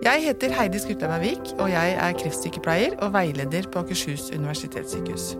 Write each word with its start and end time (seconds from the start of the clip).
Jeg 0.00 0.22
heter 0.24 0.54
Heidi 0.56 0.78
Skutleim 0.80 1.20
Vik, 1.20 1.50
og 1.60 1.66
jeg 1.68 1.92
er 2.00 2.14
kreftsykepleier 2.16 2.94
og 3.04 3.10
veileder 3.12 3.66
på 3.68 3.82
Akershus 3.82 4.30
universitetssykehus. 4.32 5.34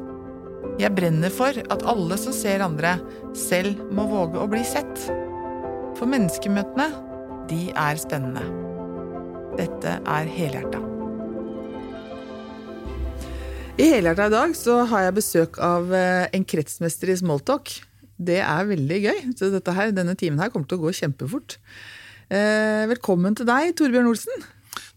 Jeg 0.76 0.92
brenner 0.98 1.32
for 1.32 1.56
at 1.56 1.84
alle 1.88 2.18
som 2.20 2.34
ser 2.36 2.60
andre, 2.60 2.98
selv 3.32 3.78
må 3.96 4.04
våge 4.10 4.36
å 4.36 4.50
bli 4.52 4.60
sett. 4.68 5.06
For 5.96 6.04
menneskemøtene, 6.12 6.90
de 7.48 7.70
er 7.72 8.00
spennende. 8.02 8.42
Dette 9.56 9.94
er 9.96 10.28
Helhjerta. 10.34 10.82
I 13.80 13.86
Helhjerta 13.94 14.26
i 14.28 14.34
dag 14.34 14.52
så 14.60 14.82
har 14.92 15.06
jeg 15.06 15.16
besøk 15.22 15.56
av 15.64 15.88
eh, 15.96 16.26
en 16.36 16.44
kretsmester 16.44 17.14
i 17.14 17.16
smalltalk. 17.22 17.72
Det 18.20 18.42
er 18.44 18.68
veldig 18.68 19.00
gøy. 19.06 19.24
Så 19.40 19.48
dette 19.56 19.72
her, 19.72 19.96
denne 19.96 20.18
timen 20.20 20.44
her 20.44 20.52
kommer 20.52 20.68
til 20.68 20.82
å 20.82 20.84
gå 20.84 20.94
kjempefort. 21.00 21.56
Eh, 22.30 22.86
velkommen 22.86 23.34
til 23.34 23.46
deg, 23.48 23.72
Torbjørn 23.74 24.06
Olsen. 24.06 24.44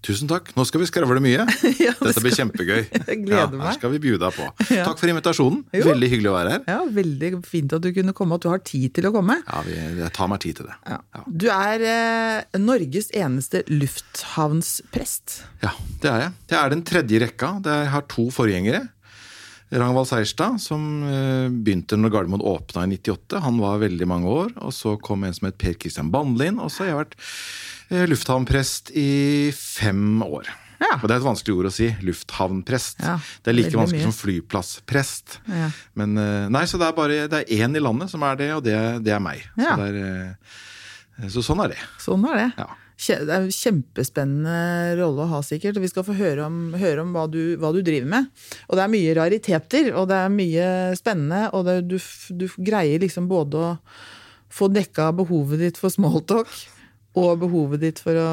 Tusen 0.03 0.27
takk. 0.29 0.51
Nå 0.53 0.65
skal 0.67 0.83
vi 0.83 0.87
skravle 0.89 1.21
mye. 1.23 1.45
Ja, 1.83 1.93
det 1.97 2.11
Dette 2.11 2.21
blir 2.21 2.35
kjempegøy. 2.35 2.81
Jeg 3.09 3.21
gleder 3.23 3.39
ja, 3.39 3.47
meg. 3.49 3.63
Her 3.65 3.77
skal 3.79 3.93
vi 3.95 4.01
bjude 4.03 4.19
deg 4.21 4.35
på. 4.35 4.45
Ja. 4.69 4.83
Takk 4.85 4.99
for 5.01 5.09
invitasjonen. 5.09 5.63
Jo. 5.73 5.88
Veldig 5.88 6.09
hyggelig 6.11 6.29
å 6.29 6.35
være 6.35 6.53
her. 6.53 6.63
Ja, 6.69 6.77
Veldig 6.99 7.31
fint 7.47 7.73
at 7.73 7.85
du 7.85 7.89
kunne 7.95 8.13
komme, 8.13 8.38
at 8.38 8.45
du 8.45 8.51
har 8.51 8.61
tid 8.67 8.93
til 8.99 9.09
å 9.09 9.13
komme. 9.15 9.39
Ja, 9.47 9.63
vi, 9.65 9.79
Jeg 10.03 10.13
tar 10.13 10.29
meg 10.29 10.43
tid 10.45 10.59
til 10.59 10.69
det. 10.69 10.77
Ja. 10.93 10.99
Du 11.25 11.47
er 11.55 11.85
eh, 11.89 12.59
Norges 12.61 13.09
eneste 13.17 13.63
lufthavnsprest. 13.71 15.39
Ja, 15.63 15.73
det 16.03 16.11
er 16.11 16.25
jeg. 16.27 16.35
Jeg 16.53 16.59
er 16.61 16.75
den 16.75 16.85
tredje 16.85 17.17
i 17.17 17.23
rekka. 17.23 17.55
Jeg 17.65 17.93
har 17.95 18.05
to 18.13 18.27
forgjengere. 18.35 18.85
Ragnvald 19.73 20.09
Seierstad, 20.09 20.59
som 20.61 20.81
eh, 21.09 21.47
begynte 21.49 21.97
når 21.97 22.13
Gardermoen 22.13 22.43
åpna 22.45 22.85
i 22.85 22.97
98. 22.97 23.39
Han 23.45 23.61
var 23.61 23.81
veldig 23.81 24.07
mange 24.09 24.29
år. 24.29 24.51
Og 24.61 24.73
så 24.75 24.95
kom 25.01 25.25
en 25.25 25.33
som 25.35 25.49
het 25.49 25.57
Per 25.61 25.73
Christian 25.79 26.11
Bandlin. 26.13 26.59
Og 26.61 26.69
så 26.71 26.83
har 26.83 26.91
jeg 26.91 26.99
vært 26.99 27.15
eh, 27.89 28.03
lufthavnprest 28.11 28.93
i 28.99 29.09
fem 29.57 30.21
år. 30.25 30.52
Ja. 30.83 30.97
Og 30.99 31.07
det 31.07 31.15
er 31.15 31.21
et 31.21 31.25
vanskelig 31.25 31.57
ord 31.57 31.69
å 31.69 31.73
si. 31.73 31.89
Lufthavnprest. 32.05 33.02
Ja, 33.05 33.17
det 33.41 33.53
er 33.53 33.57
like 33.57 33.77
vanskelig 33.80 34.03
mye. 34.03 34.11
som 34.11 34.17
flyplassprest. 34.19 35.39
Ja. 35.49 35.71
Men 35.99 36.19
eh, 36.21 36.52
nei, 36.53 36.65
så 36.69 36.81
det 36.81 36.89
er 36.89 36.99
bare 36.99 37.25
det 37.31 37.41
er 37.43 37.65
én 37.65 37.77
i 37.77 37.83
landet 37.83 38.13
som 38.13 38.25
er 38.27 38.39
det, 38.39 38.52
og 38.58 38.63
det, 38.67 38.77
det 39.05 39.15
er 39.15 39.23
meg. 39.23 39.45
Ja. 39.58 39.77
Så, 39.80 39.89
er, 39.89 41.30
så 41.33 41.45
sånn 41.49 41.65
er 41.65 41.75
det. 41.75 41.83
Sånn 42.03 42.30
er 42.30 42.41
det. 42.43 42.49
Ja. 42.61 42.69
Det 42.97 43.17
er 43.25 43.33
en 43.39 43.52
kjempespennende 43.52 44.95
rolle 44.99 45.25
å 45.25 45.31
ha, 45.31 45.41
sikkert. 45.45 45.80
Vi 45.81 45.89
skal 45.91 46.05
få 46.08 46.16
høre 46.17 46.45
om, 46.45 46.59
høre 46.80 47.03
om 47.03 47.13
hva, 47.16 47.25
du, 47.31 47.55
hva 47.59 47.73
du 47.75 47.81
driver 47.81 48.09
med. 48.09 48.30
Og 48.69 48.77
det 48.77 48.83
er 48.86 48.94
mye 48.94 49.16
rariteter, 49.17 49.89
og 49.97 50.08
det 50.11 50.19
er 50.19 50.33
mye 50.33 50.67
spennende. 50.99 51.47
Og 51.58 51.66
det, 51.67 51.80
du, 51.89 51.97
du 52.38 52.47
greier 52.61 53.02
liksom 53.03 53.27
både 53.31 53.64
å 53.64 53.73
få 54.53 54.69
dekka 54.69 55.09
behovet 55.17 55.64
ditt 55.64 55.81
for 55.81 55.94
smalltalk, 55.94 56.52
og 57.19 57.39
behovet 57.44 57.81
ditt 57.83 58.00
for 58.02 58.17
å, 58.17 58.30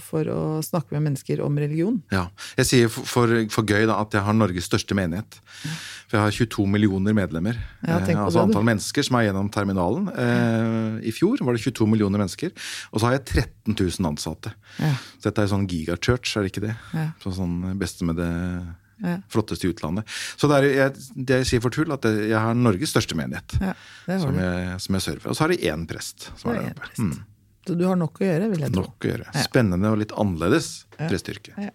for 0.00 0.28
å 0.32 0.40
snakke 0.64 0.94
med 0.96 1.02
mennesker 1.10 1.42
om 1.44 1.58
religion. 1.60 1.98
Ja. 2.14 2.26
Jeg 2.56 2.68
sier 2.68 2.88
for, 2.92 3.04
for, 3.08 3.32
for 3.52 3.68
gøy 3.68 3.84
da, 3.90 3.98
at 4.00 4.14
jeg 4.16 4.24
har 4.24 4.36
Norges 4.36 4.68
største 4.70 4.96
menighet. 4.96 5.36
For 6.08 6.16
jeg 6.16 6.22
har 6.24 6.36
22 6.38 6.64
millioner 6.72 7.16
medlemmer. 7.16 7.58
Ja, 7.84 7.98
eh, 8.00 8.12
altså 8.16 8.38
det, 8.40 8.46
antall 8.48 8.64
mennesker 8.68 9.04
som 9.04 9.16
er 9.20 9.26
gjennom 9.28 9.50
terminalen. 9.52 10.08
Eh, 10.12 11.08
I 11.08 11.12
fjor 11.12 11.40
var 11.44 11.56
det 11.56 11.64
22 11.64 11.88
millioner 11.92 12.20
mennesker. 12.24 12.52
Og 12.92 13.00
så 13.02 13.08
har 13.10 13.18
jeg 13.18 13.26
13 13.46 13.76
000 13.76 14.08
ansatte. 14.12 14.54
Ja. 14.80 14.94
Så 15.18 15.28
dette 15.28 15.44
er 15.44 15.52
sånn 15.52 15.68
gigachurch, 15.68 16.32
er 16.36 16.46
det 16.46 16.52
ikke 16.54 16.66
det? 16.70 16.76
Ja. 16.96 17.08
Så 17.24 17.34
sånn 17.36 17.58
beste 17.80 18.08
med 18.08 18.20
det 18.20 18.30
Ja. 19.02 19.16
flotteste 19.34 19.66
i 19.66 19.72
utlandet. 19.72 20.06
Så 20.38 20.46
det, 20.46 20.60
er, 20.60 20.66
jeg, 20.76 21.04
det 21.26 21.38
jeg 21.40 21.46
sier 21.48 21.62
for 21.64 21.74
tull, 21.74 21.90
at 21.90 22.04
jeg 22.06 22.28
jeg 22.30 22.38
har 22.38 22.54
Norges 22.54 22.92
største 22.94 23.16
menighet. 23.18 23.56
Ja, 23.58 23.72
Som 24.22 24.36
jeg, 24.38 24.76
som 24.84 24.94
jeg 24.94 25.02
server. 25.02 25.32
Og 25.32 25.34
så 25.34 25.42
har 25.42 25.50
de 25.50 25.58
én 25.72 25.82
prest. 25.90 26.28
som 26.38 26.52
Det 26.52 26.60
er 26.60 26.62
er 26.62 26.68
der 26.68 26.76
oppe. 26.76 27.02
Mm. 27.02 27.16
Så 27.62 27.76
du 27.78 27.84
har 27.86 27.98
nok 27.98 28.18
å 28.18 28.26
gjøre, 28.26 28.48
vil 28.50 28.64
jeg 28.64 28.74
tro. 28.74 28.84
Nok 28.88 29.06
å 29.06 29.10
gjøre. 29.12 29.32
Spennende 29.44 29.92
og 29.92 30.00
litt 30.00 30.14
annerledes 30.18 30.70
prestyrke. 30.98 31.54
Ja. 31.54 31.70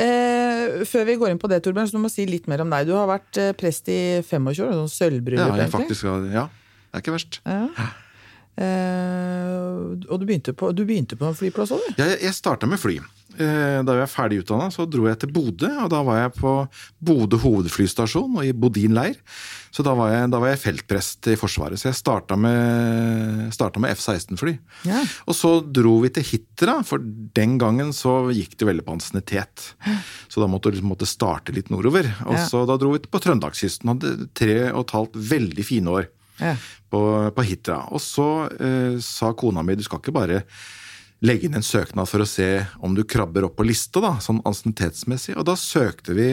Eh, 0.00 0.84
før 0.88 1.08
vi 1.08 1.16
går 1.20 1.32
inn 1.34 1.40
på 1.42 1.50
det, 1.50 1.58
Torbjørn, 1.64 1.90
så 1.90 1.98
du 1.98 2.04
må 2.04 2.10
si 2.12 2.24
litt 2.28 2.46
mer 2.50 2.62
om 2.64 2.70
deg. 2.72 2.86
Du 2.88 2.94
har 2.96 3.08
vært 3.10 3.40
eh, 3.42 3.50
prest 3.58 3.90
i 3.92 4.00
25 4.22 4.46
år, 4.52 4.58
sånn 4.60 4.70
Ja, 4.70 4.92
sølvbryllup, 4.94 5.58
ja, 5.58 5.66
faktisk, 5.72 6.06
ja, 6.06 6.14
det 6.22 7.00
er 7.00 7.02
ikke 7.02 7.16
verst. 7.16 7.40
Ja. 7.44 7.90
Eh, 8.60 10.06
og 10.06 10.20
du 10.20 10.28
begynte, 10.28 10.54
på, 10.56 10.70
du 10.76 10.84
begynte 10.88 11.18
på 11.18 11.28
en 11.28 11.36
flyplass 11.36 11.74
òg, 11.74 11.82
du? 11.90 12.00
Jeg, 12.04 12.20
jeg 12.22 12.36
starta 12.36 12.70
med 12.70 12.80
fly. 12.80 13.00
Eh, 13.40 13.80
Da 13.86 13.94
jeg 13.96 14.02
var 14.04 14.10
ferdig 14.12 14.42
utdanna, 14.42 14.68
så 14.70 14.84
dro 14.90 15.06
jeg 15.08 15.18
til 15.22 15.30
Bodø. 15.32 15.70
og 15.84 15.88
Da 15.90 16.02
var 16.04 16.18
jeg 16.22 16.34
på 16.36 16.52
Bodø 17.00 17.38
hovedflystasjon 17.40 18.36
og 18.36 18.44
i 18.44 18.52
Bodin 18.52 18.92
leir. 18.94 19.16
Så 19.72 19.84
da 19.86 19.94
var 19.94 20.10
jeg, 20.12 20.28
da 20.32 20.38
var 20.42 20.50
jeg 20.52 20.60
feltprest 20.60 21.28
i 21.30 21.36
Forsvaret. 21.38 21.78
Så 21.78 21.88
jeg 21.88 21.96
starta 21.96 22.36
med, 22.36 23.54
med 23.80 23.90
F-16-fly. 23.94 24.54
Ja. 24.84 25.00
Og 25.30 25.34
så 25.38 25.52
dro 25.72 26.00
vi 26.02 26.10
til 26.10 26.26
Hitra, 26.26 26.80
for 26.84 26.98
den 27.00 27.56
gangen 27.62 27.92
så 27.96 28.28
gikk 28.34 28.56
det 28.58 28.66
veldig 28.68 28.84
på 28.84 28.96
ansiennitet. 28.98 29.70
Så 30.28 30.42
da 30.42 30.48
måtte 30.50 30.68
vi 30.70 30.76
liksom, 30.76 30.90
måtte 30.92 31.08
starte 31.08 31.54
litt 31.54 31.70
nordover. 31.70 32.10
Og 32.26 32.34
Ja. 32.36 32.44
så 32.50 32.66
da 32.66 32.76
dro 32.76 32.92
vi 32.92 32.98
på 33.06 33.20
Trøndelagskysten. 33.22 33.88
Hadde 33.94 34.28
tre 34.34 34.72
og 34.72 34.84
et 34.88 34.96
halvt 34.98 35.16
veldig 35.16 35.64
fine 35.64 35.86
år 35.88 36.08
Ja. 36.40 36.56
på, 36.90 37.00
på 37.36 37.42
Hitra. 37.46 37.86
Og 37.92 38.00
så 38.00 38.28
eh, 38.60 38.98
sa 39.00 39.32
kona 39.32 39.62
mi 39.62 39.76
du 39.76 39.82
skal 39.86 40.00
ikke 40.02 40.12
bare 40.12 40.42
legge 41.24 41.48
inn 41.48 41.58
en 41.58 41.66
søknad 41.66 42.08
for 42.08 42.24
å 42.24 42.28
se 42.28 42.48
om 42.80 42.94
du 42.96 43.02
krabber 43.04 43.44
opp 43.48 43.58
på 43.58 43.66
lista, 43.68 44.00
da, 44.02 44.14
sånn 44.24 44.40
ansiennitetsmessig. 44.48 45.36
Og 45.36 45.46
da 45.48 45.58
søkte 45.58 46.16
vi 46.16 46.32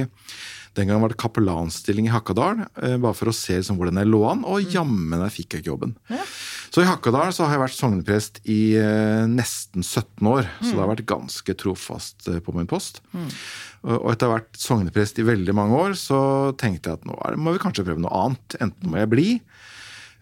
Den 0.78 0.92
gang 0.92 1.00
var 1.02 1.10
det 1.10 1.18
kapellanstilling 1.18 2.06
i 2.06 2.12
Hakadal, 2.14 2.60
eh, 2.84 3.00
bare 3.02 3.18
for 3.18 3.32
å 3.32 3.34
se 3.34 3.56
liksom, 3.56 3.80
hvordan 3.80 3.98
jeg 3.98 4.12
lå 4.12 4.20
an. 4.30 4.44
Og 4.46 4.62
jammen 4.70 5.24
jeg 5.26 5.34
fikk 5.34 5.56
jeg 5.56 5.64
ikke 5.64 5.72
jobben. 5.72 5.96
Så 6.70 6.84
i 6.84 6.86
Hakadal 6.86 7.32
så 7.34 7.48
har 7.48 7.56
jeg 7.56 7.64
vært 7.64 7.78
sogneprest 7.80 8.38
i 8.46 8.60
eh, 8.78 9.24
nesten 9.26 9.82
17 9.82 10.30
år. 10.30 10.46
Så 10.62 10.76
det 10.76 10.84
har 10.84 10.92
vært 10.92 11.08
ganske 11.10 11.56
trofast 11.58 12.30
eh, 12.30 12.38
på 12.46 12.54
min 12.54 12.70
post. 12.70 13.02
Og 13.82 14.04
og 14.04 14.12
etter 14.12 14.28
å 14.28 14.36
ha 14.36 14.38
vært 14.38 14.62
sogneprest 14.62 15.18
i 15.18 15.26
veldig 15.26 15.58
mange 15.58 15.82
år, 15.82 15.98
så 15.98 16.20
tenkte 16.62 16.92
jeg 16.92 17.00
at 17.00 17.10
nå 17.10 17.18
må 17.42 17.56
vi 17.56 17.64
kanskje 17.64 17.88
prøve 17.88 18.04
noe 18.04 18.14
annet. 18.28 18.60
Enten 18.62 18.92
må 18.92 19.02
jeg 19.02 19.12
bli 19.16 19.28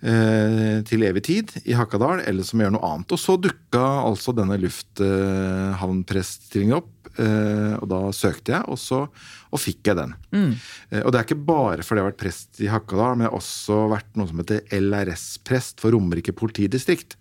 til 0.02 1.04
evig 1.08 1.24
tid 1.26 1.52
i 1.66 1.74
Hakadal, 1.78 2.20
eller 2.28 2.44
som 2.46 2.60
gjør 2.62 2.72
noe 2.76 2.86
annet. 2.86 3.12
Og 3.16 3.20
så 3.22 3.34
dukka 3.42 3.86
altså 4.06 4.32
denne 4.36 4.58
lufthavnpreststillingen 4.62 6.78
opp, 6.78 6.92
eh, 7.18 7.74
og 7.80 7.88
da 7.90 8.12
søkte 8.14 8.52
jeg, 8.58 8.64
og 8.70 8.78
så 8.82 9.08
og 9.56 9.60
fikk 9.62 9.88
jeg 9.88 9.96
den. 10.02 10.12
Mm. 10.36 10.54
og 11.06 11.10
det 11.14 11.18
er 11.18 11.26
ikke 11.26 11.48
bare 11.48 11.84
fordi 11.86 11.98
jeg 12.02 12.04
har 12.04 12.12
vært 12.12 12.24
prest 12.26 12.50
i 12.60 12.68
Hakadal, 12.68 13.16
men 13.16 13.24
jeg 13.24 13.32
har 13.32 13.40
også 13.40 13.76
vært 13.94 14.12
noe 14.20 14.28
som 14.28 14.40
heter 14.42 14.68
LRS-prest 14.76 15.80
for 15.84 15.90
Romerike 15.96 16.34
politidistrikt. 16.36 17.12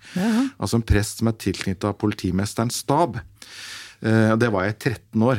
Altså 0.59 0.75
en 0.81 0.89
prest 0.89 1.15
som 1.23 1.31
er 1.31 1.39
tilknytta 1.39 1.89
politimesterens 2.01 2.77
stab. 2.83 3.13
Eh, 4.03 4.31
og 4.33 4.39
det 4.43 4.51
var 4.53 4.63
jeg 4.67 4.75
i 4.75 4.81
13 4.97 5.27
år. 5.31 5.39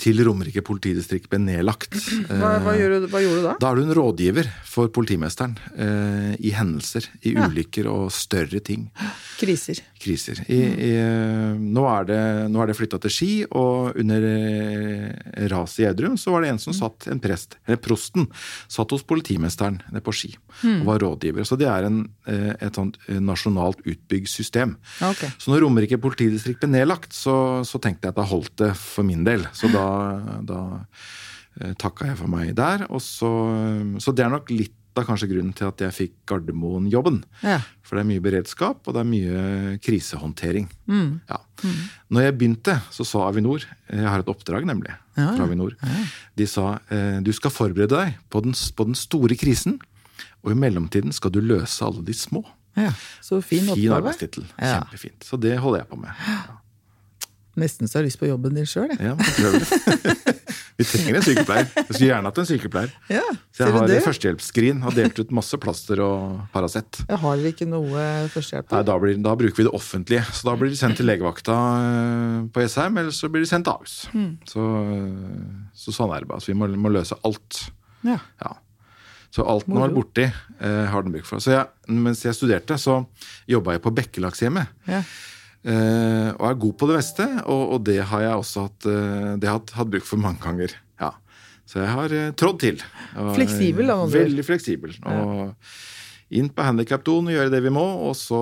Til 0.00 0.16
Romerike 0.24 0.62
politidistrikt 0.64 1.28
ble 1.28 1.38
nedlagt. 1.44 1.92
Hva, 2.30 2.54
hva, 2.64 2.72
gjorde, 2.78 3.02
du- 3.02 3.08
hva 3.12 3.20
gjorde 3.20 3.40
du 3.42 3.44
da? 3.44 3.54
Da 3.60 3.70
er 3.70 3.76
du 3.76 3.82
en 3.84 3.94
rådgiver 3.98 4.46
for 4.64 4.88
politimesteren 4.96 5.58
eh, 5.76 6.30
i 6.40 6.54
hendelser, 6.56 7.04
i 7.28 7.34
ulykker 7.36 7.88
og 7.90 8.06
større 8.16 8.62
ting. 8.64 8.86
Kriser. 9.40 9.82
Kriser. 10.00 10.40
I, 10.48 10.56
i, 10.56 10.90
eh, 10.96 11.58
nå 11.60 11.84
er 11.90 12.08
det, 12.08 12.20
nå 12.54 12.62
er 12.64 12.70
det 12.72 12.78
flytta 12.78 13.00
til 13.04 13.12
Ski, 13.12 13.30
og 13.52 13.98
under 14.00 14.24
eh, 14.24 15.44
raset 15.52 15.82
i 15.82 15.86
Gjerdrum 15.86 16.16
så 16.20 16.32
var 16.32 16.44
det 16.46 16.54
en 16.54 16.62
som 16.62 16.76
satt, 16.76 17.08
en 17.12 17.20
prest, 17.20 17.58
eller 17.66 17.80
prosten, 17.84 18.28
satt 18.72 18.94
hos 18.96 19.04
politimesteren 19.04 19.80
nede 19.90 20.04
på 20.06 20.14
Ski 20.16 20.32
og 20.64 20.86
var 20.88 21.00
rådgiver. 21.04 21.44
Så 21.48 21.56
det 21.60 21.68
er 21.70 21.86
en, 21.88 22.00
eh, 22.28 22.54
et 22.56 22.76
sånt 22.80 22.96
eh, 23.08 23.20
nasjonalt 23.20 23.84
utbygd 23.84 24.28
system. 24.32 24.76
Okay. 25.04 25.28
Så 25.40 25.52
når 25.52 25.64
Romerike 25.66 26.00
politidistrikt 26.00 26.64
ble 26.64 26.72
nedlagt, 26.78 27.12
så, 27.16 27.36
så 27.68 27.80
tenkte 27.82 28.08
jeg 28.08 28.14
at 28.16 28.20
da 28.22 28.26
holdt 28.32 28.56
det 28.64 28.72
for 28.80 29.04
min 29.06 29.24
del. 29.26 29.44
Så 29.56 29.68
da, 29.72 29.84
da 30.46 30.60
eh, 31.60 31.72
takka 31.80 32.10
jeg 32.10 32.18
for 32.20 32.30
meg 32.32 32.52
der. 32.58 32.86
Og 32.90 33.02
så, 33.04 33.30
så 34.02 34.14
det 34.16 34.24
er 34.26 34.32
nok 34.36 34.50
litt 34.54 34.76
av 34.98 35.04
kanskje 35.06 35.28
grunnen 35.30 35.52
til 35.54 35.68
at 35.68 35.80
jeg 35.84 35.94
fikk 35.94 36.14
Gardermoen-jobben. 36.28 37.20
Ja. 37.46 37.60
For 37.86 37.94
det 37.96 38.02
er 38.02 38.08
mye 38.08 38.22
beredskap, 38.24 38.80
og 38.90 38.96
det 38.96 39.00
er 39.04 39.06
mye 39.08 39.42
krisehåndtering. 39.86 40.66
Ja. 41.30 41.38
Når 42.10 42.24
jeg 42.26 42.34
begynte, 42.40 42.74
så 42.90 43.04
sa 43.06 43.22
Avinor 43.28 43.62
Jeg 43.92 44.08
har 44.08 44.22
et 44.24 44.30
oppdrag, 44.32 44.66
nemlig, 44.68 44.90
Ja, 45.14 45.28
fra 45.36 45.46
Avinor. 45.46 45.76
De 46.36 46.46
sa 46.50 46.72
eh, 46.90 47.20
du 47.22 47.30
skal 47.36 47.52
forberede 47.54 47.94
deg 47.94 48.18
på 48.32 48.42
den, 48.44 48.52
på 48.76 48.88
den 48.90 48.98
store 48.98 49.38
krisen, 49.38 49.78
og 50.42 50.52
i 50.54 50.58
mellomtiden 50.58 51.12
skal 51.14 51.32
du 51.34 51.38
løse 51.44 51.84
alle 51.86 52.02
de 52.06 52.16
små. 52.16 52.42
ja. 52.80 52.90
Så 53.22 53.38
fin 53.44 53.68
Fin 53.70 53.92
arbeidstittel. 53.94 54.46
Ja. 54.58 54.80
Kjempefint. 54.80 55.22
Så 55.24 55.38
det 55.40 55.54
holder 55.62 55.84
jeg 55.84 55.90
på 55.94 56.00
med. 56.02 56.10
Ja. 56.26 56.59
Nesten 57.60 57.90
så 57.90 57.98
jeg 57.98 58.02
har 58.02 58.08
lyst 58.08 58.20
på 58.20 58.28
jobben 58.30 58.56
din 58.56 58.68
sjøl, 58.68 58.90
jeg. 58.94 59.12
Ja. 59.12 59.14
Vi 60.80 60.86
trenger 60.88 61.18
en 61.18 61.24
sykepleier. 61.26 61.66
Jeg 61.76 61.86
skulle 61.90 62.06
gjerne 62.06 62.30
hatt 62.30 62.38
en 62.40 62.46
sykepleier. 62.48 62.92
Ja, 63.12 63.24
Så 63.52 63.66
jeg 63.66 63.74
har 63.74 64.04
førstehjelpsskrin 64.06 64.78
og 64.88 64.94
delt 64.96 65.18
ut 65.20 65.34
masse 65.36 65.58
plaster 65.60 66.00
og 66.00 66.38
Paracet. 66.54 67.02
Har 67.10 67.36
dere 67.36 67.52
ikke 67.52 67.68
noe 67.68 68.04
førstehjelp? 68.32 68.70
Nei, 68.72 68.80
da, 68.88 68.96
blir, 69.02 69.18
da 69.20 69.34
bruker 69.36 69.60
vi 69.60 69.66
det 69.68 69.74
offentlige. 69.76 70.22
Så 70.32 70.48
da 70.48 70.54
blir 70.56 70.72
de 70.72 70.78
sendt 70.80 70.96
til 70.96 71.08
legevakta 71.10 71.58
eh, 71.82 72.38
på 72.54 72.64
Jessheim, 72.64 72.96
eller 73.02 73.12
så 73.12 73.28
blir 73.28 73.44
de 73.44 73.50
sendt 73.50 73.68
til 73.68 73.76
Ahus. 73.76 73.98
Mm. 74.16 74.32
Så, 74.48 74.64
eh, 74.96 75.52
så 75.84 75.96
sånn 75.98 76.16
er 76.16 76.24
det 76.24 76.30
bare. 76.32 76.40
Så 76.40 76.54
vi 76.54 76.56
må, 76.62 76.70
må 76.80 76.94
løse 76.96 77.18
alt. 77.28 77.60
Ja. 78.06 78.16
Ja. 78.40 78.54
Så 79.30 79.44
alt 79.46 79.68
den 79.68 79.78
var 79.78 79.92
borti, 79.94 80.24
eh, 80.24 80.86
har 80.90 81.04
den 81.04 81.12
bruk 81.14 81.28
for. 81.28 81.44
Så 81.44 81.52
jeg, 81.58 81.68
mens 81.92 82.24
jeg 82.24 82.34
studerte, 82.34 82.80
så 82.80 83.02
jobba 83.50 83.76
jeg 83.76 83.84
på 83.84 83.92
Bekkelagshjemmet. 84.00 84.72
Ja. 84.88 85.04
Eh, 85.60 86.30
og 86.38 86.44
er 86.48 86.60
god 86.62 86.76
på 86.80 86.88
det 86.88 86.96
meste, 86.96 87.26
og, 87.44 87.64
og 87.74 87.82
det 87.84 87.98
har 88.08 88.24
jeg 88.24 88.42
også 88.42 88.62
hatt, 88.64 88.86
uh, 88.88 89.32
det 89.36 89.48
har 89.48 89.58
hatt, 89.58 89.74
hatt 89.76 89.90
bruk 89.92 90.06
for 90.08 90.22
mange 90.22 90.40
ganger. 90.40 90.72
Ja. 91.02 91.12
Så 91.68 91.82
jeg 91.82 91.92
har 91.92 92.14
uh, 92.16 92.30
trådd 92.32 92.60
til. 92.62 92.84
Og, 93.12 93.34
Fleksibel, 93.36 93.92
da. 93.92 93.98
Veldig 94.14 94.46
fleksibel. 94.46 94.96
Og 95.04 95.50
inn 96.30 96.48
på 96.54 96.62
handikapdoen 96.62 97.26
og 97.26 97.34
gjøre 97.34 97.50
det 97.50 97.60
vi 97.64 97.70
må, 97.74 97.82
og 98.06 98.12
så 98.14 98.38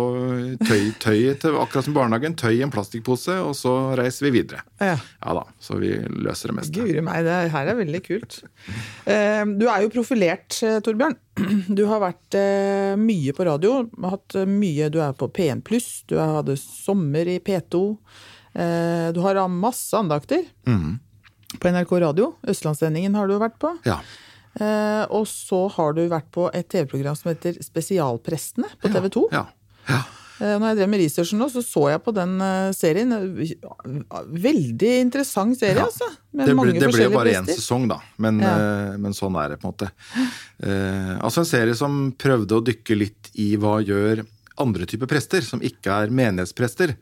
tøy, 0.61 0.91
tøyet 1.01 1.39
til 1.41 1.55
akkurat 1.57 1.87
som 1.87 1.95
barnehagen. 1.97 2.35
Tøy 2.37 2.59
i 2.59 2.63
en 2.67 2.73
plastikkpose, 2.75 3.39
og 3.41 3.55
så 3.57 3.73
reiser 3.97 4.27
vi 4.29 4.33
videre. 4.43 4.61
Ja. 4.81 4.99
Ja 5.25 5.35
da, 5.39 5.45
så 5.65 5.79
vi 5.81 5.95
løser 5.97 6.53
det 6.53 6.57
meste. 6.59 6.75
Guri 6.77 7.01
meg, 7.07 7.25
det 7.25 7.39
her 7.55 7.71
er 7.73 7.79
veldig 7.81 8.03
kult. 8.05 8.39
Eh, 9.09 9.45
Du 9.59 9.65
er 9.73 9.87
jo 9.87 9.93
profilert, 9.95 10.59
eh, 10.63 10.79
Torbjørn. 10.85 11.17
Du 11.79 11.85
har 11.89 12.01
vært 12.05 12.35
eh, 12.37 12.95
mye 13.01 13.33
på 13.33 13.47
radio. 13.49 13.83
Hatt 14.05 14.37
mye, 14.51 14.91
du 14.93 15.01
er 15.01 15.17
på 15.17 15.31
P1 15.33 15.65
pluss, 15.65 16.03
du 16.11 16.17
hadde 16.21 16.59
sommer 16.61 17.25
i 17.31 17.39
P2. 17.41 17.83
Eh, 18.55 19.13
Du 19.17 19.21
har 19.25 19.41
masse 19.49 19.97
andakter 19.97 20.45
Mhm. 20.67 20.99
på 21.59 21.69
NRK 21.73 21.93
radio. 22.05 22.35
Østlandssendingen 22.45 23.15
har 23.17 23.27
du 23.27 23.39
vært 23.41 23.57
på. 23.59 23.71
Ja. 23.89 24.01
Eh, 24.61 25.05
Og 25.11 25.27
så 25.29 25.69
har 25.77 25.93
du 25.95 26.09
vært 26.09 26.31
på 26.35 26.49
et 26.55 26.69
TV-program 26.69 27.17
som 27.17 27.31
heter 27.33 27.59
Spesialprestene 27.63 28.71
på 28.83 28.89
TV 28.93 29.09
2. 29.11 29.27
Ja. 29.33 29.45
ja. 29.89 30.01
Eh, 30.41 30.55
Når 30.59 30.69
jeg 30.71 30.77
drev 30.79 30.89
med 30.93 31.01
researchen 31.03 31.39
nå, 31.43 31.49
så 31.51 31.63
så 31.67 31.89
jeg 31.91 32.03
på 32.05 32.13
den 32.15 32.41
eh, 32.41 32.71
serien. 32.73 33.11
Veldig 34.49 34.93
interessant 35.03 35.59
serie, 35.59 35.77
Ja. 35.81 35.87
altså. 35.89 36.07
Med 36.33 36.47
Det 36.47 36.55
ble, 36.57 36.73
det 36.79 36.91
ble 36.93 37.05
jo 37.09 37.11
bare 37.17 37.33
én 37.35 37.47
sesong, 37.49 37.89
da. 37.89 38.01
Men, 38.19 38.39
Ja. 38.41 38.97
men 38.97 39.13
sånn 39.13 39.35
er 39.43 39.49
det, 39.51 39.61
på 39.61 39.67
en 39.69 39.73
måte. 39.75 39.91
Eh, 40.63 41.19
altså 41.19 41.39
en 41.43 41.45
serie 41.51 41.75
som 41.75 42.13
prøvde 42.13 42.53
å 42.59 42.63
dykke 42.65 42.97
litt 42.99 43.31
i 43.35 43.57
hva 43.57 43.79
gjør 43.83 44.25
andre 44.63 44.87
typer 44.89 45.11
prester, 45.11 45.45
som 45.45 45.63
ikke 45.65 45.93
er 45.93 46.13
menighetsprester. 46.15 46.95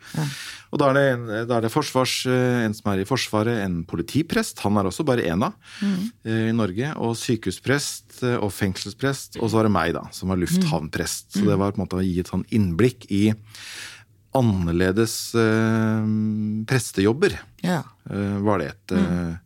Og 0.72 0.80
da 0.82 0.90
er, 0.90 0.98
det 0.98 1.40
da 1.50 1.58
er 1.58 1.66
det 1.66 1.72
forsvars, 1.72 2.14
eh, 2.30 2.62
en 2.66 2.76
som 2.76 2.92
er 2.92 3.02
i 3.02 3.08
Forsvaret, 3.08 3.62
en 3.64 3.80
politiprest, 3.88 4.60
han 4.66 4.76
er 4.80 4.88
også 4.90 5.06
bare 5.08 5.24
én 5.26 5.44
av 5.46 5.54
mm. 5.80 5.98
i 6.26 6.54
Norge, 6.56 6.92
og 7.00 7.16
sykehusprest 7.20 8.22
eh, 8.22 8.38
og 8.38 8.52
fengselsprest, 8.54 9.40
og 9.40 9.50
så 9.50 9.60
var 9.60 9.68
det 9.70 9.74
meg, 9.78 9.96
da, 9.96 10.06
som 10.16 10.32
var 10.32 10.40
lufthavnprest. 10.42 11.36
Så 11.38 11.44
det 11.46 11.58
var 11.58 11.74
på 11.74 11.80
en 11.80 11.86
måte 11.86 12.00
å 12.00 12.06
gi 12.06 12.18
et 12.22 12.32
sånn 12.32 12.46
innblikk 12.54 13.08
i 13.14 13.26
annerledes 14.36 15.34
øh, 15.38 16.04
prestejobber 16.68 17.38
Ja. 17.64 17.82
eh, 18.10 18.38
var 18.44 18.58
det 18.60 18.66
et, 18.68 18.92
eh, 18.92 19.36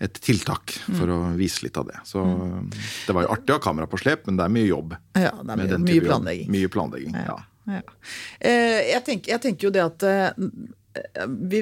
et 0.00 0.14
tiltak 0.22 0.76
for 0.94 1.10
å 1.10 1.18
vise 1.38 1.64
litt 1.66 1.76
av 1.80 1.88
det. 1.90 1.98
Så 2.06 2.22
eh, 2.22 2.80
det 3.08 3.14
var 3.16 3.24
jo 3.26 3.32
artig 3.34 3.50
å 3.54 3.58
ha 3.58 3.64
kamera 3.64 3.88
på 3.90 3.98
slep, 3.98 4.26
men 4.28 4.36
det 4.38 4.44
er 4.46 4.52
mye 4.54 4.68
jobb. 4.68 4.96
ja, 5.18 5.32
det 5.42 5.54
er 5.54 5.62
mye, 5.64 5.78
mye 5.88 6.04
planlegging. 6.06 6.50
Mye 6.54 6.68
planlegging, 6.72 7.16
ja. 7.26 7.38
Ja. 7.68 7.80
Eh, 8.40 8.78
jeg, 8.94 9.02
tenker, 9.04 9.32
jeg 9.34 9.42
tenker 9.44 9.66
jo 9.68 9.72
det 9.74 9.82
at 9.84 10.04
eh, 10.08 10.46
vi, 11.50 11.58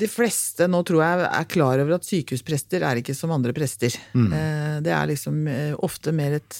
de 0.00 0.06
fleste 0.10 0.64
nå 0.70 0.80
tror 0.88 1.02
jeg 1.04 1.26
er 1.28 1.44
klar 1.52 1.82
over 1.82 1.98
at 1.98 2.06
sykehusprester 2.08 2.82
er 2.88 3.02
ikke 3.02 3.14
som 3.14 3.30
andre 3.34 3.52
prester. 3.54 3.92
Mm. 4.16 4.30
Eh, 4.32 4.78
det 4.86 4.94
er 4.96 5.10
liksom 5.12 5.42
ofte 5.84 6.14
mer 6.16 6.38
et 6.40 6.56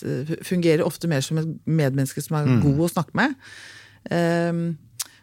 Fungerer 0.46 0.84
ofte 0.84 1.08
mer 1.10 1.24
som 1.24 1.40
et 1.40 1.48
medmenneske 1.66 2.22
som 2.26 2.36
er 2.42 2.50
Mm. 2.50 2.60
god 2.66 2.84
å 2.86 2.92
snakke 2.92 3.16
med. 3.22 3.34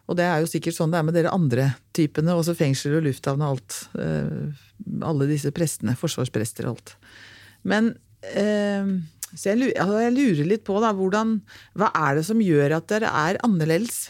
Og 0.07 0.15
det 0.15 0.24
er 0.24 0.42
jo 0.42 0.50
sikkert 0.50 0.77
sånn 0.77 0.94
det 0.94 1.01
er 1.01 1.06
med 1.07 1.18
dere 1.18 1.33
andre 1.36 1.71
typene, 1.95 2.36
også 2.36 2.56
fengsel 2.57 2.98
og 3.00 3.07
lufthavn 3.09 3.44
og 3.44 3.57
alt. 3.57 3.77
Eh, 4.00 4.65
alle 5.07 5.27
disse 5.30 5.51
prestene. 5.56 5.98
Forsvarsprester 6.00 6.68
og 6.68 6.77
alt. 6.77 6.94
Men 7.68 7.92
eh, 8.31 8.94
så 9.33 9.51
jeg, 9.51 9.59
lurer, 9.59 9.74
altså 9.83 10.04
jeg 10.06 10.15
lurer 10.15 10.51
litt 10.54 10.63
på 10.68 10.77
da, 10.83 10.94
hvordan, 10.95 11.39
hva 11.77 11.92
er 12.07 12.19
det 12.19 12.27
som 12.30 12.44
gjør 12.44 12.77
at 12.80 12.88
dere 12.94 13.12
er 13.27 13.42
annerledes? 13.45 14.06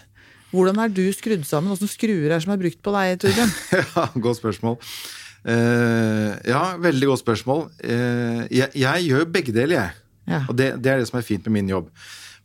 Hvordan 0.53 0.79
er 0.79 0.93
du 0.93 1.03
skrudd 1.15 1.43
sammen? 1.49 1.73
Hvilke 1.73 1.91
skruer 1.91 2.35
er 2.35 2.43
som 2.43 2.53
er 2.53 2.61
brukt 2.61 2.79
på 2.85 2.93
deg, 2.95 3.17
Torbjørn? 3.23 3.55
Ja, 3.97 4.05
godt 4.21 4.39
spørsmål. 4.39 4.77
Eh, 5.47 6.31
ja, 6.51 6.61
veldig 6.83 7.09
godt 7.09 7.23
spørsmål. 7.25 7.65
Jeg, 7.81 8.69
jeg 8.77 9.09
gjør 9.09 9.25
begge 9.33 9.55
deler, 9.55 9.81
jeg. 9.81 10.03
Ja. 10.27 10.45
Og 10.45 10.57
det, 10.59 10.75
det 10.83 10.91
er 10.91 11.01
det 11.01 11.09
som 11.09 11.17
er 11.19 11.25
fint 11.25 11.45
med 11.47 11.57
min 11.57 11.73
jobb. 11.73 11.89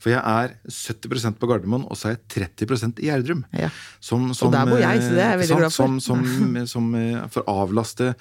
For 0.02 0.10
jeg 0.10 0.18
er 0.18 0.56
70% 0.66 1.38
på 1.38 1.46
Gardermoen, 1.46 1.84
og 1.86 1.98
så 1.98 2.10
er 2.10 2.16
jeg 2.16 2.48
30% 2.58 2.98
i 3.02 3.06
Gjerdrum. 3.06 3.44
Ja. 3.54 3.68
Som, 4.02 4.32
som, 4.34 4.50
der 4.50 4.66
bor 4.66 4.82
jeg, 4.82 5.02
så 5.04 5.14
det 5.14 5.22
er 5.22 5.34
jeg 5.36 5.42
veldig 5.44 5.58
glad 5.60 5.74
for. 5.76 5.98
Som, 6.02 6.24
som, 6.26 6.58
som, 6.72 6.88
eh, 6.98 7.20
for 7.32 7.46
å 7.46 7.56
avlaste 7.62 8.12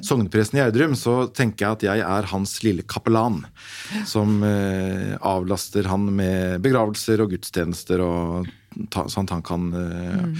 sognepresten 0.00 0.56
i 0.56 0.62
Gjerdrum, 0.62 0.96
så 0.96 1.18
tenker 1.36 1.66
jeg 1.66 1.76
at 1.76 1.88
jeg 1.90 2.06
er 2.08 2.30
hans 2.32 2.56
lille 2.64 2.86
kapellan. 2.88 3.42
Som 4.08 4.40
eh, 4.48 5.16
avlaster 5.20 5.90
han 5.92 6.08
med 6.16 6.64
begravelser 6.64 7.20
og 7.24 7.36
gudstjenester 7.36 8.04
og 8.06 8.48
ta, 8.92 9.06
sånn 9.10 9.26
at 9.28 9.34
han 9.36 9.44
kan 9.46 9.68
eh, 9.74 9.94
Mm. 10.16 10.34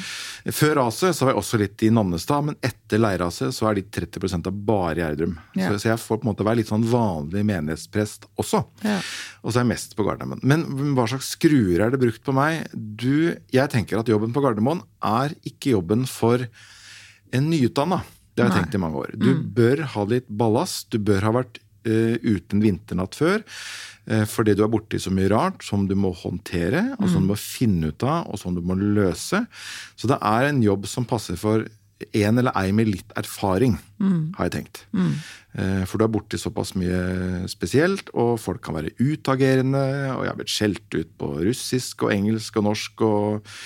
Før 0.55 0.75
raset 0.79 1.17
så 1.17 1.27
var 1.27 1.33
jeg 1.33 1.41
også 1.41 1.59
litt 1.61 1.83
i 1.85 1.89
Nannestad, 1.93 2.45
men 2.47 2.57
etter 2.65 3.01
leirraset 3.01 3.55
så 3.55 3.69
er 3.69 3.79
de 3.79 3.83
30% 3.97 4.47
av 4.49 4.59
bare 4.69 5.01
Gjerdrum. 5.03 5.35
Ja. 5.59 5.71
Så, 5.71 5.81
så 5.83 5.89
jeg 5.91 6.01
får 6.03 6.21
på 6.21 6.27
en 6.27 6.31
måte 6.31 6.47
være 6.47 6.61
litt 6.61 6.71
sånn 6.71 6.87
vanlig 6.91 7.43
menighetsprest 7.49 8.29
også. 8.41 8.63
Ja. 8.87 8.97
Og 9.43 9.51
så 9.51 9.59
er 9.61 9.65
jeg 9.65 9.73
mest 9.73 9.97
på 9.99 10.07
Gardermoen. 10.07 10.43
Men 10.47 10.65
hva 10.97 11.07
slags 11.11 11.33
skruer 11.37 11.83
er 11.85 11.93
det 11.95 12.01
brukt 12.03 12.23
på 12.27 12.35
meg? 12.37 12.67
Du, 12.73 13.35
jeg 13.55 13.73
tenker 13.75 14.01
at 14.01 14.11
jobben 14.11 14.35
på 14.37 14.43
Gardermoen 14.45 14.83
er 15.05 15.35
ikke 15.47 15.75
jobben 15.77 16.07
for 16.11 16.47
en 17.35 17.51
nyutdanna. 17.51 18.03
Det 18.37 18.45
har 18.45 18.51
jeg 18.51 18.57
Nei. 18.57 18.63
tenkt 18.65 18.79
i 18.79 18.83
mange 18.83 19.03
år. 19.03 19.15
Du 19.19 19.31
bør 19.57 19.85
ha 19.95 20.07
litt 20.09 20.27
ballast. 20.29 20.91
Du 20.93 21.01
bør 21.01 21.25
ha 21.25 21.35
vært 21.39 21.61
uh, 21.89 22.17
uten 22.21 22.61
vinternatt 22.65 23.17
før. 23.19 23.45
Eh, 24.09 24.25
fordi 24.29 24.57
du 24.57 24.65
er 24.65 24.73
borti 24.73 25.01
så 25.03 25.13
mye 25.15 25.31
rart 25.33 25.65
som 25.67 25.87
du 25.89 25.97
må 25.99 26.13
håndtere, 26.17 26.83
og 26.99 27.09
som 27.11 27.25
du 27.25 27.33
må 27.33 27.41
finne 27.41 27.93
ut 27.93 28.07
av, 28.07 28.31
og 28.31 28.41
som 28.41 28.57
du 28.57 28.63
må 28.65 28.79
løse. 28.79 29.45
Så 29.97 30.11
det 30.11 30.21
er 30.21 30.51
en 30.51 30.63
jobb 30.65 30.89
som 30.91 31.09
passer 31.09 31.39
for 31.41 31.67
en 31.97 32.39
eller 32.39 32.53
ei 32.61 32.73
med 32.77 32.91
litt 32.91 33.13
erfaring, 33.17 33.79
har 34.37 34.49
jeg 34.49 34.53
tenkt. 34.53 34.83
Mm. 34.93 35.15
For 35.89 35.97
du 35.97 36.05
er 36.05 36.11
borti 36.13 36.37
såpass 36.37 36.75
mye 36.77 37.47
spesielt, 37.49 38.11
og 38.13 38.35
folk 38.43 38.61
kan 38.67 38.77
være 38.77 38.93
utagerende. 39.01 39.81
Og 40.13 40.27
jeg 40.27 40.29
har 40.29 40.37
blitt 40.37 40.53
skjelt 40.53 40.99
ut 40.99 41.15
på 41.17 41.31
russisk 41.41 42.05
og 42.05 42.13
engelsk 42.13 42.61
og 42.61 42.67
norsk. 42.69 43.07
Og, 43.07 43.57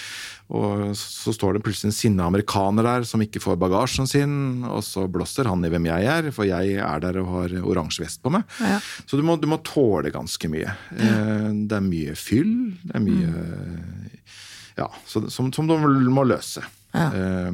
og 0.51 0.91
så 0.99 1.33
står 1.35 1.55
det 1.57 1.63
plutselig 1.63 1.93
en 1.93 1.95
sinna 1.97 2.27
amerikaner 2.27 2.83
der 2.87 3.05
som 3.09 3.23
ikke 3.23 3.41
får 3.43 3.59
bagasjen 3.63 4.09
sin, 4.11 4.33
og 4.67 4.83
så 4.87 5.05
blåser 5.11 5.47
han 5.51 5.63
i 5.65 5.71
hvem 5.71 5.87
jeg 5.87 6.09
er, 6.11 6.31
for 6.35 6.49
jeg 6.49 6.77
er 6.83 7.03
der 7.05 7.21
og 7.23 7.29
har 7.37 7.55
oransje 7.63 8.03
vest 8.05 8.23
på 8.25 8.33
meg. 8.35 8.43
Ja. 8.59 8.81
Så 9.07 9.19
du 9.21 9.23
må, 9.27 9.39
du 9.39 9.47
må 9.51 9.61
tåle 9.67 10.11
ganske 10.15 10.51
mye. 10.51 10.75
Ja. 10.99 11.15
Det 11.71 11.79
er 11.79 11.87
mye 11.87 12.17
fyll, 12.19 12.55
det 12.83 12.99
er 12.99 13.07
mye 13.07 13.47
Ja, 14.81 14.87
så, 15.07 15.23
som, 15.31 15.53
som 15.53 15.67
du 15.71 15.77
må 16.11 16.25
løse. 16.27 16.63
Ja. 16.95 17.11
Eh, 17.15 17.53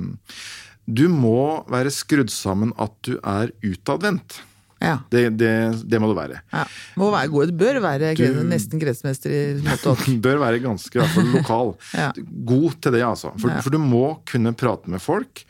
Du 0.86 1.08
må 1.10 1.64
være 1.66 1.90
skrudd 1.90 2.30
sammen 2.30 2.70
at 2.78 2.92
du 3.02 3.16
er 3.26 3.50
utadvendt. 3.66 4.36
Ja. 4.82 4.98
Det, 5.10 5.22
det, 5.40 5.52
det 5.88 5.98
må 6.02 6.10
det 6.12 6.16
være. 6.18 6.40
ja. 6.52 6.64
Må 7.00 7.10
være 7.14 7.30
god. 7.32 7.46
Det 7.52 7.56
bør 7.62 7.78
være 7.80 8.10
Du- 8.18 8.42
nesten 8.44 8.80
kretsmester 8.82 9.32
i 9.32 9.40
smått 9.62 10.04
bør 10.26 10.38
være 10.42 10.60
ganske, 10.64 10.92
i 10.96 11.00
hvert 11.00 11.14
fall 11.14 11.32
lokal. 11.32 11.72
Ja. 12.02 12.10
God 12.44 12.76
til 12.84 12.92
det, 12.92 13.02
altså. 13.06 13.32
For, 13.40 13.56
for 13.64 13.70
du 13.72 13.78
må 13.80 14.04
kunne 14.28 14.52
prate 14.54 14.92
med 14.92 15.00
folk. 15.00 15.44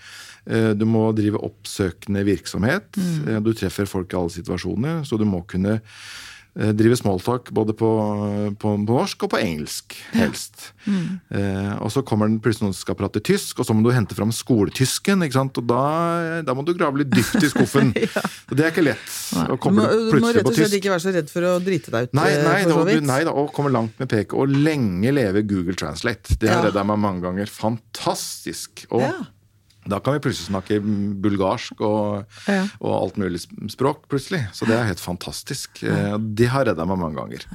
Eh, 0.47 0.73
Du 0.78 0.85
må 0.87 1.09
drive 1.16 1.40
oppsøkende 1.42 2.23
virksomhet. 2.28 2.87
Mm. 2.97 3.28
Eh, 3.35 3.40
Du 3.42 3.50
treffer 3.52 3.87
folk 3.90 4.12
i 4.14 4.16
alle 4.21 4.30
situasjoner, 4.30 5.02
så 5.04 5.18
du 5.18 5.25
må 5.26 5.42
kunne 5.50 5.80
drive 6.57 6.97
smalltalk 6.97 7.51
både 7.53 7.75
på, 7.77 7.89
på, 8.57 8.71
på 8.87 8.95
norsk 8.97 9.27
og 9.27 9.31
på 9.35 9.41
engelsk, 9.43 9.93
helst. 10.17 10.71
Mm. 10.87 11.19
Eh, 11.37 11.73
og 11.85 11.91
så 11.93 12.01
kommer 12.07 12.31
den 12.31 12.39
plutselig 12.41 12.65
noen 12.71 12.73
som 12.77 12.81
skal 12.87 12.97
prate 12.97 13.21
tysk, 13.21 13.59
og 13.61 13.67
så 13.69 13.75
må 13.77 13.85
du 13.85 13.91
hente 13.93 14.17
fram 14.17 14.33
skoletysken. 14.33 15.21
ikke 15.27 15.37
sant? 15.37 15.61
Og 15.61 15.67
da, 15.69 15.83
da 16.49 16.55
må 16.57 16.65
du 16.65 16.73
grave 16.79 17.03
litt 17.03 17.13
dypt 17.13 17.45
i 17.45 17.51
skuffen. 17.53 17.93
Og 18.49 18.55
det 18.57 18.65
er 18.65 18.71
ikke 18.73 18.87
lett 18.87 19.15
å 19.53 19.57
komme 19.61 19.85
Du 19.85 19.89
på 19.91 19.99
tysk. 19.99 20.17
du 20.17 20.25
må 20.25 20.33
rett 20.33 20.49
og 20.49 20.55
slett 20.57 20.75
ikke 20.79 20.93
være 20.95 21.03
så 21.05 21.13
redd 21.17 21.29
for 21.33 21.43
å 21.51 21.53
drite 21.61 21.91
deg 21.93 22.09
ut. 22.09 22.17
Nei, 22.17 22.27
eh, 22.33 22.43
nei, 22.47 22.59
for 22.63 22.71
da, 22.71 22.77
så 22.79 22.85
vidt. 22.89 23.07
nei 23.11 23.21
da, 23.27 23.33
og 23.37 23.53
kommer 23.57 23.75
langt 23.75 23.99
med 24.01 24.09
peke. 24.13 24.39
Og 24.39 24.49
lenge 24.55 25.13
leve 25.13 25.43
Google 25.51 25.75
Translate. 25.77 26.39
Det 26.41 26.49
har 26.49 26.63
Ja. 26.63 26.69
redda 26.71 26.85
meg 26.89 26.99
mange 27.03 27.21
ganger. 27.27 27.47
Fantastisk. 27.53 28.87
Og 28.91 29.03
Ja. 29.03 29.13
Da 29.88 29.99
kan 30.02 30.16
vi 30.16 30.23
plutselig 30.26 30.49
snakke 30.50 30.81
bulgarsk 31.23 31.81
og, 31.81 32.25
Ja. 32.49 32.66
og 32.81 32.93
alt 33.02 33.16
mulig 33.23 33.40
språk, 33.71 34.09
plutselig. 34.09 34.43
Så 34.52 34.66
det 34.66 34.76
er 34.76 34.85
helt 34.88 35.00
fantastisk. 35.02 35.83
Ja. 35.83 36.16
Det 36.19 36.49
har 36.52 36.64
redda 36.66 36.87
meg 36.87 36.99
mange 36.99 37.16
ganger. 37.21 37.47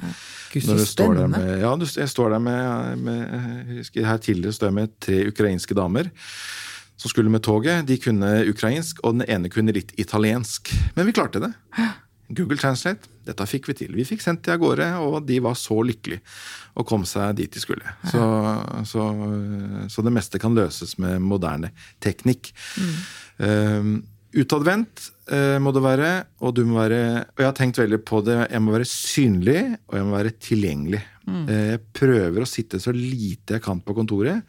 Gud, 0.52 0.62
så 0.62 0.72
Når 0.72 0.78
du 0.82 0.84
står 0.84 1.14
der 1.14 1.28
spennende. 1.28 1.38
med, 1.38 1.60
ja, 1.60 2.02
jeg 2.02 2.08
står 2.08 2.30
der 2.30 2.38
med, 2.38 2.98
med 2.98 3.76
husker 3.78 4.06
Her 4.06 4.18
tidligere 4.18 4.52
står 4.52 4.66
jeg 4.72 4.74
med 4.80 4.94
tre 5.00 5.18
ukrainske 5.28 5.74
damer 5.74 6.10
som 7.02 7.10
skulle 7.10 7.30
med 7.30 7.42
toget. 7.42 7.86
De 7.88 7.96
kunne 7.98 8.28
ukrainsk, 8.48 9.00
og 9.02 9.16
den 9.18 9.24
ene 9.28 9.48
kunne 9.50 9.72
litt 9.74 9.92
italiensk. 9.98 10.70
Men 10.94 11.06
vi 11.08 11.12
klarte 11.16 11.40
det. 11.42 11.52
Google 12.32 12.58
Translate, 12.60 13.10
dette 13.26 13.46
fikk 13.48 13.68
vi 13.70 13.76
til. 13.82 13.92
Vi 13.96 14.06
fikk 14.08 14.22
sendt 14.24 14.44
de 14.46 14.54
av 14.54 14.60
gårde, 14.62 14.88
og 15.04 15.20
de 15.28 15.38
var 15.44 15.58
så 15.58 15.78
lykkelige 15.84 16.22
og 16.78 16.88
kom 16.88 17.04
seg 17.08 17.36
dit 17.36 17.52
de 17.52 17.60
skulle. 17.60 17.94
Så, 18.08 18.22
så, 18.88 19.06
så 19.92 20.04
det 20.04 20.14
meste 20.14 20.40
kan 20.42 20.56
løses 20.56 20.96
med 21.02 21.20
moderne 21.24 21.72
teknikk. 22.02 22.50
Um, 23.36 23.98
utadvendt 24.32 25.10
uh, 25.28 25.58
må 25.60 25.74
det 25.76 25.84
være, 25.84 26.12
og 26.40 26.54
du 26.56 26.62
må 26.64 26.78
være 26.78 27.02
Og 27.34 27.42
jeg 27.42 27.48
har 27.50 27.56
tenkt 27.58 27.80
veldig 27.80 28.00
på 28.08 28.22
det. 28.24 28.38
Jeg 28.46 28.64
må 28.64 28.72
være 28.72 28.88
synlig, 28.88 29.58
og 29.90 29.98
jeg 29.98 30.08
må 30.08 30.16
være 30.16 30.36
tilgjengelig. 30.48 31.02
Eh, 31.22 31.66
jeg 31.74 31.82
prøver 31.94 32.42
å 32.42 32.48
sitte 32.48 32.80
så 32.82 32.90
lite 32.94 33.58
jeg 33.58 33.62
kan 33.62 33.78
på 33.84 33.94
kontoret, 33.94 34.42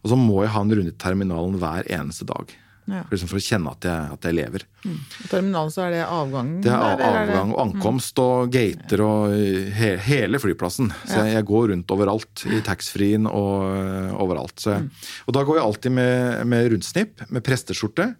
og 0.00 0.08
så 0.08 0.16
må 0.16 0.40
jeg 0.44 0.54
ha 0.54 0.62
en 0.64 0.72
runde 0.78 0.94
i 0.94 0.96
terminalen 0.96 1.58
hver 1.60 1.90
eneste 1.92 2.24
dag. 2.28 2.54
Ja. 2.86 3.02
For, 3.02 3.16
liksom 3.16 3.30
for 3.32 3.40
å 3.40 3.42
kjenne 3.42 3.72
at 3.74 3.86
jeg, 3.88 4.10
at 4.14 4.26
jeg 4.28 4.36
lever. 4.36 4.64
På 4.86 5.30
terminalen 5.30 5.72
så 5.74 5.84
er 5.86 5.94
det 5.96 6.02
avgangen? 6.06 6.58
Det 6.62 6.72
er 6.72 6.92
eller 6.94 7.22
avgang 7.22 7.54
og 7.54 7.62
ankomst 7.64 8.20
og 8.22 8.52
gater 8.54 9.02
og 9.02 9.36
he, 9.76 9.92
hele 10.06 10.40
flyplassen. 10.42 10.92
Så 11.02 11.18
jeg, 11.24 11.34
jeg 11.34 11.48
går 11.50 11.72
rundt 11.72 11.94
overalt. 11.96 12.44
I 12.46 12.60
taxfree-en 12.66 13.26
og 13.30 13.66
øh, 13.72 14.12
overalt. 14.22 14.54
Så 14.62 14.78
mm. 14.78 14.90
og 15.26 15.38
da 15.38 15.46
går 15.48 15.58
jeg 15.58 15.66
alltid 15.66 15.96
med, 15.98 16.44
med 16.52 16.70
rundsnipp, 16.74 17.26
med 17.26 17.46
presteskjorte. 17.46 18.12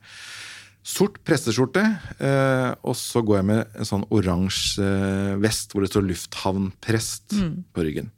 Sort 0.87 1.16
presteskjorte, 1.26 1.82
eh, 2.23 2.73
og 2.87 2.94
så 2.99 3.23
går 3.26 3.40
jeg 3.40 3.46
med 3.49 3.78
en 3.78 3.88
sånn 3.88 4.04
oransje 4.14 4.87
eh, 4.87 5.32
vest 5.42 5.75
hvor 5.75 5.82
det 5.82 5.90
står 5.90 6.06
'lufthavnprest' 6.06 7.35
på 7.75 7.87
ryggen. 7.87 8.12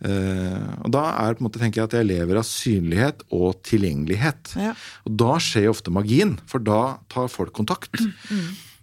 Eh, 0.00 0.70
og 0.80 0.92
da 0.94 1.04
er 1.20 1.36
på 1.36 1.42
en 1.42 1.48
måte, 1.48 1.60
tenker 1.60 1.82
jeg 1.82 1.90
at 1.90 1.98
jeg 1.98 2.08
lever 2.08 2.40
av 2.40 2.46
synlighet 2.48 3.22
og 3.36 3.60
tilgjengelighet. 3.68 4.54
Ja. 4.60 4.72
Og 5.08 5.14
da 5.22 5.36
skjer 5.42 5.70
ofte 5.72 5.92
magien, 5.94 6.38
for 6.50 6.62
da 6.64 6.98
tar 7.12 7.30
folk 7.32 7.52
kontakt. 7.56 8.00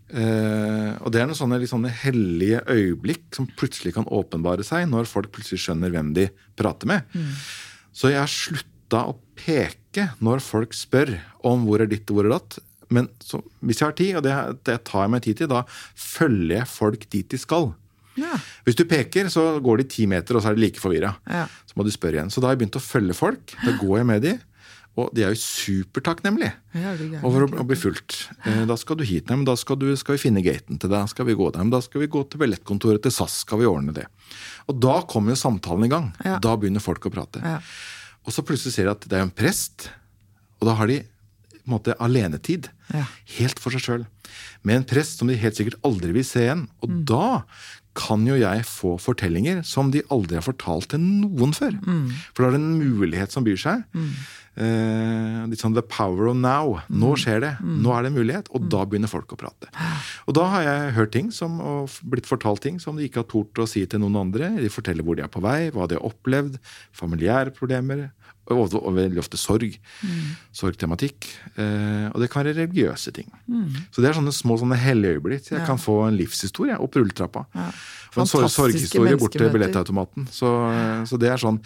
Eh, 0.08 0.92
og 1.04 1.12
det 1.12 1.20
er 1.20 1.28
noen 1.28 1.36
sånne, 1.36 1.60
sånne 1.68 1.92
hellige 2.04 2.62
øyeblikk 2.72 3.26
som 3.36 3.50
plutselig 3.60 3.96
kan 3.98 4.08
åpenbare 4.08 4.64
seg 4.64 4.86
når 4.88 5.10
folk 5.10 5.34
plutselig 5.36 5.66
skjønner 5.66 5.92
hvem 5.92 6.14
de 6.16 6.30
prater 6.60 6.90
med. 6.94 7.18
Så 7.92 8.14
jeg 8.14 8.22
har 8.22 8.32
slutta 8.32 9.04
å 9.10 9.18
peke 9.38 10.12
når 10.24 10.42
folk 10.46 10.78
spør 10.78 11.18
om 11.48 11.66
hvor 11.68 11.84
er 11.84 11.92
ditt 11.92 12.08
og 12.14 12.20
hvor 12.20 12.30
er 12.30 12.38
datt. 12.38 12.60
Men 12.94 13.10
så, 13.20 13.42
hvis 13.60 13.82
jeg 13.82 13.90
har 13.90 13.98
tid, 13.98 14.14
og 14.16 14.24
det, 14.24 14.36
det 14.70 14.78
tar 14.88 15.04
jeg 15.04 15.12
meg 15.12 15.26
tid 15.26 15.42
til, 15.42 15.50
da 15.52 15.66
følger 15.68 16.62
jeg 16.62 16.72
folk 16.72 17.04
dit 17.12 17.28
de 17.34 17.40
skal. 17.42 17.72
Ja. 18.18 18.34
Hvis 18.66 18.76
du 18.80 18.84
peker, 18.90 19.30
så 19.34 19.60
går 19.64 19.78
de 19.84 19.88
ti 19.94 20.06
meter, 20.10 20.36
og 20.36 20.44
så 20.44 20.52
er 20.52 20.58
de 20.58 20.64
like 20.66 20.82
forvirra. 20.82 21.16
Ja. 21.30 21.46
Så 21.70 21.78
må 21.78 21.86
du 21.86 21.92
spørre 21.94 22.18
igjen. 22.20 22.32
Så 22.34 22.42
da 22.42 22.50
har 22.50 22.56
jeg 22.58 22.64
begynt 22.66 22.80
å 22.80 22.84
følge 22.84 23.14
folk. 23.18 23.54
Da 23.64 23.76
går 23.80 24.00
jeg 24.02 24.08
med 24.10 24.22
de, 24.26 24.36
og 24.98 25.12
de 25.14 25.22
er 25.28 25.36
jo 25.36 25.38
supertakknemlige 25.44 26.54
Ja, 26.74 26.96
er 26.98 27.20
over 27.28 27.46
å, 27.46 27.50
å 27.62 27.66
bli 27.70 27.78
fulgt. 27.78 28.16
Eh, 28.50 28.64
Da 28.66 28.74
skal 28.82 28.98
du 28.98 29.04
hit, 29.06 29.28
nei, 29.30 29.38
men 29.38 29.46
da 29.46 29.54
skal, 29.60 29.78
du, 29.78 29.92
skal 30.00 30.18
vi 30.18 30.24
finne 30.24 30.42
gaten 30.46 30.80
til 30.82 30.90
deg. 30.90 31.10
Skal 31.12 31.28
vi 31.30 31.36
gå 31.38 31.52
der, 31.54 31.62
men 31.66 31.74
da 31.74 31.82
skal 31.86 32.02
vi 32.02 32.10
gå 32.12 32.24
til 32.32 32.42
billettkontoret 32.42 33.04
til 33.06 33.14
SAS. 33.14 33.44
Skal 33.46 33.62
vi 33.62 33.70
ordne 33.70 33.94
det. 33.94 34.08
Og 34.68 34.80
da 34.82 34.98
kommer 35.10 35.36
jo 35.36 35.40
samtalen 35.44 35.86
i 35.86 35.92
gang. 35.94 36.10
Ja. 36.26 36.40
Da 36.44 36.56
begynner 36.58 36.82
folk 36.84 37.06
å 37.06 37.14
prate. 37.14 37.44
Ja. 37.46 37.60
Og 38.28 38.34
så 38.36 38.44
plutselig 38.44 38.74
ser 38.76 38.90
de 38.90 38.96
at 38.96 39.06
det 39.08 39.20
er 39.20 39.24
en 39.28 39.32
prest, 39.38 39.92
og 40.58 40.68
da 40.72 40.74
har 40.82 40.90
de 40.90 40.98
på 41.04 41.70
en 41.70 41.76
måte 41.78 41.94
alenetid. 42.02 42.70
Ja. 42.96 43.06
Helt 43.38 43.60
for 43.62 43.76
seg 43.76 43.84
sjøl. 43.84 44.04
Med 44.66 44.82
en 44.82 44.86
prest 44.88 45.20
som 45.20 45.28
de 45.30 45.36
helt 45.40 45.56
sikkert 45.60 45.78
aldri 45.88 46.14
vil 46.16 46.26
se 46.28 46.46
igjen. 46.48 46.66
Og 46.82 46.90
Mm. 46.90 47.02
da 47.06 47.44
kan 47.98 48.26
jo 48.30 48.36
jeg 48.38 48.64
få 48.70 48.96
fortellinger 49.02 49.64
som 49.66 49.90
de 49.92 50.04
aldri 50.14 50.38
har 50.38 50.46
fortalt 50.46 50.92
til 50.94 51.02
noen 51.02 51.54
før. 51.58 51.74
Mm. 51.82 52.12
For 52.34 52.44
da 52.44 52.52
er 52.52 52.58
det 52.58 52.62
en 52.62 52.78
mulighet 53.00 53.34
som 53.34 53.44
byr 53.48 53.58
seg. 53.58 53.84
Eh, 54.58 55.44
litt 55.52 55.62
sånn 55.62 55.76
the 55.78 55.84
power 55.86 56.30
of 56.32 56.36
now. 56.38 56.80
Nå 56.90 57.12
Mm. 57.14 57.18
skjer 57.22 57.40
det. 57.44 57.52
Nå 57.62 57.92
er 57.94 58.04
det 58.04 58.10
en 58.12 58.18
mulighet. 58.18 58.48
Og 58.56 58.70
da 58.70 58.86
begynner 58.86 59.08
folk 59.10 59.28
å 59.36 59.38
prate. 59.38 59.70
Og 60.28 60.34
da 60.34 60.46
har 60.50 60.64
jeg 60.64 60.94
hørt 60.96 61.12
ting 61.12 61.30
som, 61.32 61.60
og 61.62 61.90
blitt 62.10 62.26
fortalt 62.26 62.62
ting 62.62 62.80
som 62.80 62.96
de 62.98 63.08
ikke 63.08 63.22
har 63.22 63.30
tort 63.30 63.54
å 63.62 63.68
si 63.68 63.86
til 63.86 64.00
noen 64.00 64.16
andre. 64.18 64.50
De 64.58 64.70
forteller 64.70 65.04
hvor 65.06 65.16
de 65.16 65.22
er 65.24 65.28
på 65.30 65.42
vei, 65.42 65.70
hva 65.70 65.88
de 65.88 65.96
har 66.00 66.10
opplevd, 66.10 66.58
familiære 66.92 67.54
problemer. 67.54 68.12
Og, 68.48 68.74
og 68.80 68.94
veldig 68.96 69.20
ofte 69.20 69.36
sorg. 69.40 69.74
Sorgtematikk. 70.56 71.28
Eh, 71.60 72.08
og 72.14 72.22
det 72.22 72.30
kan 72.32 72.44
være 72.46 72.56
religiøse 72.58 73.12
ting. 73.16 73.28
Så 73.92 74.02
det 74.04 74.10
er 74.12 74.18
sånne 74.18 74.34
små 74.36 74.58
sånne 74.62 74.78
hellige 74.80 75.18
øyeblikk. 75.18 75.50
Jeg 75.52 75.66
kan 75.68 75.78
få 75.82 75.98
en 76.08 76.18
livshistorie 76.18 76.78
opp 76.80 76.96
rulletrappa. 76.96 77.46
Og 77.52 78.22
en 78.24 78.30
sor- 78.30 78.46
Fantastiske 78.48 78.56
sorghistorie 78.62 79.18
bort 79.20 79.32
til 79.36 79.42
billettautomaten. 79.58 80.28
Så, 80.32 80.52
så 81.12 81.20
det 81.20 81.30
er 81.34 81.38
sånn 81.44 81.60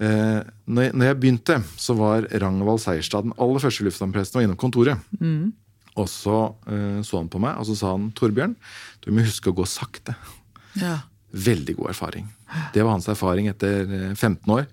eh, 0.00 0.40
når, 0.66 0.82
jeg, 0.88 0.92
når 0.98 1.06
jeg 1.12 1.20
begynte, 1.22 1.60
så 1.78 1.94
var 1.98 2.26
Ragnvald 2.32 2.82
Seierstad 2.82 3.28
den 3.28 3.36
aller 3.38 3.62
første 3.62 3.86
lufthavnpresten 3.86 4.40
og 4.40 4.46
innom 4.48 4.58
kontoret. 4.60 4.98
Og 5.98 6.06
så 6.10 6.40
eh, 6.70 6.98
så 7.06 7.18
han 7.22 7.30
på 7.32 7.40
meg, 7.42 7.56
og 7.58 7.66
så 7.70 7.74
sa 7.78 7.94
han 7.94 8.10
Torbjørn, 8.18 8.56
du 9.06 9.12
må 9.14 9.24
huske 9.26 9.50
å 9.50 9.56
gå 9.56 9.64
sakte. 9.66 10.14
Ja. 10.78 10.98
Veldig 11.32 11.74
god 11.78 11.90
erfaring. 11.94 12.26
Det 12.74 12.82
var 12.82 12.94
hans 12.96 13.08
erfaring 13.10 13.48
etter 13.50 13.86
eh, 13.86 14.14
15 14.14 14.50
år. 14.54 14.66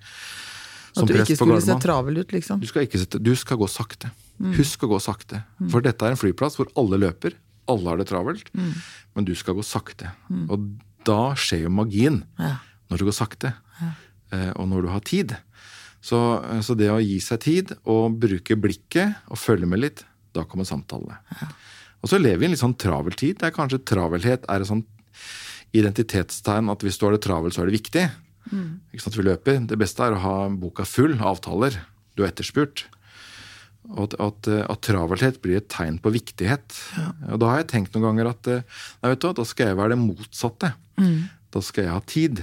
At 0.95 1.09
du 1.09 1.15
ikke 1.17 1.37
skulle 1.37 1.61
se 1.63 1.75
travel 1.83 2.21
ut, 2.21 2.31
liksom. 2.35 2.61
Du 2.61 2.67
skal, 2.69 2.85
ikke 2.87 3.01
sette, 3.01 3.19
du 3.19 3.33
skal 3.37 3.59
gå 3.59 3.67
sakte. 3.71 4.11
Husk 4.55 4.85
å 4.87 4.91
gå 4.95 4.99
sakte. 5.03 5.43
For 5.71 5.83
dette 5.83 6.05
er 6.05 6.15
en 6.15 6.19
flyplass 6.19 6.57
hvor 6.59 6.71
alle 6.79 6.99
løper. 7.01 7.35
Alle 7.71 7.91
har 7.91 7.99
det 8.01 8.09
travelt. 8.11 8.51
Men 8.55 9.27
du 9.27 9.33
skal 9.37 9.57
gå 9.57 9.65
sakte. 9.65 10.11
Og 10.47 10.71
da 11.07 11.35
skjer 11.39 11.65
jo 11.65 11.73
magien. 11.73 12.23
Ja. 12.41 12.57
Når 12.91 13.01
du 13.01 13.07
går 13.09 13.17
sakte. 13.17 13.53
Ja. 13.81 13.91
Og 14.55 14.67
når 14.71 14.85
du 14.85 14.91
har 14.93 15.03
tid. 15.05 15.35
Så, 16.05 16.17
så 16.61 16.75
det 16.77 16.91
å 16.93 17.01
gi 17.01 17.17
seg 17.23 17.41
tid 17.41 17.71
og 17.89 18.19
bruke 18.21 18.57
blikket 18.61 19.23
og 19.31 19.39
følge 19.41 19.69
med 19.69 19.81
litt, 19.81 20.03
da 20.35 20.43
kommer 20.45 20.67
samtalene. 20.67 21.17
Og 22.03 22.11
så 22.11 22.19
lever 22.21 22.43
vi 22.43 22.45
i 22.45 22.49
en 22.49 22.53
litt 22.53 22.61
sånn 22.61 22.77
travel 22.77 23.15
tid. 23.17 23.39
Det 23.39 23.49
er 23.49 23.55
kanskje 23.55 23.81
travelhet 23.87 24.45
er 24.51 24.61
et 24.61 24.69
sånt 24.69 24.85
identitetstegn 25.75 26.69
at 26.71 26.85
hvis 26.85 26.99
du 26.99 27.07
har 27.07 27.15
det 27.15 27.23
travelt, 27.25 27.55
så 27.55 27.63
er 27.63 27.71
det 27.71 27.79
viktig. 27.79 28.03
Ikke 28.93 29.01
sant, 29.03 29.17
vi 29.17 29.23
løper. 29.25 29.61
Det 29.67 29.77
beste 29.81 30.03
er 30.05 30.13
å 30.15 30.21
ha 30.21 30.35
boka 30.49 30.85
full 30.85 31.15
av 31.17 31.35
avtaler. 31.35 31.79
Du 32.15 32.23
er 32.23 32.29
etterspurt. 32.31 32.85
Og 33.93 34.07
at, 34.07 34.15
at, 34.19 34.47
at 34.71 34.81
travelhet 34.81 35.41
blir 35.43 35.59
et 35.59 35.67
tegn 35.69 35.99
på 36.01 36.09
viktighet. 36.15 36.73
Og 37.29 37.37
da 37.41 37.51
har 37.51 37.59
jeg 37.61 37.69
tenkt 37.73 37.93
noen 37.93 38.07
ganger 38.09 38.31
at 38.31 38.47
eh, 38.49 38.63
nei, 39.03 39.11
vet 39.13 39.21
du, 39.21 39.27
da 39.37 39.45
skal 39.45 39.71
jeg 39.71 39.77
være 39.77 39.93
det 39.93 40.01
motsatte. 40.01 40.71
Da 41.53 41.61
skal 41.61 41.85
jeg 41.85 41.93
ha 41.93 42.01
tid. 42.09 42.41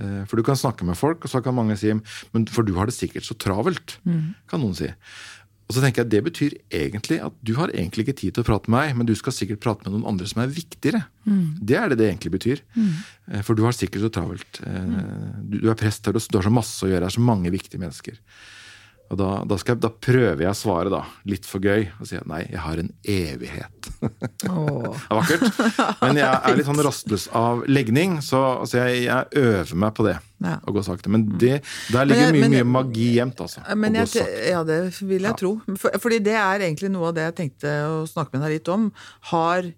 Eh, 0.00 0.22
For 0.26 0.34
du 0.40 0.42
kan 0.46 0.58
snakke 0.58 0.86
med 0.88 0.98
folk, 0.98 1.22
og 1.26 1.30
så 1.30 1.42
kan 1.44 1.54
mange 1.54 1.76
si 1.78 1.92
men 1.94 2.46
for 2.50 2.66
du 2.66 2.74
har 2.78 2.90
det 2.90 2.96
sikkert 2.96 3.26
så 3.28 3.36
travelt. 3.38 3.98
kan 4.50 4.60
noen 4.62 4.74
si. 4.78 4.90
Og 5.70 5.76
så 5.76 5.84
tenker 5.84 6.02
jeg 6.02 6.10
Det 6.10 6.20
betyr 6.26 6.54
egentlig 6.74 7.20
at 7.22 7.34
du 7.46 7.52
har 7.54 7.70
egentlig 7.70 8.02
ikke 8.08 8.16
tid 8.18 8.34
til 8.34 8.42
å 8.42 8.48
prate 8.48 8.66
med 8.66 8.74
meg, 8.74 8.96
men 8.98 9.06
du 9.06 9.14
skal 9.14 9.30
sikkert 9.36 9.62
prate 9.62 9.86
med 9.86 9.94
noen 9.94 10.08
andre 10.10 10.26
som 10.26 10.42
er 10.42 10.50
viktigere. 10.50 11.04
Det 11.62 11.76
er 11.78 11.92
det 11.92 12.00
det 12.00 12.08
egentlig 12.10 12.32
betyr. 12.34 12.62
Mm. 12.74 12.88
For 13.46 13.54
du 13.54 13.62
har 13.62 13.76
sikkert 13.78 14.02
så 14.02 14.10
travelt. 14.10 14.58
Eh, 14.66 14.96
Du, 15.46 15.60
du 15.62 15.68
er 15.70 15.78
prest 15.78 16.06
her, 16.10 16.12
du 16.18 16.38
har 16.38 16.48
så 16.48 16.50
masse 16.50 16.82
å 16.82 16.90
gjøre. 16.90 17.06
Det 17.06 17.12
er 17.12 17.18
så 17.20 17.22
mange 17.22 17.52
viktige 17.54 17.78
mennesker. 17.78 18.18
Og 19.10 19.18
da, 19.18 19.30
da, 19.46 19.56
skal 19.58 19.78
da 19.78 19.90
prøver 19.90 20.42
jeg 20.44 20.50
å 20.50 20.58
svare, 20.58 20.90
da, 20.90 21.04
litt 21.26 21.46
for 21.46 21.62
gøy, 21.62 21.88
og 21.98 22.06
si 22.06 22.18
at 22.18 22.26
nei, 22.30 22.44
jeg 22.50 22.60
har 22.62 22.78
en 22.82 22.92
evighet. 23.06 23.79
Åh. 24.00 24.96
Det 24.96 25.06
er 25.10 25.18
vakkert. 25.18 25.60
Men 26.00 26.18
jeg 26.20 26.28
er 26.30 26.56
litt 26.58 26.68
sånn 26.68 26.82
rastløs 26.86 27.26
av 27.36 27.62
legning, 27.68 28.18
så 28.24 28.40
altså 28.62 28.80
jeg, 28.84 29.04
jeg 29.06 29.42
øver 29.42 29.74
meg 29.84 29.94
på 29.98 30.06
det. 30.08 30.16
Ja. 30.40 30.54
Å 30.64 30.72
gå 30.72 30.80
sakte. 30.86 31.10
Men 31.12 31.26
det, 31.40 31.58
der 31.92 32.06
ligger 32.08 32.22
jeg- 32.30 32.32
mye, 32.38 32.40
men 32.46 32.54
mye 32.56 32.68
magi 32.78 33.08
gjemt, 33.18 33.40
altså. 33.44 33.60
Men 33.76 33.98
jeg, 34.00 34.24
ja, 34.48 34.62
det 34.64 34.78
vil 35.04 35.26
jeg 35.28 35.36
tro. 35.36 35.52
For, 35.76 35.92
fordi 36.00 36.22
det 36.30 36.36
er 36.40 36.64
egentlig 36.64 36.90
noe 36.94 37.10
av 37.10 37.18
det 37.18 37.26
jeg 37.28 37.36
tenkte 37.42 37.74
å 37.90 37.98
snakke 38.08 38.38
med 38.38 38.46
deg 38.48 38.56
litt 38.58 38.70
om. 38.72 38.88
Har 39.34 39.68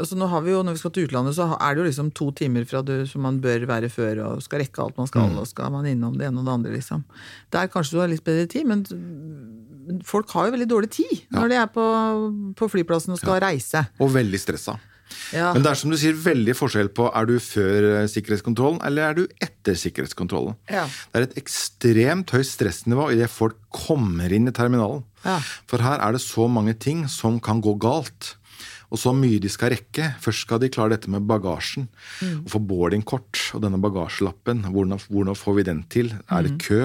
altså 0.00 0.16
nå 0.18 0.26
har 0.28 0.42
vi 0.44 0.50
jo, 0.52 0.62
Når 0.66 0.72
vi 0.76 0.80
skal 0.82 0.92
til 0.96 1.06
utlandet, 1.08 1.34
så 1.36 1.46
er 1.60 1.74
det 1.74 1.82
jo 1.82 1.88
liksom 1.88 2.10
to 2.14 2.30
timer 2.36 2.64
fra 2.68 2.82
du, 2.82 2.94
som 3.06 3.22
man 3.22 3.40
bør 3.40 3.66
være 3.66 3.88
før, 3.92 4.20
og 4.26 4.42
skal 4.44 4.60
rekke 4.64 4.82
alt 4.82 4.96
man 4.98 5.06
skal, 5.10 5.30
Mm. 5.30 5.38
og 5.38 5.46
skal 5.46 5.70
man 5.72 5.86
innom 5.86 6.16
det 6.18 6.26
ene 6.28 6.38
og 6.42 6.44
det 6.48 6.52
andre, 6.56 6.72
liksom. 6.76 7.04
Der 7.52 7.66
kanskje 7.72 7.92
du 7.96 8.00
har 8.00 8.08
litt 8.08 8.24
bedre 8.24 8.46
tid, 8.46 8.66
men 8.66 8.84
folk 10.04 10.30
har 10.34 10.46
jo 10.48 10.56
veldig 10.56 10.68
dårlig 10.70 10.90
tid 10.90 11.24
når 11.34 11.48
de 11.52 11.56
er 11.60 11.70
på, 11.72 11.86
på 12.58 12.68
flyplassen 12.72 13.14
og 13.14 13.20
skal 13.22 13.40
reise. 13.44 13.84
Og 14.02 14.12
veldig 14.14 14.40
stressa. 14.42 14.76
Ja. 15.30 15.52
Men 15.54 15.62
det 15.62 15.70
er 15.70 15.78
som 15.78 15.90
du 15.92 15.96
sier, 15.96 16.16
veldig 16.18 16.54
forskjell 16.58 16.88
på 16.94 17.06
er 17.14 17.28
du 17.30 17.36
før 17.38 17.84
eh, 18.02 18.08
sikkerhetskontrollen 18.10 18.80
eller 18.84 19.06
er 19.06 19.14
du 19.14 19.22
etter 19.42 19.76
sikkerhetskontrollen. 19.78 20.56
Ja. 20.68 20.82
Det 21.12 21.20
er 21.20 21.26
et 21.28 21.36
ekstremt 21.38 22.32
høyt 22.34 22.48
stressnivå 22.50 23.12
idet 23.14 23.30
folk 23.30 23.54
kommer 23.70 24.32
inn 24.34 24.50
i 24.50 24.54
terminalen. 24.54 25.04
Ja. 25.24 25.38
For 25.70 25.78
her 25.86 26.02
er 26.02 26.16
det 26.18 26.22
så 26.26 26.48
mange 26.50 26.74
ting 26.74 27.06
som 27.08 27.38
kan 27.42 27.62
gå 27.62 27.76
galt. 27.82 28.34
Og 28.90 29.00
så 29.02 29.12
mye 29.16 29.40
de 29.42 29.50
skal 29.50 29.72
rekke. 29.74 30.12
Først 30.22 30.46
skal 30.46 30.60
de 30.62 30.70
klare 30.72 30.94
dette 30.94 31.10
med 31.12 31.26
bagasjen. 31.26 31.88
Og 32.44 32.50
få 32.52 32.60
boardingkort 32.62 33.50
og 33.56 33.64
denne 33.64 33.80
bagasjelappen. 33.82 34.66
Hvordan, 34.70 35.00
hvordan 35.08 35.38
får 35.38 35.56
vi 35.58 35.66
den 35.70 35.84
til? 35.90 36.12
Er 36.30 36.46
det 36.46 36.58
kø? 36.62 36.84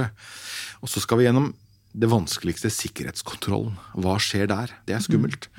Og 0.81 0.89
så 0.89 1.03
skal 1.03 1.21
vi 1.21 1.27
gjennom 1.29 1.51
det 1.91 2.07
vanskeligste, 2.07 2.71
sikkerhetskontrollen. 2.71 3.75
Hva 3.99 4.15
skjer 4.23 4.47
der? 4.47 4.71
Det 4.87 4.95
er 4.95 5.03
skummelt. 5.03 5.49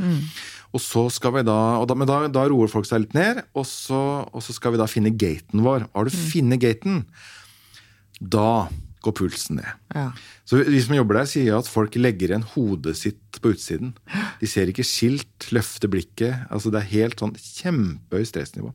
Og 0.72 0.80
så 0.80 1.04
skal 1.12 1.34
vi 1.36 1.42
da, 1.44 1.58
og 1.82 1.88
da, 1.90 1.96
Men 1.98 2.08
da, 2.08 2.22
da 2.32 2.46
roer 2.48 2.70
folk 2.72 2.88
seg 2.88 3.04
litt 3.04 3.16
ned, 3.16 3.42
og 3.52 3.66
så, 3.68 4.24
og 4.24 4.40
så 4.44 4.54
skal 4.56 4.72
vi 4.72 4.80
da 4.80 4.88
finne 4.88 5.12
gaten 5.12 5.60
vår. 5.64 5.84
Har 5.92 6.08
du 6.08 6.14
funnet 6.16 6.62
gaten, 6.62 7.04
da 8.18 8.68
går 9.02 9.14
pulsen 9.18 9.58
ned. 9.60 9.70
Ja. 9.94 10.10
Så 10.48 10.62
De 10.66 10.80
som 10.84 10.94
jobber 10.96 11.18
der, 11.20 11.28
sier 11.30 11.56
at 11.58 11.70
folk 11.70 11.96
legger 11.98 12.32
igjen 12.32 12.46
hodet 12.54 12.94
sitt 12.98 13.40
på 13.42 13.52
utsiden. 13.54 13.94
De 14.40 14.48
ser 14.50 14.70
ikke 14.70 14.86
skilt, 14.86 15.48
løfter 15.54 15.90
blikket. 15.92 16.46
altså 16.50 16.72
Det 16.72 16.82
er 16.82 16.92
helt 16.92 17.22
sånn 17.22 17.34
kjempehøyt 17.38 18.30
stressnivå. 18.30 18.72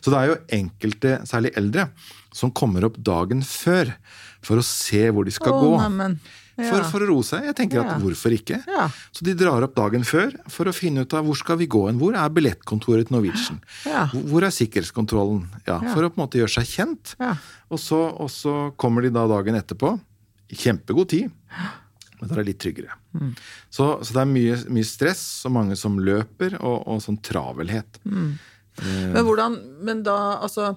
Så 0.00 0.10
det 0.10 0.18
er 0.18 0.32
jo 0.32 0.40
enkelte, 0.60 1.14
særlig 1.28 1.54
eldre, 1.58 1.88
som 2.34 2.52
kommer 2.54 2.86
opp 2.88 2.98
dagen 2.98 3.42
før 3.46 3.94
for 4.44 4.60
å 4.60 4.66
se 4.66 5.08
hvor 5.14 5.26
de 5.26 5.34
skal 5.34 5.54
oh, 5.54 5.64
gå. 5.64 5.72
neimen. 5.84 6.18
For, 6.58 6.82
for 6.90 7.04
å 7.04 7.08
roe 7.12 7.22
seg. 7.26 7.44
Jeg 7.46 7.54
tenker 7.58 7.80
at 7.84 8.00
hvorfor 8.02 8.34
ikke? 8.34 8.58
Ja. 8.66 8.88
Så 9.14 9.24
de 9.26 9.34
drar 9.38 9.62
opp 9.62 9.76
dagen 9.78 10.02
før 10.06 10.32
for 10.50 10.66
å 10.70 10.74
finne 10.74 11.04
ut 11.06 11.14
av 11.14 11.26
hvor 11.28 11.38
skal 11.38 11.58
vi 11.60 11.68
gå 11.70 11.84
hen. 11.86 12.00
Hvor 12.02 12.16
er 12.18 12.32
billettkontoret 12.34 13.08
til 13.08 13.16
Norwegian? 13.18 13.60
Ja. 13.86 14.06
Hvor- 14.12 14.46
er 14.48 14.54
sikkerhetskontrollen? 14.54 15.44
For 15.64 16.02
å 16.02 16.10
på 16.10 16.18
en 16.18 16.24
måte 16.24 16.40
gjøre 16.40 16.56
seg 16.58 16.66
kjent. 16.72 17.14
Ja. 17.22 17.34
Og, 17.70 17.78
så, 17.82 17.98
og 18.18 18.30
så 18.32 18.56
kommer 18.80 19.02
de 19.06 19.10
da 19.14 19.26
dagen 19.30 19.54
etterpå. 19.58 19.94
Kjempegod 20.50 21.08
tid. 21.12 21.30
Men 22.18 22.26
da 22.30 22.34
er 22.34 22.40
det 22.42 22.48
litt 22.48 22.60
tryggere. 22.64 22.94
Mm. 23.14 23.32
Så, 23.70 23.84
så 24.02 24.14
det 24.16 24.22
er 24.24 24.30
mye, 24.32 24.56
mye 24.74 24.86
stress 24.88 25.24
og 25.46 25.52
mange 25.54 25.76
som 25.78 26.00
løper, 26.02 26.56
og, 26.58 26.80
og 26.90 27.02
sånn 27.04 27.20
travelhet. 27.22 28.00
Men 28.08 29.22
hvordan 29.26 29.54
Men 29.86 30.02
da, 30.06 30.16
altså 30.42 30.72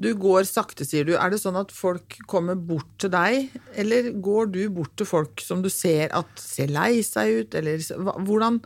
Du 0.00 0.08
går 0.16 0.46
sakte, 0.48 0.86
sier 0.88 1.04
du. 1.04 1.10
Er 1.20 1.28
det 1.32 1.42
sånn 1.42 1.58
at 1.60 1.72
folk 1.76 2.14
kommer 2.30 2.56
bort 2.56 2.88
til 3.02 3.10
deg, 3.12 3.50
eller 3.76 4.06
går 4.24 4.48
du 4.54 4.62
bort 4.72 4.94
til 4.96 5.04
folk 5.08 5.42
som 5.44 5.60
du 5.60 5.68
ser 5.68 6.08
at 6.16 6.40
ser 6.40 6.72
lei 6.72 7.02
seg 7.04 7.42
ut, 7.42 7.56
eller 7.60 7.82
hvordan, 8.24 8.56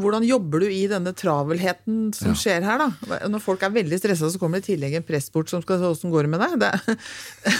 hvordan 0.00 0.24
jobber 0.24 0.64
du 0.64 0.70
i 0.72 0.86
denne 0.88 1.12
travelheten 1.12 2.08
som 2.16 2.32
skjer 2.32 2.64
her, 2.64 2.80
da? 2.80 3.20
Når 3.28 3.44
folk 3.44 3.66
er 3.68 3.74
veldig 3.76 4.00
stressa, 4.00 4.32
så 4.32 4.40
kommer 4.40 4.56
det 4.62 4.70
i 4.70 4.72
tillegg 4.72 4.96
en 5.02 5.04
pressbort 5.10 5.52
som 5.52 5.60
skal 5.66 5.82
se 5.82 5.92
åssen 5.92 6.14
går 6.14 6.24
det 6.24 6.32
med 6.32 6.44
deg. 6.46 6.56
Det, 6.64 6.96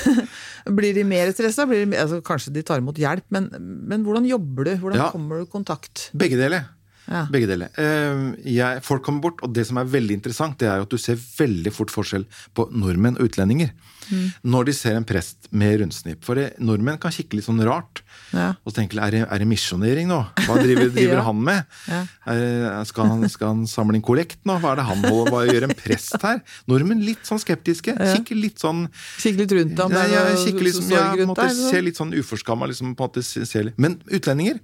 blir 0.81 0.97
de 0.97 1.05
mer 1.13 1.33
stressa? 1.37 1.69
Altså, 1.69 2.23
kanskje 2.25 2.57
de 2.57 2.65
tar 2.65 2.81
imot 2.81 2.99
hjelp, 3.01 3.27
men, 3.37 3.51
men 3.61 4.05
hvordan 4.09 4.29
jobber 4.33 4.71
du? 4.71 4.77
Hvordan 4.81 5.05
Ja. 5.05 5.11
kommer 5.13 5.41
du 5.45 5.49
i 5.49 5.53
kontakt? 5.61 6.09
Begge 6.17 6.41
deler. 6.41 6.71
Ja. 7.11 7.25
Begge 7.31 7.49
deler. 7.51 7.73
Eh, 7.75 8.25
jeg, 8.55 8.83
folk 8.87 9.03
kommer 9.03 9.25
bort, 9.29 9.41
og 9.43 9.53
det 9.57 9.65
som 9.67 9.81
er 9.83 9.89
veldig 9.91 10.15
interessant, 10.21 10.57
det 10.63 10.69
er 10.71 10.79
jo 10.79 10.87
at 10.87 10.93
du 10.95 10.99
ser 11.03 11.19
veldig 11.19 11.73
fort 11.75 11.91
forskjell 11.91 12.23
på 12.55 12.69
nordmenn 12.71 13.17
og 13.19 13.27
utlendinger. 13.27 13.73
Mm. 14.11 14.29
Når 14.51 14.65
de 14.67 14.73
ser 14.75 14.97
en 14.99 15.05
prest 15.07 15.47
med 15.55 15.77
rundsnipp. 15.83 16.23
For 16.27 16.35
det, 16.39 16.45
nordmenn 16.59 16.97
kan 17.03 17.13
kikke 17.15 17.37
litt 17.39 17.47
sånn 17.47 17.61
rart. 17.67 18.01
Ja. 18.35 18.49
Og 18.67 18.75
tenke 18.75 18.99
er 18.99 19.11
det, 19.15 19.21
er 19.27 19.43
det 19.43 19.47
misjonering 19.51 20.09
nå? 20.11 20.19
Hva 20.47 20.57
driver, 20.59 20.89
driver 20.97 21.19
Ja. 21.21 21.25
han 21.29 21.43
med? 21.47 21.77
Ja. 21.91 22.01
Er, 22.33 22.85
skal, 22.91 23.11
han, 23.13 23.27
skal 23.31 23.53
han 23.53 23.65
samle 23.71 23.99
inn 23.99 24.07
kollekt 24.07 24.41
nå? 24.49 24.57
Hva 24.63 24.73
er 24.77 24.81
det 24.81 24.87
han 24.89 25.05
holder 25.07 25.31
Hva 25.35 25.43
gjør 25.47 25.67
en 25.69 25.75
prest 25.79 26.17
her? 26.27 26.41
Nordmenn 26.71 27.03
litt 27.07 27.23
sånn 27.29 27.43
skeptiske. 27.43 27.95
Kikker 28.15 28.39
litt 28.39 28.63
sånn 28.63 28.87
Kikke 29.19 29.45
litt 29.45 29.55
rundt 29.61 29.83
ham? 29.85 29.95
ja, 29.95 30.25
er 30.31 30.39
kikker 30.43 30.67
liksom, 30.67 30.91
ja, 30.95 31.09
på 31.15 31.27
en 31.27 31.31
måte, 31.35 31.51
ser 31.59 31.83
litt 31.87 31.99
sånn 32.01 32.15
uforskamma 32.19 32.71
liksom, 32.71 32.95
på 32.99 33.07
en 33.07 33.13
måte, 33.13 33.23
se- 33.27 33.47
ser. 33.47 33.71
Men 33.79 34.01
utlendinger 34.11 34.59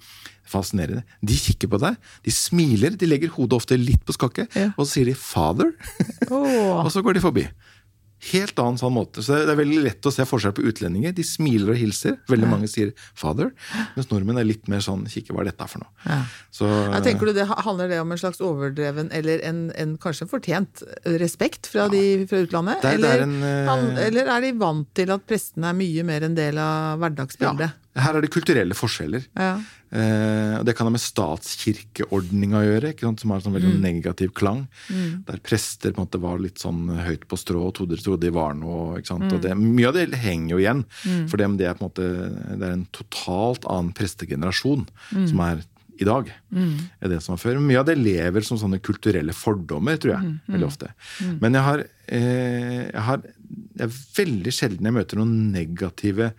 Fascinerende. 0.47 1.03
De 1.27 1.35
kikker 1.35 1.69
på 1.73 1.81
deg, 1.83 1.97
de 2.25 2.31
smiler, 2.35 2.97
de 2.97 3.07
legger 3.11 3.33
hodet 3.35 3.59
ofte 3.61 3.79
litt 3.79 4.05
på 4.07 4.15
skakke, 4.17 4.47
Ja. 4.55 4.71
og 4.77 4.87
så 4.87 4.93
sier 5.01 5.05
de 5.11 5.15
'father', 5.15 5.73
oh. 6.31 6.81
og 6.87 6.91
så 6.95 7.03
går 7.03 7.15
de 7.15 7.21
forbi. 7.21 7.49
Helt 8.33 8.57
annen 8.59 8.79
sånn 8.81 8.95
måte. 8.97 9.21
Så 9.23 9.37
det 9.45 9.53
er 9.53 9.59
veldig 9.61 9.83
lett 9.85 10.07
å 10.09 10.11
se 10.11 10.25
forskjell 10.25 10.55
på 10.57 10.65
utlendinger. 10.65 11.13
De 11.15 11.23
smiler 11.23 11.75
og 11.75 11.77
hilser. 11.77 12.15
Veldig 12.33 12.49
mange 12.49 12.67
sier 12.67 12.95
'father', 13.15 13.51
mens 13.95 14.09
nordmenn 14.09 14.39
er 14.41 14.45
litt 14.49 14.67
mer 14.73 14.81
sånn 14.81 15.05
'kikke, 15.07 15.35
hva 15.37 15.43
er 15.45 15.51
dette 15.53 15.69
for 15.69 15.81
noe'? 15.85 15.93
Ja. 16.07 16.23
Så, 16.51 16.65
Jeg 16.95 17.03
tenker 17.05 17.27
du 17.27 17.33
det, 17.35 17.47
Handler 17.47 17.89
det 17.89 18.01
om 18.01 18.11
en 18.11 18.19
slags 18.19 18.41
overdreven, 18.41 19.11
eller 19.13 19.45
en, 19.45 19.71
en 19.77 19.97
kanskje 19.99 20.23
en 20.23 20.33
fortjent 20.33 20.83
respekt 21.21 21.67
fra 21.67 21.89
de 21.93 22.25
fra 22.27 22.39
utlandet? 22.47 22.81
Det 22.81 22.95
er- 22.95 22.97
det 22.97 23.05
eller, 23.05 23.19
er 23.19 23.23
en, 23.23 23.43
eh, 23.43 23.67
han, 23.69 23.99
eller 23.99 24.27
er 24.27 24.41
de 24.41 24.53
vant 24.59 24.89
til 24.95 25.11
at 25.11 25.27
prestene 25.27 25.69
er 25.69 25.75
mye 25.75 26.03
mer 26.03 26.23
en 26.25 26.35
del 26.35 26.57
av 26.59 26.99
ja, 26.99 27.09
hverdagsbildet? 27.09 27.73
Her 27.97 28.17
er 28.19 28.21
det 28.25 28.31
kulturelle 28.35 28.75
forskjeller. 28.77 29.25
Ja. 29.37 29.57
Eh, 29.97 30.59
og 30.59 30.65
det 30.67 30.75
kan 30.77 30.87
ha 30.89 30.93
med 30.93 31.01
statskirkeordninga 31.01 32.59
å 32.61 32.67
gjøre, 32.67 32.91
som 33.21 33.31
har 33.33 33.39
en 33.41 33.45
sånn 33.47 33.55
veldig 33.57 33.75
Mm. 33.77 33.83
negativ 33.83 34.33
klang. 34.35 34.67
Der 35.27 35.39
prester 35.39 35.93
på 35.93 36.01
en 36.01 36.07
måte 36.07 36.21
var 36.21 36.39
litt 36.39 36.59
sånn 36.59 36.89
høyt 37.05 37.27
på 37.29 37.37
strå 37.39 37.67
og 37.67 37.75
trodde, 37.75 37.97
trodde 38.03 38.21
de 38.21 38.31
var 38.31 38.55
noe. 38.55 38.99
ikke 38.99 39.07
sant? 39.07 39.23
Mm. 39.25 39.33
Og 39.35 39.41
det, 39.43 39.57
mye 39.57 39.89
av 39.89 39.95
det 39.95 40.11
henger 40.15 40.51
jo 40.51 40.59
igjen. 40.59 40.85
For 41.29 41.37
det, 41.37 41.57
det 41.59 41.67
er 41.69 41.75
på 41.75 41.85
en 41.85 41.91
måte 41.91 42.59
det 42.59 42.63
er 42.69 42.73
en 42.73 42.87
totalt 42.93 43.65
annen 43.69 43.93
prestegenerasjon 43.95 44.87
Mm. 45.13 45.29
som 45.29 45.41
er 45.41 45.63
i 45.99 46.05
dag. 46.05 46.31
enn 46.53 46.91
det 47.09 47.23
som 47.23 47.35
var 47.37 47.39
før. 47.41 47.59
Mye 47.61 47.79
av 47.81 47.87
det 47.87 47.97
lever 47.97 48.43
som 48.45 48.59
sånne 48.59 48.81
kulturelle 48.83 49.33
fordommer, 49.33 49.97
tror 49.97 50.13
jeg. 50.13 50.23
Mm. 50.25 50.41
veldig 50.51 50.67
ofte. 50.67 50.89
Men 51.41 51.53
jeg 51.55 51.63
har, 51.63 51.79
eh, 52.09 52.91
jeg 52.93 53.03
har 53.03 53.17
det 53.77 53.81
er 53.85 53.87
veldig 53.89 54.53
sjelden 54.53 54.83
jeg 54.85 54.93
møter 54.93 55.17
noen 55.17 55.53
negative 55.53 56.33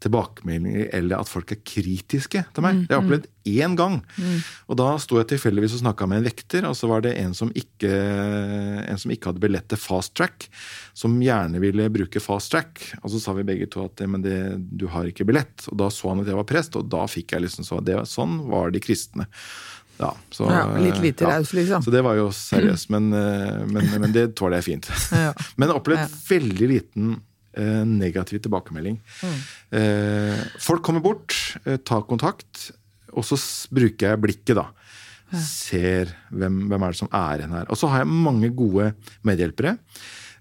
tilbakemeldinger 0.00 0.88
eller 0.96 1.20
at 1.20 1.28
folk 1.28 1.52
er 1.52 1.60
kritiske 1.66 2.42
til 2.54 2.64
meg. 2.64 2.82
Det 2.86 2.94
har 2.94 3.00
jeg 3.00 3.04
opplevd 3.04 3.28
én 3.50 3.74
gang. 3.76 3.98
Og 4.70 4.78
da 4.80 4.88
sto 5.02 5.18
jeg 5.20 5.28
tilfeldigvis 5.32 5.76
og 5.76 5.82
snakka 5.82 6.08
med 6.08 6.22
en 6.22 6.28
vekter, 6.30 6.66
og 6.68 6.76
så 6.78 6.88
var 6.90 7.04
det 7.04 7.14
en 7.20 7.34
som 7.36 7.52
ikke, 7.56 7.90
en 7.90 9.00
som 9.00 9.12
ikke 9.12 9.30
hadde 9.30 9.44
billett 9.44 9.68
til 9.70 9.80
fast 9.80 10.14
track, 10.16 10.48
som 10.96 11.18
gjerne 11.22 11.60
ville 11.62 11.90
bruke 11.92 12.22
fast 12.24 12.52
track. 12.54 12.82
Og 13.02 13.12
så 13.12 13.22
sa 13.22 13.36
vi 13.36 13.46
begge 13.48 13.68
to 13.72 13.84
at 13.86 14.04
men 14.08 14.24
det, 14.24 14.38
du 14.72 14.88
har 14.92 15.08
ikke 15.10 15.28
billett. 15.28 15.68
Og 15.68 15.80
da 15.82 15.90
så 15.92 16.14
han 16.14 16.24
at 16.24 16.32
jeg 16.32 16.40
var 16.40 16.48
prest, 16.48 16.80
og 16.80 16.88
da 16.92 17.04
fikk 17.10 17.36
jeg 17.36 17.46
liksom 17.46 17.68
så 17.68 17.82
det, 17.84 18.00
Sånn 18.10 18.40
var 18.48 18.72
de 18.72 18.80
kristne. 18.82 19.28
Ja, 20.00 20.14
så, 20.32 20.48
Ja, 20.48 20.64
litt 20.80 21.00
lite 21.02 21.28
raus, 21.28 21.52
liksom. 21.52 21.82
Så 21.84 21.92
det 21.92 22.00
var 22.02 22.16
jo 22.16 22.30
seriøst, 22.32 22.88
men, 22.94 23.12
eh, 23.12 23.66
men, 23.68 23.90
men 24.02 24.14
det 24.16 24.30
tåler 24.38 24.60
jeg 24.60 24.70
fint. 24.72 24.88
Ja. 25.12 25.34
Men 25.60 25.74
opplevd 25.74 26.14
veldig 26.30 26.68
liten 26.70 27.18
eh, 27.56 27.82
negativ 27.86 28.42
tilbakemelding. 28.44 29.00
Mm. 29.22 29.40
Eh, 29.80 30.44
folk 30.62 30.84
kommer 30.86 31.04
bort, 31.04 31.36
eh, 31.64 31.78
tar 31.78 32.06
kontakt, 32.08 32.70
og 33.10 33.26
så 33.26 33.38
bruker 33.72 34.12
jeg 34.12 34.22
blikket, 34.22 34.56
da. 34.60 34.68
Ser 35.30 36.10
hvem, 36.34 36.64
hvem 36.70 36.82
er 36.82 36.90
det 36.90 36.98
som 36.98 37.10
er 37.14 37.42
igjen 37.42 37.54
her. 37.54 37.68
Og 37.70 37.78
så 37.78 37.90
har 37.90 38.02
jeg 38.02 38.10
mange 38.10 38.50
gode 38.54 38.90
medhjelpere. 39.26 39.76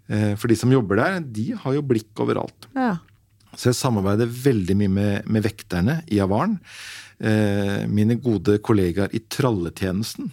Eh, 0.09 0.33
for 0.39 0.49
de 0.49 0.57
som 0.57 0.71
jobber 0.73 0.97
der, 0.97 1.19
de 1.21 1.51
har 1.61 1.75
jo 1.77 1.85
blikk 1.85 2.23
overalt. 2.23 2.69
Ja. 2.73 2.95
Så 3.53 3.69
jeg 3.69 3.79
samarbeider 3.79 4.29
veldig 4.29 4.75
mye 4.77 4.93
med, 4.93 5.29
med 5.29 5.45
vekterne 5.45 5.99
i 6.09 6.21
Avaren. 6.23 6.57
Eh, 7.19 7.85
mine 7.91 8.15
gode 8.23 8.57
kollegaer 8.63 9.11
i 9.13 9.21
tralletjenesten, 9.27 10.29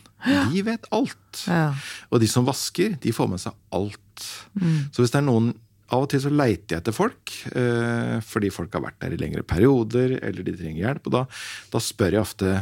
de 0.52 0.60
vet 0.66 0.84
alt. 0.94 1.40
Ja. 1.50 1.72
Og 2.12 2.22
de 2.22 2.28
som 2.30 2.46
vasker, 2.46 2.94
de 3.02 3.14
får 3.14 3.30
med 3.32 3.42
seg 3.42 3.56
alt. 3.74 4.26
Mm. 4.54 4.92
Så 4.94 5.02
hvis 5.02 5.12
det 5.12 5.20
er 5.20 5.26
noen 5.26 5.50
Av 5.94 6.02
og 6.02 6.08
til 6.10 6.22
så 6.24 6.30
leiter 6.32 6.74
jeg 6.74 6.82
etter 6.82 6.94
folk, 6.96 7.30
eh, 7.54 8.16
fordi 8.26 8.50
folk 8.50 8.72
har 8.74 8.82
vært 8.88 8.98
der 9.04 9.14
i 9.14 9.20
lengre 9.20 9.44
perioder, 9.46 10.16
eller 10.18 10.46
de 10.46 10.56
trenger 10.56 10.82
hjelp. 10.82 11.06
Og 11.06 11.14
da, 11.14 11.22
da 11.70 11.82
spør 11.82 12.16
jeg 12.16 12.24
ofte, 12.24 12.56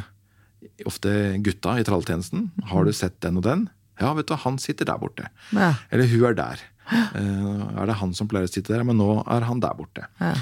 ofte 0.85 1.15
gutta 1.45 1.79
i 1.81 1.87
tralletjenesten 1.89 2.51
har 2.73 2.85
du 2.85 2.93
sett 2.93 3.17
den 3.25 3.41
og 3.41 3.47
den. 3.49 3.65
Ja, 4.03 4.13
vet 4.19 4.29
du, 4.29 4.37
han 4.45 4.59
sitter 4.61 4.89
der 4.91 5.01
borte. 5.01 5.31
Ja. 5.55 5.73
Eller 5.91 6.11
hun 6.13 6.31
er 6.33 6.39
der. 6.43 6.65
Eh, 7.17 7.61
er 7.81 7.89
det 7.89 7.95
han 7.97 8.11
som 8.13 8.29
pleier 8.29 8.45
å 8.45 8.51
sitte 8.51 8.75
der? 8.75 8.83
Men 8.85 8.99
nå 9.01 9.23
er 9.25 9.47
han 9.49 9.61
der 9.63 9.73
borte. 9.79 10.05
Ja. 10.21 10.35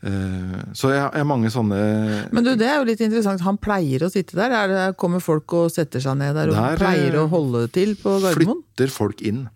Eh, 0.00 0.58
så 0.76 0.90
jeg 0.94 1.00
har 1.12 1.26
mange 1.28 1.50
sånne 1.52 1.76
Men 2.32 2.44
du, 2.46 2.54
det 2.56 2.64
er 2.68 2.78
jo 2.80 2.86
litt 2.88 3.00
interessant. 3.04 3.42
Han 3.44 3.58
pleier 3.60 4.04
å 4.06 4.10
sitte 4.12 4.36
der. 4.36 4.52
Er 4.56 4.68
det, 4.68 4.82
kommer 5.00 5.20
folk 5.24 5.52
og 5.56 5.72
setter 5.72 6.00
seg 6.04 6.16
ned 6.20 6.36
der 6.36 6.52
og 6.52 6.56
Der, 6.58 6.80
pleier 6.80 7.16
eh, 7.16 7.22
å 7.22 7.26
holde 7.32 7.66
til 7.72 7.94
på 8.00 8.18
Gardermoen? 8.22 8.60
flytter 8.64 8.92
folk 8.92 9.24
inn. 9.24 9.46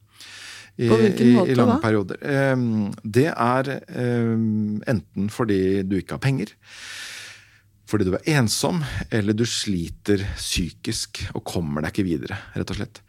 I, 0.77 0.89
i, 0.91 1.29
i 1.31 1.55
lange 1.55 1.77
da? 1.77 1.81
perioder. 1.83 2.19
Det 3.03 3.29
er 3.31 3.69
enten 4.91 5.29
fordi 5.31 5.83
du 5.87 5.99
ikke 6.01 6.17
har 6.17 6.23
penger, 6.25 6.51
fordi 7.87 8.09
du 8.09 8.15
er 8.17 8.27
ensom, 8.41 8.81
eller 9.15 9.37
du 9.37 9.45
sliter 9.47 10.25
psykisk 10.39 11.21
og 11.35 11.45
kommer 11.47 11.85
deg 11.85 11.93
ikke 11.93 12.07
videre, 12.09 12.39
rett 12.57 12.73
og 12.73 12.79
slett. 12.81 13.01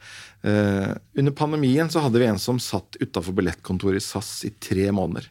Eh, 0.45 0.91
Under 1.17 1.33
pandemien 1.33 1.89
så 1.89 2.03
hadde 2.05 2.21
vi 2.21 2.27
en 2.29 2.41
som 2.41 2.59
satt 2.61 2.99
utafor 3.01 3.33
billettkontoret 3.37 3.97
i 3.97 4.03
SAS 4.03 4.43
i 4.45 4.51
tre 4.61 4.91
måneder. 4.93 5.29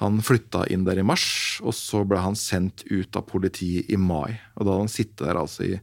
Han 0.00 0.20
flytta 0.24 0.62
inn 0.72 0.84
der 0.86 1.00
i 1.00 1.04
mars, 1.04 1.24
og 1.64 1.74
så 1.76 2.04
ble 2.08 2.20
han 2.22 2.36
sendt 2.38 2.86
ut 2.88 3.16
av 3.18 3.26
politiet 3.28 3.90
i 3.92 3.98
mai. 4.00 4.38
Og 4.56 4.64
da 4.64 4.70
hadde 4.76 4.84
han 4.86 4.92
sittet 4.92 5.24
der 5.26 5.40
altså 5.40 5.66
i 5.66 5.74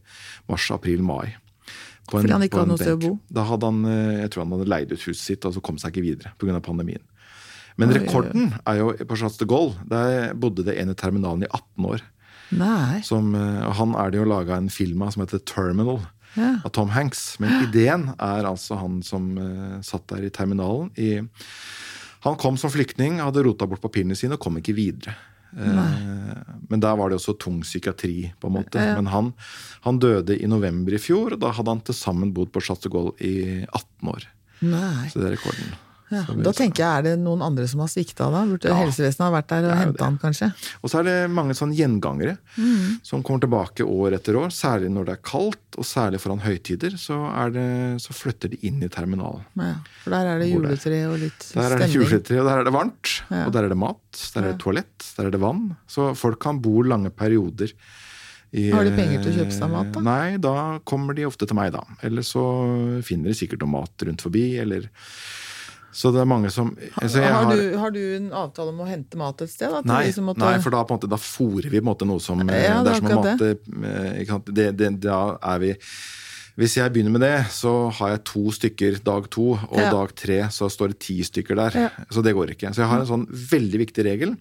mars, 0.50 0.70
april, 0.74 1.04
mai. 1.06 1.36
På 2.08 2.22
Fordi 2.22 2.32
han 2.32 2.46
ikke 2.46 2.62
hadde 2.62 2.72
noe 2.72 2.80
sted 2.80 2.96
å 2.96 3.00
bo? 3.02 3.14
Da 3.36 3.44
hadde 3.50 3.68
han, 3.68 3.80
eh, 3.86 4.22
jeg 4.24 4.32
tror 4.32 4.46
han 4.46 4.54
hadde 4.56 4.70
leid 4.72 4.92
ut 4.94 5.02
huset 5.10 5.24
sitt, 5.24 5.46
og 5.48 5.56
så 5.58 5.64
kom 5.64 5.80
seg 5.82 5.92
ikke 5.92 6.06
videre 6.06 6.32
pga. 6.40 6.62
pandemien. 6.64 7.04
Men 7.78 7.92
rekorden 7.94 8.54
er 8.66 8.80
jo 8.80 8.94
på 9.06 9.18
Charles 9.20 9.38
de 9.38 9.46
Gaulle. 9.46 9.76
Der 9.86 10.34
bodde 10.34 10.64
det 10.66 10.78
en 10.82 10.90
i 10.90 10.96
terminalen 10.98 11.44
i 11.44 11.50
18 11.52 11.86
år. 11.86 12.02
Nei. 12.58 13.02
Som, 13.06 13.36
eh, 13.36 13.72
han 13.78 13.94
er 14.00 14.12
det 14.12 14.22
jo 14.22 14.26
laga 14.26 14.56
en 14.58 14.70
film 14.70 15.04
av 15.04 15.12
som 15.14 15.26
heter 15.26 15.44
Terminal, 15.46 16.00
Ja. 16.36 16.62
av 16.64 16.72
Tom 16.72 16.90
Hanks. 16.90 17.40
Men 17.40 17.68
ideen 17.68 18.10
er 18.20 18.44
altså 18.48 18.80
han 18.80 19.02
som 19.04 19.38
eh, 19.38 19.82
satt 19.82 20.08
der 20.08 20.24
i 20.26 20.30
terminalen. 20.30 20.92
I, 20.98 21.28
han 22.24 22.36
kom 22.38 22.58
som 22.58 22.72
flyktning, 22.72 23.20
hadde 23.20 23.44
rota 23.44 23.68
bort 23.68 23.82
papirene 23.82 24.16
sine 24.16 24.34
og 24.34 24.40
kom 24.40 24.58
ikke 24.58 24.76
videre. 24.76 25.16
Eh, 25.56 26.60
men 26.68 26.84
der 26.84 26.98
var 27.00 27.10
det 27.10 27.20
også 27.20 27.38
tung 27.40 27.62
psykiatri, 27.64 28.32
på 28.42 28.50
en 28.50 28.58
måte. 28.60 28.82
Ja, 28.82 28.94
ja. 28.94 29.00
Men 29.00 29.12
han, 29.14 29.34
han 29.86 30.00
døde 30.04 30.38
i 30.38 30.50
november 30.50 30.98
i 30.98 31.02
fjor, 31.02 31.38
og 31.38 31.44
da 31.44 31.54
hadde 31.56 31.76
han 31.76 31.84
til 31.88 31.98
sammen 31.98 32.34
bodd 32.36 32.52
på 32.56 32.64
Chateau 32.64 32.94
Gaulle 32.94 33.16
i 33.24 33.64
18 33.66 34.14
år. 34.14 34.30
Nei. 34.66 35.10
Så 35.12 35.22
det 35.22 35.30
er 35.30 35.38
rekorden. 35.38 35.76
Ja, 36.10 36.22
da 36.24 36.52
tenker 36.56 36.80
jeg, 36.86 36.88
Er 36.98 37.02
det 37.04 37.14
noen 37.20 37.42
andre 37.44 37.66
som 37.68 37.82
har 37.84 37.90
svikta 37.92 38.30
da? 38.32 38.46
Burde 38.48 38.72
Helsevesenet 38.72 39.26
ha 39.26 39.32
vært 39.34 39.48
der 39.52 39.66
og 39.68 39.74
henta 39.78 40.06
han, 40.06 40.18
kanskje? 40.22 40.48
Og 40.82 40.90
så 40.90 41.00
er 41.02 41.04
det 41.04 41.16
mange 41.36 41.52
sånn 41.58 41.74
gjengangere 41.76 42.38
Mm. 42.58 43.00
som 43.04 43.22
kommer 43.24 43.42
tilbake 43.44 43.84
år 43.84 44.16
etter 44.16 44.38
år. 44.40 44.48
Særlig 44.56 44.90
når 44.90 45.06
det 45.06 45.14
er 45.18 45.22
kaldt, 45.28 45.60
og 45.78 45.84
særlig 45.86 46.20
foran 46.24 46.40
høytider, 46.40 46.96
så, 46.98 47.20
det, 47.52 47.68
så 48.02 48.14
flytter 48.16 48.50
de 48.56 48.58
inn 48.66 48.82
i 48.82 48.88
terminalen. 48.88 49.44
Ja, 49.60 49.74
for 50.04 50.16
der 50.16 50.26
er 50.32 50.40
det 50.40 50.48
juletre 50.54 51.04
og 51.12 51.20
litt 51.20 51.52
Der 51.54 51.62
er 51.62 51.78
det 51.78 51.90
stemning. 51.90 52.08
juletre, 52.08 52.40
og 52.40 52.46
der 52.48 52.58
er 52.60 52.64
det 52.64 52.74
varmt. 52.74 53.14
Ja. 53.30 53.46
Og 53.46 53.52
der 53.54 53.64
er 53.64 53.70
det 53.70 53.78
mat, 53.78 54.24
der 54.34 54.42
er 54.42 54.52
det 54.54 54.60
toalett, 54.64 55.14
der 55.18 55.26
er 55.28 55.32
det 55.32 55.40
vann. 55.44 55.76
Så 55.88 56.16
folk 56.16 56.40
kan 56.40 56.60
bo 56.64 56.82
lange 56.84 57.10
perioder. 57.12 57.72
i- 58.54 58.70
Har 58.72 58.86
de 58.86 58.92
penger 58.96 59.22
til 59.22 59.34
å 59.34 59.44
kjøpe 59.44 59.52
seg 59.52 59.70
mat, 59.70 59.92
da? 59.92 60.00
Nei, 60.00 60.38
da 60.38 60.80
kommer 60.88 61.14
de 61.14 61.26
ofte 61.28 61.46
til 61.46 61.54
meg, 61.54 61.74
da. 61.74 61.82
Eller 62.02 62.22
så 62.24 63.04
finner 63.04 63.26
de 63.28 63.34
sikkert 63.36 63.60
noe 63.60 63.70
mat 63.70 63.92
rundt 64.08 64.22
forbi, 64.24 64.58
eller 64.58 64.88
Så 65.98 66.12
det 66.14 66.22
er 66.22 66.28
mange 66.30 66.52
som 66.54 66.68
altså, 67.02 67.24
har, 67.24 67.40
har- 67.48 67.56
du, 67.58 67.78
har 67.82 67.94
du 67.96 68.02
en 68.20 68.28
avtale 68.38 68.70
om 68.70 68.84
å 68.84 68.88
hente 68.90 69.18
mat 69.18 69.42
et 69.42 69.50
sted? 69.50 69.72
Da, 69.74 69.82
Nei, 69.90 70.04
de 70.06 70.14
som 70.20 70.28
måtte- 70.30 70.44
nei, 70.46 70.60
for 70.62 70.76
da, 70.76 70.84
på 70.86 70.94
en 70.94 71.00
måte, 71.00 71.10
da 71.10 71.18
fôrer 71.18 71.72
vi 71.74 71.80
på 71.82 71.86
en 71.86 71.90
måte 71.90 72.06
noe 72.10 72.22
som 72.22 72.44
eh, 72.46 72.64
Ja, 72.68 72.84
Det 72.84 72.86
det 72.86 72.94
er 72.94 73.02
som 73.02 73.08
å 73.10 73.18
mate 73.18 73.34
eh? 73.34 74.54
Det, 74.54 74.68
det, 74.78 74.92
Da 75.08 75.18
er 75.42 75.60
vi 75.64 75.72
Hvis 76.58 76.76
jeg 76.80 76.94
begynner 76.94 77.14
med 77.14 77.22
det, 77.22 77.34
så 77.54 77.72
har 78.00 78.16
jeg 78.16 78.24
to 78.30 78.44
stykker 78.54 78.96
dag 79.06 79.28
to, 79.34 79.52
og 79.58 79.78
Ja. 79.78 79.92
dag 79.94 80.14
tre 80.18 80.38
så 80.54 80.70
står 80.74 80.94
det 80.94 81.00
ti 81.06 81.18
stykker 81.22 81.56
der. 81.60 81.76
Ja. 81.78 81.90
Så 82.10 82.24
det 82.26 82.34
går 82.34 82.50
ikke. 82.56 82.72
Så 82.74 82.82
jeg 82.82 82.90
har 82.90 83.00
en 83.04 83.06
sånn 83.10 83.28
veldig 83.30 83.78
viktig 83.84 84.06
regel, 84.08 84.32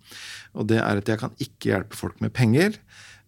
og 0.56 0.66
det 0.70 0.78
er 0.80 0.96
at 1.02 1.04
jeg 1.12 1.20
kan 1.20 1.34
ikke 1.36 1.72
hjelpe 1.74 1.92
folk 1.94 2.16
med 2.24 2.32
penger. 2.32 2.78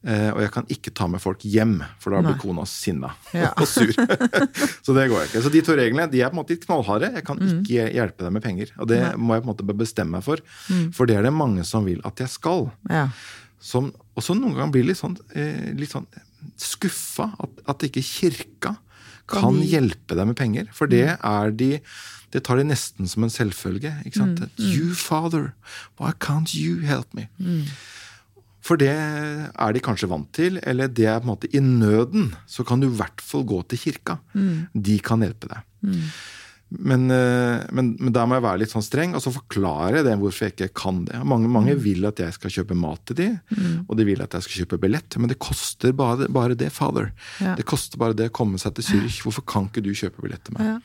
Eh, 0.05 0.31
Og 0.33 0.41
jeg 0.41 0.51
kan 0.55 0.67
ikke 0.71 0.93
ta 0.95 1.07
med 1.09 1.21
folk 1.21 1.41
hjem, 1.43 1.83
for 1.99 2.11
da 2.15 2.21
blir 2.23 2.37
Nei. 2.37 2.41
kona 2.43 2.65
sinna 2.67 3.11
Ja. 3.35 3.53
og 3.57 3.67
sur. 3.67 3.91
så 4.85 4.95
det 4.95 5.09
går 5.11 5.27
ikke. 5.27 5.43
Så 5.43 5.51
de 5.53 5.61
to 5.63 5.75
reglene 5.79 6.11
de 6.11 6.21
er 6.23 6.31
på 6.31 6.37
en 6.39 6.43
måte 6.45 6.55
litt 6.55 6.67
knallharde. 6.67 7.13
Jeg 7.15 7.25
kan 7.25 7.39
Mm. 7.39 7.63
ikke 7.65 7.89
hjelpe 7.95 8.25
deg 8.25 8.33
med 8.33 8.43
penger. 8.43 8.71
Og 8.79 8.89
det 8.89 9.03
må 9.19 9.35
jeg 9.35 9.43
på 9.45 9.49
en 9.49 9.55
måte 9.57 9.77
bestemme 9.77 10.11
meg 10.19 10.25
for, 10.25 10.39
for 10.93 11.07
det 11.07 11.17
er 11.19 11.23
det 11.23 11.33
mange 11.35 11.65
som 11.65 11.85
vil 11.85 12.01
at 12.05 12.17
jeg 12.19 12.29
skal 12.29 12.71
Ja. 12.91 13.09
som 13.61 13.93
også 14.17 14.35
noen 14.39 14.55
ganger 14.55 14.73
blir 14.73 14.85
litt 14.87 14.99
sånn, 14.99 15.17
eh, 15.35 15.73
litt 15.75 15.91
sånn 15.91 16.07
skuffa. 16.57 17.33
At, 17.41 17.51
at 17.67 17.79
ikke 17.89 18.03
kirka 18.03 18.77
kan 19.29 19.59
de- 19.61 19.67
hjelpe 19.67 20.15
deg 20.17 20.27
med 20.27 20.37
penger. 20.37 20.69
For 20.73 20.87
det 20.87 21.19
er 21.23 21.51
de 21.51 21.81
Det 22.31 22.43
tar 22.45 22.57
de 22.59 22.65
nesten 22.65 23.09
som 23.09 23.25
en 23.25 23.31
selvfølge. 23.31 24.05
ikke 24.05 24.17
sant? 24.21 24.51
You 24.59 24.93
father, 24.95 25.55
why 25.99 26.13
can't 26.13 26.53
you 26.55 26.81
help 26.85 27.07
me? 27.15 27.29
For 28.69 28.77
det 28.77 28.93
er 28.93 29.73
de 29.73 29.81
kanskje 29.81 30.11
vant 30.11 30.29
til, 30.37 30.59
eller 30.69 30.91
det 30.93 31.07
er 31.09 31.23
på 31.23 31.25
en 31.25 31.33
måte 31.33 31.49
i 31.57 31.63
nøden. 31.65 32.35
Så 32.45 32.67
kan 32.69 32.83
du 32.83 32.91
i 32.91 32.97
hvert 32.99 33.23
fall 33.25 33.47
gå 33.49 33.63
til 33.71 33.81
kirka. 33.87 34.19
De 34.75 34.99
kan 35.01 35.25
hjelpe 35.25 35.49
deg. 35.55 35.65
Men, 36.69 37.07
eh, 37.11 37.65
men, 37.73 37.95
men 37.97 38.13
da 38.13 38.27
må 38.29 38.37
jeg 38.37 38.45
være 38.45 38.61
litt 38.61 38.73
sånn 38.75 38.85
streng, 38.85 39.15
og 39.17 39.23
så 39.25 39.33
forklarer 39.33 40.01
jeg 40.01 40.07
det 40.09 40.17
hvorfor 40.21 40.47
jeg 40.47 40.55
ikke 40.55 40.69
kan 40.77 41.01
det. 41.09 41.21
Mange, 41.25 41.49
mange 41.53 41.77
vil 41.81 42.05
at 42.09 42.21
jeg 42.21 42.37
skal 42.37 42.53
kjøpe 42.59 42.77
mat 42.77 43.01
til 43.09 43.19
de, 43.21 43.29
og 43.87 43.95
de 43.97 44.07
vil 44.09 44.21
at 44.25 44.37
jeg 44.37 44.45
skal 44.45 44.63
kjøpe 44.65 44.81
billett. 44.83 45.17
Men 45.17 45.33
det 45.33 45.39
koster 45.41 45.95
bare, 45.97 46.29
bare 46.33 46.59
det, 46.59 46.69
father. 46.75 47.11
Ja. 47.41 47.57
Det 47.59 47.65
koster 47.69 48.01
bare 48.01 48.17
det 48.19 48.29
å 48.29 48.37
komme 48.37 48.61
seg 48.61 48.77
til 48.77 48.89
Zürich. 48.91 49.23
Hvorfor 49.25 49.47
kan 49.49 49.71
ikke 49.71 49.85
du 49.87 49.95
kjøpe 49.97 50.25
billett 50.25 50.45
til 50.45 50.59
meg? 50.59 50.75
Ja. 50.75 50.77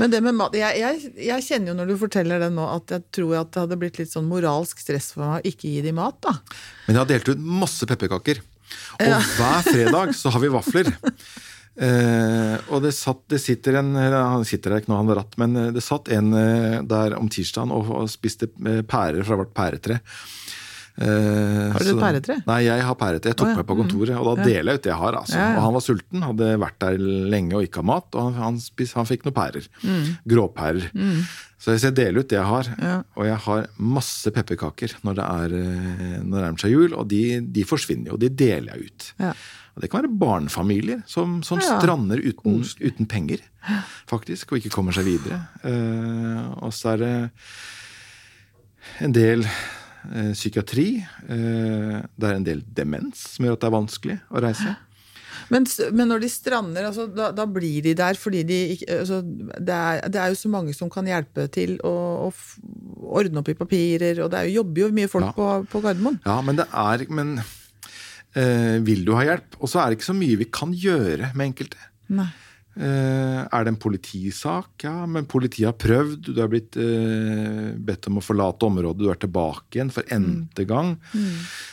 Men 0.00 0.14
det 0.14 0.22
med 0.24 0.38
mat 0.38 0.56
jeg, 0.56 0.80
jeg, 0.80 1.12
jeg 1.28 1.44
kjenner 1.44 1.74
jo 1.74 1.78
når 1.82 1.92
du 1.92 1.96
forteller 2.00 2.46
det 2.46 2.52
nå, 2.56 2.64
at 2.78 2.96
jeg 2.96 3.04
tror 3.18 3.42
at 3.42 3.52
det 3.52 3.66
hadde 3.66 3.80
blitt 3.80 4.00
litt 4.00 4.14
sånn 4.14 4.28
moralsk 4.30 4.80
stress 4.80 5.12
for 5.12 5.26
meg 5.26 5.42
å 5.42 5.52
ikke 5.52 5.68
gi 5.68 5.84
de 5.84 5.92
mat, 5.96 6.16
da. 6.24 6.38
Men 6.86 6.96
jeg 6.96 7.02
har 7.04 7.12
delt 7.12 7.34
ut 7.34 7.50
masse 7.60 7.88
pepperkaker. 7.88 8.40
Og 8.98 9.28
hver 9.38 9.62
fredag 9.64 10.16
så 10.16 10.32
har 10.32 10.42
vi 10.42 10.50
vafler. 10.52 10.90
Eh, 11.78 12.56
og 12.74 12.82
det, 12.82 12.90
satt, 12.96 13.20
det 13.30 13.38
sitter 13.38 13.76
en 13.78 13.92
Han 13.94 14.42
sitter 14.48 14.72
der 14.72 14.82
ikke 14.82 14.90
nå, 14.90 14.96
han 14.98 15.10
har 15.12 15.20
ratt, 15.20 15.36
men 15.38 15.54
eh, 15.54 15.72
det 15.74 15.84
satt 15.84 16.10
en 16.10 16.32
eh, 16.34 16.80
der 16.82 17.14
om 17.18 17.30
tirsdagen 17.30 17.70
og, 17.74 17.92
og 17.94 18.10
spiste 18.10 18.50
eh, 18.66 18.82
pærer 18.82 19.22
fra 19.26 19.38
vårt 19.38 19.54
pæretre. 19.54 20.00
Eh, 20.98 21.68
Har 21.70 21.84
du 21.86 21.92
et 21.92 22.00
pæretre? 22.00 22.40
Nei, 22.48 22.58
jeg 22.66 22.82
har 22.82 22.96
pæretre. 22.98 23.30
Jeg 23.30 23.38
tok 23.38 23.46
oh, 23.46 23.52
ja. 23.52 23.58
meg 23.60 23.68
på 23.68 23.76
kontoret, 23.78 24.14
og 24.18 24.26
da 24.26 24.46
deler 24.48 24.72
jeg 24.72 24.80
ut 24.80 24.86
det 24.88 24.90
jeg 24.90 25.02
har. 25.04 25.18
Altså. 25.20 25.36
Ja, 25.38 25.44
ja. 25.44 25.58
Og 25.60 25.66
han 25.68 25.76
var 25.76 25.84
sulten, 25.84 26.24
hadde 26.26 26.48
vært 26.64 26.80
der 26.82 27.04
lenge 27.34 27.60
og 27.60 27.68
ikke 27.68 27.84
hatt 27.84 27.90
mat, 27.92 28.08
og 28.16 28.26
han, 28.26 28.40
han, 28.42 28.58
spis, 28.62 28.96
han 28.98 29.06
fikk 29.06 29.28
noen 29.28 29.36
pærer. 29.36 29.68
Gråpærer. 30.32 30.90
Så 31.58 31.74
jeg 31.74 31.94
deler 31.94 32.22
ut 32.22 32.30
det 32.30 32.38
jeg 32.38 32.50
har. 32.50 32.72
Ja. 32.82 32.96
Og 33.14 33.30
jeg 33.30 33.38
har 33.46 33.70
masse 33.78 34.34
pepperkaker 34.34 34.98
når 35.06 35.20
det 35.20 35.28
er, 35.28 35.56
når 36.24 36.34
det 36.34 36.42
nærmer 36.42 36.64
seg 36.64 36.74
jul, 36.74 36.90
og 36.98 37.06
de, 37.14 37.22
de 37.46 37.66
forsvinner 37.66 38.16
jo. 38.16 38.18
De 38.18 38.34
deler 38.34 38.74
jeg 38.74 38.90
ut. 38.90 39.08
Ja. 39.78 39.80
Og 39.80 39.84
det 39.84 39.90
kan 39.92 40.02
være 40.02 40.18
barnefamilier 40.18 41.02
som, 41.06 41.38
som 41.46 41.60
Ja. 41.62 41.78
strander 41.78 42.18
uten, 42.18 42.64
uten 42.82 43.06
penger, 43.06 43.38
faktisk, 44.10 44.50
og 44.52 44.58
ikke 44.58 44.74
kommer 44.74 44.92
seg 44.96 45.06
videre. 45.06 45.38
Eh, 45.62 46.50
og 46.66 46.72
så 46.74 46.96
er 46.96 46.98
det 47.04 47.30
en 49.06 49.12
del 49.14 49.44
eh, 49.46 50.32
psykiatri. 50.34 50.88
Eh, 51.28 52.02
det 52.18 52.26
er 52.28 52.34
en 52.40 52.46
del 52.46 52.62
demens 52.74 53.22
som 53.36 53.46
gjør 53.46 53.54
at 53.58 53.62
det 53.64 53.68
er 53.70 53.76
vanskelig 53.78 54.18
å 54.34 54.42
reise. 54.42 54.76
Men, 55.54 55.64
men 55.94 56.10
når 56.10 56.20
de 56.24 56.28
strander, 56.28 56.88
altså, 56.90 57.06
da, 57.14 57.30
da 57.32 57.44
blir 57.48 57.78
de 57.86 57.92
der 57.96 58.18
fordi 58.20 58.42
de 58.44 58.56
altså, 58.98 59.20
det, 59.22 59.72
er, 59.76 60.00
det 60.10 60.18
er 60.20 60.32
jo 60.34 60.40
så 60.40 60.50
mange 60.52 60.74
som 60.76 60.90
kan 60.92 61.06
hjelpe 61.08 61.46
til 61.54 61.76
å, 61.86 61.92
å 62.26 62.32
ordne 63.14 63.40
opp 63.40 63.48
i 63.48 63.56
papirer, 63.56 64.18
og 64.24 64.32
det 64.34 64.40
er 64.42 64.48
jo, 64.50 64.58
jobber 64.60 64.82
jo 64.82 64.90
mye 64.98 65.08
folk 65.12 65.28
Ja. 65.30 65.32
på, 65.38 65.46
på 65.70 65.80
Gardermoen. 65.86 66.18
Ja, 66.26 66.40
men 66.44 66.58
det 66.58 66.66
er 66.68 67.06
Men 67.08 67.38
eh, 68.36 68.76
vil 68.84 69.04
du 69.06 69.14
ha 69.16 69.24
hjelp? 69.24 69.56
Og 69.60 69.70
så 69.70 69.80
er 69.82 69.88
det 69.90 69.98
ikke 69.98 70.10
så 70.10 70.18
mye 70.18 70.40
vi 70.40 70.50
kan 70.52 70.74
gjøre 70.74 71.32
med 71.34 71.52
enkelte. 71.52 71.80
Nei. 72.08 72.28
Eh, 72.78 73.40
er 73.42 73.64
det 73.64 73.72
en 73.72 73.80
politisak? 73.80 74.70
Ja, 74.84 75.02
men 75.10 75.26
politiet 75.26 75.66
har 75.66 75.78
prøvd. 75.80 76.28
Du 76.30 76.38
har 76.38 76.50
blitt 76.52 76.76
eh, 76.78 77.72
bedt 77.74 78.06
om 78.06 78.20
å 78.20 78.22
forlate 78.22 78.68
området. 78.68 79.02
Du 79.02 79.10
er 79.10 79.18
tilbake 79.18 79.78
igjen 79.80 79.90
for 79.94 80.06
n-te 80.14 80.66
gang. 80.68 80.94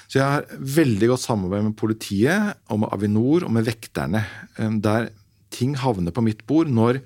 Så 0.07 0.17
jeg 0.17 0.25
har 0.25 0.47
veldig 0.79 1.11
godt 1.13 1.25
samarbeid 1.27 1.67
med 1.67 1.77
politiet 1.77 2.57
og 2.73 2.81
med 2.81 2.95
Avinor 2.95 3.45
og 3.45 3.53
med 3.53 3.67
vekterne. 3.69 4.25
eh, 4.57 4.75
der 4.81 5.11
ting 5.53 5.75
havner 5.77 6.11
på 6.11 6.23
mitt 6.25 6.41
bord 6.49 6.67
når 6.73 7.03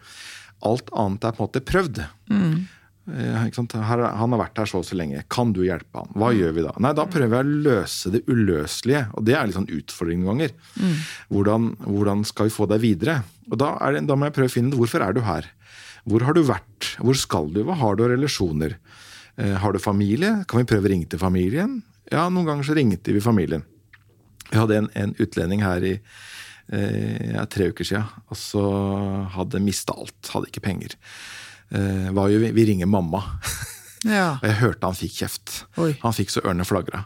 alt 0.66 0.90
annet 0.96 1.24
er 1.28 1.36
på 1.36 1.44
en 1.44 1.48
måte 1.50 1.66
prøvd. 1.68 2.00
Her, 2.32 2.79
han 3.10 4.34
har 4.34 4.40
vært 4.42 4.60
her 4.62 4.70
så 4.70 4.80
og 4.82 4.88
så 4.88 4.98
lenge. 5.00 5.24
Kan 5.32 5.54
du 5.56 5.62
hjelpe 5.66 6.02
han? 6.04 6.12
Hva 6.16 6.32
gjør 6.36 6.56
vi 6.56 6.66
da? 6.66 6.74
Nei, 6.82 6.94
Da 6.98 7.06
prøver 7.10 7.40
jeg 7.40 7.46
å 7.48 7.60
løse 7.68 8.12
det 8.14 8.24
uløselige. 8.30 9.06
Og 9.18 9.26
det 9.28 9.36
er 9.36 9.48
litt 9.50 9.58
sånn 9.58 9.70
utfordring 9.80 10.22
noen 10.24 10.44
ganger. 10.44 10.56
Hvordan, 11.34 11.70
hvordan 11.86 12.26
skal 12.28 12.50
vi 12.50 12.56
få 12.56 12.68
deg 12.70 12.84
videre? 12.84 13.20
Og 13.50 13.58
da, 13.62 13.74
det, 13.96 14.06
da 14.10 14.18
må 14.18 14.30
jeg 14.30 14.38
prøve 14.38 14.52
å 14.52 14.56
finne 14.60 14.78
hvorfor 14.78 15.06
er 15.06 15.16
du 15.18 15.24
her? 15.26 15.50
Hvor 16.10 16.26
har 16.26 16.38
du 16.38 16.44
vært? 16.48 16.94
Hvor 17.04 17.18
skal 17.18 17.52
du? 17.54 17.64
Hva 17.68 17.78
har 17.82 17.98
du 17.98 18.06
av 18.06 18.14
relasjoner? 18.14 18.78
Eh, 19.40 19.56
har 19.62 19.74
du 19.76 19.80
familie? 19.82 20.44
Kan 20.50 20.64
vi 20.64 20.70
prøve 20.70 20.90
å 20.90 20.94
ringe 20.94 21.10
til 21.10 21.22
familien? 21.22 21.80
Ja, 22.12 22.28
noen 22.30 22.48
ganger 22.48 22.68
så 22.68 22.78
ringte 22.78 23.14
vi 23.14 23.22
familien. 23.24 23.66
Vi 24.50 24.58
hadde 24.58 24.80
en, 24.80 24.90
en 24.98 25.14
utlending 25.22 25.62
her 25.62 25.86
i 25.86 25.96
eh, 26.74 27.38
tre 27.54 27.70
uker 27.70 27.86
siden, 27.86 28.08
og 28.30 28.40
så 28.40 28.64
hadde 29.36 29.62
mista 29.62 29.94
alt. 29.94 30.32
Hadde 30.34 30.50
ikke 30.50 30.66
penger. 30.66 30.96
Eh, 31.72 32.10
hva 32.16 32.28
gjør 32.32 32.48
vi? 32.52 32.66
Ringer 32.74 32.90
mamma. 32.90 33.24
Ja. 34.08 34.38
Og 34.40 34.46
jeg 34.48 34.56
hørte 34.62 34.88
han 34.88 34.96
fikk 34.96 35.12
kjeft. 35.18 35.54
Oi. 35.76 35.90
Han 36.06 36.14
fikk 36.16 36.30
så 36.32 36.40
ørene 36.46 36.64
flagra. 36.64 37.02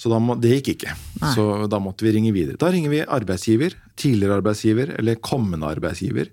Så 0.00 0.08
må, 0.24 0.38
det 0.40 0.54
gikk 0.54 0.70
ikke. 0.78 0.94
Så 1.34 1.42
da 1.68 1.76
måtte 1.84 2.06
vi 2.06 2.14
ringe 2.16 2.30
videre. 2.32 2.56
Da 2.56 2.70
ringer 2.72 2.88
vi 2.88 3.02
arbeidsgiver, 3.04 3.76
tidligere 4.00 4.38
arbeidsgiver 4.40 4.94
eller 4.96 5.18
kommende 5.20 5.68
arbeidsgiver. 5.68 6.30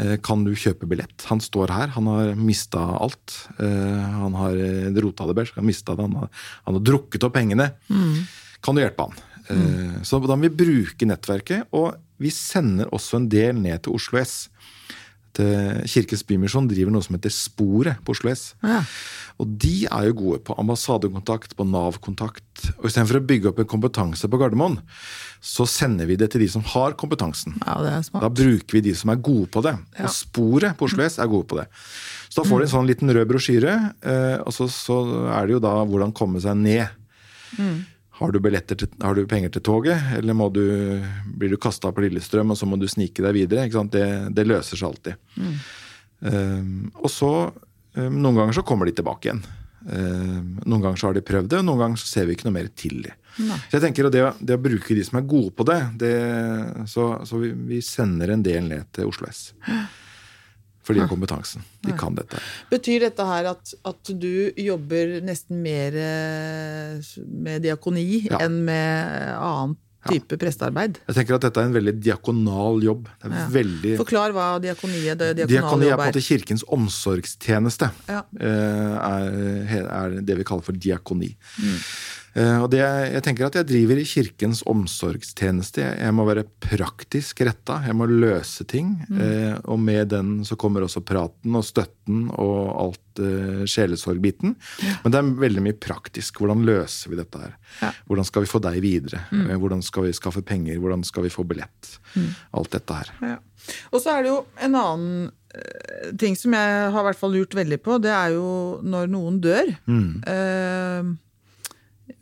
Eh, 0.00 0.14
Kan 0.24 0.46
du 0.46 0.54
kjøpe 0.56 0.88
billett? 0.88 1.26
Han 1.28 1.44
står 1.44 1.74
her, 1.76 1.92
han 1.92 2.08
har 2.08 2.32
mista 2.40 2.80
alt. 3.04 3.36
Eh, 3.60 4.00
Han 4.16 4.32
har 4.40 4.56
eh, 4.56 4.88
rota 5.04 5.28
det 5.28 5.36
bæsj, 5.42 5.52
han 5.60 5.68
han 6.00 6.16
han 6.64 6.74
har 6.78 6.80
drukket 6.80 7.28
opp 7.28 7.36
pengene. 7.36 7.68
Kan 8.64 8.74
du 8.74 8.80
hjelpe 8.80 9.10
han? 9.10 9.20
Eh, 9.52 10.00
Så 10.08 10.24
da 10.24 10.36
må 10.40 10.48
vi 10.48 10.56
bruke 10.64 11.04
nettverket, 11.04 11.68
og 11.76 12.00
vi 12.16 12.30
sender 12.32 12.88
også 12.88 13.20
en 13.20 13.28
del 13.28 13.60
ned 13.60 13.82
til 13.84 13.92
Oslo 13.92 14.24
S. 14.24 14.48
Til 15.32 15.82
Kirkens 15.88 16.24
Bymisjon 16.28 16.66
driver 16.68 16.92
noe 16.92 17.04
som 17.04 17.16
heter 17.16 17.32
Sporet 17.32 18.00
på 18.04 18.12
Oslo 18.12 18.32
S. 18.32 18.50
Ja. 18.60 18.82
Og 19.40 19.48
de 19.62 19.86
er 19.88 20.08
jo 20.10 20.16
gode 20.18 20.40
på 20.44 20.54
ambassadekontakt, 20.60 21.54
på 21.56 21.64
Nav-kontakt. 21.64 22.44
Og 22.76 22.88
istedenfor 22.90 23.18
å 23.18 23.24
bygge 23.26 23.48
opp 23.48 23.62
en 23.62 23.70
kompetanse 23.70 24.28
på 24.28 24.40
Gardermoen, 24.40 24.76
så 25.42 25.64
sender 25.66 26.06
vi 26.10 26.18
det 26.20 26.28
til 26.34 26.44
de 26.44 26.50
som 26.52 26.64
har 26.74 26.98
kompetansen. 27.00 27.56
ja, 27.64 27.78
det 27.82 27.94
er 27.96 28.20
Da 28.20 28.28
bruker 28.28 28.76
vi 28.76 28.84
de 28.84 28.94
som 28.94 29.10
er 29.10 29.22
gode 29.24 29.48
på 29.50 29.64
det. 29.64 29.74
Ja. 29.96 30.04
Og 30.04 30.14
sporet 30.14 30.76
på 30.76 30.86
Oslo 30.90 31.06
S 31.06 31.18
er 31.18 31.30
gode 31.32 31.48
på 31.48 31.58
det. 31.58 31.66
Så 32.28 32.42
da 32.42 32.48
får 32.48 32.60
de 32.60 32.68
en 32.68 32.74
sånn 32.76 32.90
liten 32.90 33.10
rød 33.12 33.32
brosjyre, 33.32 33.74
eh, 34.00 34.36
og 34.44 34.52
så, 34.52 34.68
så 34.68 35.00
er 35.32 35.48
det 35.48 35.56
jo 35.56 35.64
da 35.64 35.74
hvordan 35.80 36.14
komme 36.16 36.40
seg 36.44 36.60
ned. 36.60 36.86
Har 38.22 38.32
du, 38.34 38.38
til, 38.40 38.88
har 39.02 39.16
du 39.18 39.22
penger 39.28 39.52
til 39.52 39.64
toget, 39.66 40.12
eller 40.18 40.38
du, 40.54 40.64
blir 41.38 41.52
du 41.52 41.58
kasta 41.60 41.90
på 41.92 42.04
Lillestrøm 42.04 42.54
og 42.54 42.58
så 42.58 42.68
må 42.68 42.78
du 42.78 42.86
snike 42.90 43.24
deg 43.24 43.34
videre? 43.36 43.84
Det, 43.90 44.06
det 44.34 44.46
løser 44.46 44.78
seg 44.78 44.92
alltid. 44.92 45.40
Eh, 46.22 46.62
og 47.02 47.10
så, 47.10 47.32
um, 47.98 48.20
noen 48.22 48.38
ganger 48.38 48.60
så 48.60 48.64
kommer 48.66 48.88
de 48.88 48.94
tilbake 48.98 49.28
igjen. 49.28 49.42
Um, 49.82 50.60
noen 50.62 50.84
ganger 50.84 51.00
så 51.00 51.08
har 51.08 51.16
de 51.16 51.24
prøvd 51.26 51.48
det, 51.50 51.58
og 51.58 51.66
noen 51.66 51.80
ganger 51.80 51.98
så 51.98 52.06
ser 52.06 52.28
vi 52.28 52.36
ikke 52.36 52.46
noe 52.46 52.58
mer 52.60 52.70
til 52.78 53.00
dem. 53.08 53.18
Så 53.32 53.78
jeg 53.78 53.82
tenker 53.86 54.06
at 54.06 54.14
det, 54.14 54.22
det 54.44 54.58
å 54.58 54.62
bruke 54.62 54.94
de 54.94 55.02
som 55.06 55.18
er 55.18 55.26
gode 55.26 55.54
på 55.56 55.66
det, 55.66 55.80
det 56.02 56.14
så, 56.92 57.08
så 57.26 57.40
vi, 57.40 57.50
vi 57.72 57.80
sender 57.82 58.34
en 58.34 58.44
del 58.44 58.68
ned 58.68 58.92
til 58.94 59.10
Oslo 59.10 59.30
S. 59.30 59.50
For 60.82 60.94
de 60.94 61.00
har 61.04 61.08
kompetansen. 61.10 61.62
De 61.86 61.92
kan 61.98 62.14
dette. 62.18 62.40
Betyr 62.72 63.04
dette 63.06 63.24
her 63.28 63.46
at, 63.52 63.74
at 63.86 64.10
du 64.18 64.50
jobber 64.58 65.20
nesten 65.22 65.60
mer 65.62 65.94
eh, 65.94 66.98
med 67.28 67.62
diakoni 67.62 68.24
Ja. 68.30 68.40
enn 68.42 68.64
med 68.66 69.36
annen 69.38 69.76
type 70.10 70.34
prestearbeid? 70.42 70.96
Jeg 71.06 71.14
tenker 71.14 71.36
at 71.36 71.44
dette 71.46 71.60
er 71.62 71.68
en 71.68 71.76
veldig 71.76 71.92
diakonal 72.02 72.82
jobb. 72.82 73.04
Det 73.22 73.30
er 73.30 73.36
Ja. 73.38 73.46
veldig 73.54 73.92
Forklar 74.00 74.32
hva 74.34 74.46
diakoniet, 74.60 75.16
det 75.22 75.46
Diakoni 75.46 75.86
er 75.86 75.94
på 75.94 76.02
en 76.02 76.08
måte 76.10 76.18
er. 76.18 76.26
kirkens 76.26 76.64
omsorgstjeneste. 76.66 77.90
Ja. 78.08 78.24
eh, 78.40 78.98
Er, 79.02 79.86
er 79.86 80.20
det 80.20 80.36
vi 80.38 80.44
kaller 80.44 80.62
for 80.66 80.72
diakoni. 80.74 81.36
Mm. 81.62 81.78
Eh, 82.34 82.58
Og 82.62 82.70
det, 82.72 82.80
jeg 82.80 83.22
tenker 83.26 83.46
at 83.46 83.56
jeg 83.60 83.66
driver 83.68 83.98
i 84.00 84.06
kirkens 84.08 84.62
omsorgstjeneste. 84.68 85.82
Jeg, 86.00 86.14
må 86.16 86.24
være 86.28 86.44
praktisk 86.64 87.42
retta. 87.44 87.80
Jeg 87.86 87.96
må 87.98 88.06
løse 88.08 88.64
ting. 88.68 88.94
Mm. 89.08 89.20
eh, 89.20 89.58
Og 89.68 89.78
med 89.80 90.08
den 90.14 90.30
så 90.48 90.56
kommer 90.56 90.86
også 90.86 91.02
praten 91.04 91.54
og 91.58 91.64
støtten 91.68 92.30
og 92.32 92.70
alt 92.86 93.20
eh, 93.22 93.64
sjelesorgbiten. 93.68 94.54
Men 95.04 95.12
det 95.12 95.20
er 95.20 95.32
veldig 95.44 95.64
mye 95.68 95.76
praktisk. 95.78 96.40
Hvordan 96.40 96.64
løser 96.68 97.12
vi 97.12 97.20
dette 97.20 97.42
her? 97.42 97.54
Ja. 97.82 97.90
Mm. 97.92 98.00
Hvordan 98.08 98.28
skal 98.30 98.42
vi 98.46 98.52
få 98.54 98.62
deg 98.64 98.80
videre? 98.84 99.24
Mm. 99.32 99.46
Hvordan 99.62 99.82
skal 99.84 100.08
vi 100.08 100.12
skaffe 100.16 100.42
penger? 100.42 100.78
Hvordan 100.82 101.04
skal 101.04 101.26
vi 101.28 101.32
få 101.32 101.44
billett? 101.48 101.98
Alt 102.52 102.72
dette 102.74 102.96
her. 103.02 103.12
Ja. 103.22 103.38
Og 103.92 104.00
så 104.02 104.16
er 104.16 104.24
det 104.24 104.32
jo 104.32 104.40
en 104.58 104.74
annen 104.74 105.18
eh, 105.54 106.08
ting 106.18 106.34
som 106.38 106.56
jeg 106.56 106.88
har 106.90 107.04
i 107.04 107.06
hvert 107.10 107.20
fall 107.20 107.36
lurt 107.36 107.54
veldig 107.54 107.78
på. 107.84 108.00
Det 108.02 108.10
er 108.10 108.32
jo 108.34 108.80
når 108.82 109.12
noen 109.12 109.36
dør. 109.44 109.70
Mm. 109.86 110.08
Eh, 110.26 111.12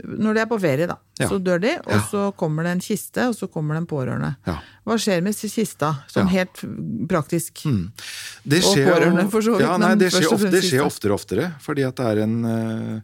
når 0.05 0.37
de 0.37 0.41
er 0.43 0.49
på 0.51 0.59
ferie, 0.61 0.87
da. 0.91 0.97
Ja. 1.21 1.29
Så 1.31 1.39
dør 1.43 1.61
de, 1.61 1.73
og 1.87 1.93
Ja. 1.93 2.01
så 2.11 2.23
kommer 2.37 2.65
det 2.65 2.73
en 2.77 2.81
kiste, 2.85 3.29
og 3.29 3.35
så 3.37 3.49
kommer 3.51 3.75
det 3.75 3.83
en 3.83 3.87
pårørende. 3.91 4.37
Ja. 4.47 4.59
Hva 4.87 4.97
skjer 5.01 5.23
med 5.23 5.35
kista, 5.35 6.05
sånn 6.09 6.29
helt 6.29 6.61
praktisk? 7.09 7.63
Det 8.45 8.63
Og 8.65 8.77
skjer, 8.77 8.87
og 8.87 8.95
pårørende, 8.95 9.31
for 9.31 9.41
så 9.41 9.57
vidt, 9.57 9.67
Ja, 9.67 9.77
nei, 9.79 9.95
det 9.97 10.11
skjer, 10.13 10.33
ofte, 10.33 10.51
det 10.51 10.63
skjer 10.65 10.85
oftere 10.85 11.13
og 11.13 11.21
oftere. 11.21 11.55
Fordi 11.61 11.87
at 11.89 11.97
det 11.97 12.07
er 12.07 12.23
en 12.25 12.45
eh, 12.45 13.01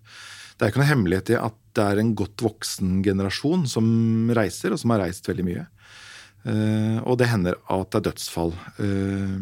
Det 0.59 0.65
er 0.65 0.71
ikke 0.73 0.81
noe 0.81 0.89
hemmelighet 0.95 1.31
i 1.31 1.35
at 1.37 1.55
det 1.77 1.85
er 1.85 1.99
en 2.01 2.15
godt 2.17 2.37
voksen 2.41 3.03
generasjon 3.05 3.67
som 3.69 4.31
reiser, 4.33 4.73
og 4.73 4.79
som 4.81 4.91
har 4.91 5.01
reist 5.05 5.27
veldig 5.29 5.45
mye. 5.45 5.67
Eh, 6.47 6.99
og 7.05 7.19
det 7.19 7.29
hender 7.29 7.57
at 7.69 7.91
det 7.91 7.99
er 8.01 8.07
dødsfall 8.11 8.55
eh, 8.81 9.37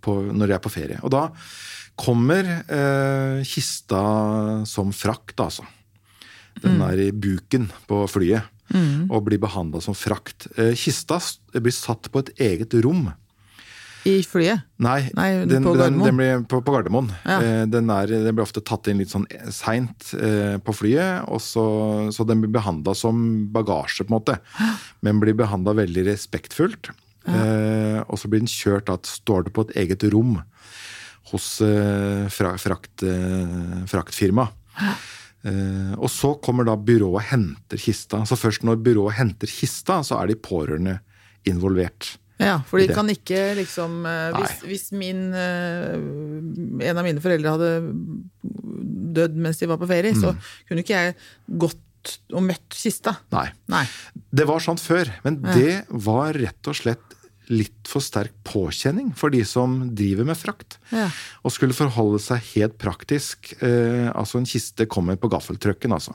på, 0.00 0.14
når 0.32 0.46
de 0.46 0.54
er 0.56 0.62
på 0.64 0.72
ferie. 0.72 0.98
Og 1.04 1.10
da 1.12 1.26
kommer 2.00 2.48
eh, 2.64 3.42
kista 3.46 4.00
som 4.68 4.92
frakt, 4.96 5.36
altså. 5.44 5.66
Den 6.60 6.78
Mm. 6.80 6.86
er 6.90 6.98
i 7.06 7.10
buken 7.12 7.68
på 7.88 8.02
flyet 8.10 8.42
og 9.10 9.24
blir 9.26 9.38
behandla 9.42 9.80
som 9.82 9.94
frakt. 9.94 10.46
Eh, 10.58 10.74
kista 10.78 11.18
blir 11.54 11.72
satt 11.74 12.10
på 12.12 12.20
et 12.22 12.30
eget 12.38 12.74
rom. 12.84 13.08
I 14.08 14.22
flyet? 14.24 14.62
Nei, 14.80 15.10
Nei, 15.14 15.44
den, 15.44 15.62
på 15.64 15.74
Gardermoen. 15.76 16.06
den 16.08 16.16
blir 16.16 16.44
på, 16.48 16.60
på 16.64 16.72
Gardermoen. 16.72 17.10
Ja. 17.26 17.38
Eh, 17.44 17.64
den, 17.68 17.90
er, 17.92 18.06
den 18.08 18.32
blir 18.34 18.46
ofte 18.46 18.62
tatt 18.64 18.88
inn 18.88 18.98
litt 19.02 19.12
sånn 19.12 19.26
seint 19.52 20.14
eh, 20.16 20.56
på 20.64 20.72
flyet, 20.72 21.26
så, 21.44 21.64
så 22.14 22.24
den 22.28 22.40
blir 22.40 22.52
behandla 22.54 22.94
som 22.96 23.20
bagasje, 23.52 24.06
på 24.06 24.14
en 24.14 24.16
måte. 24.20 24.38
Men 25.04 25.20
blir 25.20 25.36
behandla 25.36 25.74
veldig 25.82 26.06
respektfullt. 26.08 26.92
Eh, 27.28 28.00
og 28.08 28.16
så 28.16 28.30
blir 28.32 28.40
den 28.40 28.48
kjørt 28.48 28.88
da, 28.88 28.96
står 29.04 29.44
det 29.48 29.52
på 29.58 29.66
et 29.68 29.76
eget 29.84 30.06
rom 30.14 30.38
hos 31.30 31.60
eh, 31.60 32.26
fra, 32.32 32.54
frakt, 32.58 33.02
eh, 33.06 33.84
fraktfirma. 33.90 34.48
Eh, 35.44 35.92
og 35.96 36.08
så 36.12 36.34
kommer 36.42 36.66
da 36.68 36.74
byrået 36.76 37.20
og 37.20 37.28
henter 37.30 37.80
kista. 37.80 38.24
Så 38.28 38.36
først 38.40 38.64
når 38.66 38.80
byrået 38.84 39.16
henter 39.20 39.48
kista, 39.50 40.00
så 40.04 40.18
er 40.20 40.32
de 40.32 40.36
pårørende 40.40 40.98
involvert. 41.48 42.16
Ja, 42.40 42.58
for 42.64 42.80
de 42.80 42.86
kan 42.88 43.04
ikke 43.12 43.52
liksom 43.58 43.98
Hvis, 44.32 44.62
hvis 44.64 44.84
min 44.96 45.18
En 45.36 46.96
av 46.96 47.04
mine 47.04 47.20
foreldre 47.20 47.52
hadde 47.52 47.70
dødd 49.12 49.36
mens 49.36 49.60
de 49.60 49.68
var 49.68 49.76
på 49.80 49.88
ferie, 49.90 50.14
så 50.16 50.32
Mm. 50.32 50.38
kunne 50.68 50.80
ikke 50.84 50.96
jeg 51.04 51.14
gått 51.60 52.16
og 52.32 52.42
møtt 52.46 52.72
kista. 52.72 53.18
Nei. 53.34 53.50
Nei. 53.68 53.84
Det 54.32 54.46
var 54.48 54.62
sånn 54.64 54.80
før, 54.80 55.10
men 55.24 55.36
det 55.42 55.84
var 55.90 56.32
rett 56.32 56.70
og 56.70 56.74
slett 56.78 57.16
litt 57.50 57.88
for 57.90 58.02
sterk 58.04 58.32
påkjenning 58.46 59.10
for 59.18 59.32
de 59.34 59.40
som 59.48 59.76
driver 59.96 60.26
med 60.28 60.38
frakt. 60.38 60.78
Ja. 60.94 61.08
Og 61.42 61.54
skulle 61.54 61.76
forholde 61.76 62.20
seg 62.22 62.44
helt 62.54 62.76
praktisk. 62.80 63.52
Eh, 63.58 64.06
altså 64.14 64.38
en 64.38 64.48
kiste 64.48 64.86
kommer 64.90 65.18
på 65.20 65.30
gaffeltrucken, 65.32 65.94
altså. 65.96 66.14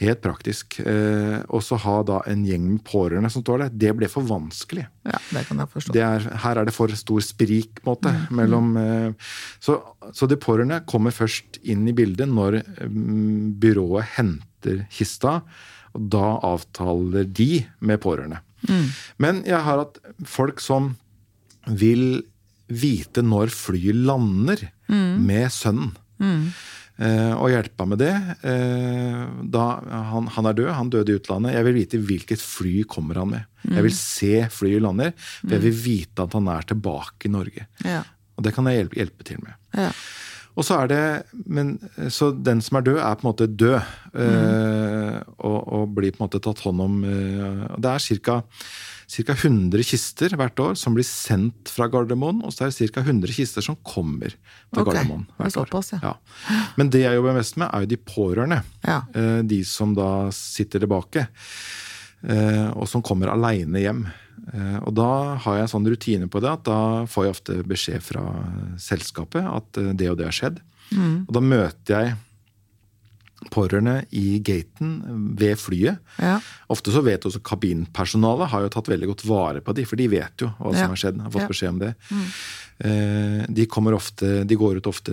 Helt 0.00 0.22
praktisk. 0.22 0.78
Eh, 0.80 1.40
og 1.48 1.64
så 1.66 1.78
ha 1.82 1.96
da 2.06 2.20
en 2.30 2.44
gjeng 2.46 2.68
med 2.76 2.84
pårørende 2.86 3.32
som 3.34 3.44
står 3.44 3.64
der. 3.64 3.74
Det 3.86 3.94
ble 3.98 4.10
for 4.12 4.26
vanskelig. 4.28 4.86
ja, 5.08 5.18
det 5.34 5.44
kan 5.48 5.64
jeg 5.64 5.72
forstå. 5.74 5.96
Det 5.96 6.04
er, 6.06 6.28
her 6.44 6.60
er 6.60 6.68
det 6.68 6.76
for 6.76 6.94
stor 6.98 7.26
sprik, 7.26 7.82
på 7.82 7.90
en 7.90 7.92
måte, 7.96 8.14
mellom 8.30 8.76
eh, 8.78 9.34
så, 9.62 9.80
så 10.14 10.30
de 10.30 10.38
pårørende 10.40 10.82
kommer 10.86 11.14
først 11.14 11.58
inn 11.62 11.88
i 11.90 11.96
bildet 11.96 12.30
når 12.30 12.60
mm, 12.86 13.58
byrået 13.62 14.14
henter 14.16 14.84
kista, 14.94 15.40
og 15.92 16.08
da 16.12 16.36
avtaler 16.46 17.26
de 17.28 17.64
med 17.84 18.00
pårørende. 18.02 18.40
Men 19.22 19.42
jeg 19.48 19.58
har 19.58 19.82
hatt 19.84 19.98
folk 20.28 20.62
som 20.62 20.92
vil 21.66 22.22
vite 22.72 23.24
når 23.24 23.52
flyet 23.54 23.98
lander 24.06 24.62
med 25.20 25.50
sønnen. 25.52 25.92
Eh, 27.02 27.32
og 27.34 27.48
hjelpa 27.50 27.86
med 27.88 28.02
det. 28.02 28.12
Eh, 28.46 29.22
da 29.54 29.64
han, 30.12 30.28
han 30.34 30.48
er 30.48 30.56
død, 30.58 30.70
han 30.76 30.90
døde 30.92 31.14
i 31.14 31.18
utlandet. 31.18 31.54
Jeg 31.56 31.66
vil 31.66 31.78
vite 31.78 32.00
hvilket 32.10 32.42
fly 32.44 32.74
kommer 32.88 33.22
han 33.22 33.32
med. 33.32 33.48
Jeg 33.64 33.86
vil 33.86 33.94
se 33.96 34.34
flyet 34.52 34.84
lander, 34.84 35.14
for 35.16 35.54
jeg 35.56 35.64
vil 35.64 35.78
vite 35.78 36.26
at 36.26 36.36
han 36.36 36.50
er 36.52 36.68
tilbake 36.68 37.28
i 37.28 37.32
Norge. 37.32 37.66
Ja. 37.86 38.02
Og 38.36 38.46
det 38.46 38.54
kan 38.56 38.68
jeg 38.68 38.82
hjelpe, 38.82 39.00
hjelpe 39.00 39.26
til 39.28 39.40
med. 39.42 39.56
Ja. 39.78 39.90
Og 40.56 40.64
så 40.68 40.82
er 40.82 40.88
det 40.90 41.02
men, 41.48 41.78
Så 42.12 42.30
den 42.44 42.60
som 42.60 42.76
er 42.76 42.82
død, 42.84 42.98
er 43.00 43.14
på 43.16 43.24
en 43.24 43.30
måte 43.32 43.46
død. 43.48 43.80
eh, 44.14 45.20
og, 45.40 45.58
og 45.72 45.94
blir 45.96 46.12
på 46.12 46.20
en 46.20 46.26
måte 46.28 46.40
tatt 46.44 46.60
hånd 46.66 46.80
om. 46.84 46.98
eh, 47.08 47.76
det 47.80 47.88
er 47.94 48.42
ca. 49.12 49.34
100 49.34 49.82
kister 49.84 50.32
hvert 50.40 50.56
år 50.64 50.76
som 50.80 50.94
blir 50.96 51.04
sendt 51.04 51.68
fra 51.68 51.84
Gardermoen, 51.92 52.38
og 52.46 52.52
så 52.54 52.64
er 52.64 52.70
det 52.72 52.88
ca. 52.94 53.02
100 53.04 53.32
kister 53.36 53.60
som 53.64 53.76
kommer 53.84 54.30
til 54.32 54.80
okay. 54.80 54.86
Gardermoen 54.94 55.26
det 55.26 55.34
er 55.34 55.50
hvert 55.50 55.56
år. 55.56 55.66
såpass, 55.68 55.92
ja. 56.00 56.14
Men 56.80 56.88
det 56.94 57.02
jeg 57.04 57.18
jobber 57.18 57.36
mest 57.36 57.58
med, 57.60 57.68
er 57.72 57.84
jo 57.84 57.90
de 57.92 58.00
pårørende. 58.08 58.62
Ja. 58.86 59.02
Eh, 59.14 59.42
De 59.42 59.62
som 59.68 59.92
da 59.96 60.30
sitter 60.32 60.80
tilbake, 60.80 61.26
eh, 62.24 62.68
og 62.72 62.88
som 62.88 63.02
kommer 63.04 63.28
aleine 63.32 63.80
hjem. 63.84 64.06
Eh, 64.52 64.78
Og 64.82 64.94
da 64.98 65.36
har 65.38 65.54
jeg 65.60 65.62
en 65.68 65.72
sånn 65.76 65.86
rutine 65.92 66.26
på 66.28 66.40
det 66.42 66.50
at 66.50 66.64
da 66.66 66.78
får 67.06 67.24
jeg 67.28 67.34
ofte 67.36 67.60
beskjed 67.68 68.02
fra 68.02 68.24
selskapet 68.82 69.44
at 69.46 69.78
eh, 69.78 69.92
det 69.94 70.10
og 70.10 70.18
det 70.18 70.26
har 70.26 70.34
skjedd. 70.34 70.58
Mm. 70.92 71.26
Og 71.28 71.32
da 71.36 71.40
møter 71.40 71.94
jeg 72.00 72.16
pårørende 73.52 74.04
i 74.14 74.38
gaten 74.44 74.90
ved 75.38 75.58
flyet. 75.58 75.98
Ja. 76.22 76.36
Ofte 76.70 76.92
så 76.94 77.02
vet 77.02 77.24
også 77.26 77.40
kabinpersonalet 77.42 78.48
har 78.52 78.62
jo 78.62 78.70
tatt 78.70 78.86
veldig 78.92 79.08
godt 79.10 79.24
vare 79.26 79.60
på 79.66 79.74
de, 79.74 79.82
for 79.88 79.98
de 79.98 80.06
vet 80.12 80.44
jo 80.44 80.52
hva 80.60 80.70
som 80.72 80.84
Ja. 80.84 80.88
har 80.92 81.00
skjedd. 81.00 81.20
har 81.20 81.30
fått 81.30 81.42
Ja. 81.42 81.48
beskjed 81.48 81.68
om 81.74 81.78
det. 81.80 81.94
Mm. 82.10 83.54
De 83.54 83.66
kommer 83.66 83.94
ofte, 83.94 84.44
de 84.46 84.54
går 84.56 84.76
ut 84.78 84.86
ofte 84.86 85.12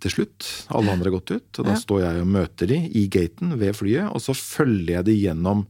til 0.00 0.10
slutt. 0.10 0.66
Alle 0.70 0.92
andre 0.92 1.10
har 1.10 1.18
gått 1.18 1.30
ut. 1.32 1.58
Og 1.58 1.64
da 1.66 1.74
står 1.76 2.00
jeg 2.02 2.20
og 2.22 2.26
møter 2.28 2.66
de 2.68 2.76
i 2.94 3.08
gaten 3.08 3.58
ved 3.58 3.74
flyet, 3.74 4.08
og 4.14 4.20
så 4.20 4.32
følger 4.36 4.96
jeg 5.00 5.04
de 5.04 5.16
gjennom 5.28 5.66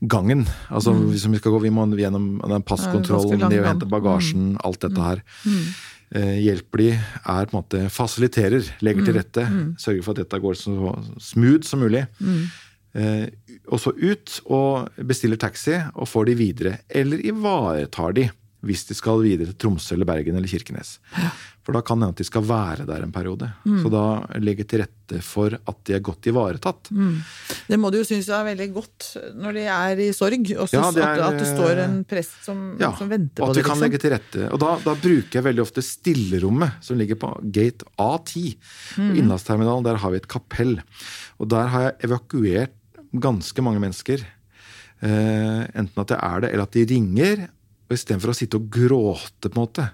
gangen. 0.00 0.46
Altså 0.70 0.92
hvis 0.94 1.26
vi 1.26 1.38
skal 1.40 1.52
gå 1.52 1.60
vi 1.64 1.70
må 1.74 1.86
gjennom 1.98 2.40
den 2.40 2.62
passkontrollen, 2.62 3.40
Mm. 3.40 3.50
Det 3.50 3.60
å 3.60 3.66
hente 3.66 3.88
bagasjen, 3.90 4.56
alt 4.64 4.80
dette 4.80 5.00
her. 5.00 5.22
Eh, 6.10 6.38
hjelper 6.40 6.78
de, 6.78 6.90
er 7.28 7.46
på 7.46 7.52
en 7.52 7.58
måte 7.62 7.90
fasiliterer, 7.92 8.64
legger 8.80 9.04
til 9.04 9.14
rette, 9.18 9.44
sørger 9.76 10.02
for 10.04 10.12
at 10.16 10.22
dette 10.24 10.40
går 10.40 10.54
så 10.56 10.94
smooth 11.20 11.64
som 11.68 11.80
mulig. 11.80 12.06
Eh, 12.94 13.26
og 13.68 13.78
så 13.82 13.92
ut 13.92 14.40
og 14.48 14.88
bestiller 15.04 15.36
taxi 15.36 15.76
og 15.94 16.08
får 16.08 16.30
de 16.30 16.34
videre. 16.34 16.78
Eller 16.88 17.20
ivaretar 17.20 18.14
de 18.16 18.30
hvis 18.64 18.86
de 18.88 18.94
skal 18.96 19.20
videre 19.22 19.52
til 19.52 19.54
Tromsø 19.54 19.94
eller 19.94 20.08
Bergen 20.08 20.34
eller 20.36 20.48
Kirkenes. 20.48 20.96
For 21.68 21.76
da 21.76 21.82
kan 21.84 22.00
det 22.00 22.06
at 22.14 22.20
de 22.22 22.24
skal 22.24 22.44
være 22.48 22.84
der 22.88 23.02
en 23.04 23.10
periode. 23.12 23.44
Så 23.82 23.90
da 23.92 24.02
legge 24.40 24.64
til 24.64 24.80
rette 24.80 25.18
for 25.24 25.52
at 25.52 25.76
de 25.84 25.92
er 25.98 26.00
godt 26.04 26.24
ivaretatt. 26.30 26.88
Det 27.68 27.76
må 27.80 27.90
du 27.92 27.98
jo 27.98 28.06
synes 28.08 28.30
er 28.32 28.46
veldig 28.46 28.68
godt 28.72 29.08
når 29.36 29.58
de 29.58 29.64
er 29.68 30.00
i 30.00 30.06
sorg. 30.16 30.48
Og 30.56 30.72
Ja, 30.72 30.86
det 30.96 31.04
at, 31.04 31.20
at 31.26 31.36
det 31.42 31.48
står 31.50 31.82
en 31.84 31.98
prest 32.08 32.38
som, 32.46 32.62
Ja, 32.80 32.88
som 32.96 33.10
venter 33.12 33.44
og 33.44 33.50
Ja, 33.50 33.52
at 33.52 33.60
vi 33.60 33.66
kan 33.66 33.76
Liksom. 33.76 33.84
legge 33.84 34.00
til 34.00 34.14
rette. 34.16 34.46
Og 34.48 34.62
da, 34.64 34.70
da 34.86 34.94
bruker 34.96 35.38
jeg 35.40 35.44
veldig 35.44 35.64
ofte 35.66 35.84
stillerommet 35.84 36.80
som 36.88 36.96
ligger 36.96 37.20
på 37.20 37.34
gate 37.52 37.84
A10. 38.00 38.56
Mm. 38.96 39.10
Og 39.10 39.20
Innlandsterminalen, 39.20 39.84
der 39.90 40.00
har 40.00 40.10
vi 40.16 40.22
et 40.22 40.28
kapell. 40.32 40.78
Og 41.36 41.52
der 41.52 41.68
har 41.74 41.86
jeg 41.90 42.08
evakuert 42.08 42.72
ganske 43.12 43.60
mange 43.68 43.84
mennesker. 43.84 44.24
Eh, 45.04 45.60
enten 45.78 46.00
at 46.00 46.08
det 46.14 46.18
er 46.18 46.40
det, 46.46 46.50
eller 46.54 46.64
at 46.64 46.72
de 46.80 46.86
ringer. 46.90 47.44
Og 47.88 47.96
istedenfor 47.96 48.32
å 48.32 48.36
sitte 48.36 48.56
og 48.58 48.66
gråte, 48.72 49.48
på 49.48 49.54
en 49.56 49.62
måte, 49.62 49.84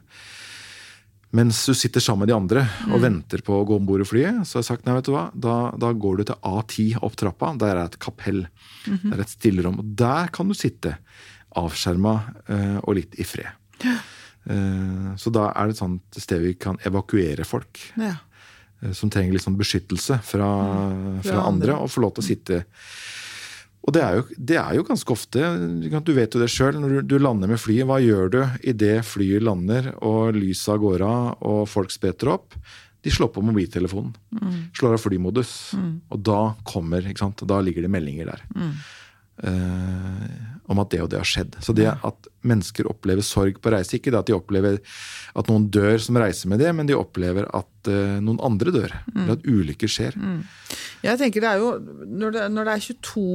mens 1.35 1.59
du 1.67 1.75
sitter 1.75 2.01
sammen 2.01 2.23
med 2.25 2.31
de 2.31 2.37
andre 2.37 2.63
og 2.95 3.01
venter 3.03 3.43
på 3.45 3.57
å 3.59 3.65
gå 3.67 3.77
om 3.81 3.87
bord 3.89 4.05
i 4.05 4.07
flyet, 4.07 4.43
så 4.47 4.59
har 4.59 4.63
jeg 4.63 4.69
sagt 4.71 4.87
nei, 4.87 4.95
vet 4.95 5.09
du 5.09 5.13
hva, 5.17 5.25
da, 5.35 5.55
da 5.83 5.91
går 5.93 6.21
du 6.21 6.25
til 6.31 6.37
A10 6.47 6.99
opp 7.03 7.17
trappa. 7.19 7.51
Der 7.59 7.75
er 7.75 7.85
et 7.89 7.99
kapell. 8.03 8.45
Det 8.87 9.13
er 9.17 9.23
et 9.25 9.33
stillerom. 9.35 9.81
Og 9.83 9.95
der 9.99 10.31
kan 10.35 10.47
du 10.49 10.55
sitte 10.55 10.95
avskjerma 11.59 12.15
eh, 12.49 12.77
og 12.85 12.95
litt 13.01 13.19
i 13.21 13.27
fred. 13.27 13.51
Eh, 14.45 15.15
Så 15.17 15.31
da 15.33 15.47
er 15.57 15.71
det 15.71 15.73
et 15.73 15.79
sånt 15.81 16.19
sted 16.21 16.43
vi 16.45 16.51
kan 16.61 16.77
evakuere 16.85 17.47
folk 17.49 17.79
Ja. 17.97 18.11
eh, 18.83 18.93
som 18.93 19.09
trenger 19.09 19.33
litt 19.33 19.41
sånn 19.47 19.57
beskyttelse 19.57 20.19
fra, 20.21 20.45
Mm. 20.45 21.23
fra 21.23 21.31
fra 21.31 21.47
andre, 21.49 21.73
andre. 21.73 21.79
og 21.81 21.89
få 21.89 22.03
lov 22.05 22.13
til 22.15 22.21
å 22.23 22.27
sitte 22.29 22.59
Og 23.85 23.93
det 23.93 24.01
er 24.01 24.17
jo, 24.17 24.25
det 24.51 24.57
er 24.57 24.77
jo 24.79 24.87
ganske 24.89 25.13
ofte 25.13 25.51
Du 26.07 26.15
vet 26.17 26.33
jo 26.33 26.41
det 26.41 26.49
sjøl. 26.53 26.79
Når 26.81 26.95
du, 26.95 27.15
du 27.15 27.19
lander 27.21 27.51
med 27.51 27.61
flyet, 27.61 27.85
hva 27.89 28.01
gjør 28.01 28.33
du 28.33 28.41
idet 28.65 28.97
flyet 29.05 29.45
lander 29.45 29.93
og 30.01 30.39
lyset 30.39 30.73
av 30.75 30.81
gårde 30.85 31.13
og 31.45 31.61
folk 31.69 31.93
spretter 31.93 32.33
opp? 32.33 32.57
De 33.05 33.13
slår 33.13 33.29
på 33.35 33.43
mobiltelefonen. 33.45 34.15
Mm. 34.33 34.61
Slår 34.79 34.97
av 34.97 35.03
flymodus. 35.03 35.53
Og 36.09 36.21
da 36.25 36.55
kommer, 36.65 37.05
ikke 37.05 37.21
sant? 37.21 37.45
Da 37.45 37.59
ligger 37.61 37.85
det 37.85 37.93
meldinger 37.93 38.31
der. 38.33 38.45
Mm. 38.57 38.71
Uh, 39.45 40.31
om 40.73 40.81
at 40.81 40.89
det 40.95 41.03
og 41.05 41.11
det 41.13 41.19
har 41.21 41.29
skjedd. 41.29 41.59
Så 41.61 41.75
det 41.77 41.91
at 41.93 42.29
mennesker 42.49 42.89
opplever 42.89 43.27
sorg 43.27 43.59
på 43.61 43.73
reise, 43.75 43.99
ikke 43.99 44.15
det 44.15 44.23
at 44.23 44.31
de 44.31 44.37
opplever 44.37 44.79
at 45.37 45.51
noen 45.51 45.67
dør 45.69 45.99
som 46.01 46.17
reiser 46.17 46.49
med 46.49 46.65
det, 46.65 46.71
men 46.73 46.89
de 46.89 46.97
opplever 46.97 47.45
at 47.53 47.91
uh, 47.93 48.17
noen 48.25 48.41
andre 48.47 48.73
dør. 48.73 48.97
Eller 49.13 49.35
at 49.37 49.45
ulykker 49.45 49.91
skjer. 49.91 50.17
Jeg 51.05 51.21
tenker 51.21 51.45
det 51.45 51.51
er 51.51 51.61
jo 51.61 51.75
Når 52.09 52.33
det, 52.39 52.47
når 52.55 52.71
det 52.71 52.79
er 52.79 52.87
22, 52.89 53.29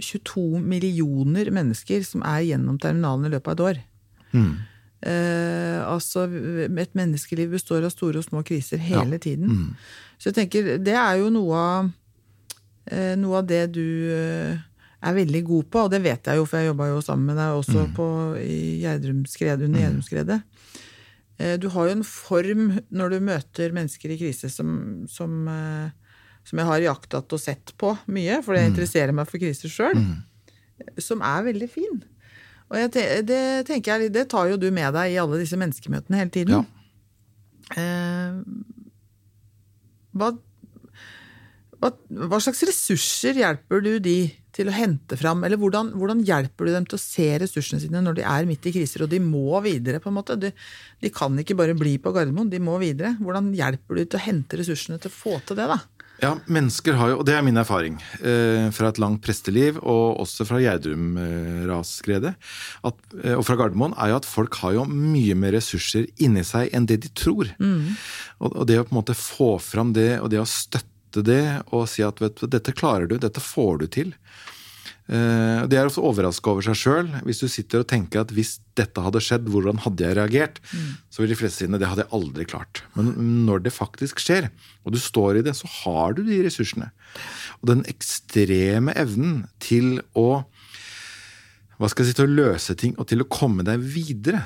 22 0.00 0.60
millioner 0.60 1.50
mennesker 1.54 2.02
som 2.06 2.22
er 2.26 2.42
gjennom 2.48 2.78
terminalen 2.80 3.26
i 3.28 3.32
løpet 3.36 3.48
av 3.48 3.58
et 3.58 3.64
år 3.70 3.80
Mm. 4.32 4.52
eh, 5.02 5.78
Altså, 5.90 6.22
et 6.78 6.94
menneskeliv 6.94 7.50
består 7.56 7.82
av 7.84 7.90
store 7.90 8.18
og 8.20 8.24
små 8.28 8.44
kriser 8.46 8.78
hele 8.78 9.18
tiden. 9.18 9.48
Mm. 9.50 9.76
Så 10.18 10.30
jeg 10.30 10.34
tenker, 10.36 10.78
det 10.78 10.94
er 10.94 11.16
jo 11.18 11.30
noe 11.34 11.56
av 11.56 11.90
eh, 12.90 13.16
Noe 13.16 13.38
av 13.40 13.46
det 13.48 13.72
du 13.74 13.82
eh, 14.14 14.58
er 15.02 15.14
veldig 15.16 15.42
god 15.48 15.64
på, 15.72 15.82
og 15.86 15.90
det 15.90 16.02
vet 16.04 16.26
jeg 16.28 16.36
jo, 16.36 16.44
for 16.44 16.58
jeg 16.60 16.68
jobba 16.70 16.88
jo 16.90 17.00
sammen 17.00 17.26
med 17.32 17.36
deg 17.40 17.56
også 17.56 17.86
på, 17.96 18.06
i 18.42 18.82
Gjerdrumskred, 18.82 19.62
under 19.64 19.80
Gjerdrumskredet. 19.80 20.42
Eh, 21.40 21.56
Du 21.58 21.68
har 21.72 21.88
jo 21.88 21.94
en 21.96 22.04
form 22.04 22.66
når 22.92 23.10
du 23.14 23.20
møter 23.20 23.72
mennesker 23.72 24.12
i 24.12 24.18
krise 24.20 24.50
som, 24.52 25.06
som, 25.08 25.48
eh, 25.48 25.90
som 26.46 26.60
jeg 26.60 26.68
har 26.70 26.86
jaktet 26.88 27.36
og 27.36 27.42
sett 27.42 27.74
på 27.80 27.92
mye, 28.10 28.40
for 28.44 28.56
jeg 28.56 28.72
interesserer 28.72 29.14
meg 29.16 29.28
for 29.30 29.42
kriser 29.42 29.72
sjøl, 29.72 30.00
som 31.00 31.22
er 31.26 31.46
veldig 31.50 31.70
fin. 31.70 32.00
Og 32.70 32.78
jeg, 32.78 33.24
det 33.26 33.40
tenker 33.68 33.98
jeg, 33.98 34.12
det 34.14 34.28
tar 34.30 34.50
jo 34.52 34.58
du 34.60 34.68
med 34.74 34.94
deg 34.94 35.14
i 35.14 35.18
alle 35.20 35.40
disse 35.40 35.58
menneskemøtene 35.58 36.20
hele 36.20 36.34
tiden. 36.34 36.60
Ja. 36.60 37.80
Eh, 37.80 38.38
hva, 40.14 40.30
hva, 41.80 41.90
hva 42.30 42.38
slags 42.42 42.62
ressurser 42.66 43.38
hjelper 43.42 43.82
du 43.84 43.92
de 44.02 44.18
til 44.54 44.70
å 44.70 44.74
hente 44.74 45.18
fram? 45.18 45.42
Eller 45.46 45.58
hvordan, 45.60 45.92
hvordan 45.98 46.22
hjelper 46.26 46.66
du 46.66 46.74
dem 46.74 46.86
til 46.86 46.98
å 46.98 47.02
se 47.02 47.28
ressursene 47.42 47.82
sine 47.82 48.02
når 48.04 48.20
de 48.20 48.26
er 48.26 48.48
midt 48.48 48.66
i 48.70 48.74
kriser, 48.74 49.06
og 49.06 49.12
de 49.12 49.20
må 49.22 49.58
videre? 49.66 50.02
på 50.02 50.10
en 50.10 50.18
måte? 50.20 50.38
De, 50.38 50.52
de 51.02 51.12
kan 51.14 51.34
ikke 51.42 51.58
bare 51.58 51.78
bli 51.78 51.96
på 52.02 52.14
Gardermoen, 52.14 52.50
de 52.52 52.62
må 52.62 52.78
videre. 52.82 53.16
Hvordan 53.18 53.50
hjelper 53.56 53.98
du 53.98 54.04
til 54.04 54.20
å 54.20 54.26
hente 54.28 54.62
ressursene 54.62 55.00
til 55.02 55.10
å 55.10 55.18
få 55.18 55.38
til 55.46 55.58
det? 55.58 55.70
da? 55.70 55.80
Ja, 56.20 56.34
mennesker 56.52 56.98
har 57.00 57.12
jo, 57.12 57.18
og 57.20 57.24
det 57.28 57.32
er 57.36 57.44
min 57.44 57.56
erfaring 57.60 57.94
eh, 58.20 58.68
fra 58.76 58.90
et 58.90 58.98
langt 59.00 59.22
presteliv, 59.24 59.78
og 59.80 60.20
også 60.20 60.44
fra 60.48 60.60
Gjerdrum-rasskredet, 60.60 62.34
eh, 62.84 63.36
og 63.38 63.44
fra 63.48 63.56
Gardermoen, 63.56 63.96
er 63.96 64.12
jo 64.12 64.18
at 64.18 64.28
folk 64.28 64.58
har 64.60 64.76
jo 64.76 64.84
mye 64.90 65.36
mer 65.38 65.56
ressurser 65.56 66.10
inni 66.20 66.44
seg 66.44 66.74
enn 66.76 66.88
det 66.90 67.00
de 67.06 67.12
tror. 67.16 67.54
Og, 68.38 68.50
og 68.50 68.68
det 68.68 68.80
å 68.80 68.84
på 68.84 68.92
en 68.92 69.00
måte 69.00 69.16
få 69.16 69.54
fram 69.64 69.94
det, 69.96 70.12
og 70.20 70.28
det 70.34 70.42
å 70.42 70.48
støtte 70.48 71.24
det, 71.24 71.42
og 71.72 71.88
si 71.90 72.04
at 72.06 72.20
vet 72.22 72.44
dette 72.52 72.76
klarer 72.76 73.08
du, 73.08 73.16
dette 73.18 73.40
får 73.42 73.80
du 73.80 73.88
til. 73.90 74.12
Eh, 75.08 75.66
De 75.70 75.78
er 75.78 75.88
ofte 75.88 76.02
overraska 76.04 76.52
over 76.52 76.66
seg 76.66 76.76
sjøl. 76.78 77.08
Hvis 77.26 77.40
du 77.42 77.48
sitter 77.50 77.82
og 77.82 77.88
tenker 77.90 78.22
at 78.22 78.34
hvis 78.34 78.58
dette 78.78 79.02
hadde 79.02 79.22
skjedd, 79.24 79.48
hvordan 79.50 79.80
hadde 79.84 80.06
jeg 80.06 80.18
reagert? 80.18 80.60
Så 81.10 81.22
vil 81.22 81.32
de 81.32 81.38
fleste 81.38 81.64
si 81.64 81.70
det 81.70 81.88
hadde 81.88 82.04
jeg 82.04 82.14
aldri 82.16 82.46
klart. 82.48 82.82
Men 82.94 83.12
når 83.46 83.64
det 83.64 83.74
faktisk 83.74 84.20
skjer, 84.22 84.50
og 84.84 84.94
du 84.94 85.00
står 85.02 85.40
i 85.40 85.46
det, 85.46 85.56
så 85.58 85.70
har 85.82 86.14
du 86.14 86.22
de 86.26 86.42
ressursene. 86.46 86.90
Og 87.60 87.72
den 87.72 87.84
ekstreme 87.90 88.94
evnen 88.98 89.46
til 89.62 89.98
å 90.18 90.44
hva 91.80 91.88
skal 91.88 92.04
jeg 92.04 92.10
si, 92.12 92.16
til 92.18 92.28
å 92.28 92.36
løse 92.36 92.74
ting 92.76 92.90
og 93.00 93.06
til 93.08 93.22
å 93.22 93.28
komme 93.32 93.64
deg 93.64 93.80
videre, 93.80 94.42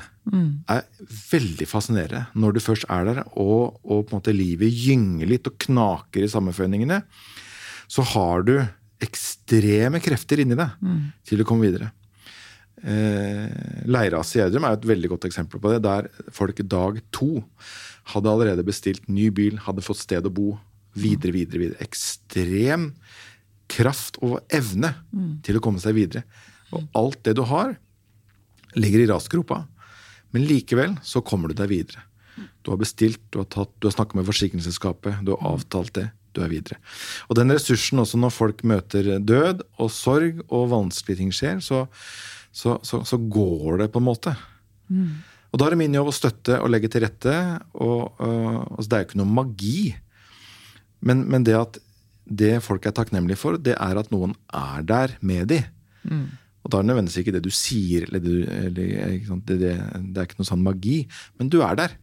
er 0.71 0.85
veldig 1.33 1.65
fascinerende. 1.67 2.29
Når 2.33 2.53
du 2.55 2.59
først 2.63 2.85
er 2.89 3.03
der, 3.09 3.17
og, 3.35 3.75
og 3.83 4.05
på 4.07 4.15
en 4.15 4.21
måte 4.21 4.31
livet 4.33 4.71
gynger 4.71 5.27
litt 5.27 5.49
og 5.51 5.57
knaker 5.67 6.23
i 6.23 6.29
sammenføyningene, 6.31 7.01
så 7.91 8.05
har 8.15 8.47
du 8.47 8.55
ekstreme 9.03 9.99
krefter 10.03 10.41
inni 10.43 10.57
deg 10.57 10.75
til 11.27 11.41
å 11.41 11.47
komme 11.47 11.67
videre. 11.67 11.91
Eh, 12.85 13.49
Leiras 13.89 14.35
i 14.35 14.39
Gjerdrum 14.41 14.67
er 14.67 14.77
et 14.77 14.87
veldig 14.87 15.09
godt 15.15 15.27
eksempel 15.29 15.61
på 15.61 15.71
det, 15.73 15.81
der 15.83 16.09
folk 16.31 16.59
dag 16.69 16.99
to 17.15 17.43
hadde 18.13 18.29
allerede 18.29 18.65
bestilt 18.67 19.07
ny 19.09 19.29
bil, 19.33 19.57
hadde 19.57 19.81
fått 19.85 20.03
sted 20.03 20.25
å 20.27 20.33
bo, 20.33 20.57
videre, 20.95 21.33
videre, 21.33 21.63
videre. 21.63 21.81
Ekstrem 21.81 22.91
kraft 23.71 24.19
og 24.21 24.43
evne 24.53 24.93
til 25.43 25.57
å 25.57 25.63
komme 25.63 25.81
seg 25.81 25.95
videre. 25.97 26.23
Og 26.71 26.85
alt 26.93 27.23
det 27.25 27.35
du 27.39 27.43
har, 27.49 27.75
ligger 28.75 29.01
i 29.01 29.09
rasgropa. 29.09 29.65
Men 30.35 30.45
likevel 30.45 30.97
så 31.01 31.23
kommer 31.25 31.49
du 31.49 31.55
deg 31.57 31.71
videre. 31.71 32.03
Du 32.61 32.71
har 32.73 32.77
bestilt, 32.77 33.21
du 33.31 33.39
har, 33.39 33.47
tatt, 33.47 33.71
du 33.79 33.87
har 33.87 33.95
snakket 33.95 34.19
med 34.19 34.27
forsikringsselskapet, 34.27 35.21
du 35.23 35.31
har 35.33 35.53
avtalt 35.55 35.93
det, 35.95 36.09
du 36.35 36.43
er 36.45 36.51
videre. 36.51 36.79
Og 37.29 37.39
den 37.39 37.53
ressursen 37.55 38.01
også 38.03 38.19
når 38.21 38.33
folk 38.35 38.63
møter 38.67 39.15
død 39.19 39.63
og 39.81 39.91
sorg 39.93 40.43
og 40.49 40.69
vanskelige 40.73 41.23
ting 41.23 41.31
skjer, 41.35 41.61
så, 41.63 41.85
så, 42.51 42.77
så, 42.85 43.03
så 43.07 43.19
går 43.19 43.83
det 43.83 43.91
på 43.93 44.03
en 44.03 44.09
måte. 44.09 44.35
Og 45.51 45.59
da 45.59 45.67
er 45.67 45.75
det 45.75 45.79
min 45.85 45.95
jobb 45.95 46.11
å 46.11 46.15
støtte 46.15 46.59
og 46.59 46.71
legge 46.73 46.91
til 46.91 47.05
rette. 47.05 47.35
Og, 47.79 48.17
øh, 48.19 48.61
altså 48.75 48.87
det 48.91 48.97
er 48.97 49.03
jo 49.03 49.09
ikke 49.09 49.21
noe 49.21 49.35
magi. 49.37 49.79
Men, 51.05 51.23
men 51.31 51.45
det 51.47 51.55
at 51.55 51.79
det 52.25 52.57
folk 52.65 52.85
er 52.85 52.95
takknemlige 52.97 53.39
for, 53.39 53.59
det 53.61 53.77
er 53.77 54.01
at 54.01 54.09
noen 54.11 54.33
er 54.49 54.83
der 54.87 55.15
med 55.21 55.47
de. 55.53 55.61
Og 56.65 56.71
da 56.73 56.79
er 56.79 56.85
det 56.85 56.89
nødvendigvis 56.89 57.21
ikke 57.21 57.35
det 57.35 57.43
du 57.45 57.51
sier, 57.53 58.07
eller, 58.09 58.25
eller? 58.65 58.95
Det, 59.45 59.57
det, 59.61 59.73
det 60.09 60.17
er 60.17 60.25
ikke 60.25 60.39
noe 60.41 60.49
sånn 60.49 60.65
magi, 60.65 61.03
men 61.37 61.51
du 61.53 61.59
er 61.61 61.77
der. 61.77 61.93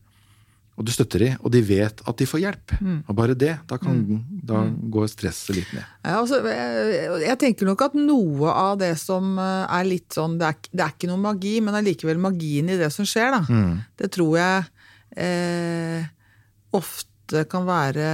Og 0.80 0.86
du 0.88 0.92
støtter 0.94 1.20
de, 1.20 1.26
og 1.44 1.52
de 1.52 1.60
vet 1.68 1.98
at 2.08 2.16
de 2.16 2.26
får 2.26 2.40
hjelp. 2.46 2.72
Og 3.04 3.16
bare 3.18 3.34
det, 3.36 3.50
da, 3.68 3.76
kan, 3.78 3.98
da 4.40 4.62
går 4.94 5.10
stresset 5.12 5.52
litt 5.58 5.74
ned. 5.76 5.84
Ja, 6.06 6.14
altså, 6.22 6.38
jeg, 6.48 7.10
jeg 7.26 7.38
tenker 7.42 7.68
nok 7.68 7.84
at 7.84 7.98
noe 7.98 8.54
av 8.56 8.78
det 8.80 8.94
som 9.00 9.34
eh, 9.36 9.66
er 9.68 9.84
litt 9.90 10.16
sånn 10.16 10.38
Det 10.40 10.48
er, 10.48 10.56
det 10.72 10.86
er 10.86 10.94
ikke 10.96 11.10
noe 11.12 11.20
magi, 11.26 11.58
men 11.60 11.76
allikevel 11.76 12.22
magien 12.24 12.72
i 12.72 12.78
det 12.80 12.88
som 12.94 13.04
skjer, 13.08 13.36
da. 13.36 13.42
Det 14.00 14.08
tror 14.16 14.38
jeg 14.40 14.64
eh, 15.28 16.08
ofte 16.72 17.44
kan 17.52 17.68
være 17.68 18.08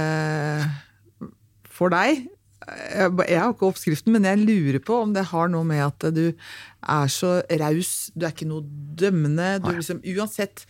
for 1.79 1.95
deg. 1.95 2.25
Jeg, 2.69 3.11
jeg 3.23 3.39
har 3.39 3.53
ikke 3.55 3.69
oppskriften, 3.71 4.13
men 4.13 4.27
jeg 4.27 4.43
lurer 4.43 4.83
på 4.83 4.99
om 5.07 5.15
det 5.15 5.29
har 5.31 5.47
noe 5.49 5.65
med 5.65 5.79
at 5.87 6.09
du 6.13 6.25
er 6.29 7.07
så 7.11 7.37
raus. 7.63 8.09
Du 8.13 8.27
er 8.27 8.35
ikke 8.35 8.51
noe 8.51 8.67
dømmende. 8.99 9.55
Du 9.63 9.71
liksom, 9.71 10.03
uansett 10.03 10.67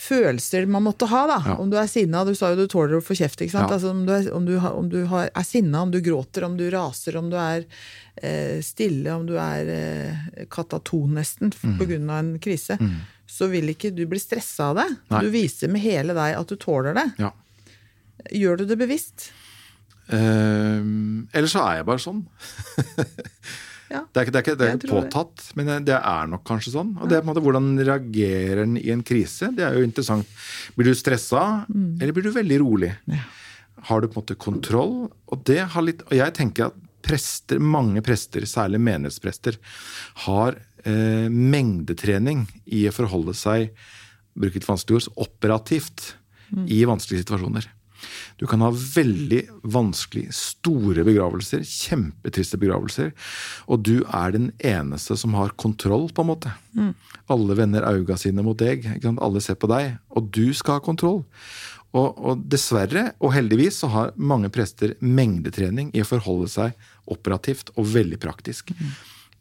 følelser 0.00 0.64
man 0.70 0.84
måtte 0.86 1.04
ha, 1.10 1.22
da. 1.28 1.34
Ja. 1.50 1.54
Om 1.60 1.68
du 1.72 1.76
er 1.76 1.88
sinna, 1.90 2.22
du 2.24 2.32
sa 2.38 2.50
jo 2.54 2.56
du 2.62 2.66
tåler 2.72 2.96
å 2.98 3.04
få 3.04 3.12
kjeft. 3.18 3.42
ikke 3.44 3.52
sant? 3.52 3.68
Ja. 3.68 3.76
Altså, 3.76 3.90
om 3.92 4.06
du, 4.08 4.12
er, 4.16 4.30
om 4.32 4.46
du, 4.48 4.54
har- 4.62 4.76
om 4.78 4.88
du 4.88 4.98
har, 5.10 5.28
er 5.36 5.44
sinna, 5.46 5.82
om 5.84 5.90
du 5.92 5.98
gråter, 6.00 6.46
om 6.46 6.56
du 6.56 6.64
raser, 6.72 7.18
om 7.20 7.28
du 7.32 7.36
er 7.36 7.66
eh, 8.22 8.60
stille, 8.64 9.12
om 9.12 9.26
du 9.28 9.34
er 9.40 9.68
eh, 9.74 10.44
kataton 10.50 11.12
nesten 11.20 11.52
Mm. 11.62 12.08
av 12.10 12.16
en 12.18 12.32
krise, 12.40 12.78
så 13.30 13.46
vil 13.52 13.68
ikke 13.74 13.92
du 13.94 14.06
bli 14.10 14.18
stressa 14.18 14.70
av 14.72 14.80
det. 14.80 14.88
Nei. 15.12 15.20
Du 15.22 15.30
viser 15.34 15.68
med 15.70 15.84
hele 15.84 16.16
deg 16.16 16.34
at 16.40 16.48
du 16.48 16.56
tåler 16.56 16.96
det. 16.96 17.06
Ja. 17.20 17.30
Gjør 18.32 18.58
du 18.58 18.64
det 18.72 18.76
bevisst? 18.80 19.30
Eh, 20.10 20.80
eller 21.36 21.46
så 21.52 21.62
er 21.68 21.76
jeg 21.80 21.86
bare 21.92 22.02
sånn. 22.02 22.24
Ja. 23.90 24.04
Det 24.06 24.20
er 24.20 24.26
ikke, 24.26 24.32
det 24.32 24.38
er 24.38 24.44
ikke, 24.44 24.56
det 24.58 24.66
er 24.68 24.76
ikke 24.78 24.92
påtatt, 24.94 25.36
det. 25.36 25.56
men 25.58 25.84
det- 25.84 25.96
er 25.98 26.26
nok 26.30 26.44
kanskje 26.46 26.72
sånn. 26.76 26.92
Og 27.00 27.08
det 27.10 27.16
er 27.18 27.22
på 27.22 27.28
en 27.28 27.34
måte 27.34 27.42
Hvordan 27.42 27.70
reagerer 27.84 28.62
en 28.62 28.76
i 28.78 28.90
en 28.94 29.02
krise? 29.02 29.50
Det 29.56 29.64
er 29.66 29.74
jo 29.74 29.82
interessant. 29.86 30.26
Blir 30.76 30.90
du 30.92 30.94
stressa, 30.94 31.66
eller 31.68 32.12
blir 32.12 32.22
du 32.28 32.32
veldig 32.32 32.60
rolig? 32.62 32.92
Mm. 33.08 33.16
Ja. 33.16 33.24
Har 33.88 34.00
du 34.00 34.08
på 34.08 34.18
en 34.20 34.22
måte 34.22 34.36
kontroll? 34.38 35.10
Og 35.32 35.44
det 35.44 35.58
har 35.72 35.82
litt, 35.82 36.02
og 36.06 36.12
jeg 36.12 36.34
tenker 36.36 36.66
at 36.70 36.74
prester, 37.02 37.58
mange 37.58 38.02
prester, 38.04 38.44
særlig 38.46 38.78
menighetsprester, 38.78 39.56
har 40.26 40.58
eh, 40.84 41.28
mengdetrening 41.28 42.46
i 42.66 42.84
å 42.88 42.92
forholde 42.94 43.34
seg, 43.34 43.70
bruke 44.38 44.60
et 44.60 44.68
vanskelig 44.68 45.00
ord, 45.00 45.12
operativt 45.26 46.14
i 46.66 46.84
vanskelige 46.84 47.24
situasjoner. 47.24 47.66
Du 48.40 48.46
kan 48.50 48.62
ha 48.64 48.70
veldig 48.72 49.42
vanskelig 49.62 50.28
store 50.36 51.04
begravelser, 51.06 51.64
kjempetriste 51.66 52.60
begravelser, 52.60 53.10
og 53.68 53.82
du 53.86 54.00
er 54.06 54.36
den 54.36 54.50
eneste 54.58 55.16
som 55.20 55.36
har 55.38 55.56
kontroll, 55.60 56.08
på 56.14 56.24
en 56.24 56.30
måte. 56.32 56.54
Alle 57.30 57.56
vender 57.58 57.86
auga 57.86 58.16
sine 58.20 58.44
mot 58.46 58.58
deg, 58.58 58.86
alle 59.10 59.42
ser 59.44 59.58
på 59.60 59.70
deg, 59.70 59.98
og 60.16 60.32
du 60.34 60.52
skal 60.56 60.78
ha 60.78 60.84
kontroll. 60.84 61.22
Og, 61.90 62.18
og 62.22 62.42
dessverre, 62.46 63.08
og 63.18 63.32
heldigvis, 63.34 63.80
så 63.82 63.90
har 63.90 64.12
mange 64.14 64.50
prester 64.54 64.94
mengdetrening 65.02 65.90
i 65.90 66.04
å 66.04 66.06
forholde 66.06 66.46
seg 66.50 66.90
operativt 67.10 67.72
og 67.74 67.88
veldig 67.90 68.20
praktisk. 68.22 68.70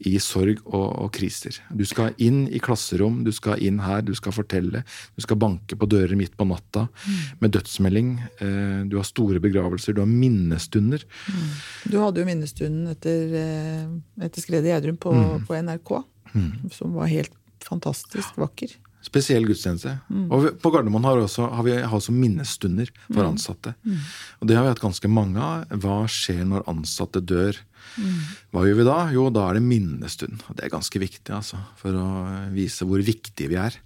I 0.07 0.15
sorg 0.23 0.61
og, 0.63 0.85
og, 0.87 1.09
kriser. 1.15 1.57
Du 1.75 1.83
skal 1.87 2.15
inn 2.23 2.45
i 2.47 2.61
klasserom, 2.63 3.19
du 3.25 3.31
skal 3.35 3.59
inn 3.63 3.81
her, 3.83 4.01
du 4.05 4.13
skal 4.15 4.33
fortelle. 4.35 4.83
Du 5.17 5.23
skal 5.25 5.39
banke 5.41 5.75
på 5.79 5.89
dører 5.91 6.15
midt 6.19 6.37
på 6.39 6.47
natta 6.47 6.85
mm. 6.87 7.17
med 7.43 7.55
dødsmelding. 7.57 8.11
Eh, 8.39 8.77
du 8.91 8.95
har 8.99 9.07
store 9.07 9.41
begravelser, 9.43 9.97
du 9.97 10.03
har 10.03 10.11
minnestunder. 10.11 11.03
Mm. 11.27 11.49
Du 11.91 11.97
hadde 11.99 12.23
jo 12.23 12.29
minnestunden 12.29 12.93
etter, 12.93 13.35
eh, 13.41 13.89
etter 14.23 14.45
skredet 14.45 14.69
i 14.69 14.73
Gjerdrum 14.73 14.99
på, 15.03 15.15
mm. 15.15 15.47
på, 15.49 15.57
NRK, 15.67 15.95
mm. 16.35 16.51
som 16.75 16.95
var 16.95 17.11
helt 17.11 17.35
fantastisk 17.65 18.39
vakker. 18.39 18.77
Spesiell 19.05 19.45
gudstjeneste. 19.47 19.95
Mm. 20.11 20.25
Og 20.35 20.47
på 20.59 20.71
Gardermoen 20.73 21.05
har, 21.07 21.21
også, 21.23 21.47
har 21.55 21.65
vi 21.65 21.77
også 21.79 22.13
minnestunder 22.15 22.89
for 23.07 23.21
mm. 23.23 23.29
ansatte. 23.29 23.73
Mm. 23.87 24.01
Og 24.41 24.49
det 24.49 24.57
har 24.57 24.65
vi 24.65 24.73
hatt 24.73 24.83
ganske 24.83 25.11
mange 25.11 25.39
av. 25.39 25.71
Hva 25.79 26.01
skjer 26.11 26.43
når 26.49 26.67
ansatte 26.71 27.23
dør? 27.23 27.61
Mm. 27.95 28.17
Hva 28.53 28.65
gjør 28.67 28.77
vi 28.79 28.87
da? 28.87 28.97
Jo, 29.15 29.23
da 29.33 29.45
er 29.47 29.57
det 29.57 29.63
minnestund. 29.65 30.43
Og 30.47 30.57
det 30.57 30.67
er 30.67 30.73
ganske 30.73 31.01
viktig 31.01 31.35
altså, 31.35 31.61
for 31.79 31.95
å 31.95 32.09
vise 32.53 32.87
hvor 32.87 33.01
viktige 33.05 33.51
vi 33.53 33.59
er. 33.61 33.79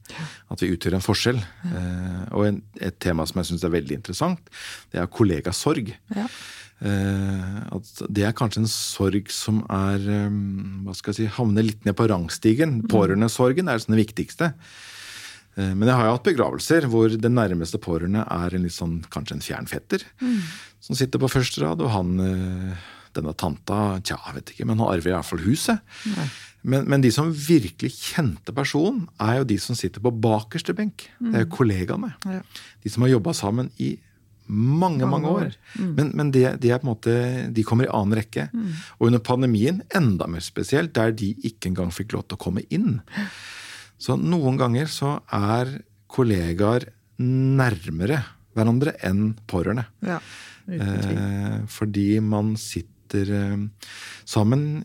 At 0.54 0.66
vi 0.66 0.72
utgjør 0.74 0.98
en 0.98 1.06
forskjell. 1.06 1.40
Ja. 1.40 1.84
Eh, 1.84 2.26
og 2.34 2.50
en, 2.50 2.60
et 2.82 2.98
tema 3.04 3.28
som 3.30 3.42
jeg 3.42 3.52
syns 3.52 3.68
er 3.68 3.78
veldig 3.78 4.02
interessant, 4.02 4.54
det 4.94 5.02
er 5.02 5.14
kollegasorg. 5.14 5.94
Ja. 6.18 6.28
Eh, 6.84 7.60
at 7.78 8.02
det 8.12 8.26
er 8.28 8.36
kanskje 8.36 8.64
en 8.64 8.72
sorg 8.72 9.30
som 9.32 9.62
er 9.72 10.04
eh, 10.04 10.40
hva 10.84 10.96
skal 10.98 11.14
jeg 11.14 11.22
si, 11.22 11.36
havner 11.38 11.70
litt 11.70 11.86
ned 11.88 11.96
på 12.00 12.10
rangstigen. 12.12 12.82
Mm. 12.82 12.90
Pårørendesorgen 12.92 13.72
er 13.72 13.80
den 13.84 13.96
det 13.96 14.04
viktigste. 14.08 14.52
Eh, 15.56 15.74
men 15.74 15.88
jeg 15.90 15.98
har 15.98 16.10
jo 16.10 16.16
hatt 16.18 16.30
begravelser 16.30 16.88
hvor 16.92 17.14
den 17.14 17.38
nærmeste 17.38 17.82
pårørende 17.82 18.26
er 18.26 18.56
en 18.56 18.66
litt 18.66 18.76
sånn, 18.76 19.02
kanskje 19.14 19.38
en 19.38 19.46
fjern 19.46 19.70
fetter. 19.70 20.06
Mm. 20.24 20.40
Som 20.84 21.00
sitter 21.00 21.22
på 21.22 21.32
første 21.32 21.64
rad, 21.64 21.84
og 21.84 21.94
han 21.94 22.16
eh, 22.24 22.88
denne 23.14 23.36
tanta 23.38 24.00
Tja, 24.02 24.18
jeg 24.18 24.40
vet 24.40 24.56
ikke, 24.56 24.68
men 24.70 24.82
han 24.82 24.90
arver 24.90 25.14
iallfall 25.14 25.44
huset. 25.46 25.84
Men, 26.64 26.88
men, 26.88 27.04
de 27.04 27.12
som 27.12 27.28
virkelig 27.30 27.92
kjente 27.98 28.56
personen, 28.56 29.04
er 29.22 29.42
jo 29.42 29.50
de 29.52 29.60
som 29.60 29.78
sitter 29.78 30.04
på 30.04 30.14
bakerste 30.24 30.76
benk. 30.78 31.10
Mm. 31.20 31.28
Det 31.28 31.36
er 31.36 31.46
jo 31.46 31.50
mm. 31.50 31.54
kollegaene. 31.58 32.12
Ja. 32.24 32.42
De 32.84 32.92
som 32.92 33.06
har 33.06 33.14
jobba 33.14 33.36
sammen 33.38 33.70
i 33.84 33.94
mange, 34.48 35.08
mange 35.08 35.30
år. 35.30 35.58
Mm. 35.76 35.92
Men, 35.98 36.12
men 36.20 36.32
de, 36.36 36.46
de, 36.60 36.72
er 36.72 36.80
på 36.80 36.88
en 36.88 36.92
måte, 36.92 37.16
de 37.56 37.66
kommer 37.68 37.88
i 37.88 37.92
annen 37.94 38.18
rekke. 38.20 38.48
Mm. 38.52 38.70
Og 38.98 39.10
under 39.10 39.24
pandemien 39.24 39.82
enda 39.96 40.28
mer 40.32 40.44
spesielt, 40.44 40.94
der 40.96 41.14
de 41.16 41.34
ikke 41.48 41.72
engang 41.72 41.94
fikk 41.96 42.16
lov 42.16 42.26
til 42.28 42.40
å 42.40 42.44
komme 42.44 42.66
inn. 42.74 43.02
Så 44.04 44.18
noen 44.20 44.60
ganger 44.60 44.90
så 44.92 45.16
er 45.32 45.78
kollegaer 46.12 46.90
nærmere 47.24 48.20
hverandre 48.54 48.98
enn 49.06 49.32
pårørende. 49.50 49.86
Ja, 50.06 50.20
eh, 50.70 51.64
fordi 51.72 52.20
man 52.22 52.54
sitter 52.60 53.32
eh, 53.38 53.64
sammen, 54.26 54.84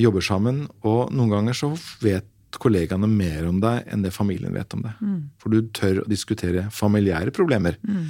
jobber 0.00 0.24
sammen, 0.24 0.64
og 0.82 1.14
noen 1.14 1.32
ganger 1.32 1.56
så 1.56 1.72
vet 2.02 2.28
kollegaene 2.58 3.06
mer 3.06 3.46
om 3.46 3.60
deg 3.62 3.86
enn 3.92 4.02
det 4.02 4.12
familien 4.14 4.54
vet 4.56 4.74
om 4.74 4.84
deg. 4.84 5.00
Mm. 5.00 5.18
For 5.40 5.54
du 5.54 5.70
tør 5.76 6.02
å 6.02 6.08
diskutere 6.10 6.66
familiære 6.74 7.34
problemer 7.36 7.76
mm. 7.86 8.06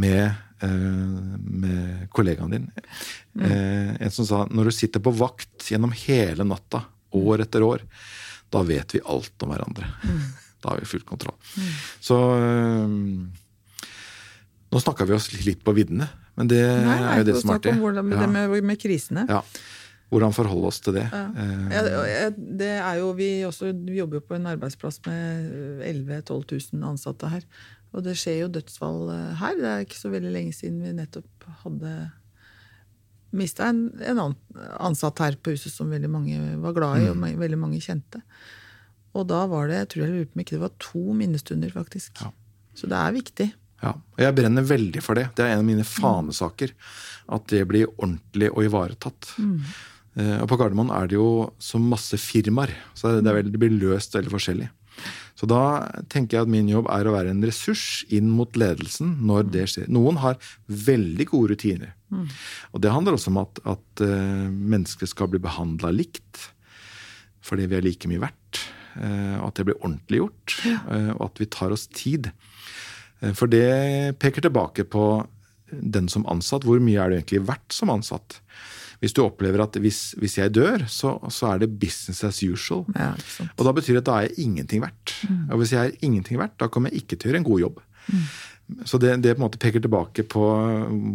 med, 0.00 0.38
eh, 0.64 1.34
med, 1.38 2.06
kollegaen 2.14 2.54
din. 2.54 2.70
Mm. 3.36 3.44
Eh, 3.44 3.90
en 4.06 4.14
som 4.14 4.28
sa 4.28 4.46
når 4.48 4.70
du 4.70 4.78
sitter 4.78 5.04
på 5.04 5.12
vakt 5.18 5.68
gjennom 5.68 5.92
hele 6.06 6.46
natta, 6.48 6.86
år 7.18 7.44
etter 7.44 7.64
år, 7.64 7.84
da 8.54 8.62
vet 8.66 8.94
vi 8.96 9.02
alt 9.04 9.44
om 9.44 9.52
hverandre. 9.52 9.88
Mm. 10.04 10.22
Da 10.62 10.72
har 10.72 10.80
vi 10.80 10.88
full 10.90 11.04
kontroll. 11.06 11.36
Mm. 11.56 11.74
Så 12.00 12.16
øh, 12.36 12.88
Nå 14.68 14.80
snakka 14.84 15.06
vi 15.08 15.14
oss 15.16 15.30
litt 15.46 15.62
på 15.64 15.72
viddene, 15.72 16.10
men 16.36 16.48
det 16.50 16.60
Nei, 16.60 16.96
er 17.00 17.22
jo 17.22 17.28
det 17.30 17.36
som 17.40 17.54
er 17.54 17.60
artig. 17.60 17.72
Hvordan, 17.80 18.10
ja. 18.12 18.18
Det 18.20 18.26
med, 18.34 18.56
med 18.68 18.80
krisene. 18.80 19.24
Ja. 19.30 19.40
Hvordan 20.12 20.34
forholde 20.36 20.68
oss 20.68 20.80
til 20.84 20.96
det. 20.96 21.06
Ja. 21.08 21.22
Uh, 21.32 21.64
ja, 21.72 22.28
det 22.36 22.68
er 22.74 23.00
jo, 23.00 23.08
vi, 23.16 23.30
også, 23.48 23.72
vi 23.72 23.96
jobber 23.96 24.20
jo 24.20 24.26
på 24.28 24.36
en 24.36 24.48
arbeidsplass 24.48 25.00
med 25.06 25.82
11 25.88 26.20
000-12 26.28 26.76
000 26.76 26.86
ansatte 26.90 27.32
her. 27.32 27.48
Og 27.96 28.04
det 28.04 28.18
skjer 28.20 28.42
jo 28.42 28.52
dødsfall 28.52 29.08
eh, 29.14 29.36
her. 29.40 29.56
Det 29.56 29.68
er 29.68 29.84
ikke 29.86 30.00
så 30.00 30.12
veldig 30.12 30.32
lenge 30.34 30.52
siden 30.56 30.82
vi 30.84 30.92
nettopp 30.96 31.48
hadde 31.62 31.92
mista 33.36 33.68
en, 33.68 33.88
en, 34.00 34.20
ansatt 34.80 35.20
her 35.24 35.36
på 35.42 35.52
huset 35.54 35.72
som 35.74 35.90
veldig 35.92 36.10
mange 36.12 36.38
var 36.62 36.76
glad 36.76 37.02
i, 37.02 37.08
og 37.10 37.18
mm. 37.20 37.28
veldig 37.40 37.60
mange 37.60 37.80
kjente. 37.84 38.22
Og 39.16 39.26
da 39.28 39.42
var 39.50 39.68
det 39.68 39.82
jeg 39.82 39.90
tror 39.92 40.04
jeg 40.04 40.14
lurer 40.14 40.28
på 40.28 40.38
om 40.38 40.44
ikke 40.44 40.56
det 40.56 40.64
var 40.64 40.76
to 40.82 41.04
minnestunder, 41.16 41.72
faktisk. 41.74 42.22
Ja. 42.22 42.32
Så 42.78 42.90
det 42.90 42.98
er 42.98 43.16
viktig. 43.16 43.48
Ja, 43.82 43.92
og 43.94 44.22
Jeg 44.22 44.34
brenner 44.34 44.66
veldig 44.66 45.02
for 45.04 45.18
det. 45.18 45.28
Det 45.38 45.44
er 45.44 45.54
en 45.54 45.62
av 45.62 45.68
mine 45.68 45.86
fanesaker. 45.86 46.74
At 47.30 47.46
det 47.52 47.62
blir 47.70 47.90
ordentlig 47.96 48.50
og 48.52 48.64
ivaretatt. 48.66 49.32
Mm. 49.38 49.60
Eh, 50.18 50.36
og 50.42 50.48
på 50.50 50.58
Gardermoen 50.58 50.90
er 50.94 51.10
det 51.10 51.18
jo 51.18 51.48
så 51.62 51.80
masse 51.82 52.18
firmaer, 52.20 52.72
så 52.98 53.18
det, 53.18 53.34
veldig, 53.34 53.54
det 53.54 53.62
blir 53.62 53.76
løst 53.76 54.16
veldig 54.16 54.34
forskjellig. 54.34 54.68
Så 55.38 55.46
da 55.46 55.86
tenker 56.10 56.38
jeg 56.38 56.46
at 56.48 56.50
min 56.50 56.70
jobb 56.70 56.88
er 56.90 57.06
å 57.06 57.14
være 57.14 57.30
en 57.30 57.44
ressurs 57.46 58.02
inn 58.10 58.26
mot 58.34 58.56
ledelsen 58.58 59.14
når 59.28 59.52
det 59.54 59.68
skjer. 59.70 59.86
Noen 59.94 60.18
har 60.24 60.40
veldig 60.66 61.28
gode 61.30 61.54
rutiner. 61.54 61.92
Mm. 62.10 62.26
Og 62.72 62.82
det 62.84 62.92
handler 62.94 63.18
også 63.18 63.32
om 63.32 63.40
at, 63.42 63.60
at 63.68 64.04
uh, 64.04 64.48
mennesker 64.48 65.10
skal 65.10 65.30
bli 65.32 65.42
behandla 65.42 65.92
likt. 65.94 66.48
Fordi 67.44 67.68
vi 67.70 67.78
er 67.78 67.86
like 67.86 68.10
mye 68.10 68.22
verdt. 68.22 68.62
Uh, 68.98 69.38
at 69.46 69.58
det 69.58 69.68
blir 69.68 69.80
ordentlig 69.80 70.22
gjort. 70.22 70.58
Ja. 70.66 70.80
Uh, 70.88 71.12
og 71.18 71.28
at 71.30 71.42
vi 71.42 71.50
tar 71.58 71.74
oss 71.74 71.88
tid. 71.92 72.32
for 73.34 73.50
det 73.50 74.14
peker 74.22 74.44
tilbake 74.44 74.84
på 74.86 75.26
den 75.70 76.06
som 76.08 76.26
ansatt. 76.30 76.62
Hvor 76.62 76.78
mye 76.78 77.00
er 77.02 77.10
du 77.10 77.16
egentlig 77.16 77.48
verdt 77.48 77.74
som 77.74 77.90
ansatt? 77.90 78.40
hvis 78.98 79.14
du 79.14 79.22
opplever 79.22 79.62
at 79.62 79.76
hvis, 79.78 80.14
hvis 80.18 80.38
jeg 80.40 80.54
dør, 80.56 80.82
så, 80.90 81.14
så, 81.30 81.52
er 81.52 81.62
det 81.62 81.70
business 81.78 82.24
as 82.26 82.40
usual. 82.42 82.84
Ja, 82.96 83.12
og 83.54 83.66
da 83.66 83.74
betyr 83.76 83.98
det 83.98 84.02
at 84.02 84.08
da 84.08 84.16
er 84.18 84.26
jeg 84.26 84.46
ingenting 84.48 84.82
verdt. 84.82 85.14
Mm. 85.28 85.44
Og 85.52 85.62
hvis 85.62 85.74
jeg 85.76 85.86
er 85.86 86.06
ingenting 86.06 86.40
verdt, 86.40 86.56
da 86.58 86.70
kommer 86.72 86.90
jeg 86.90 87.04
ikke 87.04 87.18
til 87.18 87.28
å 87.28 87.32
gjøre 87.32 87.42
en 87.44 87.46
god 87.46 87.62
jobb. 87.62 87.82
Mm. 88.08 88.24
Så 88.84 89.00
det, 89.00 89.14
det, 89.24 89.34
på 89.34 89.42
en 89.42 89.46
måte 89.46 89.60
peker 89.60 89.82
tilbake 89.84 90.24
på 90.28 90.44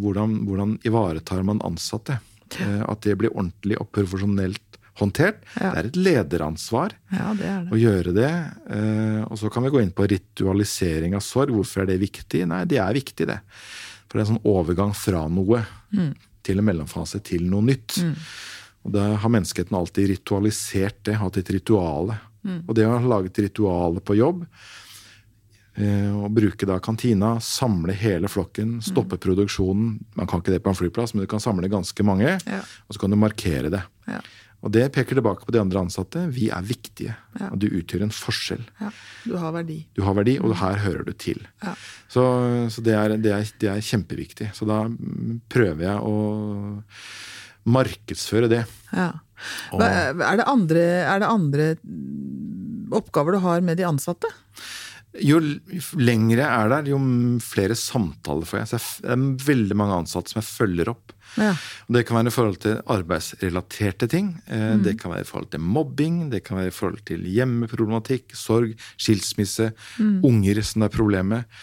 hvordan, 0.03 0.39
hvordan 0.47 0.77
ivaretar 0.87 1.43
man 1.45 1.61
ansatte. 1.65 2.19
Eh, 2.59 2.81
at 2.85 3.05
det 3.05 3.17
blir 3.19 3.33
ordentlig 3.33 3.79
og 3.81 3.91
profesjonelt 3.93 4.79
håndtert. 5.01 5.39
Ja. 5.57 5.71
Det 5.71 5.79
er 5.79 5.87
et 5.89 5.97
lederansvar 5.97 6.93
ja, 7.13 7.31
det 7.37 7.47
er 7.49 7.63
det. 7.63 7.71
å 7.73 7.79
gjøre 7.81 8.13
det. 8.17 8.33
Eh, 8.77 9.21
og 9.25 9.39
så 9.41 9.49
kan 9.53 9.65
vi 9.65 9.73
gå 9.73 9.81
inn 9.81 9.95
på 9.95 10.09
ritualisering 10.09 11.17
av 11.17 11.25
sorg. 11.25 11.53
Hvorfor 11.55 11.83
er 11.83 11.93
det 11.93 12.01
viktig? 12.03 12.43
Nei, 12.49 12.65
det 12.69 12.81
er 12.81 12.93
viktig, 12.93 13.29
det. 13.29 13.39
For 14.05 14.17
det 14.17 14.21
er 14.21 14.27
en 14.27 14.35
sånn 14.35 14.53
overgang 14.53 14.93
fra 14.97 15.25
noe. 15.31 15.65
Mm 15.93 16.13
til 16.43 16.59
en 16.59 16.67
mellomfase 16.67 17.21
til 17.25 17.47
noe 17.49 17.65
nytt. 17.65 17.97
Mm. 18.03 18.13
Og 18.83 18.95
da 18.97 19.07
har 19.21 19.31
menneskeheten 19.31 19.77
alltid 19.79 20.11
ritualisert 20.11 21.03
det, 21.07 21.17
hatt 21.21 21.39
et 21.39 21.51
rituale. 21.55 22.19
Mm. 22.43 22.63
Og 22.67 22.73
det 22.75 22.87
å 22.87 22.95
ha 22.97 23.11
laget 23.15 23.39
ritualet 23.45 24.03
på 24.03 24.17
jobb, 24.19 24.43
eh, 25.75 26.11
og 26.13 26.31
bruke 26.35 26.67
da 26.69 26.79
kantina, 26.83 27.35
samle 27.43 27.95
hele 27.97 28.29
flokken, 28.31 28.77
stoppe 28.83 29.19
mm. 29.19 29.23
produksjonen 29.25 29.97
Man 30.19 30.29
kan 30.29 30.43
ikke 30.43 30.55
det 30.55 30.63
på 30.65 30.73
en 30.73 30.79
flyplass, 30.79 31.15
men 31.15 31.25
du 31.25 31.31
kan 31.31 31.43
samle 31.43 31.71
ganske 31.71 32.05
mange, 32.07 32.37
ja. 32.37 32.63
og 32.87 32.95
så 32.95 33.03
kan 33.03 33.13
du 33.13 33.19
markere 33.19 33.73
det. 33.73 33.83
Ja. 34.09 34.21
Og 34.63 34.71
det 34.71 34.85
peker 34.95 35.17
tilbake 35.17 35.43
på 35.43 35.51
de 35.51 35.59
andre 35.59 35.81
ansatte. 35.83 36.21
Vi 36.31 36.47
er 36.53 36.63
viktige. 36.63 37.17
Ja. 37.35 37.49
Og 37.51 37.59
du 37.59 37.67
utgjør 37.67 38.05
en 38.05 38.13
forskjell. 38.15 38.61
Ja. 38.79 38.91
Du 39.27 39.35
har 39.39 39.51
verdi. 39.55 39.81
Du 39.97 40.05
har 40.07 40.15
verdi, 40.15 40.37
Og 40.39 40.55
her 40.61 40.79
hører 40.85 41.03
du 41.03 41.11
til. 41.11 41.41
Ja. 41.63 41.73
Så, 42.07 42.23
så 42.71 42.83
det, 42.85 42.95
er, 42.95 43.17
det, 43.17 43.33
er, 43.35 43.51
det, 43.59 43.69
er, 43.73 43.83
kjempeviktig. 43.83 44.53
Så 44.55 44.67
da 44.69 44.85
prøver 45.51 45.83
jeg 45.83 45.97
å 45.99 46.15
markedsføre 47.75 48.47
det. 48.51 48.63
Ja. 48.95 49.11
Og, 49.75 49.83
er, 49.83 50.15
det 50.39 50.47
andre, 50.47 50.85
er 51.11 51.19
det 51.19 51.27
andre 51.27 51.67
oppgaver 52.95 53.35
du 53.35 53.43
har 53.43 53.63
med 53.67 53.81
de 53.81 53.87
ansatte? 53.87 54.31
Jo 55.21 55.37
lengre 56.01 56.39
jeg 56.39 56.49
er 56.49 56.71
der, 56.71 56.87
jo 56.89 56.97
flere 57.45 57.75
samtaler 57.77 58.47
får 58.49 58.63
jeg. 58.63 58.69
Så 58.71 58.79
det 59.03 59.11
er 59.13 59.25
veldig 59.45 59.77
mange 59.77 59.99
ansatte 60.01 60.33
som 60.33 60.41
jeg 60.41 60.49
følger 60.49 60.89
opp. 60.93 61.13
Ja. 61.37 61.51
Det 61.93 62.03
kan 62.07 62.17
være 62.17 62.31
i 62.31 62.33
forhold 62.33 62.59
til 62.63 62.79
arbeidsrelaterte 62.95 64.09
ting. 64.09 64.31
Eh, 64.47 64.73
mm. 64.73 64.83
Det 64.85 64.95
kan 65.01 65.13
være 65.13 65.25
i 65.25 65.29
forhold 65.29 65.51
til 65.53 65.61
mobbing, 65.61 66.19
det 66.33 66.43
kan 66.47 66.57
være 66.59 66.71
i 66.71 66.75
forhold 66.75 67.03
til 67.09 67.25
hjemmeproblematikk, 67.29 68.33
sorg, 68.37 68.73
skilsmisse, 68.97 69.71
mm. 69.99 70.23
unger 70.25 70.63
som 70.65 70.83
det 70.83 70.89
er 70.89 70.97
problemet. 70.97 71.59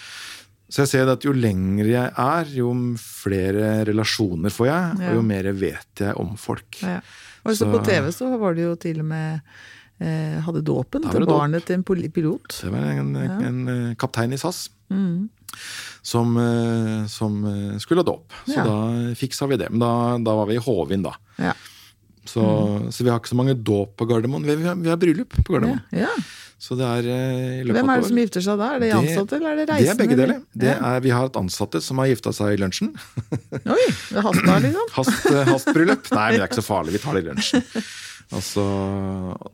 Så 0.71 0.85
jeg 0.85 0.93
ser 0.93 1.11
at 1.11 1.27
jo 1.27 1.35
lengre 1.35 1.89
jeg 1.91 2.13
er, 2.15 2.55
jo 2.55 2.71
flere 3.03 3.81
relasjoner 3.89 4.55
får 4.55 4.71
jeg, 4.71 5.03
ja. 5.03 5.11
og 5.11 5.19
jo 5.19 5.27
mer 5.27 5.51
vet 5.59 6.05
jeg 6.07 6.15
om 6.23 6.37
folk. 6.39 6.79
Ja. 6.87 7.01
Og 7.43 7.57
så, 7.57 7.67
på 7.73 7.81
TV 7.83 8.11
så 8.15 8.31
var 8.39 8.55
det 8.55 8.69
jo 8.69 8.77
til 8.79 9.01
og 9.03 9.09
med 9.11 9.41
hadde 10.01 10.63
dåpen 10.65 11.05
til 11.05 11.27
barnet 11.29 11.67
til 11.69 11.77
en 11.77 11.85
pilot. 11.85 12.63
Det 12.63 12.73
var 12.73 12.87
en, 12.95 13.13
en, 13.21 13.45
en 13.45 13.61
eh, 13.69 13.97
kaptein 14.01 14.33
i 14.33 14.41
SAS. 14.41 14.69
Mm 14.89 15.29
som, 16.03 16.37
eh, 16.37 17.07
som 17.07 17.45
eh, 17.45 17.79
skulle 17.79 18.01
ha 18.01 18.07
dåp. 18.07 18.33
Så 18.47 18.57
ja. 18.57 18.65
da 18.65 19.15
fiksa 19.17 19.47
vi 19.47 19.61
det. 19.61 19.71
Men 19.71 19.83
da, 19.83 19.93
da 20.31 20.37
var 20.43 20.51
vi 20.51 20.59
i 20.59 20.63
Håvin, 20.63 21.05
da. 21.05 21.15
Ja. 21.37 21.55
Så, 22.25 22.43
mm. 22.43 22.93
så, 22.93 23.05
vi 23.05 23.11
har 23.11 23.21
ikke 23.21 23.33
så 23.33 23.39
mange 23.39 23.57
dåp 23.57 23.97
på 23.99 24.07
Gardermoen. 24.07 24.45
Vi 24.47 24.63
har, 24.65 24.79
vi 24.79 24.93
har 24.93 25.01
bryllup 25.01 25.35
på 25.41 25.53
Gardermoen. 25.53 25.83
Ja. 25.95 26.13
Så 26.61 26.77
det 26.77 26.85
er 26.85 27.07
eh, 27.09 27.63
Hvem 27.65 27.89
er 27.89 28.03
det 28.03 28.09
som 28.11 28.19
gifter 28.21 28.45
seg 28.45 28.61
da? 28.61 28.75
Er 28.77 28.83
det 28.83 28.91
ansatte 28.93 29.39
eller 29.39 29.55
er 29.55 29.63
det 29.63 29.65
reisende? 29.71 29.87
Det 29.87 29.95
er 29.95 30.01
begge 30.03 30.19
deler. 30.19 30.43
Det 30.53 30.75
er, 30.75 30.99
vi 31.01 31.13
har 31.15 31.25
hatt 31.25 31.39
ansatte 31.41 31.81
som 31.85 32.03
har 32.03 32.11
gifta 32.11 32.35
seg 32.37 32.53
i 32.53 32.61
lunsjen. 32.61 32.93
Oi, 33.57 33.87
det 34.13 34.25
hasta 34.27 34.59
liksom? 34.67 34.93
Hast, 34.99 35.31
hastbryllup. 35.49 36.13
Nei, 36.13 36.27
men 36.29 36.37
det 36.37 36.45
er 36.45 36.51
ikke 36.51 36.61
så 36.61 36.69
farlig. 36.69 36.99
Vi 36.99 37.03
tar 37.07 37.17
det 37.17 37.25
i 37.25 37.31
lunsjen. 37.33 37.65
Altså, 38.33 38.65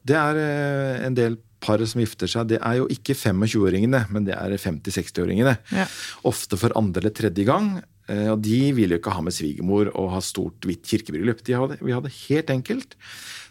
det 0.06 0.16
er 0.20 0.38
eh, 0.42 1.04
en 1.06 1.14
del 1.16 1.38
par 1.64 1.80
som 1.88 2.00
gifter 2.02 2.28
seg. 2.30 2.48
Det 2.52 2.58
er 2.60 2.76
jo 2.82 2.86
ikke 2.92 3.14
25-åringene, 3.16 4.02
men 4.12 4.26
det 4.28 4.34
er 4.36 4.52
50-60-åringene. 4.60 5.56
Ja. 5.74 5.86
Ofte 6.28 6.58
for 6.60 6.74
andre 6.78 7.00
eller 7.04 7.14
tredje 7.16 7.46
gang. 7.48 7.78
eh, 8.08 8.28
Og 8.34 8.42
de 8.44 8.72
vil 8.76 8.92
jo 8.92 8.98
ikke 9.00 9.14
ha 9.16 9.22
med 9.24 9.32
svigermor 9.34 9.88
og 9.94 10.10
ha 10.12 10.20
stort, 10.20 10.60
hvitt 10.68 10.84
kirkebryllup. 10.86 11.40
De 11.46 11.56
hadde, 11.56 11.78
vi 11.80 11.92
hadde 11.96 12.12
helt 12.28 12.52
enkelt. 12.52 12.94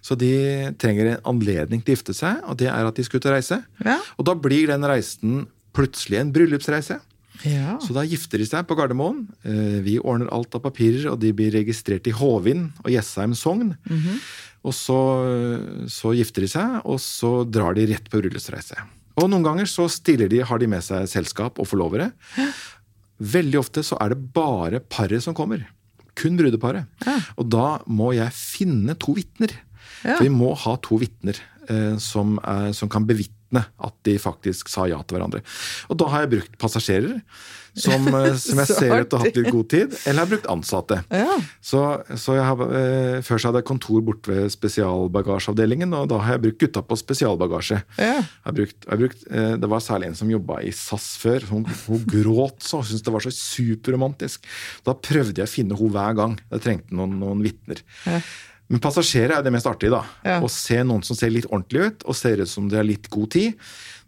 Så 0.06 0.14
de 0.22 0.30
trenger 0.78 1.16
en 1.16 1.26
anledning 1.34 1.82
til 1.82 1.96
å 1.96 1.98
gifte 1.98 2.14
seg, 2.14 2.44
og 2.46 2.60
det 2.62 2.70
er 2.70 2.86
at 2.86 2.96
de 2.96 3.04
skal 3.08 3.18
ut 3.20 3.26
og 3.26 3.36
reise. 3.40 3.58
Ja. 3.84 3.98
Og 4.20 4.26
da 4.30 4.36
blir 4.38 4.68
den 4.70 4.86
reisen 4.86 5.48
plutselig 5.76 6.22
en 6.22 6.30
bryllupsreise. 6.32 7.00
Ja. 7.44 7.74
Så 7.84 7.92
da 7.92 8.06
gifter 8.08 8.40
de 8.40 8.46
seg 8.48 8.64
på 8.70 8.78
Gardermoen. 8.78 9.26
Eh, 9.44 9.82
Vi 9.84 9.98
ordner 10.00 10.30
alt 10.32 10.54
av 10.56 10.62
papirer, 10.64 11.10
og 11.12 11.20
de 11.20 11.34
blir 11.36 11.52
registrert 11.52 12.06
i 12.08 12.14
Håvind 12.16 12.70
og 12.86 12.94
Jessheim 12.94 13.34
sogn. 13.36 13.74
Og 14.66 14.74
så, 14.74 14.98
så 15.92 16.14
gifter 16.18 16.46
de 16.46 16.50
seg, 16.50 16.80
og 16.90 16.98
så 17.04 17.44
drar 17.46 17.78
de 17.78 17.86
rett 17.92 18.08
på 18.10 18.22
bryllupsreise. 18.22 18.80
Og 19.22 19.30
noen 19.32 19.46
ganger 19.46 19.70
så 19.70 19.86
stiller 19.92 20.32
de, 20.32 20.42
har 20.44 20.60
de 20.60 20.70
med 20.70 20.84
seg 20.84 21.06
selskap 21.12 21.62
og 21.62 21.70
forlovere. 21.70 22.10
Veldig 23.22 23.62
ofte 23.62 23.84
så 23.86 24.00
er 24.04 24.12
det 24.12 24.34
bare 24.36 24.82
paret 24.82 25.24
som 25.24 25.38
kommer. 25.38 25.64
Kun 26.18 26.40
brudeparet. 26.40 26.90
Og 27.38 27.48
da 27.52 27.78
må 27.88 28.12
jeg 28.16 28.34
finne 28.36 28.98
to 29.00 29.16
vitner. 29.16 29.54
Ja. 30.02 30.18
For 30.18 30.26
vi 30.26 30.34
må 30.34 30.52
ha 30.66 30.76
to 30.84 31.00
vitner 31.02 31.38
eh, 31.70 31.96
som, 32.02 32.36
som 32.76 32.92
kan 32.92 33.08
bevitne 33.08 33.34
at 33.64 33.96
de 34.08 34.18
faktisk 34.22 34.72
sa 34.72 34.88
ja 34.90 35.02
til 35.04 35.18
hverandre. 35.18 35.44
Og 35.90 36.00
da 36.02 36.10
har 36.12 36.26
jeg 36.26 36.34
brukt 36.36 36.58
passasjerer, 36.62 37.22
som, 37.76 38.08
eh, 38.20 38.34
som 38.40 38.62
jeg 38.62 38.70
ser 38.72 38.94
ut 38.94 39.10
til 39.10 39.18
å 39.18 39.20
ha 39.20 39.28
hatt 39.28 39.40
litt 39.40 39.52
god 39.52 39.70
tid. 39.74 39.96
Eller 40.06 40.16
jeg 40.16 40.22
har 40.22 40.32
brukt 40.32 40.50
ansatte. 40.52 41.00
Ja. 41.12 41.38
Så, 41.60 41.82
så 42.22 42.38
jeg 42.38 42.48
har, 42.48 42.64
eh, 42.80 43.20
Før 43.26 43.42
så 43.42 43.50
hadde 43.50 43.62
jeg 43.62 43.70
kontor 43.70 44.06
borte 44.08 44.32
ved 44.32 44.54
spesialbagasjeavdelingen, 44.54 45.94
og 45.98 46.10
da 46.12 46.22
har 46.24 46.38
jeg 46.38 46.46
brukt 46.48 46.62
gutta 46.64 46.86
på 46.86 47.00
spesialbagasje. 47.02 47.82
Ja. 48.00 48.18
Jeg 48.22 48.48
har 48.48 48.58
brukt, 48.62 48.80
jeg 48.82 48.94
har 48.94 49.04
brukt, 49.04 49.28
eh, 49.30 49.52
det 49.62 49.72
var 49.76 49.84
særlig 49.84 50.12
en 50.12 50.20
som 50.22 50.32
jobba 50.32 50.62
i 50.64 50.74
SAS 50.76 51.12
før. 51.22 51.48
Hun, 51.52 51.68
hun 51.90 52.10
gråt 52.16 52.66
så, 52.66 52.82
syntes 52.86 53.06
det 53.06 53.16
var 53.16 53.28
så 53.28 53.36
superromantisk. 53.36 54.50
Da 54.88 54.96
prøvde 54.96 55.42
jeg 55.42 55.50
å 55.50 55.56
finne 55.56 55.76
henne 55.76 55.94
hver 55.96 56.18
gang 56.18 56.40
jeg 56.50 56.64
trengte 56.64 56.96
noen, 56.96 57.20
noen 57.22 57.44
vitner. 57.46 57.82
Ja. 58.08 58.22
Men 58.72 58.82
passasjerer 58.82 59.36
er 59.38 59.44
det 59.46 59.54
mest 59.54 59.68
artige. 59.70 59.94
da. 59.94 60.02
Ja. 60.26 60.40
Å 60.42 60.50
se 60.50 60.80
noen 60.84 61.04
som 61.06 61.18
ser 61.18 61.34
litt 61.34 61.46
ordentlig 61.52 61.90
ut, 61.90 62.06
og 62.10 62.18
ser 62.18 62.42
ut 62.42 62.50
som 62.50 62.70
de 62.70 62.80
har 62.80 62.88
litt 62.88 63.10
god 63.14 63.30
tid. 63.36 63.60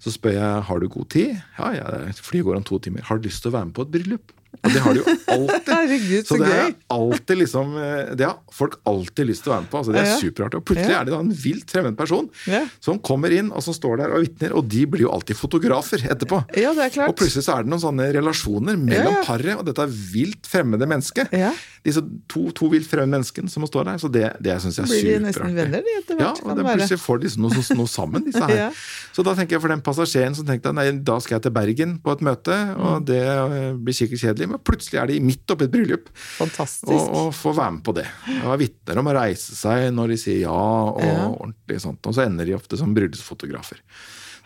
Så 0.01 0.14
spør 0.14 0.34
jeg 0.38 0.64
har 0.70 0.82
du 0.82 0.88
god 0.93 1.10
tid. 1.14 1.38
Ja, 1.60 1.70
ja, 1.78 1.91
flyet 2.22 2.45
går 2.47 2.60
om 2.60 2.66
to 2.66 2.80
timer. 2.82 3.05
Har 3.05 3.20
du 3.20 3.30
lyst 3.30 3.45
til 3.45 3.51
å 3.51 3.58
være 3.58 3.70
med 3.70 3.78
på 3.78 3.86
et 3.86 3.93
bryllup? 3.93 4.34
Og 4.68 4.74
det 4.76 4.82
har 4.84 4.93
de 4.97 5.01
jo 5.01 5.07
alltid. 5.34 5.72
Herregud, 5.78 6.28
så 6.28 6.38
det 6.41 6.51
er 6.51 6.72
alltid 6.93 7.39
liksom, 7.41 7.74
eh, 7.80 8.11
det 8.20 8.26
har 8.28 8.38
folk 8.53 8.78
alltid 8.89 9.30
lyst 9.30 9.45
til 9.45 9.51
å 9.51 9.55
være 9.55 9.65
med 9.65 9.72
på. 9.72 9.80
Altså, 9.82 9.93
det 9.95 10.01
er 10.03 10.09
Ja. 10.11 10.18
superartig. 10.20 10.59
Og 10.61 10.65
plutselig 10.68 10.93
Ja. 10.93 11.01
er 11.01 11.05
det 11.07 11.13
da 11.15 11.20
en 11.24 11.32
vilt 11.32 11.72
fremmed 11.72 11.97
person 11.97 12.30
Ja. 12.47 12.65
som 12.84 12.99
kommer 12.99 13.32
inn 13.32 13.51
og 13.51 13.63
som 13.63 13.74
står 13.78 13.97
der 14.03 14.11
og 14.18 14.26
vitner, 14.26 14.55
og 14.57 14.68
de 14.68 14.86
blir 14.86 15.05
jo 15.07 15.11
alltid 15.15 15.38
fotografer 15.39 16.03
etterpå. 16.03 16.43
Ja, 16.57 16.74
det 16.74 16.84
er 16.88 16.93
klart. 16.97 17.09
Og 17.09 17.15
plutselig 17.22 17.45
så 17.47 17.57
er 17.57 17.63
det 17.63 17.72
noen 17.72 17.84
sånne 17.84 18.11
relasjoner 18.13 18.76
mellom 18.78 19.13
Ja, 19.13 19.22
ja. 19.22 19.24
paret 19.24 19.57
og 19.57 19.65
dette 19.65 19.88
vilt 20.13 20.43
fremmede 20.47 20.88
mennesket. 20.88 21.32
Ja. 21.32 21.53
Disse 21.86 22.01
to, 22.28 22.49
to 22.51 22.68
vilt 22.70 22.88
fremmede 22.89 23.15
menneskene 23.15 23.49
som 23.49 23.63
står 23.63 23.86
der. 23.86 23.97
Så 24.01 24.11
det, 24.11 24.26
det 24.43 24.57
syns 24.61 24.76
jeg 24.76 24.84
er 24.84 24.91
superartig. 24.91 25.03
Blir 25.07 25.20
de 25.20 25.26
nesten 25.28 25.55
venner, 25.55 25.82
de, 25.86 25.93
etter 26.01 26.20
Ja, 26.20 26.32
og 26.43 26.57
det 26.57 26.65
plutselig 26.68 26.99
får 26.99 27.22
de 27.22 27.28
noe, 27.39 27.78
noe, 27.78 27.88
sammen, 27.88 28.26
disse 28.26 28.41
her. 28.43 28.55
Ja. 28.68 28.72
Så 29.13 29.24
da 29.24 29.34
tenker 29.38 29.55
jeg 29.57 29.61
for 29.61 29.70
den 29.70 29.82
passasjeren 29.86 30.36
som 30.36 30.45
tenkte 30.45 30.74
nei, 30.74 30.89
da 30.91 31.20
skal 31.20 31.38
jeg 31.38 31.43
til 31.43 31.51
Bergen 31.51 31.99
på 32.03 32.11
et 32.11 32.20
møte, 32.26 32.55
og 32.78 33.01
Mm. 33.01 33.05
det 33.05 33.22
eh, 33.22 33.74
blir 33.78 33.93
sikkert 33.93 34.20
kjedelig, 34.20 34.47
men 34.49 34.57
plutselig 34.64 34.99
er 35.01 35.08
de 35.08 35.20
midt 35.22 35.53
oppi 35.53 35.66
et 35.68 35.72
bryllup 35.74 36.10
Fantastisk. 36.38 36.91
og, 36.93 37.16
og 37.28 37.34
får 37.36 37.55
være 37.58 37.72
med 37.78 37.84
på 37.84 37.93
det. 37.97 38.05
Jeg 38.28 38.43
har 38.45 38.58
vitner 38.62 39.01
om 39.01 39.10
å 39.12 39.16
reise 39.18 39.55
seg 39.58 39.89
når 39.93 40.14
de 40.14 40.18
sier 40.18 40.39
ja, 40.45 40.53
og 40.53 41.01
Ja. 41.03 41.26
ordentlig 41.34 41.82
sånt, 41.84 42.05
og 42.08 42.14
så 42.18 42.26
ender 42.26 42.45
de 42.45 42.55
ofte 42.58 42.78
som 42.80 42.93
bryllupsfotografer. 42.95 43.82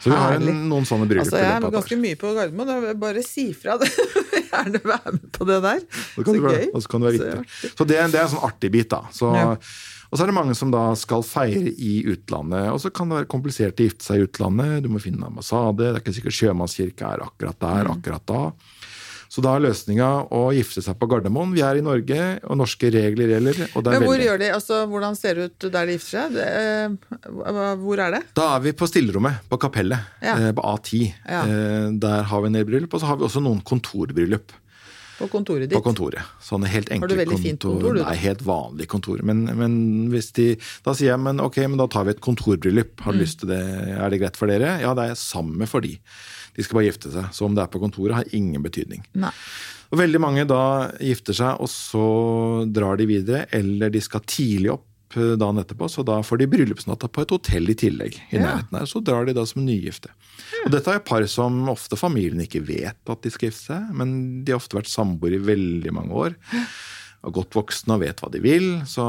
Så 0.01 0.09
vi 0.09 0.17
har 0.17 0.33
en, 0.39 0.47
noen 0.67 0.85
sånne 0.89 1.05
bryllup 1.05 1.27
Altså, 1.27 1.37
jeg 1.37 1.51
er 1.61 1.71
ganske 1.75 1.97
mye 2.01 2.17
på 2.17 2.31
Gardermoen. 2.33 2.69
jeg 2.87 2.99
Bare 2.99 3.21
si 3.21 3.43
fra. 3.53 3.75
det. 3.77 3.89
Gjerne 4.51 4.81
være 4.81 5.11
med 5.13 5.27
på 5.31 5.45
det 5.45 5.59
der. 5.61 5.83
Så 6.15 6.23
kan 6.25 6.33
Så 6.33 6.41
gøy. 6.41 6.63
og 6.73 6.81
så 6.81 6.89
kan 6.89 7.01
du 7.01 7.05
være 7.05 7.17
Så 7.19 7.23
vitne. 7.27 7.43
artig. 7.45 7.69
Så 7.77 7.85
det, 7.85 7.99
det 8.11 8.17
er 8.19 8.23
en 8.25 8.31
sånn 8.33 8.47
artig 8.49 8.71
bit, 8.73 8.89
da. 8.89 9.03
Så, 9.13 9.29
Ja. 9.37 9.51
Og 10.11 10.17
så 10.19 10.25
er 10.25 10.27
det 10.27 10.35
mange 10.35 10.55
som 10.59 10.71
da 10.73 10.79
skal 10.99 11.21
feire 11.23 11.69
i 11.71 12.01
utlandet. 12.03 12.65
Og 12.73 12.81
så 12.83 12.89
kan 12.91 13.07
det 13.07 13.15
være 13.21 13.29
komplisert 13.31 13.77
å 13.79 13.85
gifte 13.85 14.03
seg 14.03 14.19
i 14.19 14.25
utlandet. 14.25 14.81
Du 14.83 14.89
må 14.91 14.99
finne 14.99 15.21
en 15.21 15.29
ambassade. 15.29 15.77
Det 15.77 15.93
er 15.93 16.01
ikke 16.01 16.15
sikkert 16.17 16.35
sjømannskirka 16.35 17.13
er 17.13 17.23
akkurat 17.23 17.59
der 17.63 17.85
Mm. 17.87 17.93
akkurat 17.95 18.25
da. 18.27 18.41
Så 19.31 19.39
da 19.39 19.53
er 19.55 19.61
løsninga 19.63 20.07
å 20.35 20.41
gifte 20.51 20.81
seg 20.83 20.97
på 20.99 21.07
Gardermoen. 21.07 21.53
Vi 21.55 21.61
er 21.63 21.77
i 21.79 21.83
Norge, 21.85 22.17
og 22.43 22.57
norske 22.59 22.89
regler 22.91 23.31
gjelder. 23.31 23.61
Og 23.77 23.85
det 23.85 23.93
er 23.93 23.99
Men 23.99 24.03
hvor 24.03 24.17
veldig- 24.17 24.25
gjør 24.27 24.39
de, 24.43 24.49
altså, 24.57 24.79
hvordan 24.91 25.15
ser 25.15 25.35
det 25.39 25.45
ut 25.47 25.71
der 25.71 25.85
de 25.87 25.93
gifter 25.95 26.11
seg? 26.19 26.33
Det, 26.35 26.47
eh, 26.51 27.75
hvor 27.79 27.99
er 28.03 28.11
det? 28.17 28.23
Da 28.35 28.55
er 28.57 28.59
vi 28.65 28.73
på 28.73 28.89
stillerommet 28.91 29.39
på 29.49 29.57
kapellet 29.57 29.99
Ja. 30.21 30.35
eh, 30.35 30.51
på 30.51 30.61
A10. 30.61 31.13
Ja. 31.29 31.43
Eh, 31.47 31.91
Der 32.01 32.23
har 32.23 32.41
vi 32.41 32.47
en 32.47 32.53
del 32.59 32.65
bryllup, 32.65 32.93
og 32.93 32.99
så 32.99 33.05
har 33.07 33.15
vi 33.17 33.23
også 33.23 33.41
noen 33.41 33.63
kontorbryllup. 33.63 34.51
På 35.21 35.29
kontoret 35.29 35.69
ditt? 35.69 35.77
På 35.77 35.83
kontoret. 35.85 36.19
Sånne 36.41 36.65
helt 36.65 36.89
enkle 36.89 37.01
har 37.01 37.07
du 37.07 37.15
veldig 37.15 37.39
fint 37.39 37.59
kontor, 37.61 37.93
du. 37.93 38.01
Nei, 38.03 38.15
helt 38.15 38.41
vanlig 38.41 38.87
kontor. 38.87 39.21
Men, 39.23 39.45
men 39.45 40.09
hvis 40.09 40.31
de, 40.33 40.55
da 40.83 40.91
sier 40.97 41.11
jeg 41.13 41.19
men 41.21 41.39
ok, 41.39 41.57
men 41.69 41.77
da 41.77 41.85
tar 41.85 42.03
vi 42.05 42.09
et 42.15 42.21
kontorbryllup. 42.25 42.99
Har 43.05 43.13
du 43.13 43.19
Mm. 43.19 43.23
lyst 43.23 43.39
til 43.39 43.49
det? 43.49 43.61
Er 43.61 44.09
det 44.09 44.19
greit 44.19 44.35
for 44.35 44.47
dere? 44.47 44.79
Ja, 44.81 44.95
det 44.95 45.11
er 45.11 45.13
samme 45.13 45.67
for 45.69 45.79
de. 45.79 45.99
De 46.55 46.63
skal 46.65 46.79
bare 46.79 46.89
gifte 46.91 47.11
seg. 47.13 47.31
Så 47.35 47.45
om 47.47 47.55
det 47.55 47.63
er 47.63 47.71
på 47.73 47.79
kontoret, 47.81 48.15
har 48.15 48.35
ingen 48.37 48.61
betydning. 48.63 49.03
Nei. 49.13 49.31
Og 49.91 49.99
veldig 49.99 50.19
mange 50.23 50.45
da 50.47 50.61
gifter 51.03 51.35
seg, 51.35 51.59
og 51.59 51.67
så 51.71 52.05
drar 52.71 52.97
de 52.99 53.05
videre, 53.09 53.45
eller 53.55 53.91
de 53.91 53.99
skal 54.03 54.23
tidlig 54.23 54.71
opp 54.71 55.17
eh, 55.19 55.33
dagen 55.35 55.59
etterpå, 55.59 55.89
så 55.91 56.05
da 56.07 56.21
får 56.23 56.39
de 56.39 56.47
bryllupsnatta 56.53 57.09
på 57.11 57.25
et 57.25 57.33
hotell 57.35 57.67
i 57.73 57.75
tillegg. 57.75 58.15
i 58.31 58.37
Ja. 58.39 58.45
nærheten 58.45 58.77
her, 58.79 58.85
Så 58.87 59.03
drar 59.03 59.25
de 59.27 59.33
da 59.35 59.43
som 59.45 59.65
nygifte. 59.65 60.07
Og 60.65 60.71
dette 60.71 60.87
er 60.87 60.99
par 60.99 61.25
som 61.27 61.67
ofte 61.67 61.97
familien 61.99 62.39
ikke 62.39 62.63
vet 62.65 62.95
at 63.09 63.21
de 63.21 63.29
skal 63.29 63.49
gifte 63.49 63.65
seg, 63.73 63.91
men 63.93 64.43
de 64.45 64.51
har 64.53 64.59
ofte 64.63 64.77
vært 64.79 64.87
samboere 64.91 65.35
i 65.35 65.45
veldig 65.45 65.91
mange 65.91 66.11
år. 66.15 66.35
Og 67.23 67.33
godt 67.33 67.51
voksne 67.53 67.93
og 67.93 67.99
vet 68.01 68.17
hva 68.23 68.31
de 68.31 68.39
vil, 68.41 68.81
så 68.89 69.03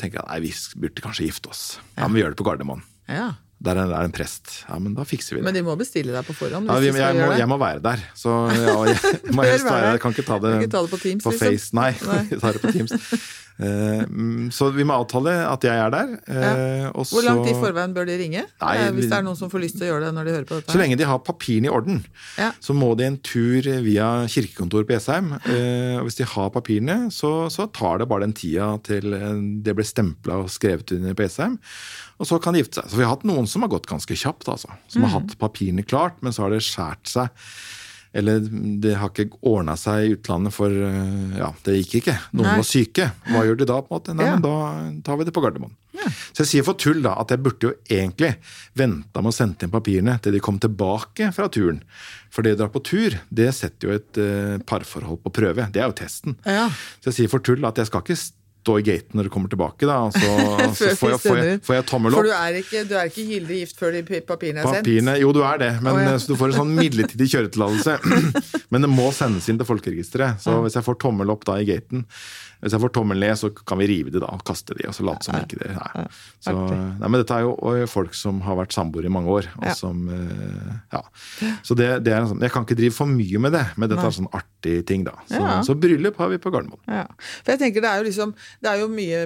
tenker 0.00 0.18
jeg 0.18 0.26
nei, 0.26 0.40
vi 0.48 0.80
burde 0.80 1.04
kanskje 1.04 1.28
gifte 1.28 1.48
oss. 1.52 1.78
Ja, 1.96 2.08
men 2.08 2.14
vi 2.16 2.22
gjør 2.24 2.32
det 2.34 2.40
på 2.40 2.46
Gardermoen. 2.48 2.82
Ja. 3.06 3.34
Der 3.64 3.78
er 3.80 3.88
det 3.88 4.00
en 4.04 4.12
prest. 4.12 4.50
Ja, 4.68 4.76
men 4.78 4.92
da 4.94 5.04
fikser 5.08 5.36
vi 5.36 5.40
det. 5.40 5.46
Men 5.48 5.56
de 5.56 5.62
må 5.64 5.74
bestille 5.80 6.12
deg 6.12 6.26
på 6.28 6.34
forhånd? 6.36 6.68
Ja, 6.68 6.76
vi, 6.82 6.90
jeg, 6.92 7.16
må, 7.16 7.30
jeg 7.40 7.48
må 7.48 7.56
være 7.60 7.80
der. 7.86 8.02
Så 8.14 8.34
ja, 8.52 8.74
jeg, 8.90 8.98
må 9.36 9.46
helst 9.48 9.64
være 9.64 9.94
der. 9.94 10.00
kan 10.02 10.12
ikke 10.12 10.26
ta 10.28 10.36
det, 10.44 10.52
ikke 10.60 10.74
ta 10.74 10.82
det 10.84 10.92
på 10.92 11.00
Teams, 11.00 11.24
liksom? 11.24 11.40
Face. 11.40 11.72
Nei, 11.76 11.90
Nei. 12.04 12.20
tar 12.42 12.58
det 12.58 12.62
på 12.66 12.74
Teams. 12.74 12.92
Eh, 13.58 14.02
mm, 14.04 14.50
så 14.52 14.68
vi 14.74 14.84
må 14.84 14.92
avtale 15.00 15.32
at 15.48 15.62
jeg 15.64 15.72
er 15.80 15.90
der. 15.94 16.10
Ja. 16.28 16.90
og 16.92 17.06
Hvor 17.08 17.24
langt 17.24 17.48
i 17.48 17.54
forveien 17.56 17.94
bør 17.96 18.04
de 18.06 18.16
ringe? 18.20 18.42
Nei, 18.60 18.74
Eh, 18.76 18.90
Hvis 18.92 19.08
det 19.08 19.16
er 19.16 19.22
noen 19.24 19.36
som 19.38 19.48
får 19.48 19.62
lyst 19.64 19.78
til 19.78 19.86
å 19.86 19.90
gjøre 19.94 20.04
det 20.06 20.14
når 20.14 20.24
de 20.28 20.34
hører 20.36 20.44
på 20.50 20.58
dette? 20.60 20.72
Så 20.74 20.78
lenge 20.80 20.96
de 21.00 21.04
har 21.08 21.18
papirene 21.24 21.66
i 21.70 21.72
orden, 21.72 22.04
Ja. 22.36 22.50
så 22.60 22.74
må 22.76 22.94
de 22.96 23.04
en 23.06 23.16
tur 23.18 23.62
via 23.82 24.26
kirkekontoret 24.28 24.86
på 24.86 24.92
Jessheim. 24.98 25.32
Eh, 25.46 25.96
og 26.00 26.04
hvis 26.08 26.16
de 26.20 26.24
har 26.24 26.50
papirene, 26.50 26.98
så, 27.10 27.48
så 27.50 27.66
tar 27.72 27.98
det 27.98 28.08
bare 28.08 28.26
den 28.26 28.32
tida 28.36 28.76
til 28.84 29.14
eh, 29.14 29.62
det 29.64 29.74
ble 29.74 29.84
stempla 29.84 30.42
og 30.44 30.50
skrevet 30.52 30.92
under 30.92 31.14
på 31.14 31.24
Jessheim. 31.24 31.58
Og 32.20 32.26
så 32.28 32.38
kan 32.40 32.52
de 32.54 32.60
gifte 32.62 32.80
seg. 32.80 32.90
Så 32.92 32.96
vi 32.96 33.04
har 33.04 33.14
hatt 33.16 33.24
noen 33.28 33.46
som 33.48 33.62
har 33.64 33.68
gått 33.72 33.86
ganske 33.88 34.14
kjapt, 34.16 34.48
altså. 34.48 34.68
Som 34.88 35.02
Mm. 35.02 35.08
har 35.08 35.20
hatt 35.20 35.38
papirene 35.38 35.84
klart, 35.86 36.20
men 36.22 36.32
så 36.32 36.42
har 36.44 36.50
det 36.50 36.60
skjært 36.64 37.04
seg. 37.08 37.28
Eller 38.16 38.40
det 38.80 38.94
har 38.96 39.10
ikke 39.12 39.36
ordna 39.44 39.74
seg 39.76 40.06
i 40.06 40.14
utlandet, 40.16 40.54
for 40.56 40.72
eh, 40.72 41.36
ja, 41.36 41.50
det 41.66 41.74
gikk 41.82 41.98
ikke. 42.00 42.14
Noen 42.32 42.48
Nei. 42.48 42.54
var 42.62 42.68
syke. 42.68 43.10
Hva 43.28 43.42
gjør 43.44 43.58
de 43.60 43.66
da? 43.68 43.80
på 43.84 43.90
en 43.92 43.98
måte? 43.98 44.14
Nei, 44.16 44.24
Ja. 44.30 44.36
men 44.38 44.46
Da 44.46 44.54
tar 45.10 45.18
vi 45.20 45.26
det 45.28 45.34
på 45.36 45.42
Gardermoen. 45.44 45.74
Så 46.36 46.44
jeg 46.44 46.48
sier 46.50 46.64
for 46.66 46.76
tull 46.78 47.00
da, 47.02 47.14
at 47.18 47.32
jeg 47.32 47.40
burde 47.42 47.66
jo 47.66 47.72
egentlig 47.90 48.34
venta 48.78 49.22
med 49.24 49.32
å 49.32 49.34
sende 49.34 49.64
inn 49.66 49.72
papirene 49.72 50.18
til 50.22 50.36
de 50.36 50.40
kom 50.44 50.58
tilbake 50.62 51.32
fra 51.34 51.48
turen. 51.50 51.80
For 52.30 52.44
det 52.46 52.52
å 52.54 52.60
dra 52.60 52.68
på 52.70 52.82
tur, 52.84 53.16
det 53.32 53.48
setter 53.56 53.88
jo 53.88 53.94
et 53.96 54.20
eh, 54.22 54.56
parforhold 54.68 55.22
på 55.24 55.32
prøve. 55.40 55.66
Det 55.72 55.80
er 55.82 55.88
jo 55.90 55.96
testen. 55.98 56.36
Ja. 56.46 56.68
Så 57.00 57.10
jeg 57.10 57.18
sier 57.22 57.32
for 57.32 57.42
tull 57.44 57.64
at 57.66 57.80
jeg 57.80 57.88
skal 57.90 58.04
ikke 58.04 58.18
stå 58.66 58.78
i 58.80 58.84
gaten 58.86 59.18
når 59.18 59.28
du 59.28 59.32
kommer 59.32 59.52
tilbake, 59.52 59.86
da. 59.86 59.98
Så, 60.10 60.30
så 60.78 60.92
får, 60.98 61.12
jeg, 61.14 61.20
får, 61.22 61.38
jeg, 61.40 61.60
får 61.66 61.78
jeg 61.78 61.86
tommel 61.90 62.16
For 62.16 62.26
opp. 62.26 62.32
du 62.32 62.34
er 62.36 62.58
ikke, 62.60 62.82
du 62.88 62.96
er 62.98 63.10
ikke 63.12 63.26
gyldig 63.30 63.60
gift 63.62 63.78
før 63.80 63.94
de 63.94 64.02
papirene 64.26 64.64
er 64.64 64.78
sendt? 64.78 65.12
Jo, 65.22 65.30
du 65.36 65.42
er 65.46 65.62
det, 65.62 65.72
men 65.84 65.92
oh, 65.92 66.00
ja. 66.02 66.14
eh, 66.16 66.18
så 66.22 66.32
du 66.32 66.40
får 66.40 66.52
en 66.52 66.58
sånn 66.62 66.74
midlertidig 66.78 67.30
kjøretillatelse. 67.34 67.98
men 68.74 68.86
det 68.86 68.90
må 68.90 69.12
sendes 69.14 69.46
inn 69.52 69.60
til 69.60 69.68
folkeregisteret. 69.68 70.42
Så 70.42 70.58
hvis 70.66 70.78
jeg 70.78 70.86
får 70.86 70.98
tommel 71.06 71.30
opp 71.34 71.46
da 71.46 71.60
i 71.62 71.68
gaten, 71.68 72.06
hvis 72.62 72.74
jeg 72.74 72.82
får 72.82 72.92
tommelen 72.96 73.22
ned, 73.26 73.36
så 73.38 73.50
kan 73.52 73.80
vi 73.80 73.88
rive 73.90 74.12
de 74.12 74.20
da 74.22 74.30
og 74.32 74.44
kaste 74.46 74.76
de, 74.78 74.86
og 74.88 74.96
så 74.96 75.04
late 75.06 75.28
som 75.28 75.36
ikke 75.38 75.58
det 75.60 75.72
Nei. 75.76 76.04
Så, 76.42 76.54
nei, 76.56 77.08
men 77.10 77.20
dette 77.20 77.36
er 77.36 77.44
jo 77.44 77.86
folk 77.90 78.14
som 78.16 78.38
har 78.46 78.56
vært 78.58 78.74
samboere 78.74 79.10
i 79.10 79.12
mange 79.12 79.32
år. 79.32 79.48
Og 79.60 79.68
som, 79.76 80.06
eh, 80.12 80.72
ja. 80.94 81.02
Så 81.66 81.76
det, 81.78 81.90
det 82.06 82.14
er 82.14 82.22
en 82.22 82.30
sånn, 82.32 82.42
jeg 82.44 82.54
kan 82.54 82.66
ikke 82.66 82.78
drive 82.78 82.96
for 82.96 83.10
mye 83.10 83.42
med 83.42 83.54
det, 83.56 83.64
men 83.76 83.90
dette 83.90 84.02
er 84.02 84.10
en 84.10 84.18
sånn 84.22 84.32
artig 84.36 84.78
ting, 84.88 85.04
da. 85.06 85.16
Så, 85.28 85.42
så 85.68 85.76
bryllup 85.78 86.18
har 86.22 86.32
vi 86.32 86.40
på 86.42 86.52
Gardermoen. 86.54 86.82
Ja. 86.88 87.06
For 87.42 87.54
jeg 87.54 87.64
tenker 87.64 87.84
det 87.84 87.92
er 87.92 88.00
jo 88.00 88.06
liksom 88.06 88.32
Det 88.62 88.70
er 88.70 88.80
jo 88.80 88.88
mye 88.92 89.20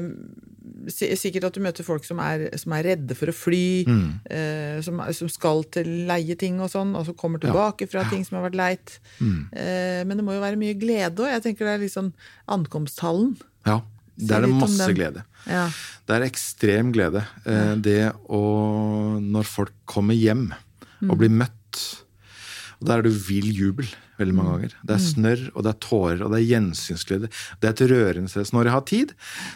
Sikkert 0.90 1.44
at 1.48 1.54
du 1.56 1.60
møter 1.64 1.84
folk 1.86 2.04
som 2.04 2.18
er, 2.20 2.48
som 2.60 2.72
er 2.76 2.84
redde 2.90 3.14
for 3.16 3.30
å 3.32 3.34
fly, 3.36 3.84
Mm. 3.88 4.20
eh, 4.30 4.80
som, 4.84 5.00
som 5.16 5.28
skal 5.32 5.62
til 5.72 5.88
leie 6.08 6.36
ting 6.36 6.60
og 6.60 6.68
sånn, 6.72 6.94
og 6.96 7.06
så 7.06 7.14
kommer 7.16 7.40
tilbake 7.40 7.88
fra 7.90 8.04
ting 8.10 8.24
som 8.26 8.36
har 8.38 8.50
vært 8.50 8.58
leit. 8.60 8.98
Mm. 9.20 9.38
Eh, 9.52 10.00
men 10.04 10.16
det 10.20 10.24
må 10.26 10.34
jo 10.36 10.42
være 10.44 10.60
mye 10.60 10.76
glede 10.80 11.16
òg. 11.24 11.30
Jeg 11.32 11.42
tenker 11.46 11.64
det 11.68 11.74
er 11.78 11.84
liksom 11.86 12.12
ankomsthallen. 12.48 13.36
Ja. 13.66 13.80
det 14.20 14.36
er 14.36 14.42
det 14.44 14.50
masse 14.52 14.90
glede. 14.92 15.24
Ja. 15.48 15.66
Det 16.06 16.16
er 16.18 16.26
ekstrem 16.26 16.92
glede. 16.92 17.22
Eh, 17.48 17.74
det 17.80 18.12
å 18.28 18.40
Når 19.20 19.44
folk 19.48 19.72
kommer 19.88 20.14
hjem 20.14 20.50
og 21.08 21.16
blir 21.22 21.30
møtt. 21.32 21.56
Og 22.80 22.88
der 22.88 23.00
er 23.00 23.04
det 23.04 23.12
vill 23.26 23.50
jubel 23.52 23.88
veldig 24.20 24.34
mange 24.36 24.52
ganger. 24.54 24.74
Det 24.84 24.94
er 24.94 25.02
snørr, 25.04 25.42
og 25.54 25.64
det 25.64 25.70
er 25.72 25.80
tårer, 25.84 26.22
og 26.24 26.32
det 26.32 26.38
er 26.40 26.48
gjensynsglede. 26.50 27.30
Det 27.60 27.68
er 27.68 27.74
et 27.74 27.82
rørende 27.92 28.32
sted. 28.32 28.46
Så 28.48 28.56
når 28.56 28.68
jeg 28.68 28.74
har 28.74 28.86
tid, 28.88 29.12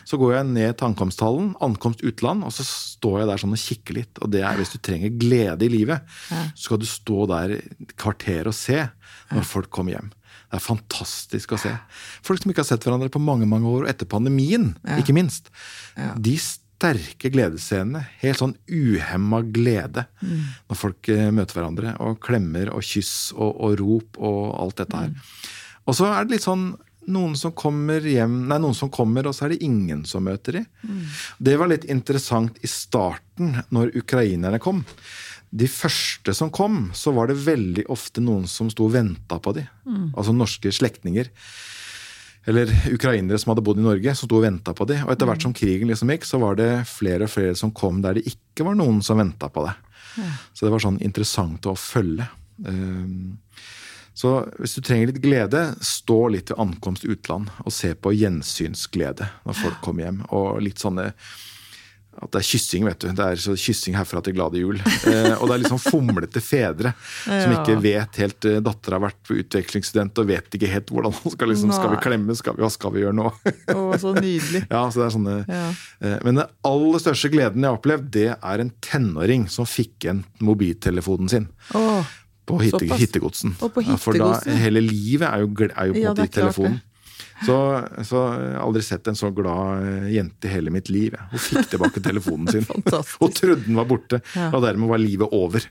så 0.08 0.18
går 0.20 0.34
jeg 0.34 0.50
ned 0.50 0.74
til 0.76 0.88
ankomsthallen, 0.88 1.52
ankomst 1.64 2.04
utland, 2.04 2.44
og 2.44 2.52
så 2.56 2.66
står 2.68 3.22
jeg 3.22 3.30
der 3.30 3.42
sånn 3.44 3.56
og 3.56 3.62
kikker 3.64 3.98
litt. 4.00 4.20
Og 4.24 4.32
det 4.32 4.44
er 4.44 4.60
hvis 4.60 4.74
du 4.74 4.78
trenger 4.84 5.16
glede 5.20 5.68
i 5.68 5.72
livet, 5.72 6.16
så 6.30 6.68
skal 6.68 6.82
du 6.82 6.88
stå 6.88 7.24
der 7.32 7.56
et 7.58 7.96
kvarter 8.00 8.50
og 8.50 8.56
se 8.56 8.82
når 9.32 9.48
folk 9.48 9.72
kommer 9.72 9.96
hjem. 9.96 10.12
Det 10.44 10.60
er 10.60 10.64
fantastisk 10.64 11.56
å 11.56 11.58
se. 11.58 11.72
Folk 12.24 12.42
som 12.42 12.52
ikke 12.52 12.62
har 12.62 12.68
sett 12.68 12.84
hverandre 12.86 13.10
på 13.12 13.22
mange 13.22 13.48
mange 13.48 13.68
år, 13.68 13.86
og 13.86 13.90
etter 13.90 14.08
pandemien, 14.08 14.72
ikke 14.98 15.16
minst. 15.16 15.48
De 16.20 16.36
sterke 16.74 17.30
gledesscenene. 17.32 18.04
Helt 18.22 18.40
sånn 18.40 18.56
uhemma 18.68 19.42
glede 19.46 20.06
når 20.68 20.78
folk 20.78 21.10
eh, 21.12 21.30
møter 21.34 21.60
hverandre. 21.60 21.94
Og 22.04 22.18
klemmer 22.24 22.72
og 22.74 22.84
kyss 22.84 23.32
og, 23.36 23.52
og 23.54 23.78
rop 23.80 24.18
og 24.18 24.40
alt 24.60 24.82
dette 24.82 25.04
her. 25.04 25.14
Og 25.84 25.96
så 25.96 26.08
er 26.10 26.24
det 26.24 26.36
litt 26.36 26.46
sånn 26.46 26.72
noen 27.04 27.34
som 27.36 27.52
kommer 27.52 28.00
hjem, 28.00 28.46
nei, 28.48 28.56
noen 28.62 28.76
som 28.76 28.88
kommer, 28.88 29.26
og 29.28 29.34
så 29.36 29.44
er 29.44 29.52
det 29.52 29.64
ingen 29.66 30.06
som 30.08 30.24
møter 30.24 30.56
de. 30.56 30.62
Det 31.36 31.58
var 31.60 31.68
litt 31.68 31.84
interessant 31.92 32.56
i 32.64 32.70
starten, 32.70 33.58
når 33.68 33.92
ukrainerne 34.00 34.60
kom. 34.62 34.80
De 35.54 35.68
første 35.68 36.32
som 36.34 36.48
kom, 36.50 36.90
så 36.96 37.12
var 37.12 37.28
det 37.28 37.36
veldig 37.44 37.84
ofte 37.92 38.24
noen 38.24 38.48
som 38.48 38.70
sto 38.72 38.88
og 38.88 38.94
venta 38.96 39.36
på 39.38 39.52
de. 39.52 39.66
Altså 40.16 40.32
norske 40.32 40.72
slektninger. 40.72 41.28
Eller 42.46 42.70
ukrainere 42.92 43.38
som 43.40 43.52
hadde 43.52 43.64
bodd 43.64 43.80
i 43.80 43.86
Norge, 43.86 44.14
som 44.14 44.28
sto 44.28 44.36
og 44.36 44.44
venta 44.44 44.74
på 44.76 44.86
de. 44.90 44.98
Og 45.06 45.14
etter 45.14 45.30
hvert 45.30 45.46
som 45.46 45.54
krigen 45.56 45.88
liksom 45.88 46.12
gikk, 46.12 46.26
så 46.28 46.40
var 46.42 46.58
det 46.60 46.70
flere 46.90 47.24
og 47.24 47.32
flere 47.32 47.54
som 47.56 47.72
kom 47.72 48.02
der 48.04 48.18
det 48.18 48.26
ikke 48.28 48.66
var 48.68 48.76
noen 48.76 49.00
som 49.04 49.20
venta 49.22 49.48
på 49.48 49.64
det. 49.64 49.72
Så 50.52 50.66
det 50.66 50.74
var 50.74 50.84
sånn 50.84 51.00
interessant 51.02 51.64
å 51.66 51.72
følge. 51.78 52.28
Um, 52.66 53.38
Så 54.14 54.30
hvis 54.62 54.76
du 54.76 54.84
trenger 54.86 55.10
litt 55.10 55.22
glede, 55.24 55.60
stå 55.82 56.28
litt 56.30 56.52
ved 56.52 56.60
ankomst 56.62 57.02
utland 57.02 57.50
og 57.64 57.74
se 57.74 57.96
på 57.98 58.12
gjensynsglede 58.14 59.26
når 59.42 59.58
folk 59.58 59.80
kommer 59.82 60.06
hjem. 60.06 60.20
Og 60.30 60.60
litt 60.62 60.78
sånne 60.78 61.08
at 62.22 62.30
det 62.34 62.40
er 62.40 62.46
kyssing, 62.46 62.84
vet 62.86 63.00
du. 63.02 63.08
Det 63.16 63.24
er 63.26 63.40
så 63.42 63.54
kyssing 63.58 63.96
herfra 63.98 64.20
til 64.24 64.34
glade 64.36 64.60
jul. 64.60 64.78
Eh, 64.78 65.34
og 65.38 65.48
det 65.50 65.56
er 65.58 65.64
sånn 65.72 65.82
fomlete 65.82 66.40
fedre 66.44 66.92
som 67.26 67.52
ikke 67.56 67.76
vet 67.82 68.18
helt 68.22 68.46
eh, 68.48 68.60
Dattera 68.64 68.98
har 69.00 69.04
vært 69.08 69.18
på 69.26 69.36
utvekslingsstudent 69.42 70.20
og 70.22 70.28
vet 70.30 70.56
ikke 70.58 70.70
helt 70.70 70.92
hvordan 70.94 71.14
skal 71.34 71.50
liksom, 71.52 71.72
Skal 71.74 71.92
vi 71.94 72.00
klemme? 72.04 72.36
Skal 72.38 72.56
vi, 72.56 72.62
hva 72.64 72.70
skal 72.72 72.94
vi 72.94 73.02
gjøre 73.04 73.16
nå? 73.18 73.28
Å, 73.74 73.84
så 74.00 74.14
nydelig. 74.16 74.64
ja, 74.74 74.82
så 74.94 75.02
det 75.02 75.06
er 75.08 75.14
sånne 75.18 75.36
Ja. 75.50 75.62
eh, 76.00 76.16
Men 76.24 76.40
den 76.42 76.54
aller 76.70 77.02
største 77.02 77.32
gleden 77.34 77.64
jeg 77.66 77.70
har 77.72 77.80
opplevd, 77.80 78.08
det 78.14 78.28
er 78.36 78.62
en 78.64 78.72
tenåring 78.84 79.48
som 79.52 79.66
fikk 79.68 80.06
igjen 80.06 80.24
mobiltelefonen 80.44 81.28
sin. 81.32 81.48
Åh, 81.74 82.14
På 82.46 82.58
hitte, 82.60 82.84
hittegodsen. 82.94 83.54
Og 83.64 83.72
på 83.74 83.84
Ja, 83.86 83.96
for 84.00 84.16
da, 84.20 84.34
hele 84.60 84.82
livet 84.84 85.26
er 85.30 85.44
jo, 85.44 85.50
er 85.70 85.88
jo 85.90 85.94
på 85.96 86.02
Ja, 86.02 86.12
en 86.12 86.18
måte 86.20 86.28
det 86.28 86.80
Så, 87.42 87.56
så 88.06 88.20
jeg 88.38 88.52
har 88.54 88.60
aldri 88.62 88.82
sett 88.86 89.08
en 89.10 89.18
så 89.18 89.30
glad 89.34 89.82
eh, 89.88 90.10
jente 90.14 90.46
i 90.48 90.52
hele 90.54 90.70
mitt 90.70 90.88
liv. 90.92 91.16
jeg. 91.18 91.26
Hun 91.32 91.42
fikk 91.42 91.72
tilbake 91.74 92.02
telefonen 92.04 92.46
sin. 92.52 92.68
og 92.94 93.16
Hun 93.18 93.32
trodde 93.34 93.64
den 93.66 93.80
var 93.80 93.88
borte, 93.90 94.20
Ja. 94.36 94.50
og 94.54 94.62
dermed 94.62 94.88
var 94.92 95.02
livet 95.02 95.28
over. 95.34 95.66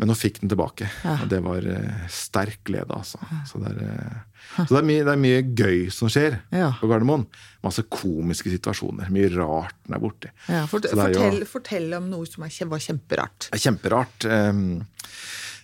Men 0.00 0.08
hun 0.08 0.16
fikk 0.16 0.40
den 0.40 0.48
tilbake. 0.48 0.88
Ja. 1.04 1.18
Og 1.22 1.28
det 1.30 1.40
var 1.44 1.64
eh, 1.68 2.06
sterk 2.10 2.62
glede, 2.66 2.90
altså. 2.96 3.20
Så, 3.46 3.60
det 3.62 3.70
er, 3.74 3.80
eh, 3.86 4.64
så 4.64 4.66
det, 4.72 4.78
er 4.80 4.88
mye, 4.88 5.04
det 5.06 5.12
er 5.14 5.20
mye 5.26 5.42
gøy 5.60 5.90
som 5.92 6.08
skjer 6.10 6.38
Ja. 6.56 6.70
på 6.80 6.88
Gardermoen. 6.90 7.26
Masse 7.62 7.84
komiske 7.92 8.50
situasjoner. 8.50 9.10
Mye 9.12 9.28
rart 9.36 9.76
den 9.86 9.98
er 9.98 10.00
borti. 10.02 10.32
fort, 10.72 10.88
jo- 10.88 10.96
fortell, 10.96 11.42
fortell 11.46 11.92
om 12.00 12.08
noe 12.10 12.26
som 12.26 12.46
er, 12.48 12.56
var 12.72 12.80
kjemperart. 12.80 13.50
Er 13.52 13.60
kjemperart. 13.60 14.26
Um, 14.26 14.64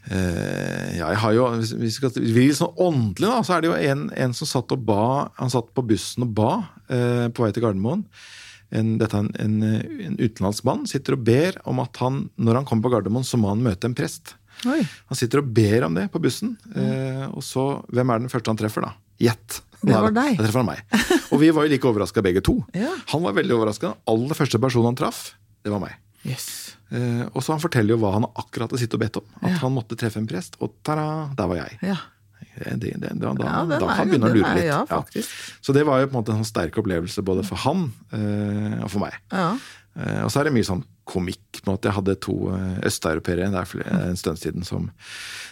ja, 0.06 1.10
jeg 1.10 1.20
har 1.22 1.34
jo, 1.34 1.46
hvis 1.58 1.72
vi 1.80 1.90
skal 1.90 2.14
litt 2.22 2.58
sånn 2.60 2.74
åndelig, 2.78 3.26
da, 3.26 3.42
så 3.42 3.56
er 3.56 3.64
det 3.64 3.70
jo 3.72 3.78
en, 3.92 4.06
en 4.14 4.34
som 4.36 4.48
satt 4.50 4.74
og 4.76 4.84
ba 4.86 5.02
Han 5.40 5.50
satt 5.50 5.72
på 5.74 5.82
bussen 5.86 6.26
og 6.28 6.34
ba 6.36 6.50
eh, 6.86 7.26
på 7.34 7.42
vei 7.42 7.52
til 7.54 7.64
Gardermoen. 7.64 8.04
En, 8.74 8.96
dette 9.00 9.14
er 9.18 9.26
en, 9.26 9.60
en, 9.62 9.84
en 10.08 10.18
utenlandsk 10.18 10.66
mann 10.66 10.86
sitter 10.90 11.14
og 11.14 11.22
ber 11.26 11.58
om 11.70 11.82
at 11.82 11.98
han, 12.02 12.24
når 12.38 12.60
han 12.60 12.68
kommer 12.68 12.88
på 12.88 12.94
Gardermoen, 12.96 13.26
så 13.26 13.38
må 13.38 13.50
han 13.52 13.62
møte 13.66 13.90
en 13.90 13.94
prest. 13.98 14.34
Oi. 14.66 14.80
Han 15.10 15.18
sitter 15.18 15.42
og 15.42 15.50
ber 15.54 15.86
om 15.86 15.98
det 15.98 16.08
på 16.14 16.22
bussen. 16.22 16.54
Eh, 16.74 17.26
og 17.28 17.44
så, 17.46 17.68
hvem 17.92 18.10
er 18.10 18.24
den 18.24 18.32
første 18.32 18.50
han 18.52 18.58
treffer, 18.58 18.86
da? 18.86 18.94
Gjett. 19.22 19.60
Det 19.82 19.92
var 19.94 20.14
deg. 20.14 20.38
Da 20.38 20.46
treffer 20.46 20.62
han 20.62 20.70
meg. 20.70 20.80
Og 21.34 21.40
vi 21.42 21.52
var 21.54 21.66
jo 21.66 21.72
like 21.74 21.88
overraska 21.90 22.22
begge 22.24 22.42
to. 22.46 22.58
Ja. 22.76 22.94
Han 23.12 23.22
var 23.26 23.36
veldig 23.36 23.54
overraska. 23.58 23.94
Aller 24.10 24.38
første 24.38 24.60
personen 24.62 24.90
han 24.90 24.98
traff, 24.98 25.28
det 25.66 25.72
var 25.72 25.82
meg. 25.82 25.98
Yes. 26.26 26.76
Eh, 26.90 27.22
og 27.32 27.42
så 27.42 27.52
Han 27.54 27.62
forteller 27.62 27.94
jo 27.94 28.00
hva 28.02 28.12
han 28.16 28.26
akkurat 28.28 28.70
har 28.74 28.78
sittet 28.82 28.94
og 28.98 29.02
bedt 29.04 29.16
om. 29.20 29.24
At 29.42 29.50
Ja. 29.50 29.56
han 29.62 29.74
måtte 29.74 29.96
treffe 29.98 30.18
en 30.22 30.26
prest, 30.30 30.56
og 30.60 30.74
ta-da, 30.86 31.30
der 31.38 31.46
var 31.50 31.56
jeg. 31.62 31.78
Ja. 31.82 31.96
Det, 32.56 32.74
det, 32.80 32.92
det, 33.00 33.10
da 33.20 33.32
Ja, 33.36 33.64
da 33.68 33.78
kan 33.80 33.88
han 33.98 34.08
begynne 34.08 34.30
å 34.30 34.34
lure 34.34 34.52
litt. 34.56 34.64
ja, 34.68 34.78
faktisk. 34.88 35.28
Så 35.64 35.74
det 35.76 35.84
var 35.88 36.00
jo 36.00 36.06
på 36.08 36.16
en 36.16 36.18
måte 36.22 36.32
en 36.32 36.40
sånn 36.40 36.48
sterk 36.48 36.78
opplevelse 36.80 37.22
både 37.24 37.44
for 37.44 37.56
han 37.66 37.92
eh, 38.12 38.78
og 38.84 38.90
for 38.92 39.00
meg. 39.04 39.18
Eh, 39.96 40.22
og 40.24 40.30
så 40.32 40.42
er 40.42 40.48
det 40.50 40.56
mye 40.56 40.66
sånn 40.68 40.84
komikk. 41.06 41.60
på 41.62 41.70
måte. 41.72 41.88
Jeg 41.88 41.96
hadde 41.96 42.14
to 42.20 42.34
eh, 42.52 42.80
østeuropeere 42.86 43.46
er 43.46 43.76
en 44.10 44.18
stund 44.18 44.38
siden 44.38 44.64
som 44.66 44.90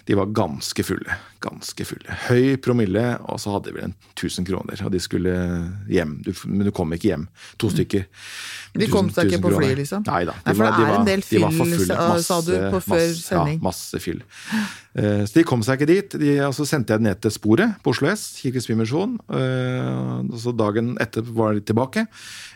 de 0.05 0.17
var 0.19 0.29
ganske 0.37 0.85
fulle. 0.85 1.17
Ganske 1.43 1.87
fulle. 1.89 2.17
Høy 2.29 2.57
promille, 2.63 3.05
og 3.25 3.39
så 3.41 3.55
hadde 3.55 3.71
de 3.71 3.77
vel 3.79 3.87
en 3.89 3.95
1000 4.13 4.47
kroner. 4.47 4.83
Og 4.85 4.93
de 4.93 5.01
skulle 5.03 5.33
hjem. 5.89 6.19
Du, 6.27 6.33
men 6.51 6.69
du 6.69 6.73
kom 6.77 6.93
ikke 6.93 7.13
hjem. 7.15 7.27
To 7.63 7.71
stykker. 7.73 8.05
Mm. 8.05 8.81
De 8.83 8.89
kom 8.93 9.09
seg 9.15 9.31
ikke 9.31 9.43
på 9.47 9.55
flyet, 9.57 9.79
liksom? 9.81 10.05
Nei 10.11 10.25
da. 10.29 10.35
Nei, 10.45 10.55
for 10.59 10.67
det 10.69 10.87
er 10.89 10.97
en 10.99 11.09
del 11.09 11.25
de 11.25 11.43
var 11.47 11.55
for 11.57 11.73
fulle. 11.73 11.99
masse, 12.03 12.27
sa 12.29 12.41
du 12.45 12.53
på 12.75 12.83
før 12.85 12.97
masse, 12.99 13.23
sending. 13.25 13.59
Ja, 13.61 13.65
masse 13.71 14.03
fyll. 14.03 14.25
Eh, 14.95 15.23
Så 15.25 15.39
de 15.39 15.47
kom 15.49 15.63
seg 15.67 15.81
ikke 15.81 15.91
dit. 15.91 16.19
De, 16.21 16.35
og 16.47 16.55
så 16.59 16.67
sendte 16.69 16.93
jeg 16.95 17.01
dem 17.03 17.09
ned 17.09 17.23
til 17.25 17.33
sporet 17.35 17.79
på 17.83 17.95
Oslo 17.95 18.11
S, 18.13 18.27
Kirkens 18.43 18.69
Bymisjon. 18.69 19.17
Så 20.39 20.53
dagen 20.59 20.95
etter 21.03 21.25
var 21.35 21.57
de 21.57 21.65
tilbake. 21.65 22.05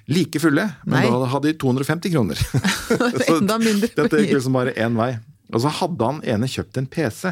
Like 0.09 0.41
fulle, 0.41 0.65
men 0.89 1.03
Nei. 1.03 1.09
da 1.13 1.27
hadde 1.35 1.51
de 1.53 1.59
250 1.61 2.13
kroner. 2.15 2.39
Så 3.27 3.39
Enda 3.41 3.59
mindre 3.61 3.91
Dette 3.97 4.23
gikk 4.23 4.39
liksom 4.39 4.55
bare 4.57 4.73
én 4.81 4.97
vei. 4.97 5.11
Og 5.53 5.61
så 5.65 5.69
hadde 5.83 6.07
han 6.09 6.23
ene 6.29 6.49
kjøpt 6.49 6.79
en 6.81 6.87
PC. 6.93 7.31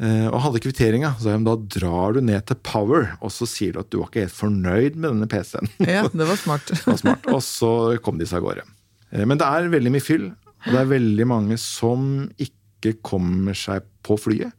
eh, 0.00 0.26
Og 0.28 0.40
hadde 0.44 0.60
kvitteringa. 0.64 1.14
Så 1.20 1.32
da 1.44 1.54
drar 1.76 2.14
du 2.16 2.20
ned 2.24 2.44
til 2.48 2.56
Power, 2.64 3.10
og 3.20 3.32
så 3.32 3.48
sier 3.48 3.72
du 3.76 3.80
at 3.82 3.90
du 3.92 3.98
var 4.00 4.08
ikke 4.12 4.26
helt 4.26 4.36
fornøyd 4.36 4.96
med 5.00 5.10
denne 5.14 5.28
PC-en. 5.28 5.68
Ja, 5.84 6.04
det 6.08 6.28
var 6.28 6.36
smart. 6.44 6.68
Det 6.72 6.84
var 6.86 7.00
smart. 7.00 7.28
Og 7.32 7.40
så 7.44 7.72
kom 8.04 8.20
de 8.20 8.28
seg 8.28 8.40
av 8.42 8.46
gårde. 8.50 8.66
Eh, 9.12 9.24
Men 9.28 9.40
det 9.40 9.48
er 9.48 9.68
veldig 9.72 9.92
mye 9.96 10.04
fyll, 10.04 10.28
og 10.66 10.70
det 10.74 10.80
er 10.84 10.92
veldig 10.94 11.26
mange 11.32 11.56
som 11.60 12.08
ikke 12.40 12.98
kommer 13.04 13.56
seg 13.56 13.84
på 14.04 14.16
flyet. 14.20 14.52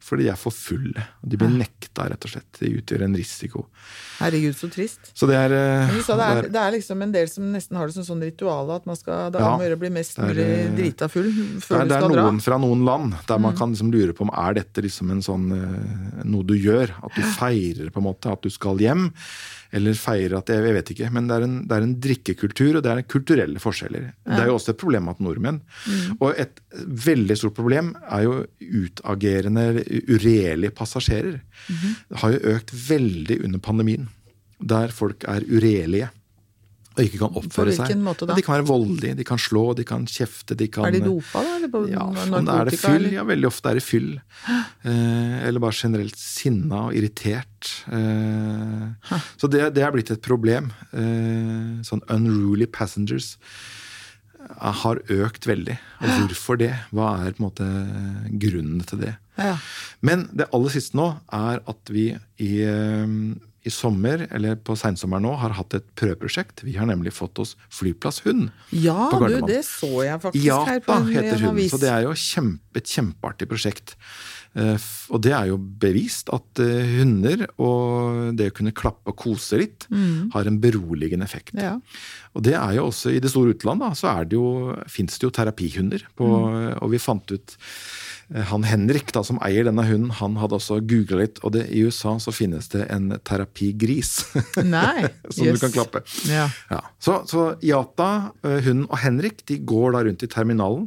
Fordi 0.00 0.24
de 0.24 0.30
er 0.32 0.38
for 0.40 0.54
fulle. 0.54 1.02
De 1.20 1.36
blir 1.36 1.50
nekta, 1.52 2.06
rett 2.08 2.24
og 2.24 2.32
slett. 2.32 2.48
De 2.56 2.70
utgjør 2.78 3.04
en 3.04 3.16
risiko. 3.18 3.66
Herregud, 4.18 4.56
så 4.56 4.70
trist. 4.72 5.10
Så 5.12 5.28
det 5.28 5.36
er, 5.36 5.52
eh, 5.52 5.92
du 5.92 6.00
sa 6.04 6.16
det, 6.16 6.28
er, 6.32 6.48
det 6.54 6.62
er 6.62 6.74
liksom 6.76 7.04
en 7.04 7.12
del 7.12 7.28
som 7.28 7.50
nesten 7.52 7.76
har 7.76 7.90
det 7.90 7.96
som 7.98 8.06
sånn 8.08 8.24
ritual 8.24 8.72
at 8.72 8.88
man 8.88 8.96
skal 8.98 9.28
det 9.34 9.42
er 9.42 9.46
om 9.46 9.60
å 9.60 9.66
gjøre 9.66 9.78
å 9.78 9.82
bli 9.84 9.92
mest 9.92 10.20
mulig 10.20 10.46
eh, 10.46 10.72
drita 10.76 11.10
full 11.12 11.28
før 11.60 11.82
er, 11.82 11.84
dra. 11.84 11.84
det 11.84 11.98
er 11.98 12.04
skal 12.06 12.16
noen 12.16 12.42
fra 12.44 12.60
noen 12.64 12.84
land 12.88 13.16
der 13.28 13.44
man 13.44 13.56
kan 13.60 13.74
liksom 13.74 13.92
lure 13.92 14.16
på 14.16 14.24
om 14.24 14.32
er 14.32 14.56
dette 14.60 14.84
liksom 14.84 15.12
en 15.12 15.24
sånn 15.24 15.46
eh, 15.56 16.24
noe 16.24 16.48
du 16.48 16.56
gjør. 16.56 16.96
At 17.04 17.16
du 17.16 17.22
feirer 17.36 17.92
på 17.92 18.00
en 18.00 18.08
måte 18.08 18.32
at 18.32 18.44
du 18.44 18.52
skal 18.52 18.80
hjem. 18.80 19.10
Eller 19.72 19.94
feirer 19.94 20.38
at 20.40 20.50
Jeg 20.50 20.74
vet 20.74 20.92
ikke. 20.94 21.10
Men 21.14 21.28
det 21.30 21.36
er 21.36 21.46
en, 21.46 21.56
det 21.68 21.76
er 21.76 21.86
en 21.86 21.96
drikkekultur, 22.06 22.78
og 22.78 22.84
det 22.84 22.92
er 22.92 23.02
kulturelle 23.06 23.62
forskjeller. 23.62 24.10
Det 24.26 24.38
er 24.38 24.50
jo 24.50 24.56
også 24.58 24.74
et 24.74 24.80
problem 24.82 25.10
at 25.12 25.20
nordmenn. 25.22 25.60
Og 26.18 26.34
et 26.34 26.62
veldig 27.06 27.36
stort 27.38 27.54
problem 27.58 27.92
er 28.02 28.24
jo 28.26 28.38
utagerende, 28.60 29.84
uregjerlige 30.10 30.74
passasjerer. 30.74 31.40
Det 32.10 32.22
har 32.22 32.34
jo 32.34 32.56
økt 32.56 32.74
veldig 32.88 33.42
under 33.46 33.62
pandemien. 33.62 34.08
Der 34.60 34.92
folk 34.92 35.24
er 35.30 35.46
uregjerlige. 35.46 36.10
Og 37.00 37.06
ikke 37.08 37.20
kan 37.22 37.36
oppføre 37.40 37.72
seg. 37.72 37.86
hvilken 37.86 38.02
måte 38.04 38.26
da? 38.28 38.34
Ja, 38.34 38.36
De 38.36 38.44
kan 38.44 38.54
være 38.58 38.66
voldelige, 38.68 39.16
de 39.16 39.24
kan 39.24 39.40
slå, 39.40 39.62
de 39.78 39.84
kan 39.88 40.04
kjefte. 40.10 40.56
De 40.60 40.66
kan, 40.68 40.84
Er 40.90 40.92
de 40.98 41.00
dopa, 41.06 41.40
da? 41.46 41.56
Eller 41.56 41.70
på 41.72 41.80
ja, 41.88 42.04
narkotika? 42.12 42.52
er 42.60 42.68
det 42.70 42.78
fyll. 42.82 42.96
eller? 43.00 43.14
Ja, 43.16 43.24
veldig 43.30 43.48
ofte 43.48 43.70
er 43.72 43.80
det 43.80 43.84
fyll. 43.86 44.10
Eh, 44.84 45.36
eller 45.48 45.62
bare 45.64 45.76
generelt 45.80 46.16
sinna 46.20 46.82
og 46.90 46.94
irritert. 47.00 47.72
Eh, 47.88 49.16
så 49.40 49.48
det, 49.50 49.64
det 49.76 49.82
er 49.86 49.94
blitt 49.96 50.12
et 50.12 50.22
problem. 50.24 50.70
Eh, 50.92 51.80
sånn 51.88 52.04
unruly 52.12 52.68
passengers 52.70 53.32
eh, 54.38 54.72
har 54.84 55.00
økt 55.08 55.48
veldig. 55.48 55.78
Og 56.04 56.14
hvorfor 56.28 56.60
det? 56.60 56.72
Hva 56.92 57.14
er 57.24 57.32
på 57.36 57.42
en 57.42 57.48
måte 57.48 57.70
grunnen 58.42 58.84
til 58.88 59.02
det? 59.06 59.14
Ja. 59.40 59.54
Men 60.04 60.26
det 60.36 60.50
aller 60.52 60.72
siste 60.74 60.98
nå 61.00 61.14
er 61.32 61.62
at 61.70 61.92
vi 61.92 62.10
i, 62.44 62.50
eh, 62.68 63.06
i 63.66 63.70
sommer, 63.70 64.22
eller 64.32 64.56
på 64.56 64.72
seinsommeren 64.78 65.22
nå, 65.26 65.34
har 65.36 65.52
hatt 65.58 65.74
et 65.76 65.84
prøveprosjekt. 66.00 66.62
Vi 66.64 66.78
har 66.80 66.86
nemlig 66.88 67.12
fått 67.12 67.38
oss 67.42 67.56
flyplasshund. 67.76 68.48
Ja, 68.72 69.10
på 69.12 69.20
du, 69.26 69.34
Ja, 69.36 69.40
det 69.46 69.62
så 69.68 69.90
jeg 70.06 70.20
faktisk 70.22 70.46
her 70.70 70.80
på 70.86 70.96
en, 70.96 71.08
heter 71.12 71.34
en 71.36 71.44
hun. 71.44 71.50
avis. 71.54 71.70
Så 71.74 71.80
det 71.82 71.90
er 71.92 72.06
jo 72.08 72.14
kjempe, 72.16 72.80
et 72.80 72.88
kjempeartig 72.88 73.48
prosjekt. 73.50 73.96
Eh, 74.56 74.74
Og 75.12 75.20
det 75.22 75.30
er 75.36 75.46
jo 75.52 75.58
bevist 75.58 76.28
at 76.34 76.58
eh, 76.58 76.96
hunder 76.98 77.44
og 77.62 78.32
det 78.38 78.48
å 78.50 78.54
kunne 78.56 78.72
klappe 78.74 79.12
og 79.12 79.16
kose 79.20 79.60
litt 79.60 79.86
har 80.32 80.46
en 80.48 80.58
beroligende 80.58 81.22
effekt. 81.28 81.52
Ja. 81.54 81.76
Og 82.34 82.42
det 82.42 82.54
er 82.58 82.74
jo 82.80 82.88
også 82.88 83.12
i 83.14 83.20
det 83.22 83.30
store 83.30 83.52
utland, 83.54 83.82
så 83.94 84.08
er 84.16 84.24
det 84.24 84.34
jo, 84.40 84.74
fins 84.88 85.18
det 85.20 85.28
jo 85.28 85.30
terapihunder. 85.36 86.02
På, 86.16 86.26
Og 86.82 86.90
vi 86.90 86.98
fant 86.98 87.30
ut 87.30 87.56
eh, 87.56 87.60
han 88.30 88.62
Henrik, 88.62 89.10
da, 89.14 89.24
som 89.26 89.40
eier 89.42 89.66
denne 89.66 89.82
hunden, 89.88 90.12
han 90.20 90.36
hadde 90.38 90.54
også 90.60 90.78
googla 90.86 91.18
litt, 91.24 91.40
og 91.42 91.56
det, 91.56 91.64
i 91.74 91.82
USA 91.82 92.14
så 92.22 92.30
finnes 92.34 92.70
det 92.70 92.84
en 92.94 93.10
terapigris 93.26 94.20
Nei. 94.76 95.08
som 95.26 95.48
yes. 95.48 95.58
du 95.58 95.64
kan 95.64 95.74
klappe. 95.74 96.04
Ja. 96.30 96.46
Ja. 96.70 96.84
Så, 97.02 97.20
så 97.30 97.48
Yata, 97.66 98.30
eh, 98.46 98.60
hunden 98.68 98.86
og 98.86 99.02
Henrik 99.02 99.42
de 99.50 99.58
går 99.66 99.96
da 99.96 100.04
rundt 100.06 100.22
i 100.22 100.30
terminalen. 100.30 100.86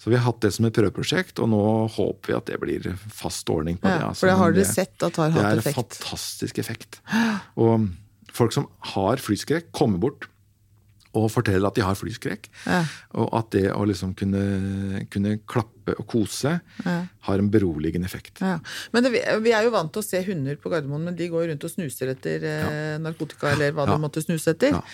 Så 0.00 0.08
vi 0.08 0.16
har 0.16 0.24
hatt 0.24 0.40
det 0.40 0.54
som 0.56 0.64
et 0.64 0.72
prøveprosjekt, 0.72 1.42
og 1.44 1.50
nå 1.52 1.62
håper 1.92 2.32
vi 2.32 2.36
at 2.38 2.48
det 2.48 2.56
blir 2.62 2.86
fast 3.12 3.50
ordning 3.52 3.76
på 3.76 3.84
det. 3.84 3.98
Ja, 4.00 4.08
altså. 4.08 4.22
for 4.22 4.30
det 4.30 4.38
har 4.40 4.54
dere 4.56 4.70
sett 4.70 5.04
at 5.04 5.20
har 5.20 5.34
hatt 5.34 5.60
effekt? 5.60 5.66
Det 5.66 5.74
er 5.74 5.74
en 5.74 5.82
fantastisk 5.82 6.60
effekt. 6.62 7.00
Og 7.60 7.90
folk 8.32 8.56
som 8.56 8.70
har 8.94 9.20
flyskrekk, 9.20 9.68
kommer 9.76 10.00
bort 10.00 10.30
og 11.16 11.26
forteller 11.32 11.66
at 11.66 11.74
de 11.74 11.82
har 11.82 11.96
flyskrekk. 11.98 12.44
Ja. 12.66 12.84
Og 13.18 13.32
at 13.34 13.48
det 13.50 13.64
å 13.74 13.82
liksom 13.88 14.12
kunne, 14.14 15.04
kunne 15.10 15.38
klappe 15.50 15.96
og 15.98 16.06
kose 16.06 16.52
har 16.84 17.38
en 17.42 17.48
beroligende 17.50 18.06
effekt. 18.06 18.38
Ja. 18.40 18.58
Men 18.94 19.02
det, 19.08 19.24
vi 19.42 19.50
er 19.56 19.64
jo 19.66 19.72
vant 19.74 19.90
til 19.92 20.04
å 20.04 20.06
se 20.06 20.20
hunder 20.28 20.54
på 20.62 20.70
Gardermoen, 20.70 21.08
men 21.08 21.16
de 21.18 21.26
går 21.32 21.48
rundt 21.50 21.64
og 21.66 21.72
snuser 21.72 22.12
etter 22.14 22.46
eh, 22.46 22.94
narkotika 23.02 23.50
eller 23.56 23.72
hva 23.74 23.88
Ja. 23.88 23.96
de 23.96 24.04
måtte 24.04 24.22
snuse 24.22 24.54
etter. 24.54 24.76
Ja. 24.78 24.84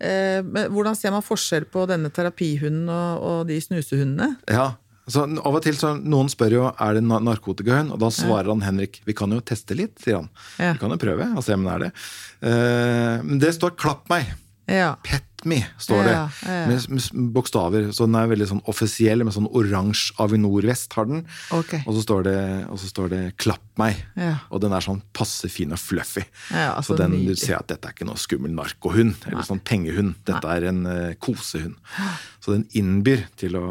Eh, 0.00 0.40
men 0.42 0.72
hvordan 0.72 0.96
ser 0.96 1.12
man 1.12 1.22
forskjell 1.24 1.68
på 1.68 1.84
denne 1.90 2.08
terapihunden 2.10 2.88
og, 2.88 3.22
og 3.28 3.46
de 3.52 3.60
snusehundene? 3.60 4.36
Ja, 4.48 4.74
så 5.06 5.22
Av 5.22 5.54
og 5.54 5.60
til 5.62 5.76
så 5.78 5.92
noen 6.02 6.26
spør 6.32 6.50
jo 6.56 6.62
er 6.72 6.96
det 6.96 7.04
na- 7.06 7.20
narkotikahund, 7.22 7.92
og 7.94 8.00
da 8.02 8.08
svarer 8.10 8.48
han 8.50 8.64
Henrik 8.64 9.02
vi 9.06 9.14
kan 9.14 9.30
jo 9.30 9.38
teste 9.44 9.76
litt, 9.78 10.00
sier 10.02 10.16
han. 10.22 10.30
Ja. 10.58 10.72
Vi 10.72 10.80
kan 10.80 10.90
jo 10.90 10.96
prøve 10.98 11.28
og 11.36 11.44
se 11.46 11.54
om 11.54 11.62
det 11.68 11.74
er 11.76 11.84
det. 11.84 11.92
Eh, 12.42 13.22
Men 13.22 13.38
det 13.38 13.52
står 13.54 13.76
'klapp 13.76 14.08
meg'. 14.08 14.32
Ja. 14.66 14.96
Pet 15.04 15.22
me, 15.46 15.60
står 15.82 16.02
det. 16.06 16.14
Ja, 16.16 16.24
ja. 16.42 16.66
Med, 16.70 16.88
med 16.90 17.30
bokstaver. 17.36 17.88
Så 17.94 18.08
den 18.08 18.18
er 18.18 18.30
veldig 18.32 18.48
sånn 18.50 18.64
offisiell, 18.70 19.24
med 19.26 19.36
sånn 19.36 19.48
oransje 19.48 20.16
Avinor-vest 20.22 20.96
har 20.98 21.08
den. 21.10 21.24
Okay. 21.54 21.84
Og 21.86 21.98
så 21.98 22.04
står 22.06 22.26
det, 22.26 22.38
og 22.72 22.80
så 22.82 22.90
står 22.90 23.12
det 23.12 23.22
'klapp 23.38 23.64
meg'. 23.80 24.02
Ja. 24.18 24.34
Og 24.50 24.62
den 24.64 24.74
er 24.74 24.84
sånn 24.84 25.02
passe 25.16 25.50
fin 25.52 25.74
og 25.76 25.80
fluffy. 25.82 26.24
Ja, 26.50 26.74
så 26.82 26.96
så 26.96 27.00
den, 27.02 27.18
du 27.26 27.34
ser 27.36 27.58
at 27.60 27.68
dette 27.70 27.88
er 27.88 27.96
ikke 27.96 28.08
noe 28.08 28.20
skummel 28.20 28.54
narkohund 28.56 29.26
eller 29.28 29.46
sånn 29.46 29.62
pengehund. 29.66 30.16
Dette 30.26 30.52
er 30.52 30.68
en 30.70 30.84
uh, 30.86 31.14
kosehund. 31.20 31.76
Så 32.40 32.54
den 32.54 32.66
innbyr 32.78 33.26
til 33.36 33.58
å, 33.58 33.66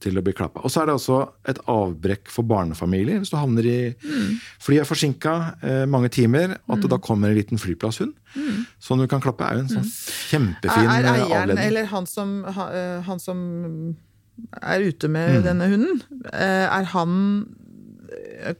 til 0.00 0.16
å 0.16 0.22
bli 0.24 0.32
klappa. 0.32 0.62
Og 0.64 0.70
så 0.72 0.80
er 0.82 0.86
det 0.90 0.94
også 0.96 1.18
et 1.52 1.58
avbrekk 1.68 2.30
for 2.32 2.42
barnefamilier. 2.48 3.18
Hvis 3.20 3.30
du 3.30 3.36
havner 3.36 3.66
i 3.68 3.94
Mm. 4.00 4.38
Flyet 4.60 4.80
er 4.80 4.88
forsinka 4.88 5.34
eh, 5.62 5.84
mange 5.86 6.08
timer, 6.10 6.56
at 6.68 6.80
det 6.80 6.90
da 6.90 6.96
kommer 6.98 7.28
en 7.28 7.36
liten 7.36 7.58
flyplasshund 7.60 8.14
som 8.80 8.98
du 8.98 9.06
kan 9.06 9.20
klappe, 9.20 9.44
er 9.44 9.54
jo 9.58 9.64
en 9.66 9.68
sånn 9.68 9.90
kjempefin 10.30 10.86
Mm. 10.86 10.90
Er, 10.90 11.04
er 11.04 11.04
eh, 11.04 11.20
eieren, 11.20 11.40
avledning. 11.42 11.66
eller 11.66 11.84
han 11.92 12.06
som, 12.06 12.44
eh, 12.46 13.00
han 13.02 13.18
som 13.20 13.96
er 14.62 14.80
ute 14.88 15.06
Mm. 15.08 15.12
med 15.12 15.44
denne 15.44 15.68
hunden, 15.68 16.02
eh, 16.32 16.66
er 16.78 16.84
han 16.84 17.46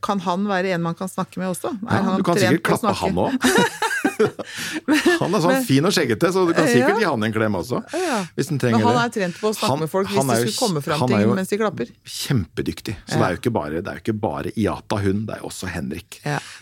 kan 0.05 0.21
han 0.21 0.45
være 0.47 0.75
en 0.77 0.83
man 0.85 0.95
kan 0.95 1.09
snakke 1.09 1.39
med 1.41 1.49
også? 1.55 1.73
Er 1.89 1.97
Ja, 1.97 2.03
han 2.07 2.19
du 2.21 2.27
kan 2.27 2.37
sikkert 2.39 2.63
klappe 2.63 2.93
han 3.01 3.15
òg. 3.19 3.33
han 5.21 5.35
er 5.35 5.43
sånn 5.43 5.65
fin 5.67 5.87
og 5.89 5.95
skjeggete, 5.95 6.29
så 6.35 6.43
du 6.49 6.53
kan 6.57 6.69
sikkert 6.69 6.97
Ja. 6.97 6.99
gi 7.01 7.09
han 7.09 7.25
en 7.27 7.33
klem 7.35 7.57
også. 7.59 7.81
Ja. 7.97 8.19
Hvis 8.37 8.51
trenger 8.53 8.79
Men 8.79 8.87
han 8.87 8.99
er 9.05 9.13
trent 9.15 9.39
på 9.41 9.49
å 9.51 9.55
snakke 9.57 9.71
Han- 9.73 9.81
med 9.81 9.91
folk 9.91 10.09
hvis 10.09 10.17
han 10.21 10.27
de 10.29 10.35
jo- 10.35 10.51
skulle 10.51 10.61
komme 10.69 10.83
fram 10.85 11.01
han 11.01 11.09
ting 11.09 11.35
mens 11.35 11.49
de 11.49 11.59
klapper. 11.59 11.87
Kjempedyktig. 12.05 12.97
Så 13.07 13.19
det 13.19 13.23
er 13.27 13.31
jo 13.37 13.41
ikke 13.41 13.53
bare, 13.53 13.83
det 13.83 13.89
er 13.89 14.01
ikke 14.03 14.19
bare 14.21 14.53
Iata 14.57 15.01
hun, 15.03 15.25
det 15.27 15.37
er 15.37 15.41
jo 15.41 15.49
også 15.49 15.69
Henrik. 15.69 16.21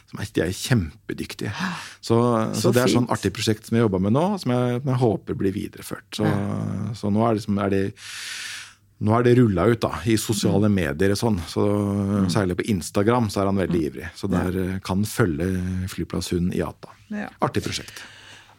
Som 0.09 0.21
er, 0.21 0.27
de 0.33 0.41
er 0.41 0.53
kjempedyktige. 0.55 1.53
Så, 2.01 2.17
så, 2.55 2.61
Så 2.63 2.73
det 2.73 2.83
er 2.83 2.89
sånn 2.95 3.09
artig 3.09 3.33
prosjekt 3.33 3.67
som 3.67 3.77
jeg 3.77 3.85
jobber 3.89 4.01
med 4.01 4.13
nå, 4.13 4.39
som 4.41 4.53
jeg, 4.53 4.83
jeg 4.85 4.95
håper 5.03 5.35
blir 5.35 5.53
videreført. 5.53 6.07
Så, 6.15 6.25
så 6.95 7.11
nå 7.13 7.27
er, 7.29 7.35
liksom, 7.37 7.59
er 7.61 7.69
det 7.71 7.93
nå 9.01 9.13
er 9.19 9.23
det 9.29 9.37
rulla 9.39 9.67
ut 9.71 9.81
da, 9.81 9.93
i 10.11 10.17
sosiale 10.19 10.67
Mm. 10.69 10.75
medier 10.75 11.11
og 11.15 11.19
sånn. 11.21 11.37
Så, 11.47 11.63
Særlig 12.35 12.57
på 12.59 12.67
Instagram 12.73 13.29
så 13.31 13.41
er 13.43 13.47
han 13.53 13.57
veldig 13.61 13.83
ivrig. 13.91 14.09
Så 14.19 14.29
der 14.31 14.57
eh, 14.59 14.79
kan 14.83 15.05
følge 15.07 15.47
flyplasshunden 15.89 16.53
Iata. 16.57 16.89
Ja. 17.15 17.29
Artig 17.41 17.63
prosjekt. 17.63 18.03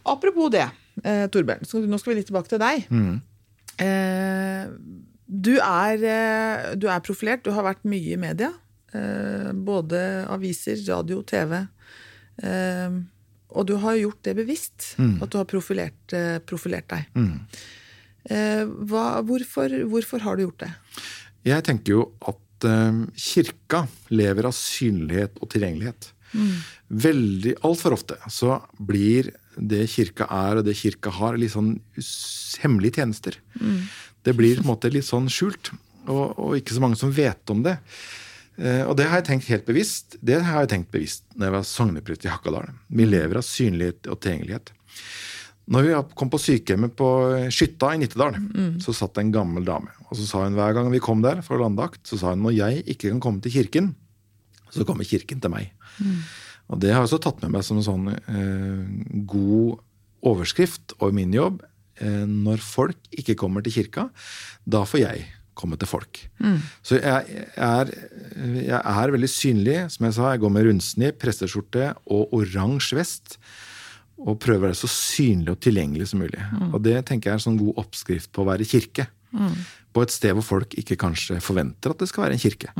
Apropos 0.05 0.49
det, 0.51 0.63
eh, 1.03 1.27
Torbjørn. 1.27 1.67
Nå 1.89 1.99
skal 1.99 2.13
vi 2.13 2.19
litt 2.21 2.27
tilbake 2.31 2.47
til 2.49 2.59
deg. 2.63 2.87
Mm. 2.89 3.21
Eh, 3.79 4.67
du, 5.27 5.53
er, 5.59 6.03
eh, 6.03 6.75
du 6.79 6.87
er 6.87 6.99
profilert. 7.05 7.43
Du 7.43 7.51
har 7.51 7.63
vært 7.67 7.83
mye 7.83 8.13
i 8.15 8.17
media. 8.17 8.53
Eh, 8.93 9.51
både 9.53 10.25
aviser, 10.31 10.79
radio, 10.87 11.21
TV. 11.21 11.67
Og 13.49 13.65
du 13.65 13.75
har 13.81 13.95
gjort 13.97 14.21
det 14.23 14.35
bevisst. 14.37 14.93
At 15.21 15.29
du 15.33 15.37
har 15.41 15.45
profilert, 15.49 16.15
profilert 16.47 16.87
deg. 16.91 17.05
Eh, 17.17 17.29
hva, 18.27 19.21
hvorfor, 19.25 19.71
hvorfor 19.89 20.19
har 20.25 20.35
du 20.37 20.43
gjort 20.47 20.65
det? 20.65 20.71
Jeg 21.47 21.63
tenker 21.63 21.93
jo 21.95 22.01
at 22.27 22.67
eh, 22.67 22.99
kirka 23.15 23.85
lever 24.11 24.49
av 24.49 24.55
synlighet 24.57 25.39
og 25.41 25.49
tilgjengelighet. 25.53 26.11
Veldig, 26.89 27.55
Altfor 27.65 27.95
ofte 27.95 28.17
så 28.29 28.59
blir 28.77 29.31
det 29.59 29.87
kirka 29.91 30.27
er 30.29 30.59
og 30.61 30.65
det 30.67 30.75
kirka 30.77 31.11
har, 31.17 31.37
litt 31.41 31.53
sånn 31.55 31.75
hemmelige 32.61 32.99
tjenester. 33.01 33.37
Det 34.23 34.35
blir 34.37 34.59
på 34.59 34.65
en 34.65 34.69
måte 34.73 34.91
litt 34.93 35.07
sånn 35.07 35.29
skjult, 35.31 35.71
og, 36.09 36.35
og 36.39 36.57
ikke 36.59 36.75
så 36.75 36.83
mange 36.83 36.99
som 36.99 37.11
vet 37.15 37.49
om 37.53 37.63
det. 37.65 37.77
Eh, 38.59 38.83
Og 38.85 38.95
det 38.99 39.07
har 39.09 39.21
jeg 39.21 39.27
tenkt 39.31 39.49
helt 39.49 39.65
bevisst. 39.67 40.17
Det 40.21 40.41
har 40.43 40.63
jeg 40.65 40.71
tenkt 40.75 40.91
bevisst 40.93 41.23
når 41.35 41.47
jeg 41.49 41.55
var 41.57 41.67
sogneprest 41.71 42.25
i 42.27 42.31
Hakadal. 42.33 42.69
Vi 42.89 43.07
lever 43.09 43.39
av 43.41 43.45
synlighet 43.47 44.09
og 44.11 44.19
tilgjengelighet. 44.23 44.73
Når 45.69 45.85
vi 45.85 45.95
kom 46.17 46.31
på 46.33 46.39
sykehjemmet 46.41 46.95
på 46.97 47.07
Skytta 47.53 47.91
i 47.93 47.99
Nittedal, 48.01 48.37
så 48.81 48.93
satt 48.95 49.13
det 49.17 49.27
en 49.27 49.33
gammel 49.35 49.67
dame. 49.67 49.91
Og 50.09 50.17
så 50.17 50.25
sa 50.25 50.43
hun 50.43 50.57
hver 50.57 50.73
gang 50.73 50.89
vi 50.89 51.01
kom 51.03 51.21
der 51.21 51.43
for 51.45 51.61
landakt, 51.61 52.01
så 52.09 52.17
sa 52.17 52.33
hun 52.33 52.41
når 52.47 52.55
jeg 52.57 52.83
ikke 52.87 53.11
kan 53.11 53.21
komme 53.21 53.43
til 53.45 53.53
kirken, 53.53 53.91
så 54.73 54.85
kommer 54.85 55.05
kirken 55.05 55.41
til 55.41 55.53
meg. 55.53 55.69
Og 56.69 56.81
det 56.81 56.91
har 56.93 57.01
jeg 57.01 57.09
også 57.09 57.21
tatt 57.21 57.41
med 57.43 57.53
meg 57.53 57.65
som 57.65 57.77
en 57.77 57.85
sånn 57.85 58.09
eh, 58.13 58.81
god 59.29 59.79
overskrift 60.29 60.93
over 60.99 61.13
min 61.17 61.33
jobb. 61.33 61.61
Eh, 62.01 62.25
når 62.25 62.61
folk 62.65 62.97
ikke 63.11 63.37
kommer 63.39 63.65
til 63.65 63.73
kirka, 63.79 64.09
da 64.65 64.83
får 64.89 65.01
jeg 65.01 65.25
komme 65.59 65.75
til 65.79 65.89
folk. 65.91 66.21
Så 66.85 67.01
jeg, 67.01 67.45
er, 67.59 67.89
jeg 68.63 68.79
er 68.79 69.11
veldig 69.11 69.29
synlig. 69.31 69.79
Som 69.91 70.07
jeg 70.07 70.15
sa, 70.15 70.29
jeg 70.31 70.43
går 70.45 70.53
med 70.55 70.69
rundsnipp, 70.69 71.17
presteskjorte 71.19 71.91
og 72.07 72.31
oransje 72.37 72.95
vest. 72.99 73.35
Og 74.19 74.39
prøve 74.41 74.63
å 74.63 74.67
være 74.67 74.79
så 74.79 74.89
synlig 74.91 75.53
og 75.53 75.61
tilgjengelig 75.63 76.09
som 76.11 76.19
mulig. 76.23 76.41
Og 76.73 76.81
det 76.83 76.97
tenker 77.07 77.29
jeg 77.29 77.37
er 77.37 77.39
en 77.39 77.45
sånn 77.47 77.61
god 77.61 77.79
oppskrift 77.85 78.31
på 78.35 78.43
å 78.43 78.49
være 78.49 78.67
kirke. 78.67 79.07
På 79.93 80.03
et 80.05 80.13
sted 80.13 80.35
hvor 80.37 80.45
folk 80.45 80.75
ikke 80.77 80.97
kanskje 80.99 81.39
forventer 81.41 81.93
at 81.93 82.01
det 82.01 82.09
skal 82.11 82.25
være 82.27 82.37
en 82.37 82.43
kirke. 82.43 82.73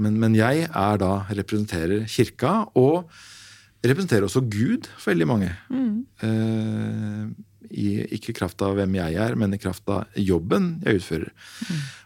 Men, 0.00 0.16
men 0.22 0.38
jeg 0.38 0.64
er 0.68 1.02
da, 1.02 1.12
representerer 1.36 2.06
kirka, 2.08 2.64
og 2.78 3.10
representerer 3.84 4.26
også 4.26 4.42
Gud 4.48 4.88
for 4.96 5.12
veldig 5.12 5.28
mange. 5.28 5.52
Eh, 6.24 7.30
i, 7.70 7.90
ikke 8.16 8.32
i 8.32 8.36
kraft 8.40 8.62
av 8.66 8.74
hvem 8.78 8.96
jeg 8.98 9.16
er, 9.22 9.36
men 9.38 9.54
i 9.54 9.60
kraft 9.60 9.86
av 9.92 10.18
jobben 10.18 10.72
jeg 10.84 11.00
utfører. 11.00 11.30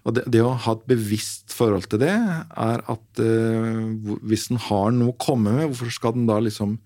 Og 0.04 0.16
det, 0.18 0.26
det 0.34 0.42
å 0.44 0.52
ha 0.66 0.76
et 0.76 0.86
bevisst 0.90 1.54
forhold 1.56 1.88
til 1.88 2.02
det, 2.04 2.12
er 2.12 2.84
at 2.84 3.22
eh, 3.22 3.80
hvis 4.28 4.50
den 4.50 4.60
har 4.66 4.92
noe 4.92 5.14
å 5.14 5.20
komme 5.20 5.54
med, 5.56 5.70
hvorfor 5.70 5.94
skal 5.94 6.16
den 6.18 6.28
da 6.28 6.40
liksom 6.42 6.76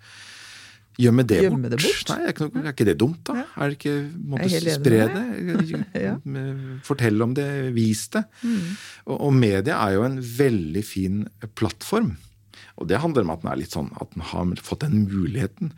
gjemme 0.99 1.25
det 1.29 1.41
Gjemme 1.45 1.71
det 1.71 1.79
bort? 1.83 2.11
Nei, 2.11 2.19
er 2.27 2.33
ikke, 2.35 2.47
noe, 2.49 2.63
er 2.65 2.73
ikke 2.75 2.87
det 2.89 2.97
dumt, 3.01 3.21
da? 3.29 3.45
Er 3.57 3.71
det 3.73 3.79
ikke 3.79 3.97
måte 4.35 4.63
spre 4.65 5.03
det? 5.15 5.27
Ja. 6.09 6.15
Fortell 6.87 7.23
om 7.25 7.35
det, 7.39 7.49
vis 7.77 8.07
det. 8.15 8.25
Og, 9.07 9.15
og 9.19 9.37
media 9.37 9.79
er 9.87 9.99
jo 9.99 10.07
en 10.09 10.19
veldig 10.23 10.83
fin 10.87 11.21
plattform. 11.59 12.17
Og 12.79 12.87
det 12.91 13.01
handler 13.03 13.25
om 13.27 13.33
at 13.35 13.43
den 13.43 13.51
er 13.51 13.59
litt 13.59 13.75
sånn, 13.75 13.89
at 13.99 14.13
den 14.15 14.23
har 14.31 14.53
fått 14.63 14.85
den 14.85 15.07
muligheten. 15.11 15.73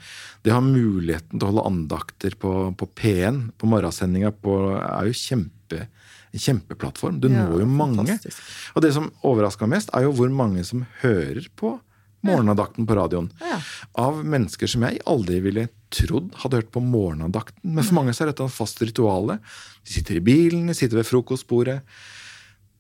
Det 0.45 0.53
å 0.53 0.59
ha 0.59 0.65
muligheten 0.65 1.39
til 1.39 1.47
å 1.47 1.53
holde 1.53 1.65
andakter 1.71 2.37
på, 2.41 2.53
på 2.77 2.89
P1, 2.99 3.47
på 3.61 3.71
morgensendinga, 3.73 4.35
er 4.37 5.09
jo 5.09 5.17
kjempe, 5.17 5.87
en 6.31 6.45
kjempeplattform. 6.45 7.21
Du 7.23 7.31
Ja, 7.31 7.47
når 7.47 7.65
jo 7.65 7.71
mange. 7.73 8.05
fantastisk. 8.05 8.43
Og 8.77 8.85
det 8.85 8.93
som 8.97 9.09
overrasker 9.25 9.65
meg 9.67 9.79
mest, 9.79 9.95
er 9.97 10.05
jo 10.05 10.13
hvor 10.17 10.29
mange 10.33 10.65
som 10.69 10.85
hører 11.01 11.49
på 11.57 11.79
morgenandakten 12.27 12.87
på 12.89 12.97
radioen. 12.99 13.31
Ja. 13.41 13.59
Av 14.03 14.23
mennesker 14.25 14.71
som 14.71 14.85
jeg 14.87 15.01
aldri 15.09 15.41
ville 15.45 15.69
trodd 15.95 16.31
hadde 16.43 16.61
hørt 16.61 16.73
på 16.75 16.83
morgenandakten. 16.85 17.63
Men 17.75 17.87
for 17.87 17.99
mange 17.99 18.15
så 18.15 18.25
er 18.25 18.33
dette 18.33 18.47
et 18.47 18.55
fast 18.55 18.83
rituale. 18.85 19.41
De 19.85 19.95
sitter 19.97 20.21
i 20.21 20.25
bilen, 20.25 20.69
de 20.71 20.77
sitter 20.77 21.01
ved 21.01 21.09
frokostbordet. 21.09 21.81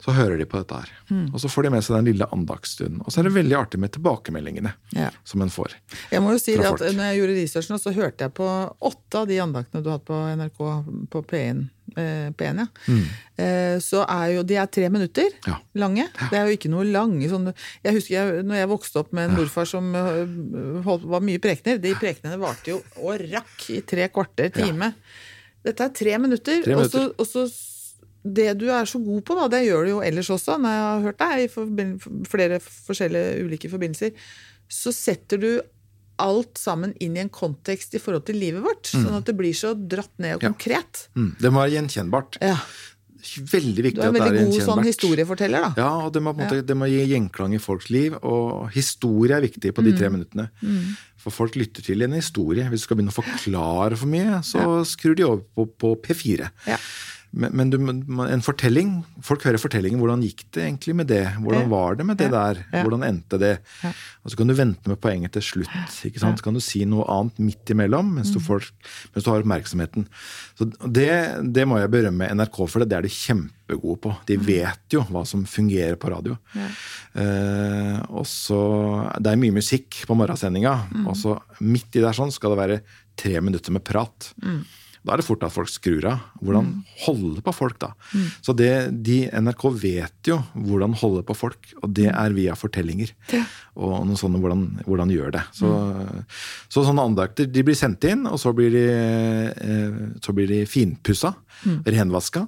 Så 0.00 0.14
hører 0.16 0.38
de 0.40 0.46
på 0.48 0.56
dette 0.62 0.74
her. 0.80 0.90
Og 1.34 1.40
så 1.42 1.48
får 1.52 1.66
de 1.66 1.70
med 1.74 1.82
seg 1.84 1.96
den 1.98 2.06
lille 2.12 2.26
andagsstunden. 2.32 3.02
Og 3.04 3.12
så 3.12 3.20
er 3.20 3.26
det 3.28 3.34
veldig 3.34 3.56
artig 3.58 3.80
med 3.82 3.92
tilbakemeldingene 3.92 4.72
Ja. 4.96 5.10
som 5.24 5.42
en 5.44 5.50
får. 5.52 5.74
Jeg 6.10 6.22
må 6.24 6.32
jo 6.32 6.38
si 6.40 6.54
det 6.56 6.64
at 6.64 6.78
folk. 6.78 6.94
når 6.96 7.04
jeg 7.10 7.18
gjorde 7.20 7.36
researchen, 7.42 7.78
så 7.82 7.92
hørte 7.94 8.24
jeg 8.24 8.34
på 8.34 8.48
åtte 8.80 9.20
av 9.20 9.26
de 9.28 9.36
andaktene 9.44 9.82
du 9.84 9.90
hatt 9.90 10.04
på 10.08 10.16
NRK 10.36 10.62
på 11.12 11.22
P1. 11.28 11.68
Eh, 11.98 12.30
P1 12.38 12.60
ja. 12.62 12.66
eh, 13.42 13.76
så 13.82 14.04
er 14.06 14.36
jo 14.36 14.42
De 14.46 14.54
er 14.56 14.66
tre 14.70 14.88
minutter 14.88 15.26
Mm. 15.40 15.48
Ja. 15.50 15.56
lange. 15.74 16.04
Det 16.30 16.38
er 16.38 16.46
jo 16.46 16.56
ikke 16.56 16.70
noe 16.70 16.84
lange 16.86 17.26
sånn 17.28 17.52
Jeg 17.84 17.94
husker 17.96 18.14
jeg, 18.14 18.44
når 18.46 18.54
jeg 18.60 18.68
vokste 18.70 19.00
opp 19.00 19.12
med 19.12 19.28
en 19.30 19.36
morfar 19.36 19.66
som 19.66 19.90
øh, 19.94 20.82
holdt, 20.86 21.04
var 21.10 21.20
mye 21.20 21.38
prekener. 21.42 21.80
De 21.82 21.92
prekenene 21.98 22.38
varte 22.38 22.70
jo 22.70 22.80
og 23.02 23.18
rakk 23.32 23.66
i 23.74 23.80
tre 23.82 24.06
kvarter 24.08 24.52
time. 24.54 24.94
Dette 25.64 25.80
er 25.84 25.90
tre 25.92 26.16
minutter. 26.18 26.62
Tre 26.64 26.76
minutter. 26.78 27.10
Og 27.18 27.26
så 27.26 27.44
det 28.24 28.58
du 28.60 28.66
er 28.68 28.84
så 28.84 28.98
god 29.02 29.22
på, 29.24 29.34
da, 29.38 29.48
det 29.48 29.64
gjør 29.66 29.84
du 29.86 29.90
jo 29.94 30.00
ellers 30.04 30.28
også, 30.30 30.58
når 30.60 30.74
jeg 30.76 30.86
har 30.86 31.04
hørt 31.06 31.18
deg 31.18 31.44
i 31.44 32.28
flere 32.28 32.58
forskjellige 32.60 33.44
ulike 33.46 33.70
forbindelser, 33.72 34.12
så 34.68 34.92
setter 34.92 35.40
du 35.40 35.50
alt 36.20 36.58
sammen 36.60 36.92
inn 37.00 37.16
i 37.16 37.20
en 37.22 37.30
kontekst 37.32 37.94
i 37.96 37.98
forhold 38.02 38.26
til 38.28 38.36
livet 38.36 38.60
vårt. 38.62 38.90
Sånn 38.92 39.14
at 39.16 39.24
det 39.24 39.36
blir 39.38 39.54
så 39.56 39.72
dratt 39.74 40.12
ned 40.20 40.34
og 40.36 40.40
Mm. 40.40 40.44
Ja. 40.44 40.50
konkret. 40.52 41.08
Mm. 41.16 41.30
Det 41.40 41.50
må 41.50 41.62
være 41.64 41.76
gjenkjennbart. 41.80 42.36
Ja. 42.42 42.58
Veldig 43.20 43.82
viktig 43.84 43.96
Du 43.96 44.00
er 44.00 44.12
gjenkjennbart. 44.12 44.14
at 44.14 44.14
det 44.14 44.20
er 44.20 44.44
veldig 44.44 44.50
god 44.52 44.66
sånn 44.68 44.84
historieforteller, 44.84 45.60
da. 45.60 45.72
Ja, 45.76 45.88
og 46.06 46.12
det 46.12 46.22
må, 46.22 46.32
på 46.36 46.40
en 46.40 46.48
måte, 46.48 46.66
det 46.66 46.76
må 46.76 46.86
gi 46.88 47.06
gjenklang 47.14 47.54
i 47.54 47.58
folks 47.58 47.90
liv. 47.90 48.14
Og 48.22 48.70
historie 48.72 49.36
er 49.36 49.40
viktig 49.44 49.72
på 49.76 49.82
de 49.84 49.92
Mm. 49.92 49.98
tre 49.98 50.08
minuttene. 50.10 50.50
For 51.16 51.30
folk 51.30 51.52
lytter 51.56 51.82
til 51.84 52.02
en 52.02 52.12
historie. 52.12 52.64
Hvis 52.68 52.80
du 52.80 52.86
skal 52.86 52.96
begynne 52.96 53.12
å 53.12 53.22
forklare 53.22 53.96
for 53.96 54.06
mye, 54.06 54.40
så 54.44 54.84
skrur 54.84 55.14
de 55.16 55.24
over 55.24 55.42
på, 55.56 55.66
på 55.78 55.96
P4. 56.02 56.50
Ja. 56.66 56.76
Men, 57.32 57.52
men 57.54 57.70
du, 57.70 57.76
en 57.78 58.42
fortelling, 58.42 59.04
folk 59.22 59.44
hører 59.46 59.60
fortellingen. 59.62 60.00
Hvordan 60.02 60.22
gikk 60.26 60.40
det 60.56 60.64
egentlig 60.64 60.94
med 60.98 61.06
det? 61.06 61.20
Hvordan 61.38 61.68
var 61.70 61.94
det 62.00 62.06
med 62.08 62.18
det 62.18 62.26
der? 62.32 62.58
Hvordan 62.72 63.04
endte 63.06 63.38
det? 63.38 63.52
Og 64.24 64.32
så 64.32 64.36
kan 64.40 64.50
du 64.50 64.54
vente 64.58 64.90
med 64.90 64.98
poenget 65.00 65.32
til 65.36 65.42
slutt. 65.46 65.70
ikke 66.08 66.18
sant? 66.18 66.40
Så 66.40 66.46
kan 66.48 66.54
du 66.58 66.60
si 66.64 66.82
noe 66.90 67.06
annet 67.06 67.38
midt 67.38 67.70
imellom 67.70 68.10
mens 68.16 68.32
du, 68.34 68.40
Mm. 68.40 68.46
får, 68.48 68.66
mens 69.14 69.24
du 69.24 69.30
har 69.30 69.44
oppmerksomheten. 69.44 70.08
Så 70.58 70.66
det, 70.90 71.08
det 71.54 71.68
må 71.70 71.78
jeg 71.78 71.92
berømme 71.94 72.28
NRK 72.34 72.58
for. 72.68 72.82
Det 72.84 72.98
er 72.98 73.06
de 73.06 73.12
kjempegode 73.14 74.00
på. 74.02 74.16
De 74.26 74.36
vet 74.36 74.90
jo 74.98 75.04
hva 75.12 75.22
som 75.26 75.46
fungerer 75.46 75.94
på 76.02 76.10
radio. 76.10 76.34
Eh, 77.14 78.00
og 78.10 78.26
så, 78.26 78.58
Det 79.20 79.32
er 79.32 79.40
mye 79.40 79.54
musikk 79.54 80.02
på 80.06 80.16
morgensendinga, 80.18 80.74
og 81.06 81.14
så 81.18 81.38
midt 81.62 81.94
i 81.98 82.02
der 82.02 82.12
sånn 82.16 82.32
skal 82.34 82.54
det 82.54 82.60
være 82.60 82.80
tre 83.16 83.40
minutter 83.40 83.70
med 83.74 83.84
prat. 83.84 84.32
Da 85.00 85.14
er 85.14 85.20
det 85.20 85.24
fort 85.24 85.44
at 85.46 85.52
folk 85.54 85.70
skrur 85.72 86.04
av. 86.10 86.24
Hvordan 86.44 86.68
holde 87.06 87.40
på 87.44 87.54
folk, 87.56 87.78
da? 87.80 87.92
Så 88.44 88.52
det, 88.56 88.90
de, 89.06 89.22
NRK 89.32 89.64
vet 89.80 90.28
jo 90.28 90.36
hvordan 90.52 90.96
holde 91.00 91.22
på 91.24 91.36
folk, 91.38 91.70
og 91.80 91.94
det 91.96 92.10
er 92.12 92.36
via 92.36 92.56
fortellinger. 92.58 93.14
Og 93.80 93.94
noen 94.04 94.20
sånne 94.20 94.40
hvordan, 94.42 94.66
hvordan 94.84 95.14
gjør 95.14 95.32
det. 95.38 95.44
Så, 95.56 95.70
så 96.68 96.84
sånne 96.84 97.06
andakter 97.08 97.48
de 97.48 97.64
blir 97.64 97.78
sendt 97.78 98.04
inn, 98.10 98.26
og 98.28 98.36
så 98.42 98.52
blir 98.56 98.74
de, 98.76 98.86
eh, 99.50 100.00
så 100.20 100.36
blir 100.36 100.50
de 100.52 100.62
finpussa. 100.68 101.32
Renvaska. 101.88 102.44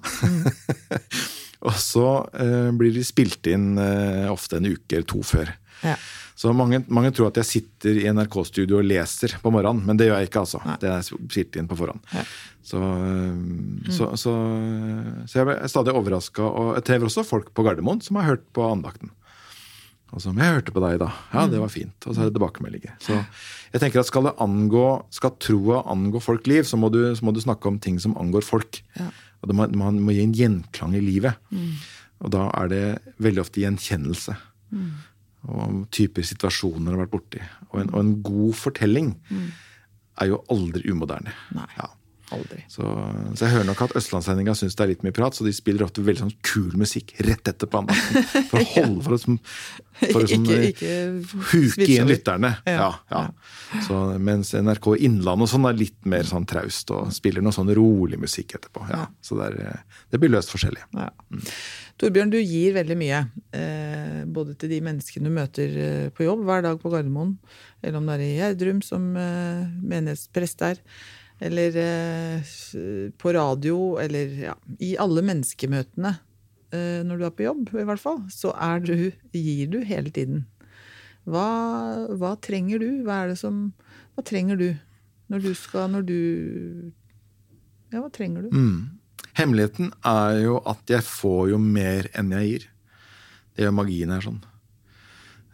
og 1.68 1.76
så 1.80 2.08
eh, 2.36 2.68
blir 2.76 2.92
de 2.92 3.06
spilt 3.06 3.48
inn 3.48 3.78
eh, 3.80 4.28
ofte 4.32 4.60
en 4.60 4.68
uke 4.74 4.98
eller 4.98 5.08
to 5.08 5.24
før. 5.24 5.56
Ja. 5.82 5.96
Så 6.42 6.50
mange, 6.56 6.80
mange 6.90 7.12
tror 7.14 7.28
at 7.30 7.38
jeg 7.38 7.46
sitter 7.46 8.00
i 8.00 8.08
NRK-studio 8.10 8.80
og 8.80 8.86
leser 8.88 9.36
på 9.38 9.50
morgenen, 9.54 9.84
men 9.86 9.98
det 9.98 10.08
gjør 10.08 10.18
jeg 10.18 10.30
ikke. 10.30 10.42
altså. 10.42 10.58
Det 10.82 10.88
er 10.90 11.04
spilt 11.06 11.58
inn 11.60 11.68
på 11.70 11.78
forhånd. 11.78 12.02
Ja. 12.10 12.24
Så, 12.66 12.80
mm. 12.82 13.90
så, 13.94 14.08
så, 14.18 14.32
så 15.30 15.38
jeg 15.38 15.50
er 15.54 15.70
stadig 15.70 15.94
overraska. 15.94 16.42
Og 16.42 16.72
jeg 16.80 16.86
treffer 16.88 17.10
også 17.10 17.24
folk 17.28 17.52
på 17.54 17.66
Gardermoen 17.66 18.02
som 18.02 18.18
har 18.18 18.32
hørt 18.32 18.48
på 18.56 18.64
andakten. 18.66 19.12
Og 20.12 20.20
som 20.20 20.36
'Jeg 20.36 20.58
hørte 20.58 20.72
på 20.74 20.82
deg 20.84 20.98
da. 21.00 21.08
Ja, 21.32 21.46
det 21.48 21.60
var 21.62 21.70
fint.' 21.72 22.04
Og 22.04 22.12
så 22.12 22.20
er 22.20 22.28
det 22.28 22.34
tilbakemeldinger. 22.36 22.98
Så 23.00 23.14
jeg 23.72 23.80
tenker 23.80 24.02
at 24.02 24.10
skal 24.10 24.26
det 24.28 24.34
angå, 24.44 25.06
skal 25.08 25.32
troa 25.40 25.80
angå 25.88 26.20
folk 26.20 26.46
liv, 26.50 26.66
så 26.68 26.76
må, 26.76 26.90
du, 26.92 27.00
så 27.16 27.24
må 27.24 27.32
du 27.32 27.40
snakke 27.40 27.70
om 27.70 27.78
ting 27.80 27.96
som 28.02 28.18
angår 28.20 28.44
folk. 28.44 28.82
Ja. 28.98 29.08
Og 29.40 29.48
det 29.48 29.56
må, 29.56 29.70
man 29.72 30.02
må 30.04 30.12
gi 30.12 30.26
en 30.26 30.34
gjenklang 30.36 30.98
i 30.98 31.00
livet. 31.00 31.38
Og 32.20 32.34
da 32.34 32.50
er 32.60 32.68
det 32.68 32.84
veldig 33.24 33.40
ofte 33.46 33.62
gjenkjennelse. 33.64 34.36
Og 35.48 35.88
typer 35.90 36.22
situasjoner 36.22 36.92
har 36.94 37.02
vært 37.04 37.14
borti. 37.16 37.40
Og 37.72 37.80
en, 37.82 37.90
og 37.94 37.98
en 38.04 38.14
god 38.22 38.54
fortelling 38.54 39.14
er 40.20 40.28
jo 40.30 40.42
aldri 40.52 40.84
umoderne. 40.92 41.32
Nei. 41.56 41.66
Ja. 41.78 41.88
Aldri. 42.32 42.62
Så, 42.72 42.80
så 43.36 43.44
jeg 43.44 43.52
hører 43.52 43.66
nok 43.68 43.80
at 43.84 43.92
Østlandssendinga 43.98 44.54
syns 44.56 44.72
det 44.78 44.84
er 44.86 44.90
litt 44.94 45.02
mye 45.04 45.12
prat, 45.12 45.34
så 45.36 45.44
de 45.44 45.50
spiller 45.52 45.84
ofte 45.84 46.00
veldig 46.00 46.22
sånn 46.22 46.30
kul 46.48 46.70
musikk 46.80 47.10
rett 47.26 47.44
etter 47.50 47.68
på 47.68 47.82
andakten. 47.82 48.24
For 48.48 48.62
å 48.62 48.68
holde 48.78 49.02
for 49.04 49.16
å, 49.18 49.18
som- 49.20 49.40
for 50.02 50.24
å 50.24 50.30
som, 50.30 50.46
ikke, 50.48 50.70
ikke 50.70 50.94
huke 51.52 51.88
inn 51.92 52.08
lytterne. 52.08 52.54
Ja, 52.66 52.88
Ja. 53.12 53.26
Så, 53.84 53.98
mens 54.18 54.54
NRK 54.56 54.88
Innlandet 55.04 55.44
og 55.44 55.52
sånn 55.52 55.68
er 55.68 55.76
litt 55.76 55.98
mer 56.08 56.24
sånn 56.24 56.46
traust 56.48 56.88
og 56.96 57.12
spiller 57.12 57.44
noe 57.44 57.52
sånn 57.52 57.68
rolig 57.76 58.16
musikk 58.22 58.56
etterpå. 58.56 58.86
Ja. 58.88 59.04
Så 59.20 59.36
det, 59.36 59.50
er, 59.52 59.74
eh, 59.74 60.00
det 60.14 60.22
blir 60.22 60.32
løst 60.32 60.50
forskjellig. 60.54 60.86
Ja. 60.96 61.10
Torbjørn, 62.00 62.32
du 62.32 62.38
gir 62.40 62.74
veldig 62.76 62.96
mye. 62.98 63.20
Eh, 63.54 64.22
både 64.32 64.56
til 64.58 64.72
de 64.72 64.80
menneskene 64.84 65.28
du 65.28 65.34
møter 65.36 65.76
eh, 65.78 66.08
på 66.14 66.26
jobb 66.26 66.44
hver 66.48 66.64
dag 66.64 66.80
på 66.82 66.92
Gardermoen, 66.92 67.36
eller 67.82 67.98
om 67.98 68.08
det 68.08 68.16
er 68.16 68.24
i 68.24 68.30
Gjerdrum 68.38 68.82
som 68.86 69.10
eh, 69.18 69.66
menighetsprest 69.82 70.62
der, 70.64 70.80
eller 71.42 71.74
på 73.18 73.32
radio, 73.34 73.76
eller 73.98 74.34
ja, 74.44 74.52
i 74.78 74.92
alle 75.02 75.24
menneskemøtene 75.26 76.12
når 76.72 77.18
du 77.18 77.24
er 77.26 77.32
på 77.36 77.44
jobb, 77.44 77.72
i 77.76 77.82
hvert 77.84 78.00
fall, 78.00 78.20
så 78.32 78.52
er 78.54 78.78
du, 78.80 78.94
gir 79.34 79.66
du 79.68 79.80
hele 79.84 80.08
tiden. 80.14 80.44
Hva, 81.28 81.46
hva 82.18 82.32
trenger 82.42 82.80
du? 82.82 83.02
Hva 83.06 83.22
er 83.22 83.32
det 83.32 83.38
som 83.38 83.68
Hva 84.16 84.24
trenger 84.26 84.58
du 84.58 84.68
når 85.30 85.44
du 85.44 85.52
skal 85.54 85.92
Når 85.92 86.06
du 86.08 86.18
Ja, 87.92 88.00
hva 88.00 88.10
trenger 88.10 88.48
du? 88.48 88.50
Mm. 88.50 89.01
Hemmeligheten 89.38 89.92
er 90.04 90.38
jo 90.42 90.58
at 90.68 90.90
jeg 90.92 91.04
får 91.06 91.52
jo 91.54 91.60
mer 91.62 92.08
enn 92.18 92.32
jeg 92.36 92.48
gir. 92.48 92.66
Det 93.52 93.64
gjør 93.64 93.76
magien 93.76 94.12
her 94.12 94.24
sånn. 94.24 94.40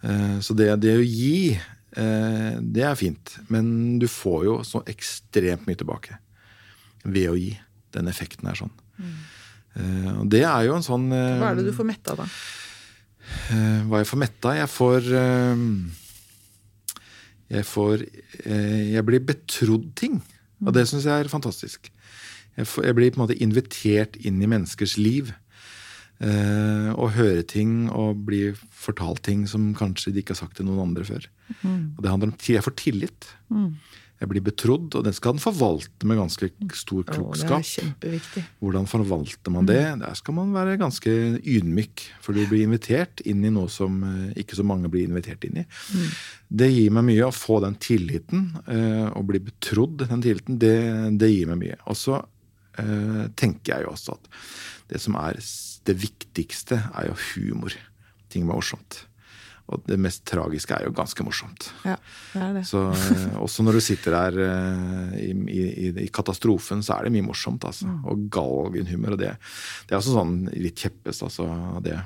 Eh, 0.03 0.39
Så 0.45 0.57
det, 0.59 0.71
det 0.83 0.97
å 0.99 1.05
gi, 1.05 1.55
eh, 1.55 2.59
det 2.59 2.85
er 2.87 2.99
fint. 2.99 3.39
Men 3.49 3.99
du 4.03 4.09
får 4.11 4.45
jo 4.49 4.57
så 4.67 4.83
ekstremt 4.91 5.67
mye 5.67 5.79
tilbake 5.79 6.19
ved 7.05 7.31
å 7.31 7.39
gi. 7.39 7.53
Den 7.95 8.11
effekten 8.11 8.51
er 8.51 8.59
sånn. 8.59 8.75
Og 9.79 10.25
mm. 10.25 10.31
det 10.33 10.43
er 10.43 10.67
jo 10.67 10.75
en 10.75 10.83
sånn 10.83 11.07
eh, 11.15 11.37
Hva 11.39 11.53
er 11.53 11.61
det 11.61 11.69
du 11.69 11.75
får 11.77 11.87
metta 11.87 12.17
da? 12.19 12.27
Eh, 13.55 13.85
hva 13.87 14.01
jeg 14.03 14.09
får 14.11 14.21
metta? 14.25 14.55
Jeg 14.57 14.71
får 14.73 15.07
eh, 15.21 15.63
Jeg 17.55 17.69
får 17.69 18.03
eh, 18.43 18.83
Jeg 18.97 19.07
blir 19.07 19.23
betrodd 19.29 19.93
ting. 19.99 20.19
Og 20.65 20.75
det 20.75 20.89
syns 20.91 21.07
jeg 21.07 21.15
er 21.15 21.31
fantastisk. 21.31 21.93
Jeg, 22.59 22.95
blir 22.97 23.13
på 23.13 23.21
en 23.21 23.27
måte 23.27 23.39
invitert 23.39 24.19
inn 24.27 24.43
i 24.43 24.51
menneskers 24.51 24.97
liv. 25.01 25.31
Eh, 26.19 26.91
og 26.99 27.15
høre 27.15 27.45
ting 27.47 27.87
og 27.95 28.25
bli 28.27 28.49
fortalt 28.75 29.23
ting 29.29 29.45
som 29.47 29.71
kanskje 29.79 30.11
de 30.11 30.25
ikke 30.25 30.35
har 30.35 30.43
sagt 30.43 30.59
til 30.59 30.67
noen 30.67 30.89
andre 30.89 31.07
før. 31.07 31.29
Og 31.63 32.03
det 32.03 32.11
handler 32.11 32.33
om. 32.33 32.37
Jeg 32.43 32.67
får 32.67 32.79
tillit. 32.81 33.33
Jeg 34.19 34.31
blir 34.33 34.43
betrodd, 34.43 34.97
og 34.99 35.05
den 35.07 35.15
skal 35.15 35.37
den 35.37 35.43
forvalte 35.43 36.07
med 36.09 36.19
ganske 36.19 36.49
stor 36.75 37.05
klokskap. 37.07 37.63
kjempeviktig. 37.63 38.43
Hvordan 38.59 38.89
forvalter 38.91 39.55
man 39.55 39.69
det? 39.69 39.83
Der 40.01 40.17
skal 40.19 40.35
man 40.35 40.51
være 40.57 40.79
ganske 40.81 41.13
ydmyk, 41.39 42.03
for 42.21 42.35
du 42.35 42.43
blir 42.51 42.65
invitert 42.67 43.23
inn 43.23 43.45
i 43.47 43.53
noe 43.55 43.71
som 43.71 44.03
eh, 44.03 44.41
ikke 44.43 44.59
så 44.59 44.67
mange 44.67 44.91
blir 44.91 45.07
invitert 45.07 45.47
inn 45.47 45.63
i. 45.63 45.67
Det 46.51 46.67
gir 46.73 46.91
meg 46.97 47.07
mye 47.13 47.29
å 47.29 47.35
få 47.35 47.61
den 47.63 47.79
tilliten, 47.79 48.49
eh, 48.67 49.07
å 49.07 49.23
bli 49.23 49.39
betrodd 49.53 50.03
den 50.09 50.25
tilliten, 50.25 50.59
det, 50.59 50.75
det 51.15 51.31
gir 51.31 51.53
meg 51.53 51.63
mye. 51.63 51.79
Og 51.87 52.01
så 52.03 52.19
eh, 52.19 52.27
tenker 53.39 53.75
jeg 53.75 53.87
jo 53.87 53.93
også 53.93 54.17
at 54.17 54.33
det 54.89 55.01
som 55.05 55.19
er 55.21 55.37
det 55.89 55.97
viktigste, 56.01 56.81
er 56.97 57.11
jo 57.11 57.17
humor. 57.33 57.75
Ting 58.33 58.49
var 58.49 58.59
morsomt. 58.59 59.03
Og 59.69 59.83
det 59.85 59.99
mest 60.01 60.23
tragiske 60.29 60.73
er 60.73 60.87
jo 60.87 60.95
ganske 60.97 61.25
morsomt. 61.27 61.67
Ja, 61.85 61.99
det 62.33 62.41
er 62.41 62.55
det. 62.57 62.63
Så 62.69 62.87
eh, 62.89 63.35
også 63.37 63.65
når 63.67 63.77
du 63.77 63.83
sitter 63.85 64.17
der 64.17 64.39
eh, 64.47 65.19
i, 65.27 65.33
i, 65.53 65.91
i 66.07 66.09
katastrofen, 66.09 66.81
så 66.85 66.97
er 66.97 67.09
det 67.09 67.13
mye 67.19 67.27
morsomt, 67.27 67.67
altså. 67.69 67.89
Mm. 67.91 67.99
Og 68.09 68.23
galgenhumor. 68.33 69.17
Og 69.17 69.21
det, 69.21 69.35
det 69.85 69.93
er 69.93 70.01
også 70.01 70.17
sånn 70.17 70.39
litt 70.57 70.81
kjeppest, 70.81 71.27
altså. 71.29 71.51
Det 71.85 71.99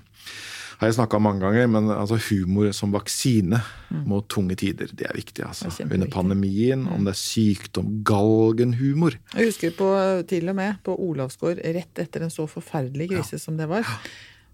har 0.83 0.91
jeg 0.91 0.97
snakka 0.99 1.19
om 1.19 1.23
mange 1.29 1.43
ganger, 1.45 1.69
men 1.71 1.91
altså 1.95 2.19
humor 2.29 2.73
som 2.75 2.91
vaksine 2.95 3.61
mot 4.09 4.27
tunge 4.33 4.57
tider, 4.59 4.91
det 4.93 5.07
er 5.07 5.15
viktig, 5.15 5.45
altså. 5.47 5.69
Mm. 5.71 5.77
Det 5.77 5.83
er. 5.85 5.87
Mm. 5.87 5.95
Under 5.99 6.11
pandemien, 6.17 6.83
om 6.91 7.07
det 7.07 7.13
er 7.15 7.21
sykdom, 7.23 7.93
galgenhumor. 8.09 9.17
Jeg 9.37 9.53
husker 9.53 9.75
på, 9.79 9.89
til 10.31 10.51
og 10.51 10.59
med 10.59 10.83
på 10.87 10.97
Olavsgård, 11.07 11.63
rett 11.77 12.03
etter 12.03 12.27
en 12.27 12.35
så 12.35 12.49
forferdelig 12.51 13.13
krise 13.15 13.39
som 13.43 13.57
det 13.61 13.69
var, 13.71 13.87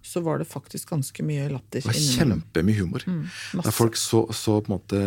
så 0.05 0.21
var 0.23 0.39
det 0.39 0.47
faktisk 0.47 0.93
ganske 0.93 1.23
mye 1.27 1.49
latter 1.51 1.81
Det 1.81 1.89
var 1.89 1.97
kjempemye 1.99 2.77
humor. 2.79 3.03
Mm. 3.09 3.25
Der 3.59 3.75
folk 3.75 3.97
så, 3.99 4.21
så 4.31 4.59
på 4.63 4.71
en 4.71 4.77
måte 4.77 4.99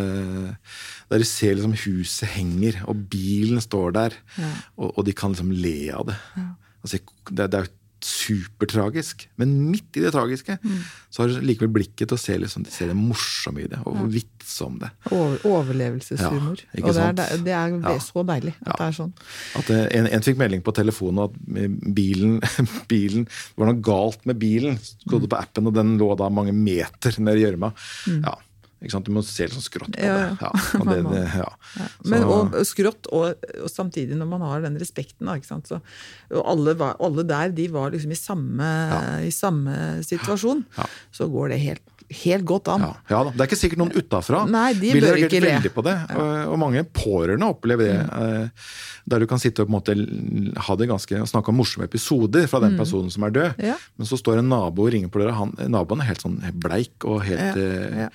Der 1.09 1.23
de 1.23 1.25
ser 1.25 1.55
liksom 1.57 1.77
huset 1.87 2.29
henger, 2.35 2.83
og 2.91 3.07
bilen 3.12 3.61
står 3.64 3.95
der, 3.97 4.18
Ja. 4.39 4.51
og, 4.77 4.99
og 4.99 5.07
de 5.07 5.14
kan 5.16 5.33
liksom 5.33 5.53
le 5.55 5.77
av 5.97 6.11
det. 6.11 6.18
Altså, 6.83 6.99
det, 7.31 7.47
det 7.53 7.61
er 7.61 7.64
jo 7.68 7.73
supertragisk. 8.05 9.26
Men 9.40 9.70
midt 9.70 9.96
i 9.96 10.00
det 10.05 10.12
tragiske 10.14 10.59
Mm. 10.62 10.78
så 11.11 11.22
har 11.22 11.28
du 11.28 11.40
likevel 11.46 11.72
blikket 11.72 12.09
til 12.09 12.16
å 12.16 12.20
se, 12.20 12.36
liksom, 12.38 12.66
ser 12.66 12.88
det 12.88 12.96
morsomme 12.96 13.64
i 13.64 13.68
det, 13.68 13.78
og 13.86 14.09
vits 14.12 14.61
om 14.62 14.78
det. 14.78 14.90
Over, 15.11 15.38
overlevelseshumor. 15.44 16.61
Ja, 16.74 16.84
og 16.86 16.94
det 16.94 17.03
er, 17.03 17.36
det 17.42 17.53
er 17.53 17.68
Ja. 17.80 17.98
så 17.98 18.24
deilig 18.26 18.55
at 18.62 18.66
Ja. 18.66 18.72
det 18.78 18.86
er 18.88 18.96
sånn. 19.03 19.12
At 19.57 19.70
eh, 19.70 19.88
en, 19.98 20.07
en 20.07 20.20
fikk 20.20 20.36
melding 20.36 20.62
på 20.62 20.72
telefonen 20.74 21.24
at 21.24 21.32
bilen, 21.94 22.40
bilen 22.88 23.24
Det 23.24 23.57
var 23.59 23.66
noe 23.72 23.80
galt 23.82 24.24
med 24.26 24.38
bilen. 24.38 24.78
Så 24.78 25.20
Mm. 25.20 25.28
på 25.28 25.38
appen, 25.38 25.66
og 25.66 25.74
den 25.74 25.98
lå 25.98 26.16
da 26.16 26.28
mange 26.28 26.53
meter 26.53 27.18
ned 27.20 27.36
i 27.36 27.42
gjørma. 27.44 27.72
Ja, 28.07 28.34
ikke 28.34 28.34
sant? 28.34 28.51
Du 28.83 29.12
må 29.14 29.22
se 29.24 29.47
litt 29.47 29.55
sånn 29.55 29.62
skrått 29.64 29.95
på 29.95 30.03
Ja, 30.03 30.14
det. 30.18 30.26
ja. 30.43 30.51
Ja, 30.51 30.80
og 30.80 30.89
det, 30.91 30.99
det, 31.12 31.22
ja. 31.39 31.49
Men, 32.05 32.22
Så- 32.26 32.33
og 32.33 32.66
skrått, 32.66 33.07
og, 33.12 33.49
og 33.62 33.70
samtidig 33.70 34.16
når 34.18 34.26
man 34.35 34.41
har 34.49 34.61
den 34.66 34.76
respekten. 34.80 35.30
Så, 35.43 35.78
og 36.33 36.43
alle, 36.45 36.74
var, 36.78 36.97
alle 37.01 37.22
der 37.28 37.55
de 37.55 37.68
var 37.72 37.91
liksom 37.95 38.11
i 38.12 38.18
samme, 38.18 38.68
i 39.26 39.30
samme 39.30 40.03
situasjon. 40.05 40.64
Ja. 40.78 40.87
Så 41.14 41.28
går 41.33 41.55
det 41.55 41.61
helt, 41.62 41.83
helt 42.24 42.45
godt 42.45 42.68
an. 42.68 42.80
Ja, 42.85 42.95
ja. 43.09 43.20
Det 43.30 43.41
er 43.41 43.49
ikke 43.49 43.57
sikkert 43.62 43.80
noen 43.80 43.95
utafra 43.97 44.43
Nei, 44.51 44.72
de 44.76 44.91
vil 44.93 45.07
reagere 45.07 45.47
veldig 45.55 45.70
på 45.72 45.85
det. 45.87 45.95
Og, 46.18 46.33
og 46.53 46.59
mange 46.61 46.83
pårørende 46.85 47.49
opplever 47.55 47.89
det. 47.89 48.01
Mm. 48.03 48.43
eh, 48.43 48.72
Der 49.12 49.18
du 49.18 49.26
kan 49.26 49.41
sitte 49.43 49.64
og 49.64 49.70
på 49.70 49.72
en 49.72 49.78
måte 49.78 50.61
ha 50.68 50.76
det 50.78 50.87
ganske, 50.91 51.16
og 51.22 51.26
snakke 51.30 51.51
om 51.51 51.57
morsomme 51.59 51.89
episoder 51.89 52.45
fra 52.51 52.61
den 52.62 52.76
personen 52.78 53.11
som 53.11 53.24
er 53.26 53.33
død. 53.35 53.57
Mm. 53.59 53.64
Ja. 53.72 53.76
Men 53.99 54.07
så 54.11 54.18
står 54.20 54.39
en 54.43 54.51
nabo 54.53 54.85
og 54.87 54.93
ringer 54.95 55.11
på. 55.11 55.24
Han, 55.35 55.55
naboen 55.72 56.03
er 56.05 56.11
helt 56.12 56.22
sånn 56.22 56.37
bleik 56.62 57.07
og 57.09 57.22
helt 57.26 57.57
Ja, 57.59 57.68
eh, 57.72 58.01
ja. 58.05 58.09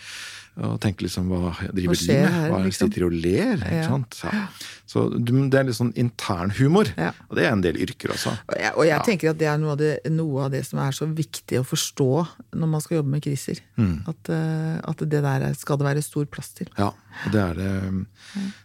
Og 0.58 0.80
tenke 0.82 1.06
liksom 1.06 1.28
hva 1.30 1.52
driver 1.70 1.94
de 1.94 2.08
med? 2.08 2.50
Hva 2.50 2.60
liksom? 2.66 2.90
sitter 2.90 3.06
og 3.06 3.12
ler? 3.14 3.58
Ikke 3.62 3.78
Ja. 3.84 3.88
sant? 3.88 4.20
Ja. 4.24 4.48
Så 4.88 5.04
det 5.20 5.54
er 5.60 5.64
litt 5.68 5.76
sånn 5.76 5.92
internhumor. 6.00 6.88
Ja. 6.98 7.12
Og 7.30 7.36
det 7.36 7.44
er 7.46 7.52
en 7.52 7.62
del 7.62 7.76
yrker 7.84 8.10
også. 8.16 8.32
Og 8.48 8.56
jeg, 8.58 8.72
og 8.74 8.86
jeg 8.88 9.04
tenker 9.06 9.30
at 9.34 9.38
det 9.38 9.48
er 9.52 9.58
noe 9.60 9.72
av 9.76 9.78
det, 9.78 9.92
noe 10.10 10.46
av 10.46 10.52
det 10.52 10.66
som 10.66 10.80
er 10.80 10.92
så 10.96 11.06
viktig 11.14 11.60
å 11.60 11.66
forstå 11.68 12.08
når 12.56 12.68
man 12.72 12.82
skal 12.82 12.98
jobbe 13.02 13.12
med 13.18 13.22
kriser. 13.22 13.60
Mm. 13.78 14.08
At, 14.08 14.30
eh, 14.34 14.80
at 14.90 14.98
det 14.98 15.22
der 15.22 15.42
er- 15.50 15.54
skal 15.60 15.78
det 15.78 15.86
være 15.86 16.02
stor 16.04 16.26
plass 16.26 16.50
til. 16.56 16.68
Ja, 16.80 16.92
det 17.32 17.36
er 17.42 17.54
det. 17.54 18.06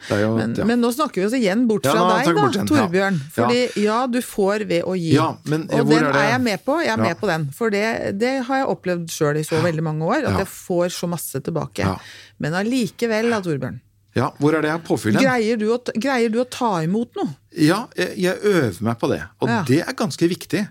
Det 0.09 0.17
er 0.17 0.21
jo 0.23 0.37
Men, 0.37 0.55
ja. 0.55 0.65
men 0.65 0.81
nå 0.81 0.93
snakker 0.95 1.15
vi 1.21 1.25
oss 1.27 1.33
igjen 1.37 1.67
bort 1.67 1.85
Ja, 1.85 1.93
fra 1.93 2.01
nå 2.01 2.25
deg, 2.25 2.35
da, 2.35 2.41
bort 2.41 2.55
ja. 2.55 2.65
Torbjørn. 2.71 3.21
Fordi 3.35 3.83
ja. 3.83 4.07
du 4.07 4.21
får 4.21 4.65
ved 4.69 4.85
å 4.85 4.95
gi. 4.97 5.13
Ja, 5.15 5.37
men 5.45 5.63
og 5.73 5.89
den 5.89 6.05
er 6.05 6.13
er 6.23 6.31
jeg 6.39 6.41
med 6.41 6.65
på. 6.65 6.79
Jeg 6.81 6.89
er 6.95 6.97
Ja. 6.97 7.09
med 7.09 7.19
på 7.21 7.27
den. 7.27 7.51
For 7.53 7.69
det, 7.71 8.19
det 8.19 8.45
har 8.45 8.57
jeg 8.63 8.67
opplevd 8.69 9.09
sjøl 9.11 9.37
i 9.37 9.43
så 9.43 9.61
veldig 9.61 9.83
mange 9.83 10.03
år. 10.07 10.23
At 10.25 10.33
Ja. 10.33 10.39
jeg 10.39 10.47
får 10.49 10.87
så 10.95 11.09
masse 11.09 11.41
tilbake. 11.43 11.82
Ja. 11.83 11.97
Men 12.43 12.57
allikevel, 12.59 13.29
da, 13.31 13.41
Torbjørn. 13.45 13.81
ja, 14.17 14.31
hvor 14.39 14.57
er 14.57 14.65
det 14.65 14.73
jeg 14.73 14.83
har? 14.83 15.23
Greier 15.23 15.61
du, 15.61 15.69
å, 15.75 15.79
greier 15.97 16.33
du 16.33 16.41
å 16.43 16.49
ta 16.49 16.73
imot 16.85 17.15
noe? 17.21 17.35
Ja, 17.57 17.87
jeg, 17.97 18.17
jeg 18.25 18.43
øver 18.43 18.83
meg 18.89 18.99
på 19.01 19.09
det. 19.13 19.23
Og 19.41 19.49
Ja. 19.49 19.63
det 19.69 19.81
er 19.87 19.97
ganske 19.99 20.29
viktig. 20.29 20.67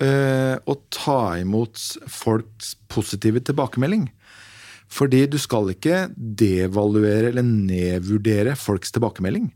Uh, 0.00 0.56
å 0.64 0.78
ta 0.88 1.36
imot 1.36 1.76
folks 2.08 2.74
positive 2.88 3.42
tilbakemelding. 3.44 4.08
Fordi 4.90 5.26
du 5.30 5.36
skal 5.38 5.68
ikke 5.70 6.08
devaluere 6.16 7.28
eller 7.30 7.44
nedvurdere 7.46 8.56
folks 8.58 8.90
tilbakemelding. 8.96 9.50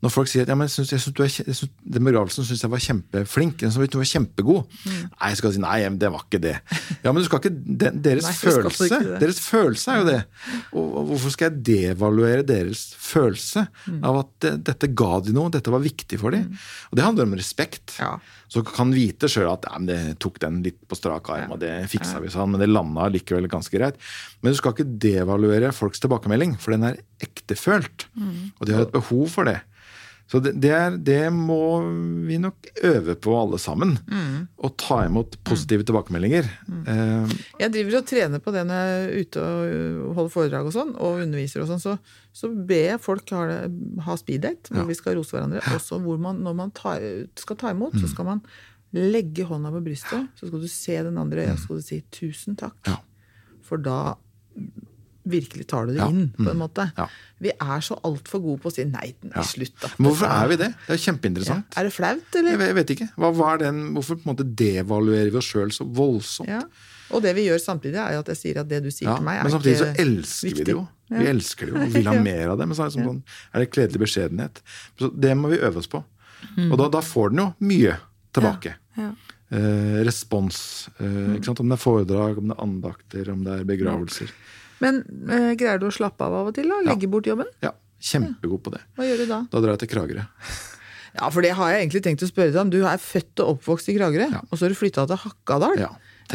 Når 0.00 0.12
folk 0.14 0.30
sier 0.32 0.46
at 0.46 0.48
ja, 0.48 0.54
men 0.56 0.64
jeg 0.64 0.72
synes, 0.78 0.90
jeg 0.94 1.02
synes 1.04 1.16
du 1.16 1.22
er, 1.22 1.28
jeg 1.44 1.56
synes, 1.58 1.72
den 1.96 2.06
begravelsen 2.08 2.46
syns 2.48 2.62
jeg 2.64 2.72
var 2.72 2.80
kjempeflink, 2.80 3.58
den 3.60 3.72
synes 3.74 3.90
du 3.92 3.98
var 4.00 4.08
kjempegod. 4.08 4.76
Nei, 4.88 5.28
jeg 5.28 5.40
skal 5.42 5.52
si 5.52 5.60
nei, 5.60 5.76
det 6.00 6.08
var 6.14 6.24
ikke 6.24 6.40
det. 6.40 6.54
Ja, 7.04 7.12
men 7.12 7.20
du 7.20 7.28
skal 7.28 7.42
ikke, 7.42 7.52
den, 7.84 8.00
Deres 8.06 8.24
Nei, 8.30 8.32
følelse, 8.40 8.72
skal 8.78 8.88
ikke 8.88 9.10
det. 9.10 9.18
deres 9.26 9.40
følelse 9.44 9.92
er 9.92 10.00
jo 10.00 10.06
det. 10.08 10.18
Og, 10.72 10.86
og 10.86 11.10
hvorfor 11.12 11.34
skal 11.34 11.50
jeg 11.50 11.64
devaluere 11.68 12.46
deres 12.48 12.86
følelse 12.96 13.66
av 14.00 14.22
at 14.22 14.32
det, 14.46 14.54
dette 14.70 14.90
ga 14.96 15.20
de 15.26 15.36
noe, 15.36 15.52
dette 15.52 15.74
var 15.74 15.84
viktig 15.84 16.20
for 16.22 16.32
dem? 16.32 16.48
Og 16.88 16.96
det 16.96 17.04
handler 17.04 17.28
om 17.28 17.36
respekt. 17.36 17.98
Ja. 18.00 18.14
Så 18.50 18.64
kan 18.66 18.90
vite 18.96 19.28
sjøl 19.30 19.50
at 19.52 19.68
ja, 19.68 19.76
men 19.78 19.86
det 19.92 20.00
tok 20.24 20.40
den 20.42 20.62
litt 20.64 20.80
på 20.90 20.96
strak 20.98 21.28
arm, 21.30 21.52
og 21.54 21.60
det 21.62 21.74
fiksa 21.92 22.18
vi 22.24 22.32
sånn, 22.32 22.50
men 22.56 22.64
det 22.64 22.70
landa 22.72 23.04
likevel 23.12 23.46
ganske 23.52 23.76
greit. 23.76 24.00
Men 24.40 24.56
du 24.56 24.58
skal 24.58 24.72
ikke 24.74 24.88
devaluere 25.04 25.70
folks 25.76 26.00
tilbakemelding, 26.02 26.56
for 26.58 26.74
den 26.74 26.88
er 26.88 26.98
ektefølt. 27.22 28.08
Og 28.58 28.64
de 28.66 28.74
har 28.74 28.88
et 28.88 28.96
behov 28.96 29.28
for 29.36 29.46
det. 29.46 29.60
Så 30.30 30.38
det, 30.38 30.52
det, 30.62 30.70
er, 30.70 30.94
det 31.02 31.32
må 31.34 31.56
vi 32.28 32.36
nok 32.38 32.68
øve 32.86 33.16
på 33.18 33.32
alle 33.34 33.58
sammen. 33.58 33.96
Å 34.62 34.68
ta 34.78 35.00
imot 35.08 35.34
positive 35.42 35.82
tilbakemeldinger. 35.88 36.46
Eh, 36.86 37.32
Jeg 37.58 37.72
driver 37.74 37.98
og 37.98 38.06
trener 38.06 38.38
på 38.44 38.52
det 38.54 38.62
når 38.68 38.78
jeg 38.78 39.00
er 39.00 39.24
ute 39.24 39.42
og 39.42 40.14
holder 40.20 40.30
foredrag 40.36 40.68
og 40.70 40.76
sånn, 40.76 40.92
og 41.02 41.24
underviser 41.24 41.64
og 41.64 41.72
sånn, 41.72 41.82
så, 41.82 41.96
så 42.30 42.52
ber 42.54 42.84
jeg 42.92 43.02
folk 43.02 43.34
ha, 43.34 43.66
ha 44.06 44.16
speeddate, 44.22 44.70
hvor 44.70 44.86
vi 44.86 44.98
skal 45.00 45.18
rose 45.18 45.34
hverandre. 45.34 45.64
Også 45.74 45.98
hvor 46.04 46.22
man, 46.22 46.38
når 46.46 46.58
man 46.62 46.70
tar, 46.78 47.02
skal 47.34 47.58
ta 47.58 47.74
imot, 47.74 47.98
Mm. 47.98 48.04
så 48.06 48.14
skal 48.14 48.30
man 48.30 48.44
legge 48.94 49.44
hånda 49.50 49.70
på 49.74 49.82
brystet, 49.82 50.30
så 50.38 50.46
skal 50.46 50.62
du 50.62 50.68
se 50.70 51.02
den 51.10 51.18
andre 51.18 51.42
øya, 51.42 51.52
øyet, 51.52 51.58
så 51.58 51.66
skal 51.66 51.76
du 51.82 51.82
si 51.90 51.98
'tusen 52.10 52.56
takk'. 52.58 52.86
Ja. 52.86 52.96
For 53.66 53.78
da 53.78 54.14
virkelig 55.28 55.66
tar 55.68 55.86
det 55.86 55.96
Ja. 55.96 56.08
inn, 56.08 56.32
på 56.36 56.50
en 56.50 56.56
måte. 56.58 56.92
Ja. 56.96 57.06
Vi 57.40 57.50
er 57.50 57.80
så 57.84 57.98
altfor 58.04 58.40
gode 58.42 58.60
på 58.62 58.68
å 58.70 58.72
si 58.72 58.84
'nei, 58.84 59.14
Ja. 59.24 59.42
slutt', 59.42 59.80
da. 59.80 59.88
Men 59.98 60.12
hvorfor 60.12 60.26
er 60.28 60.48
vi 60.48 60.56
det? 60.56 60.74
Det 60.86 60.94
er 60.94 61.12
kjempeinteressant. 61.12 61.64
Ja. 61.76 61.80
Er 61.80 61.84
det 61.84 61.92
flaut, 61.92 62.34
eller? 62.36 62.58
jeg 62.58 62.74
vet 62.74 62.86
ikke. 62.96 63.10
Hva, 63.16 63.32
hva 63.34 63.58
den, 63.58 63.94
hvorfor 63.94 64.16
på 64.16 64.26
en 64.28 64.34
måte 64.36 64.54
devaluerer 64.54 65.30
vi 65.30 65.36
oss 65.36 65.52
sjøl 65.52 65.70
så 65.70 65.84
voldsomt? 65.84 66.48
Ja. 66.48 66.62
Og 67.12 67.22
det 67.22 67.34
vi 67.34 67.46
gjør 67.48 67.58
samtidig, 67.60 67.96
er 67.96 68.12
jo 68.14 68.18
at 68.20 68.26
jeg 68.28 68.36
sier 68.36 68.60
at 68.60 68.68
det 68.68 68.82
du 68.84 68.90
sier 68.90 69.08
Ja, 69.08 69.16
til 69.16 69.24
meg, 69.24 69.34
er 69.40 69.44
ikke 69.44 69.50
viktig. 69.50 69.52
men 69.52 69.60
samtidig 69.60 69.78
så 69.78 69.96
elsker 69.96 70.48
elsker 70.48 70.56
vi 70.56 70.64
det 70.64 70.72
jo. 70.72 70.88
Vi 71.10 71.24
elsker 71.26 71.66
det 71.66 71.74
jo 71.74 71.80
og 71.82 71.92
vil 71.92 72.04
ha 72.06 72.22
mer 72.30 72.48
av 72.50 72.58
det. 72.58 72.68
Men 72.68 72.76
så 72.76 72.84
er 72.84 72.90
det, 72.90 73.04
sånn, 73.04 73.22
er 73.54 73.58
det 73.58 73.70
kledelig 73.70 74.00
beskjedenhet. 74.00 74.60
Så 74.98 75.20
det 75.20 75.36
må 75.36 75.48
vi 75.50 75.58
øve 75.58 75.76
oss 75.78 75.88
på. 75.88 76.04
Og 76.70 76.78
da, 76.78 76.88
da 76.88 77.00
får 77.00 77.30
den 77.30 77.38
jo 77.38 77.54
mye 77.60 77.96
tilbake. 78.32 78.74
Ja. 78.96 79.12
Eh, 79.52 80.04
respons. 80.06 80.88
Eh, 81.00 81.40
sant? 81.42 81.58
Om 81.58 81.68
det 81.68 81.74
er 81.80 81.82
foredrag, 81.82 82.38
om 82.38 82.46
det 82.48 82.56
er 82.56 82.62
andakter, 82.62 83.28
om 83.32 83.42
det 83.44 83.60
er 83.60 83.64
begravelser. 83.64 84.30
Men 84.80 85.02
eh, 85.28 85.52
greier 85.60 85.80
du 85.82 85.86
å 85.88 85.94
slappe 85.94 86.24
av 86.26 86.34
av 86.40 86.50
og 86.50 86.56
til? 86.56 86.68
da? 86.72 86.80
Legge 86.88 87.08
bort 87.10 87.28
jobben? 87.28 87.48
Ja, 87.64 87.74
Kjempegod 88.00 88.62
på 88.64 88.72
det. 88.72 88.80
Hva 88.96 89.04
gjør 89.04 89.18
du 89.22 89.26
da? 89.28 89.38
Da 89.52 89.60
drar 89.60 89.74
jeg 89.76 89.84
til 89.84 89.94
Kragerø. 89.96 90.26
Ja, 91.10 91.26
for 91.34 91.42
det 91.42 91.50
har 91.58 91.72
jeg 91.72 91.80
egentlig 91.82 92.00
tenkt 92.04 92.22
å 92.22 92.28
spørre 92.30 92.52
deg 92.54 92.60
om. 92.62 92.68
Du 92.70 92.84
er 92.86 93.00
født 93.02 93.40
og 93.42 93.56
oppvokst 93.56 93.88
i 93.90 93.96
Kragerø, 93.96 94.28
og 94.46 94.52
så 94.54 94.62
har 94.62 94.70
du 94.70 94.76
flytta 94.78 95.08
til 95.10 95.18
Hakadal. 95.18 95.74
Ja, 95.80 95.88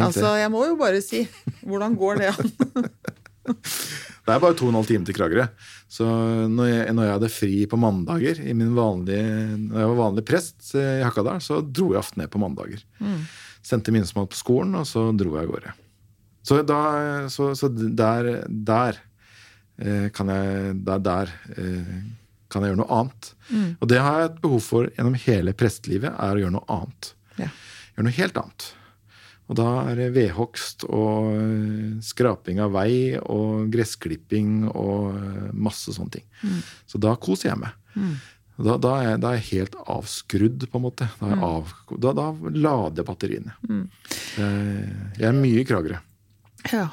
altså, 0.04 0.34
jeg 0.36 0.52
må 0.52 0.66
jo 0.68 0.74
bare 0.76 1.00
si, 1.00 1.22
hvordan 1.64 1.96
går 1.96 2.20
det 2.20 2.34
an? 2.34 2.52
Det 3.46 4.34
er 4.34 4.39
bare 4.41 4.56
to 4.58 4.66
og 4.66 4.72
en 4.74 4.78
halv 4.80 4.88
time 4.89 5.06
til 5.06 5.14
Kragerø. 5.16 5.43
Så 5.96 6.06
når 6.50 6.68
jeg, 6.68 6.93
når 6.98 7.06
jeg 7.06 7.14
hadde 7.14 7.30
fri 7.30 7.58
på 7.70 7.78
mandager, 7.78 8.39
i 8.41 8.56
min 8.58 8.72
vanlige, 8.76 9.24
når 9.62 9.80
jeg 9.84 9.89
var 9.91 10.00
vanlig 10.00 10.24
prest 10.26 10.72
eh, 10.76 10.96
i 11.00 11.06
Hakadal, 11.06 11.39
så 11.46 11.60
dro 11.62 11.91
jeg 11.93 12.02
ofte 12.02 12.20
ned 12.20 12.32
på 12.34 12.41
mandager. 12.41 12.82
Sendte 13.66 13.93
minstemann 13.93 14.28
på 14.28 14.39
skolen, 14.39 14.74
og 14.82 14.89
så 14.89 15.08
dro 15.16 15.38
jeg 15.38 15.46
av 15.46 15.54
gårde. 15.54 15.76
Så, 16.46 16.62
da, 16.62 16.80
så, 17.34 17.50
så 17.58 17.70
der, 17.74 18.46
der 18.48 19.02
eh, 19.82 20.08
kan 20.14 20.30
jeg 20.30 20.76
Der, 20.86 21.02
der 21.02 21.34
eh, 21.58 21.98
kan 22.54 22.64
jeg 22.64 22.72
gjøre 22.72 22.84
noe 22.84 22.98
annet. 23.02 23.30
Og 23.82 23.89
det 23.89 24.00
har 24.00 24.20
jeg 24.20 24.30
et 24.30 24.41
behov 24.43 24.62
for 24.64 24.88
gjennom 24.93 25.16
hele 25.26 25.54
prestelivet, 25.58 26.14
er 26.14 26.38
å 26.38 26.43
gjøre 26.43 26.56
noe 26.56 26.70
annet. 26.72 27.10
Ja. 27.41 27.50
Gjøre 27.96 28.06
noe 28.06 28.18
helt 28.20 28.38
annet. 28.39 28.68
Og 29.46 29.58
da 29.60 29.66
er 29.89 30.00
det 30.00 30.06
vedhogst 30.16 30.86
og 30.88 31.34
eh, 31.34 31.98
skraping 32.06 32.62
av 32.64 32.78
vei 32.78 33.18
og 33.18 33.68
gressklipping 33.74 34.70
og 34.70 35.52
masse 35.54 35.93
sånne 35.98 36.20
ting. 36.20 36.30
Så 36.86 37.02
da 37.02 37.18
koser 37.18 37.52
jeg 37.52 37.62
meg. 37.66 37.76
Mm. 37.98 38.16
Da, 38.56 38.78
da, 38.80 38.93
er 39.02 39.10
jeg, 39.10 39.20
da 39.20 39.32
er 39.34 39.41
jeg 39.41 39.48
helt 39.50 39.76
avskrudd, 39.91 40.66
på 40.72 40.80
en 40.80 40.86
måte. 40.86 41.10
Da, 41.20 41.34
jeg 41.34 41.41
av, 41.43 41.74
da, 42.06 42.30
lader 42.56 43.02
jeg 43.02 43.08
batteriene. 43.10 43.56
Jeg, 44.38 45.00
jeg 45.20 45.28
er 45.34 45.41
mye 45.41 45.64
i 45.66 45.66
Kragerø. 45.68 46.00
Ja, 46.72 46.89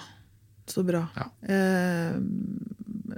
så 0.69 0.85
bra. 0.87 1.07
Ja. 1.17 1.29
Eh, 1.49 2.17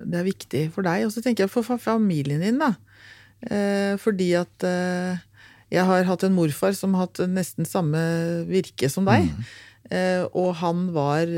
det 0.05 0.19
er 0.21 0.27
viktig 0.27 0.65
for 0.75 0.87
deg. 0.87 1.07
Og 1.07 1.13
så 1.15 1.23
tenker 1.25 1.45
jeg 1.47 1.53
for 1.53 1.79
familien 1.81 2.43
din, 2.45 2.61
da. 2.63 2.75
Eh, 3.45 3.95
fordi 4.01 4.31
at 4.39 4.65
eh, 4.69 5.21
jeg 5.75 5.85
har 5.89 6.07
hatt 6.09 6.25
en 6.27 6.37
morfar 6.37 6.75
som 6.77 6.95
har 6.95 7.09
hatt 7.09 7.25
nesten 7.31 7.67
samme 7.69 8.01
virke 8.49 8.89
som 8.93 9.07
deg. 9.09 9.31
Eh, 9.91 10.25
og 10.33 10.55
han 10.63 10.89
var 10.95 11.29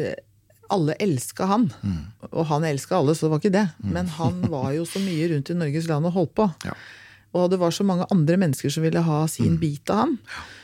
Alle 0.69 0.97
elska 0.99 1.47
han. 1.47 1.69
Og 2.33 2.47
han 2.51 2.65
elska 2.67 2.97
alle, 2.99 3.15
så 3.15 3.27
det 3.27 3.31
var 3.31 3.39
ikke 3.43 3.55
det. 3.55 3.67
Men 3.87 4.09
han 4.17 4.41
var 4.51 4.73
jo 4.75 4.83
så 4.85 4.99
mye 4.99 5.29
rundt 5.31 5.51
i 5.51 5.55
Norges 5.55 5.87
land 5.87 6.09
og 6.09 6.17
holdt 6.17 6.33
på. 6.35 6.47
Ja. 6.67 6.73
Og 7.39 7.51
det 7.53 7.61
var 7.61 7.71
så 7.71 7.85
mange 7.87 8.07
andre 8.11 8.35
mennesker 8.37 8.73
som 8.75 8.83
ville 8.83 8.99
ha 9.07 9.21
sin 9.31 9.61
bit 9.63 9.87
av 9.95 10.01
han. 10.03 10.17
Eh, 10.19 10.56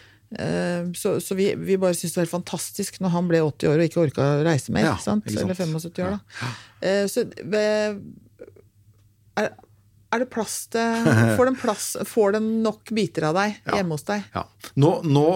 Så, 0.97 1.17
så 1.21 1.35
vi, 1.37 1.51
vi 1.59 1.77
bare 1.81 1.93
syntes 1.95 2.15
det 2.15 2.21
var 2.21 2.25
helt 2.27 2.33
fantastisk 2.37 3.01
når 3.05 3.13
han 3.13 3.27
ble 3.29 3.41
80 3.45 3.69
år 3.73 3.83
og 3.83 3.89
ikke 3.91 4.03
orka 4.07 4.29
å 4.39 4.43
reise 4.47 4.73
mer. 4.73 4.87
Ja, 4.87 4.95
ikke 4.97 5.05
sant? 5.05 5.27
Eller 5.29 5.55
75 5.55 6.01
år, 6.07 6.15
da. 6.17 6.21
Ja. 6.41 6.93
Så 7.13 7.27
er, 9.39 9.51
er 10.13 10.23
det 10.25 10.29
plass 10.33 10.57
til 10.73 11.09
Får 11.39 11.49
den, 11.51 11.59
plass, 11.61 11.89
får 12.09 12.37
den 12.39 12.51
nok 12.65 12.93
biter 12.97 13.29
av 13.31 13.39
deg 13.39 13.59
Ja. 13.67 13.79
hjemme 13.81 13.97
hos 13.99 14.07
deg? 14.09 14.25
Ja. 14.35 14.47
Nå, 14.81 14.99
nå, 15.09 15.27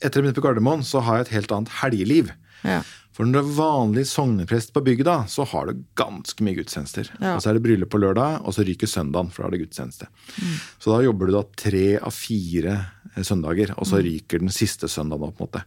etter 0.00 0.20
jeg 0.20 0.26
begynte 0.28 0.42
på 0.42 0.46
Gardermoen, 0.48 0.84
så 0.86 1.02
har 1.06 1.20
jeg 1.20 1.28
et 1.28 1.34
helt 1.38 1.56
annet 1.56 1.74
helgeliv. 1.82 2.32
Ja. 2.66 2.80
For 3.16 3.24
når 3.24 3.32
du 3.32 3.38
er 3.40 3.54
vanlig 3.56 4.02
sogneprest 4.10 4.74
på 4.76 4.82
bygda, 4.84 5.22
så 5.32 5.46
har 5.48 5.70
du 5.70 5.78
ganske 5.96 6.44
mye 6.44 6.58
gudstjenester. 6.58 7.08
Ja. 7.16 7.36
Og 7.38 7.40
så 7.40 7.48
er 7.48 7.56
det 7.56 7.62
bryllup 7.64 7.88
på 7.94 8.00
lørdag, 8.02 8.42
og 8.44 8.52
så 8.52 8.64
ryker 8.66 8.90
søndagen, 8.92 9.30
for 9.32 9.44
da 9.44 9.48
er 9.48 9.56
det 9.56 9.62
gudstjeneste. 9.64 10.08
Så 10.76 10.92
da 10.92 10.98
jobber 11.06 11.30
du 11.30 11.36
da 11.38 11.40
tre 11.56 11.86
av 11.96 12.12
fire 12.12 12.74
søndager. 13.24 13.72
Og 13.80 13.88
så 13.88 14.02
ryker 14.04 14.42
den 14.42 14.52
siste 14.52 14.90
søndagen 14.90 15.28
opp. 15.28 15.38
på 15.38 15.44
en 15.44 15.48
måte. 15.48 15.64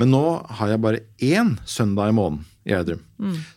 Men 0.00 0.12
nå 0.12 0.24
har 0.58 0.72
jeg 0.74 0.82
bare 0.84 1.04
én 1.20 1.56
søndag 1.64 2.10
i 2.10 2.16
måneden 2.16 2.44
i 2.64 2.74
Gjerdrum. 2.74 3.00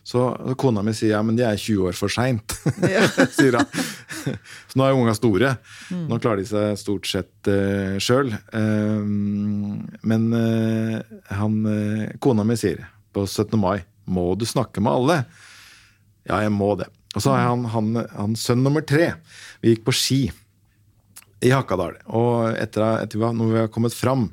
Så 0.02 0.22
kona 0.60 0.82
mi 0.84 0.94
sier 0.96 1.14
ja, 1.14 1.22
men 1.22 1.36
de 1.36 1.44
er 1.44 1.60
20 1.60 1.90
år 1.90 1.96
for 1.98 2.12
seint, 2.12 2.56
sier 3.36 3.58
hun. 3.58 3.82
Så 4.24 4.78
nå 4.80 4.86
er 4.86 4.94
jo 4.94 5.00
unga 5.02 5.14
store. 5.16 5.54
Nå 5.92 6.18
klarer 6.22 6.40
de 6.40 6.48
seg 6.48 6.78
stort 6.80 7.08
sett 7.10 7.50
uh, 7.50 8.00
sjøl. 8.00 8.32
men 8.54 10.28
uh, 10.32 11.00
han, 11.36 11.58
uh, 11.68 12.06
kona 12.24 12.46
mi 12.48 12.56
sier 12.60 12.86
på 13.14 13.26
17. 13.28 13.58
mai 13.60 13.84
må 14.04 14.32
du 14.36 14.46
snakke 14.48 14.82
med 14.84 14.92
alle. 14.92 15.18
Ja, 16.28 16.40
jeg 16.44 16.52
må 16.52 16.72
det. 16.80 16.88
Og 17.14 17.22
så 17.22 17.34
har 17.34 17.46
han, 17.50 17.68
han, 17.70 17.92
han 18.16 18.34
sønn 18.38 18.64
nummer 18.64 18.82
tre. 18.84 19.12
Vi 19.62 19.74
gikk 19.74 19.84
på 19.86 19.94
ski 19.94 20.22
i 21.42 21.50
Hakadal. 21.54 21.98
Og 22.06 22.54
etter, 22.58 22.84
etter 23.02 23.24
når 23.24 23.50
vi 23.50 23.58
var 23.62 23.72
kommet 23.72 23.96
fram 23.96 24.28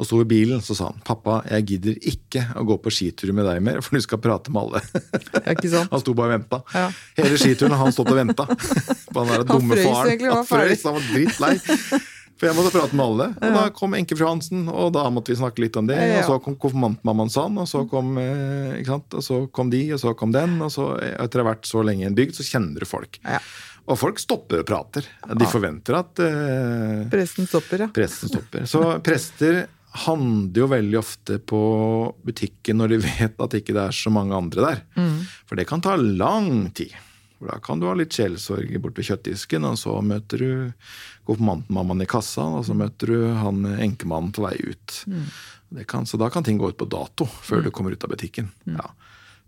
og 0.00 0.06
sto 0.08 0.20
i 0.22 0.28
bilen, 0.28 0.62
så 0.64 0.72
sa 0.76 0.86
han 0.88 1.02
pappa, 1.04 1.42
jeg 1.50 1.66
gidder 1.74 1.98
ikke 2.08 2.46
å 2.56 2.64
gå 2.68 2.78
på 2.80 2.92
skitur 2.94 3.34
med 3.36 3.44
deg 3.44 3.60
mer, 3.64 3.82
for 3.84 3.98
du 3.98 4.04
skal 4.04 4.20
prate 4.22 4.52
med 4.52 4.62
alle. 4.62 4.80
Ja, 5.34 5.52
ikke 5.52 5.68
sant? 5.68 5.90
Han 5.94 6.00
sto 6.00 6.14
bare 6.16 6.32
og 6.32 6.36
venta. 6.38 6.62
Ja. 6.72 6.86
Hele 7.18 7.36
skituren 7.40 7.74
har 7.76 7.84
han 7.84 7.92
stått 7.92 8.08
og 8.08 8.16
venta. 8.16 8.46
På 9.12 9.24
han 9.24 9.34
der 9.34 9.44
dumme 9.44 9.76
frøys 9.76 9.90
faren. 9.90 10.14
egentlig, 10.14 10.30
var 10.30 10.40
Han 10.40 10.48
frøys, 10.48 10.86
han 10.86 10.96
var 10.96 11.06
drittlei. 11.10 11.52
For 12.40 12.48
jeg 12.48 12.56
måtte 12.56 12.72
prate 12.72 12.96
med 12.96 13.04
alle. 13.04 13.24
Og 13.36 13.56
da 13.58 13.62
kom 13.76 13.94
enkefru 13.98 14.24
Hansen, 14.24 14.62
og 14.72 14.94
da 14.96 15.02
måtte 15.12 15.34
vi 15.34 15.36
snakke 15.36 15.60
litt 15.60 15.76
om 15.76 15.90
det. 15.90 15.98
Ja. 16.00 16.22
Og 16.22 16.30
så 16.30 16.38
kom 16.46 16.56
konfirmantmammaen 16.62 17.32
sånn 17.32 17.58
og 17.60 17.68
så 17.68 17.82
kom 17.90 18.14
eh? 18.22 18.80
Og 18.88 19.20
så 19.26 19.42
kom 19.52 19.68
de, 19.74 19.82
og 19.92 20.00
så 20.00 20.14
kom 20.16 20.32
den. 20.32 20.56
Og 20.64 20.72
så 20.72 20.94
etter 21.10 21.42
å 21.42 21.44
ha 21.44 21.50
vært 21.50 21.68
så 21.68 21.84
lenge 21.84 22.06
i 22.06 22.08
en 22.08 22.16
bygd, 22.16 22.38
så 22.38 22.46
kjenner 22.46 22.80
du 22.80 22.88
folk. 22.88 23.20
Og 23.88 23.98
folk 23.98 24.20
stopper 24.22 24.62
og 24.62 24.66
prater. 24.68 25.06
De 25.34 25.46
forventer 25.50 25.96
at 25.98 26.20
eh, 26.24 27.04
Presten 27.12 27.48
stopper, 27.48 27.86
ja. 27.86 27.90
presten 27.94 28.30
stopper. 28.32 28.66
Så 28.70 28.82
prester 29.04 29.64
handler 30.04 30.60
jo 30.62 30.68
veldig 30.70 30.98
ofte 31.00 31.40
på 31.42 31.60
butikken 32.22 32.78
når 32.78 32.92
de 32.92 32.98
vet 33.08 33.40
at 33.42 33.56
ikke 33.58 33.74
det 33.74 33.86
er 33.88 33.96
så 33.96 34.12
mange 34.14 34.36
andre 34.36 34.66
der. 34.68 34.82
For 35.48 35.58
det 35.58 35.66
kan 35.70 35.82
ta 35.82 35.96
lang 35.98 36.68
tid. 36.78 36.94
For 37.40 37.48
Da 37.50 37.56
kan 37.64 37.80
du 37.80 37.88
ha 37.88 37.94
litt 37.96 38.12
sjelsorg 38.14 38.70
borte 38.84 39.00
ved 39.00 39.08
kjøttdisken, 39.08 39.64
og 39.64 39.78
så 39.80 39.96
møter 40.04 40.42
du 40.44 40.50
konfirmantmammaen 41.26 42.04
i 42.04 42.08
kassa, 42.10 42.44
og 42.60 42.66
så 42.68 42.76
møter 42.76 43.14
du 43.14 43.30
han 43.40 43.64
enkemannen 43.80 44.30
på 44.36 44.44
vei 44.44 44.56
ut. 44.60 44.98
Det 45.70 45.86
kan, 45.88 46.04
så 46.06 46.18
da 46.20 46.28
kan 46.30 46.44
ting 46.44 46.58
gå 46.60 46.68
ut 46.72 46.78
på 46.78 46.88
dato 46.90 47.24
før 47.46 47.64
du 47.64 47.70
kommer 47.72 47.94
ut 47.96 48.04
av 48.04 48.12
butikken. 48.12 48.50
Ja. 48.68 48.90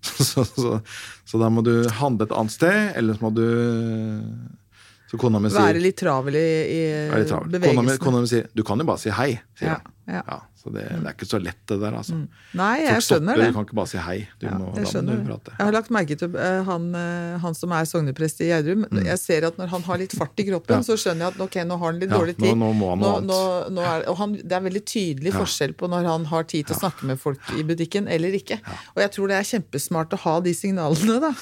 Så, 0.33 0.43
så, 0.45 0.81
så 1.29 1.39
da 1.39 1.49
må 1.53 1.63
du 1.63 1.75
handle 1.99 2.27
et 2.27 2.33
annet 2.35 2.53
sted, 2.55 2.93
eller 2.99 3.15
så 3.15 3.23
må 3.23 3.31
du 3.37 3.45
Så 5.11 5.19
kona 5.21 5.39
mi 5.39 5.51
sier 5.53 5.63
Være 5.63 5.83
litt 5.85 5.99
travel 6.01 6.39
i, 6.41 6.47
i. 6.75 6.81
Kona 7.29 7.43
bevegelsene. 7.53 7.99
kona 8.03 8.23
mi 8.25 8.31
sier 8.31 8.49
du 8.57 8.65
kan 8.67 8.83
jo 8.83 8.87
bare 8.89 9.03
si 9.03 9.13
hei. 9.15 9.35
sier 9.59 9.75
Ja. 9.75 9.79
Ja. 10.13 10.23
Ja, 10.29 10.39
så 10.63 10.71
det, 10.71 10.83
det 10.93 11.09
er 11.09 11.15
ikke 11.17 11.27
så 11.27 11.39
lett, 11.43 11.59
det 11.67 11.79
der. 11.83 11.95
altså. 11.99 12.15
Nei, 12.55 12.75
jeg 12.85 12.93
Folk 12.99 13.07
skjønner 13.09 13.33
stopper, 13.35 13.41
det. 13.43 13.47
Du 13.49 13.57
kan 13.57 13.65
ikke 13.67 13.79
bare 13.81 13.91
si 13.91 13.99
hei. 14.05 14.17
Du 14.39 14.47
Ja, 14.47 14.53
må, 14.61 14.69
jeg 14.79 14.91
skjønner 14.93 15.17
det. 15.19 15.25
prate. 15.27 15.55
Jeg 15.59 15.67
har 15.67 15.75
lagt 15.79 15.91
merke 15.97 16.17
til 16.21 16.37
eh, 16.37 16.59
han, 16.69 16.85
eh, 17.01 17.39
han 17.43 17.57
som 17.59 17.73
er 17.75 17.89
sogneprest 17.91 18.43
i 18.45 18.51
Gjerdrum. 18.53 18.85
Jeg 19.09 19.19
ser 19.23 19.47
at 19.49 19.59
når 19.59 19.73
han 19.73 19.83
har 19.89 19.99
litt 20.05 20.15
fart 20.19 20.39
i 20.39 20.47
kroppen, 20.51 20.79
Mm. 20.83 20.85
Så 20.87 20.95
skjønner 21.01 21.27
jeg 21.27 21.35
at 21.35 21.41
ok, 21.45 21.57
nå 21.69 21.77
har 21.81 21.91
han 21.93 21.99
litt 22.01 22.11
dårlig 22.13 22.37
tid. 22.39 22.53
nå 22.57 22.69
må 22.79 22.93
han 22.93 23.01
noe 23.03 23.19
nå, 23.27 23.39
nå 23.75 23.83
er, 23.87 24.05
og 24.13 24.17
han, 24.21 24.33
det 24.39 24.55
er 24.57 24.63
veldig 24.69 24.83
tydelig 24.89 25.33
forskjell 25.35 25.75
på 25.79 25.89
når 25.91 26.07
han 26.09 26.25
har 26.31 26.47
tid 26.49 26.67
til 26.69 26.77
å 26.77 26.79
snakke 26.85 27.09
med 27.11 27.19
folk 27.21 27.39
i 27.59 27.65
butikken 27.67 28.07
eller 28.09 28.35
ikke. 28.39 28.61
Og 28.95 29.03
jeg 29.03 29.13
tror 29.17 29.29
det 29.33 29.37
er 29.41 29.49
kjempesmart 29.51 30.15
å 30.17 30.21
ha 30.25 30.35
de 30.45 30.53
signalene, 30.57 31.19
da. 31.23 31.33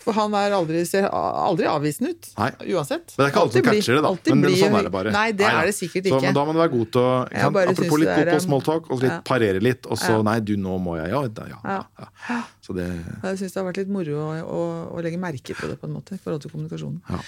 For 0.00 0.16
han 0.16 0.32
er 0.38 0.54
aldri, 0.56 0.82
ser 0.88 1.06
aldri 1.12 1.66
avvisende 1.70 2.14
ut. 2.14 2.28
Nei. 2.38 2.50
Uansett. 2.74 3.12
Men 3.16 3.20
det 3.20 3.26
er 3.26 3.32
ikke 3.34 3.42
alle 3.44 3.52
som 3.58 3.66
catcher 3.68 3.98
det, 3.98 4.02
da. 4.06 4.12
Men, 4.30 4.40
men 4.46 4.56
sånn 4.60 4.76
er 4.80 4.88
det 4.88 4.92
bare. 4.94 5.14
Nei, 5.14 5.26
det 5.36 5.46
er 5.50 5.66
det 5.70 5.74
sikkert 5.76 6.06
Så, 6.08 6.16
ikke. 6.16 6.26
men 6.30 6.38
da 6.40 6.44
må 6.48 6.54
du 6.56 6.60
være 6.62 6.72
god 6.76 6.90
til 6.96 7.02
å 7.02 7.10
Apropos 7.50 8.00
litt 8.00 8.14
det 8.20 8.26
er, 8.26 8.36
på 8.36 8.40
um, 8.42 8.46
smalltalk, 8.46 8.90
og 8.92 9.04
litt 9.04 9.22
parere 9.28 9.62
litt, 9.62 9.88
og 9.90 9.98
så 10.00 10.20
nei, 10.26 10.38
du, 10.44 10.54
nå 10.60 10.76
må 10.82 10.98
jeg 11.00 11.12
Ja, 11.12 11.22
ja. 11.64 11.80
ja. 12.28 12.40
Så 12.64 12.76
det 12.76 12.86
Jeg 12.88 13.40
syns 13.40 13.54
det 13.54 13.60
har 13.60 13.66
vært 13.70 13.80
litt 13.82 13.92
moro 13.92 14.20
å, 14.20 14.28
å, 14.44 14.60
å 14.94 15.04
legge 15.04 15.20
merke 15.20 15.56
på 15.56 15.70
det 15.70 15.80
på 15.80 15.88
en 15.88 15.96
måte, 15.96 16.16
i 16.16 16.22
forhold 16.22 16.44
til 16.44 16.54
kommunikasjonen. 16.54 17.02
Ja. 17.10 17.24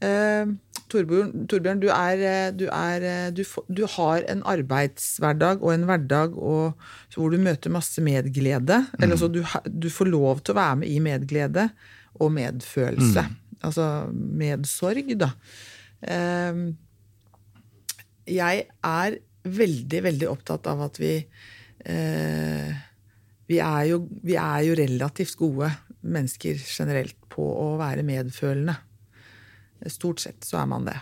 Uh, 0.00 0.56
Torbjørn, 0.90 1.44
Torbjørn, 1.50 1.80
du, 1.82 1.88
er, 1.92 2.22
eh, 2.24 2.48
du, 2.56 2.64
er, 2.72 3.04
eh, 3.06 3.26
du, 3.34 3.44
du 3.70 3.84
har 3.94 4.24
en 4.32 4.40
arbeidshverdag 4.48 5.62
og 5.62 5.74
en 5.74 5.86
hverdag 5.86 6.34
og, 6.34 6.88
hvor 7.14 7.30
du 7.30 7.38
møter 7.38 7.70
masse 7.70 8.02
medglede. 8.02 8.80
Eller 8.98 9.14
altså, 9.14 9.28
du, 9.30 9.44
du 9.70 9.86
får 9.92 10.10
lov 10.10 10.42
til 10.42 10.56
å 10.56 10.58
være 10.58 10.80
med 10.82 10.90
i 10.90 10.98
medglede 11.04 11.68
og 12.18 12.32
medfølelse. 12.34 13.26
Altså 13.68 13.86
medsorg, 14.10 15.12
da. 15.20 15.30
Uh, 16.02 16.72
jeg 18.30 18.66
er 18.86 19.20
veldig, 19.44 20.00
veldig 20.04 20.28
opptatt 20.30 20.68
av 20.70 20.84
at 20.88 21.00
vi 21.00 21.14
eh, 21.18 22.72
vi, 23.50 23.58
er 23.58 23.86
jo, 23.90 24.04
vi 24.22 24.36
er 24.38 24.64
jo 24.68 24.76
relativt 24.78 25.38
gode 25.40 25.70
mennesker 26.00 26.60
generelt 26.60 27.16
på 27.32 27.42
å 27.42 27.72
være 27.80 28.04
medfølende. 28.06 28.76
Stort 29.90 30.22
sett 30.22 30.46
så 30.46 30.60
er 30.60 30.68
man 30.70 30.86
det. 30.86 30.96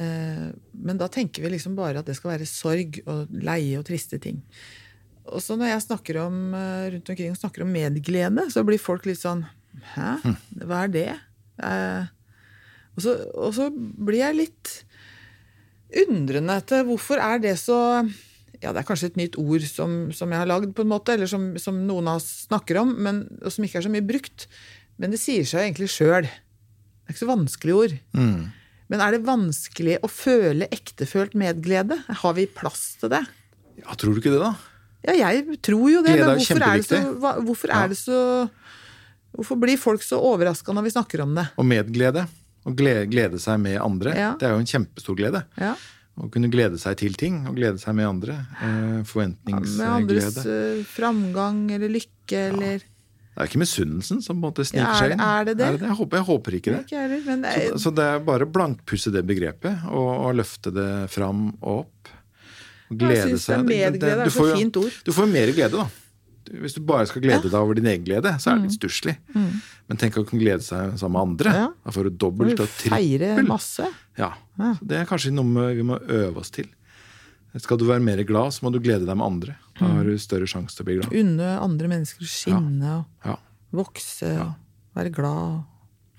Eh, 0.00 0.48
men 0.86 1.00
da 1.00 1.08
tenker 1.12 1.44
vi 1.44 1.54
liksom 1.54 1.76
bare 1.76 2.00
at 2.00 2.08
det 2.08 2.16
skal 2.18 2.34
være 2.34 2.48
sorg 2.48 3.00
og 3.04 3.32
leie 3.32 3.76
og 3.78 3.86
triste 3.88 4.20
ting. 4.22 4.40
Og 5.26 5.42
så 5.42 5.56
når 5.58 5.72
jeg 5.72 5.86
snakker 5.88 6.20
om, 6.22 6.54
eh, 6.54 6.90
rundt 6.94 7.10
omkring 7.10 7.32
og 7.34 7.40
snakker 7.40 7.64
om 7.66 7.72
medglede, 7.72 8.48
så 8.52 8.64
blir 8.64 8.80
folk 8.80 9.06
litt 9.08 9.20
sånn 9.20 9.46
Hæ? 9.92 10.16
Hva 10.64 10.86
er 10.86 10.88
det? 10.88 11.08
Eh, 11.60 12.04
og, 12.96 13.02
så, 13.04 13.12
og 13.36 13.50
så 13.52 13.66
blir 13.68 14.22
jeg 14.22 14.38
litt 14.38 14.70
undrende 16.06 16.56
til 16.66 16.86
hvorfor 16.88 17.20
er 17.22 17.38
det 17.42 17.56
så 17.60 17.78
ja, 18.62 18.72
Det 18.72 18.80
er 18.80 18.86
kanskje 18.88 19.10
et 19.10 19.18
nytt 19.20 19.36
ord 19.38 19.64
som, 19.68 19.96
som 20.16 20.30
jeg 20.32 20.40
har 20.40 20.48
lagd, 20.48 20.70
på 20.74 20.82
en 20.82 20.88
måte, 20.90 21.12
eller 21.12 21.28
som, 21.28 21.50
som 21.60 21.76
noen 21.86 22.08
av 22.08 22.22
oss 22.22 22.46
snakker 22.46 22.78
om, 22.80 22.94
men, 23.04 23.18
og 23.44 23.52
som 23.52 23.66
ikke 23.66 23.82
er 23.82 23.84
så 23.84 23.92
mye 23.92 24.06
brukt. 24.06 24.46
Men 24.96 25.12
det 25.12 25.20
sier 25.20 25.44
seg 25.44 25.60
jo 25.60 25.66
egentlig 25.66 25.90
sjøl. 25.92 26.24
Det 26.24 27.10
er 27.10 27.12
ikke 27.12 27.20
så 27.26 27.28
vanskelig 27.28 27.74
ord. 27.76 27.96
Mm. 28.16 28.46
Men 28.88 29.02
er 29.04 29.16
det 29.16 29.26
vanskelig 29.26 29.98
å 30.00 30.08
føle 30.08 30.70
ektefølt 30.72 31.36
medglede? 31.38 31.98
Har 32.22 32.36
vi 32.38 32.46
plass 32.48 32.94
til 33.02 33.12
det? 33.12 33.20
Ja, 33.82 33.92
tror 33.92 34.16
du 34.16 34.22
ikke 34.22 34.32
det, 34.32 34.40
da? 34.40 34.54
Ja, 35.06 35.14
jeg 35.28 35.60
tror 35.62 35.86
jo 35.92 36.00
det, 36.02 36.16
Glede 36.16 36.32
men 36.32 36.40
hvorfor 36.40 36.64
er 36.66 36.80
det 36.80 36.88
så, 36.88 37.02
hvorfor 37.44 37.70
Ja. 37.70 37.84
er 37.84 37.92
det 37.92 37.98
så 38.00 38.20
Hvorfor 39.36 39.58
blir 39.60 39.76
folk 39.76 40.00
så 40.00 40.16
overraska 40.16 40.72
når 40.72 40.86
vi 40.86 40.90
snakker 40.94 41.20
om 41.20 41.34
det? 41.36 41.42
Og 41.60 41.66
medglede. 41.68 42.22
Å 42.66 42.74
glede, 42.74 43.06
glede 43.12 43.38
seg 43.38 43.60
med 43.62 43.78
andre. 43.80 44.14
Ja. 44.16 44.32
Det 44.40 44.48
er 44.48 44.56
jo 44.56 44.62
en 44.64 44.66
kjempestor 44.72 45.16
glede. 45.18 45.44
Ja, 45.60 45.74
Å 46.16 46.30
kunne 46.32 46.48
glede 46.50 46.78
seg 46.80 46.96
til 46.96 47.12
ting, 47.14 47.42
og 47.46 47.54
glede 47.58 47.78
seg 47.78 47.94
med 47.94 48.06
andre. 48.08 48.32
Eh, 48.32 48.66
Med 48.66 48.86
andres 49.04 49.10
forventningsglede. 49.12 50.44
eh, 50.78 50.84
framgang 50.88 51.58
eller 51.76 51.88
lykke 51.92 52.40
eller 52.54 52.78
Det 53.36 53.42
er 53.44 53.48
ikke 53.50 53.60
misunnelsen 53.60 54.22
som 54.24 54.38
på 54.40 54.46
en 54.46 54.46
måte 54.48 54.64
sniker 54.64 54.88
er 54.88 54.94
seg 54.96 55.12
inn. 55.12 55.20
er 55.20 55.44
det 55.44 55.56
det? 55.58 55.66
Jeg, 55.82 55.96
håper, 55.98 56.16
jeg 56.16 56.24
håper 56.26 56.54
ikke 56.56 56.72
det. 56.72 56.80
Ikke 56.86 57.00
heller, 57.02 57.20
men 57.26 57.42
det 57.44 57.52
Så, 57.52 57.60
er, 57.60 57.78
så 57.84 57.94
det 57.94 58.04
er 58.14 58.18
bare 58.24 58.46
å 58.48 58.50
blankpusse 58.50 59.12
det 59.12 59.26
begrepet, 59.28 59.84
og, 59.92 60.08
og 60.24 60.34
løfte 60.40 60.72
det 60.72 61.10
fram 61.12 61.50
og 61.60 61.84
opp. 61.84 62.08
Glede 62.88 63.16
jeg 63.18 63.28
synes 63.36 63.44
seg. 63.50 63.66
medglede 63.68 64.20
er 64.20 64.24
du 64.24 64.30
så 64.30 64.44
er 64.46 64.50
jo- 64.54 64.56
fint 64.56 64.76
ord. 64.80 64.92
Du 65.04 65.12
får 65.12 65.26
jo 65.26 65.32
mer 65.36 65.52
glede, 65.52 65.70
da. 65.76 65.86
Hvis 66.50 66.74
du 66.74 66.80
bare 66.86 67.06
skal 67.06 67.22
glede 67.22 67.42
deg 67.50 67.54
over 67.58 67.74
din 67.74 67.86
egen 67.90 68.04
glede, 68.04 68.32
så 68.40 68.50
er 68.52 68.58
det 68.60 68.68
litt 68.70 68.78
stusslig. 68.78 69.16
Men 69.34 69.96
tenk 70.00 70.16
å 70.18 70.24
kunne 70.26 70.40
glede 70.42 70.62
seg 70.62 70.96
sammen 70.98 71.12
med 71.16 71.22
andre. 71.22 71.50
Mm. 71.50 71.60
Ja. 71.60 71.68
Da 71.84 71.90
får 71.96 72.04
du 72.04 72.10
dobbelt 72.16 72.60
og 72.60 72.68
trippel. 72.78 73.46
masse. 73.46 73.86
Ja. 74.18 74.32
Ja. 74.58 74.74
Så 74.78 74.86
det 74.86 74.96
er 75.00 75.04
kanskje 75.10 75.32
noe 75.32 75.74
vi 75.74 75.82
må 75.82 75.98
øve 76.08 76.36
oss 76.42 76.50
til. 76.50 76.66
Skal 77.56 77.78
du 77.80 77.86
være 77.88 78.02
mer 78.04 78.20
glad, 78.28 78.52
så 78.52 78.62
må 78.66 78.72
du 78.72 78.80
glede 78.84 79.06
deg 79.08 79.16
med 79.16 79.24
andre. 79.26 79.54
Da 79.78 79.86
Mm. 79.86 79.96
har 79.96 80.04
du 80.04 80.18
større 80.18 80.46
sjanse 80.46 80.76
til 80.76 80.84
å 80.84 80.86
bli 80.86 80.96
glad. 81.00 81.12
Unne 81.12 81.60
andre 81.60 81.88
mennesker 81.88 82.22
å 82.24 82.28
skinne 82.28 82.98
og 82.98 83.04
Ja. 83.24 83.36
vokse 83.72 84.30
og 84.40 84.54
være 84.94 85.10
glad 85.12 85.36
og 85.36 85.64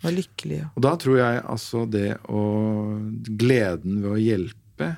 være 0.03 0.15
lykkelig. 0.17 0.69
Og 0.75 0.81
da 0.81 0.95
tror 0.95 1.17
jeg 1.17 1.43
altså 1.43 1.89
det 1.89 2.17
å 2.29 2.41
Gleden 3.37 4.01
ved 4.01 4.11
å 4.11 4.17
hjelpe 4.21 4.97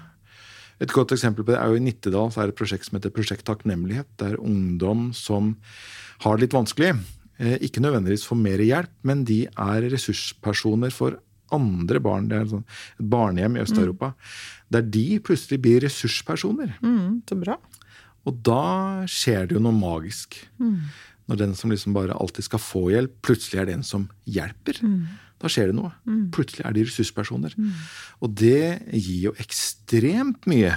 Et 0.80 0.91
godt 0.95 1.11
eksempel 1.15 1.43
på 1.43 1.51
det 1.51 1.59
er 1.59 1.71
jo 1.71 1.80
i 1.80 1.84
Nittedal 1.84 2.30
så 2.32 2.41
er 2.41 2.49
det 2.49 2.55
et 2.55 2.59
prosjekt 2.61 2.88
som 2.88 2.97
heter 2.97 3.11
Prosjekt 3.15 3.45
takknemlighet. 3.47 4.07
Det 4.19 4.30
er 4.32 4.39
ungdom 4.43 5.09
som 5.17 5.55
har 6.23 6.38
det 6.38 6.47
litt 6.47 6.55
vanskelig. 6.55 6.93
Eh, 7.39 7.57
Ikke 7.67 7.84
nødvendigvis 7.84 8.27
får 8.27 8.39
mer 8.39 8.63
hjelp, 8.63 8.93
men 9.03 9.25
de 9.27 9.41
er 9.47 9.89
ressurspersoner 9.91 10.91
for 10.95 11.19
andre 11.55 11.99
barn. 12.03 12.30
Det 12.30 12.38
er 12.38 12.49
sånn 12.51 12.63
et 12.99 13.05
barnehjem 13.11 13.57
i 13.57 13.63
Øst-Europa. 13.63 14.13
Der 14.71 14.82
de 14.86 15.19
plutselig 15.19 15.59
blir 15.63 15.82
ressurspersoner. 15.84 16.75
Mm, 16.84 17.21
så 17.27 17.39
bra. 17.39 17.57
Og 18.27 18.43
da 18.45 19.05
skjer 19.09 19.47
det 19.49 19.55
jo 19.57 19.63
noe 19.63 19.73
magisk. 19.75 20.38
Når 21.30 21.38
den 21.38 21.56
som 21.56 21.72
liksom 21.72 21.93
bare 21.93 22.14
alltid 22.14 22.45
skal 22.45 22.60
få 22.60 22.89
hjelp, 22.93 23.15
plutselig 23.26 23.61
er 23.61 23.65
den 23.72 23.84
som 23.84 24.10
hjelper. 24.26 24.80
Da 25.40 25.48
skjer 25.52 25.70
det 25.72 25.76
noe. 25.78 25.91
Plutselig 26.36 26.66
er 26.68 26.74
de 26.76 26.84
ressurspersoner. 26.84 27.53
Og 28.20 28.34
det 28.36 28.82
gir 28.91 29.30
jo 29.30 29.36
ekstremt 29.40 30.48
mye 30.52 30.74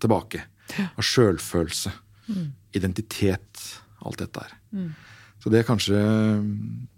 tilbake. 0.00 0.42
Av 0.96 1.04
sjølfølelse, 1.04 1.92
identitet, 2.76 3.60
alt 4.04 4.18
dette 4.22 4.40
her. 4.46 4.54
Så 5.42 5.50
det 5.52 5.60
er 5.60 5.66
kanskje 5.68 5.98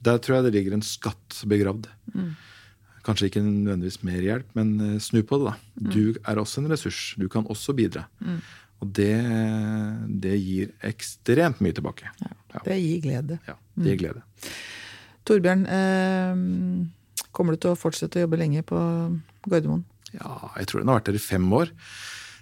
Der 0.01 0.19
tror 0.23 0.39
jeg 0.39 0.47
det 0.47 0.55
ligger 0.55 0.77
en 0.79 0.85
skatt 0.87 1.43
begravd. 1.51 1.89
Kanskje 3.09 3.29
ikke 3.31 3.43
nødvendigvis 3.43 4.03
mer 4.05 4.21
hjelp, 4.21 4.49
men 4.59 4.73
eh, 4.85 4.99
snu 5.01 5.23
på 5.25 5.39
det, 5.41 5.53
da. 5.53 5.93
Du 5.95 6.19
er 6.29 6.41
også 6.43 6.61
en 6.61 6.69
ressurs. 6.69 7.15
Du 7.17 7.25
kan 7.33 7.47
også 7.49 7.73
bidra. 7.73 8.03
Og 8.83 8.91
det, 8.95 9.15
det 10.23 10.35
gir 10.43 10.75
ekstremt 10.85 11.63
mye 11.65 11.73
tilbake. 11.75 12.11
Ja, 12.21 12.61
Det 12.67 12.77
gir 12.83 13.01
glede. 13.07 13.39
ja 13.49 13.55
det 13.79 13.95
gir 13.95 14.03
glede. 14.03 14.23
Torbjørn, 15.29 15.65
eh, 15.73 16.43
kommer 17.39 17.55
du 17.55 17.63
til 17.63 17.71
å 17.73 17.79
fortsette 17.79 18.19
å 18.19 18.25
jobbe 18.27 18.41
lenge 18.41 18.65
på 18.67 18.79
Gardermoen? 19.49 19.85
Ja, 20.17 20.51
jeg 20.59 20.67
tror 20.71 20.83
den 20.83 20.91
har 20.91 20.99
vært 21.01 21.11
der 21.13 21.19
i 21.21 21.23
fem 21.23 21.47
år. 21.55 21.71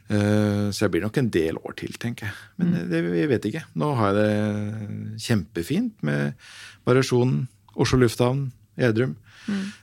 Eh, 0.09 0.71
Så 0.71 0.85
jeg 0.87 0.93
blir 0.95 1.03
nok 1.05 1.17
en 1.19 1.29
del 1.35 1.57
år 1.59 1.75
til, 1.79 1.93
tenker 2.01 2.29
jeg. 2.31 2.35
Men 2.59 2.75
det, 2.91 3.01
jeg 3.21 3.29
vet 3.33 3.49
ikke. 3.51 3.65
Nå 3.75 3.93
har 3.99 4.15
jeg 4.15 4.19
det 4.23 5.21
kjempefint 5.27 6.03
med 6.07 6.35
variasjonen 6.87 7.47
Oslo 7.77 7.99
lufthavn, 8.01 8.47
Edrum. 8.79 9.17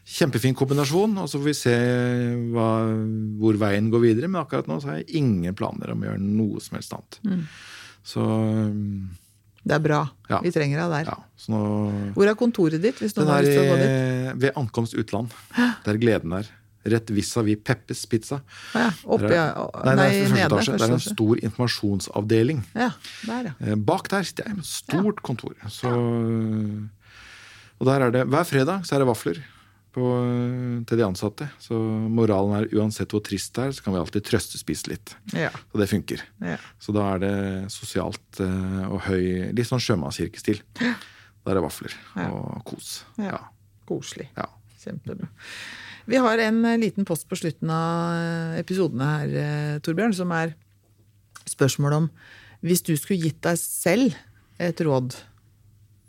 Kjempefin 0.07 0.56
kombinasjon, 0.60 1.14
og 1.22 1.27
så 1.31 1.40
får 1.40 1.45
vi 1.48 1.53
se 1.56 1.76
hva, 2.56 2.69
hvor 3.40 3.56
veien 3.61 3.88
går 3.94 4.02
videre. 4.03 4.27
Men 4.31 4.41
akkurat 4.41 4.68
nå 4.68 4.80
så 4.84 4.90
har 4.91 4.98
jeg 5.02 5.22
ingen 5.22 5.56
planer 5.56 5.91
om 5.94 6.02
å 6.03 6.07
gjøre 6.10 6.23
noe 6.23 6.60
som 6.64 6.76
helst 6.80 6.95
annet. 6.98 7.19
Så 8.03 8.23
Det 9.64 9.76
er 9.77 9.80
bra. 9.80 10.02
Ja. 10.30 10.41
Vi 10.44 10.52
trenger 10.52 10.81
deg 10.84 10.91
der. 10.91 11.11
ja, 11.14 11.18
så 11.40 11.52
nå 11.53 11.60
Hvor 12.18 12.27
er 12.27 12.35
kontoret 12.35 12.81
ditt? 12.84 12.98
hvis 12.99 13.15
noen 13.15 13.27
har 13.31 13.40
er 13.40 13.48
lyst 13.48 13.56
til 13.56 13.64
å 13.64 13.69
gå 13.72 13.77
dit? 13.80 14.41
ved 14.44 14.52
ankomst 14.60 14.94
utland. 14.99 15.31
Der 15.85 15.98
gleden 16.02 16.34
er. 16.35 16.49
Rett 16.84 17.07
vis-à-vis 17.15 17.61
Peppes 17.64 18.02
Pizza. 18.11 18.41
Ja, 18.76 18.90
oppi, 19.07 19.30
Der 19.30 19.53
er- 19.56 19.85
nei, 19.85 19.95
nei, 19.95 20.10
det 20.10 20.26
er 20.26 20.34
nede. 20.34 20.48
etasje. 20.52 20.73
Det 20.77 20.81
er 20.90 20.94
en 20.94 20.99
stor 20.99 21.35
informasjonsavdeling. 21.48 22.60
Ja, 22.76 22.90
der, 23.26 23.44
ja. 23.48 23.53
Eh, 23.72 23.76
Bak 23.76 24.10
der 24.11 24.23
sitter 24.27 24.49
jeg 24.52 24.65
stort 24.68 25.22
kontor. 25.23 25.53
Så, 25.72 25.88
og 27.80 27.88
der 27.88 28.02
er 28.07 28.11
det, 28.11 28.26
Hver 28.27 28.44
fredag 28.44 28.84
så 28.84 28.95
er 28.95 28.99
det 28.99 29.07
vafler 29.07 29.40
på, 29.94 30.03
til 30.90 30.99
de 30.99 31.06
ansatte. 31.06 31.48
Så 31.61 31.78
moralen 31.78 32.56
er 32.57 32.68
uansett 32.80 33.14
hvor 33.14 33.22
trist 33.26 33.53
det 33.56 33.68
er, 33.68 33.72
så 33.78 33.86
kan 33.86 33.94
vi 33.95 34.02
alltid 34.02 34.26
trøstespise 34.28 34.90
litt. 34.91 35.15
ja. 35.38 35.52
Og 35.74 35.80
det 35.82 35.90
funker. 35.91 36.24
ja. 36.44 36.57
Så 36.82 36.95
da 36.95 37.06
er 37.15 37.22
det 37.24 37.34
sosialt 37.74 38.41
eh, 38.44 38.84
og 38.90 39.02
høy 39.07 39.52
Litt 39.53 39.70
sånn 39.70 39.82
sjømannskirkestil. 39.84 40.60
Da 40.80 41.52
er 41.52 41.60
det 41.60 41.64
vafler 41.65 41.94
Ja. 42.18 42.30
og 42.32 42.64
kos. 42.68 43.03
Ja. 43.18 43.32
Ja. 43.36 43.41
Koselig. 43.90 44.30
ja. 44.38 44.49
Kjempebra. 44.84 45.28
Vi 46.11 46.18
har 46.20 46.38
en 46.44 46.57
eh, 46.68 46.78
liten 46.82 47.06
post 47.07 47.30
på 47.30 47.38
slutten 47.40 47.70
av 47.72 48.18
eh, 48.18 48.60
episodene 48.64 49.06
her, 49.14 49.36
eh, 49.44 49.76
Torbjørn, 49.86 50.15
som 50.18 50.32
er 50.36 50.56
spørsmål 51.48 51.94
om 52.02 52.10
Hvis 52.64 52.82
du 52.88 52.94
skulle 52.98 53.20
gitt 53.28 53.41
deg 53.44 53.57
selv 53.60 54.15
et 54.64 54.80
råd 54.84 55.15
eh, 55.15 55.24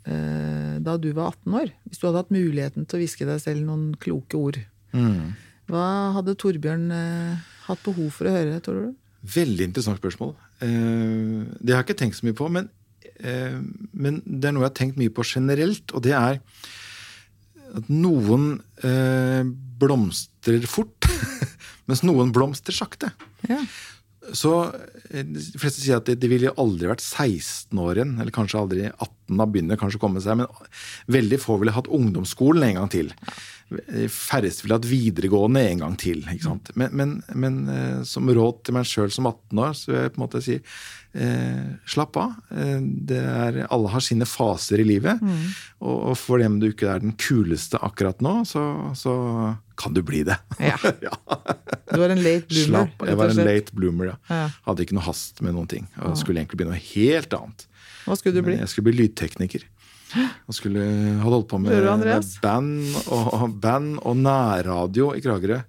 da 0.05 0.97
du 1.01 1.07
var 1.17 1.31
18 1.33 1.53
år, 1.57 1.69
hvis 1.89 1.97
du 1.97 2.05
hadde 2.07 2.19
hatt 2.21 2.29
muligheten 2.35 2.85
til 2.85 2.97
å 2.99 3.01
hviske 3.01 3.25
deg 3.25 3.39
selv 3.41 3.63
noen 3.65 3.95
kloke 3.97 4.37
ord, 4.37 4.59
Mm. 4.93 5.33
hva 5.67 6.13
hadde 6.15 6.35
Torbjørn 6.39 6.85
eh, 6.93 7.37
hatt 7.65 7.81
behov 7.83 8.11
for 8.13 8.29
å 8.29 8.35
høre, 8.35 8.59
tror 8.63 8.77
du? 8.85 8.93
Veldig 9.33 9.65
interessant 9.65 9.97
spørsmål. 9.99 10.35
Eh, 10.61 11.41
det 11.59 11.73
har 11.73 11.81
jeg 11.81 11.87
ikke 11.89 11.97
tenkt 12.03 12.19
så 12.19 12.27
mye 12.29 12.37
på, 12.37 12.47
men, 12.53 12.69
eh, 13.19 13.57
men 13.91 14.21
det 14.25 14.45
er 14.47 14.53
noe 14.55 14.63
jeg 14.63 14.69
har 14.69 14.77
tenkt 14.77 14.97
mye 15.01 15.09
på 15.11 15.25
generelt, 15.25 15.91
og 15.97 16.05
det 16.05 16.13
er 16.13 16.37
at 17.75 17.89
noen 17.91 18.61
eh, 18.85 19.41
blomstrer 19.81 20.63
fort, 20.69 21.09
mens 21.89 22.05
noen 22.05 22.31
blomstrer 22.31 22.77
sakte. 22.77 23.09
Ja. 23.49 23.59
Så 24.33 24.51
eh, 25.11 25.25
De 25.25 25.43
fleste 25.59 25.81
sier 25.81 25.99
at 25.99 26.07
de, 26.09 26.15
de 26.17 26.29
ville 26.31 26.53
aldri 26.61 26.89
vært 26.89 27.03
16 27.03 27.81
år 27.81 27.99
igjen, 27.99 28.15
eller 28.21 28.35
kanskje 28.35 28.61
aldri 28.61 28.87
18, 28.89 29.37
da 29.39 29.49
begynner 29.49 29.81
kanskje 29.81 29.99
å 29.99 30.05
komme 30.05 30.23
seg. 30.23 30.39
Men 30.41 30.49
veldig 31.11 31.41
få 31.43 31.59
ville 31.61 31.75
hatt 31.75 31.91
ungdomsskolen 31.91 32.69
en 32.69 32.81
gang 32.81 32.91
til. 32.93 33.13
Færreste 33.65 34.61
ville 34.65 34.77
hatt 34.77 34.85
videregående 34.85 35.63
en 35.71 35.79
gang 35.81 35.95
til. 35.97 36.19
ikke 36.21 36.45
sant? 36.45 36.69
Men, 36.77 36.91
men, 36.93 37.15
men 37.33 37.55
eh, 37.71 38.03
som 38.05 38.29
råd 38.29 38.61
til 38.65 38.77
meg 38.77 38.85
sjøl 38.85 39.09
som 39.13 39.25
18 39.25 39.61
år, 39.63 39.73
så 39.73 39.89
vil 39.89 39.99
jeg 40.03 40.13
på 40.13 40.19
en 40.19 40.23
måte 40.25 40.41
si 40.45 40.57
eh, 40.59 41.63
slapp 41.89 42.19
av. 42.21 42.35
Eh, 42.53 42.77
det 43.09 43.21
er, 43.23 43.59
alle 43.65 43.93
har 43.95 44.05
sine 44.05 44.27
faser 44.29 44.83
i 44.83 44.87
livet. 44.87 45.23
Og, 45.81 46.11
og 46.11 46.15
for 46.21 46.43
dem 46.43 46.59
du 46.61 46.69
ikke 46.69 46.91
er 46.93 47.01
den 47.01 47.15
kuleste 47.17 47.81
akkurat 47.81 48.21
nå, 48.25 48.37
så, 48.45 48.63
så 48.97 49.15
kan 49.81 49.97
du 49.97 50.03
bli 50.05 50.21
det. 50.29 50.37
Ja. 50.61 50.77
ja. 51.07 51.15
Du 51.89 51.97
var 52.03 52.13
en 52.13 52.21
late 52.21 52.45
bloomer. 52.51 52.69
Slapp. 52.69 53.07
Jeg 53.09 53.21
var 53.23 53.33
en 53.33 53.45
late 53.49 53.79
bloomer, 53.81 54.11
ja. 54.13 54.19
Ja. 54.29 54.43
Hadde 54.69 54.85
ikke 54.85 54.99
noe 54.99 55.09
hast 55.09 55.41
med 55.41 55.57
noen 55.57 55.71
ting. 55.73 55.89
Og 56.05 56.19
skulle 56.21 56.43
egentlig 56.43 56.61
bli 56.61 56.69
noe 56.69 56.83
helt 56.93 57.33
annet. 57.33 57.65
Hva 58.05 58.13
skulle 58.19 58.37
du 58.37 58.45
bli? 58.45 58.53
Men 58.53 58.67
jeg 58.67 58.75
skulle 58.75 58.91
bli 58.91 58.99
lydtekniker. 58.99 59.65
Og 60.47 60.55
skulle, 60.57 60.81
hadde 61.19 61.25
holdt 61.25 61.49
på 61.51 61.59
med, 61.61 61.75
med 62.01 62.29
band, 62.41 62.71
og, 63.11 63.55
band 63.61 63.97
og 64.05 64.17
nærradio 64.21 65.11
i 65.17 65.21
Kragerø. 65.25 65.59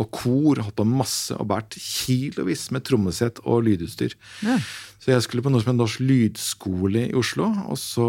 Og 0.00 0.10
kor. 0.14 0.60
Holdt 0.64 0.76
på 0.78 0.86
masse 0.88 1.34
og 1.36 1.48
båret 1.50 1.76
kilovis 1.76 2.68
med 2.72 2.84
trommesett 2.88 3.42
og 3.44 3.64
lydutstyr. 3.66 4.14
Ja. 4.46 4.56
Så 5.00 5.12
jeg 5.14 5.24
skulle 5.24 5.42
på 5.44 5.50
noe 5.52 5.60
som 5.64 5.72
het 5.74 5.80
Norsk 5.80 6.00
lydskole 6.04 7.06
i 7.10 7.16
Oslo. 7.16 7.48
Og 7.72 7.78
så 7.80 8.06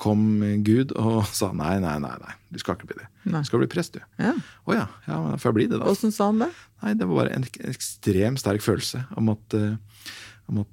kom 0.00 0.22
Gud 0.64 0.94
og 0.96 1.26
sa 1.36 1.50
nei, 1.56 1.76
nei, 1.82 1.96
nei, 2.02 2.14
nei, 2.22 2.34
du 2.52 2.60
skal 2.62 2.78
ikke 2.78 2.88
bli 2.92 3.00
det. 3.02 3.08
Nei. 3.28 3.42
Du 3.44 3.50
skal 3.50 3.60
bli 3.62 3.68
prest, 3.70 3.98
du. 3.98 4.04
Ja. 4.22 4.32
Oh, 4.64 4.72
ja, 4.76 4.86
ja, 5.06 5.18
men 5.26 5.40
får 5.42 5.50
jeg 5.52 5.58
bli 5.58 5.66
det, 5.74 5.80
da. 5.82 5.90
Åssen 5.92 6.14
sa 6.14 6.30
han 6.30 6.40
det? 6.46 6.48
Nei, 6.80 6.94
det 6.96 7.08
var 7.10 7.18
bare 7.20 7.34
en 7.36 7.44
ek- 7.44 7.60
ekstremt 7.68 8.40
sterk 8.40 8.64
følelse 8.64 9.02
om 9.20 9.28
at, 9.34 9.56
eh, 9.58 9.74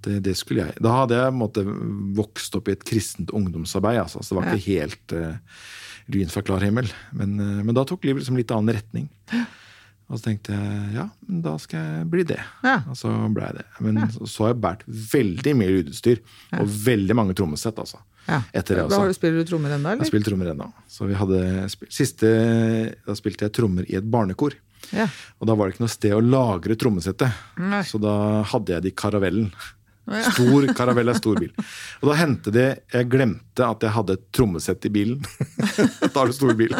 eh, 0.09 0.21
det 0.23 0.35
skulle 0.39 0.67
jeg. 0.67 0.77
Da 0.83 0.93
hadde 1.01 1.19
jeg 1.19 1.35
måtte, 1.37 1.63
vokst 2.17 2.55
opp 2.57 2.71
i 2.71 2.75
et 2.77 2.85
kristent 2.87 3.33
ungdomsarbeid, 3.35 4.01
altså, 4.05 4.23
så 4.23 4.33
det 4.33 4.39
var 4.39 4.49
ikke 4.49 4.71
helt 4.71 5.15
uh, 5.15 5.61
lyn 6.13 6.33
fra 6.33 6.43
klar 6.45 6.65
himmel. 6.65 6.89
Men, 7.17 7.37
uh, 7.39 7.61
men 7.61 7.77
da 7.77 7.85
tok 7.87 8.07
livet 8.07 8.23
liksom 8.23 8.39
litt 8.39 8.53
annen 8.55 8.77
retning. 8.77 9.07
Og 10.07 10.15
så 10.15 10.29
tenkte 10.29 10.55
jeg 10.55 10.91
ja, 10.95 11.09
da 11.47 11.57
skal 11.59 11.81
jeg 11.83 12.09
bli 12.11 12.23
det. 12.29 12.39
Ja. 12.63 12.77
Og 12.87 12.95
så 12.95 13.11
ble 13.35 13.49
jeg 13.49 13.59
det. 13.59 13.65
Men 13.83 14.05
så, 14.13 14.27
så 14.29 14.45
har 14.45 14.53
jeg 14.53 14.61
båret 14.63 14.85
veldig 14.87 15.55
mye 15.59 15.73
lydutstyr, 15.73 16.21
og 16.61 16.77
veldig 16.87 17.17
mange 17.19 17.35
trommesett, 17.35 17.81
altså. 17.83 17.99
Ja. 18.27 18.41
Etter 18.51 18.75
det 18.75 18.85
også. 18.85 18.99
Da 18.99 19.07
du 19.07 19.15
Spiller 19.15 19.43
du 19.43 19.47
trommer 19.47 19.73
ennå, 19.77 19.93
Jeg 20.01 20.09
spiller 20.09 20.27
trommer 20.27 20.51
ennå. 20.51 20.67
Så 20.91 21.07
vi 21.07 21.15
hadde 21.15 21.41
siste, 21.71 22.31
Da 23.05 23.15
spilte 23.15 23.47
jeg 23.47 23.55
trommer 23.55 23.87
i 23.87 23.95
et 23.99 24.07
barnekor. 24.07 24.55
Ja. 24.95 25.07
Og 25.39 25.47
da 25.49 25.55
var 25.57 25.67
det 25.67 25.75
ikke 25.75 25.85
noe 25.85 25.93
sted 25.95 26.13
å 26.15 26.21
lagre 26.23 26.77
trommesettet. 26.79 27.41
Nei. 27.59 27.81
Så 27.87 27.99
da 28.01 28.43
hadde 28.53 28.73
jeg 28.77 28.85
det 28.87 28.93
i 28.93 28.97
karavellen. 28.97 29.49
Ja. 30.07 30.21
Stor 30.31 30.63
karavell 30.77 31.11
er 31.11 31.17
stor 31.19 31.35
bil. 31.35 31.49
Og 31.99 32.05
da 32.07 32.13
hendte 32.15 32.51
det 32.55 32.67
Jeg 32.93 33.09
glemte 33.11 33.65
at 33.67 33.81
jeg 33.83 33.91
hadde 33.91 34.15
et 34.15 34.21
trommesett 34.31 34.85
i 34.87 34.91
bilen. 34.95 35.19
da 36.13 36.23
er 36.23 36.31
det 36.31 36.37
stor 36.37 36.53
bil. 36.55 36.71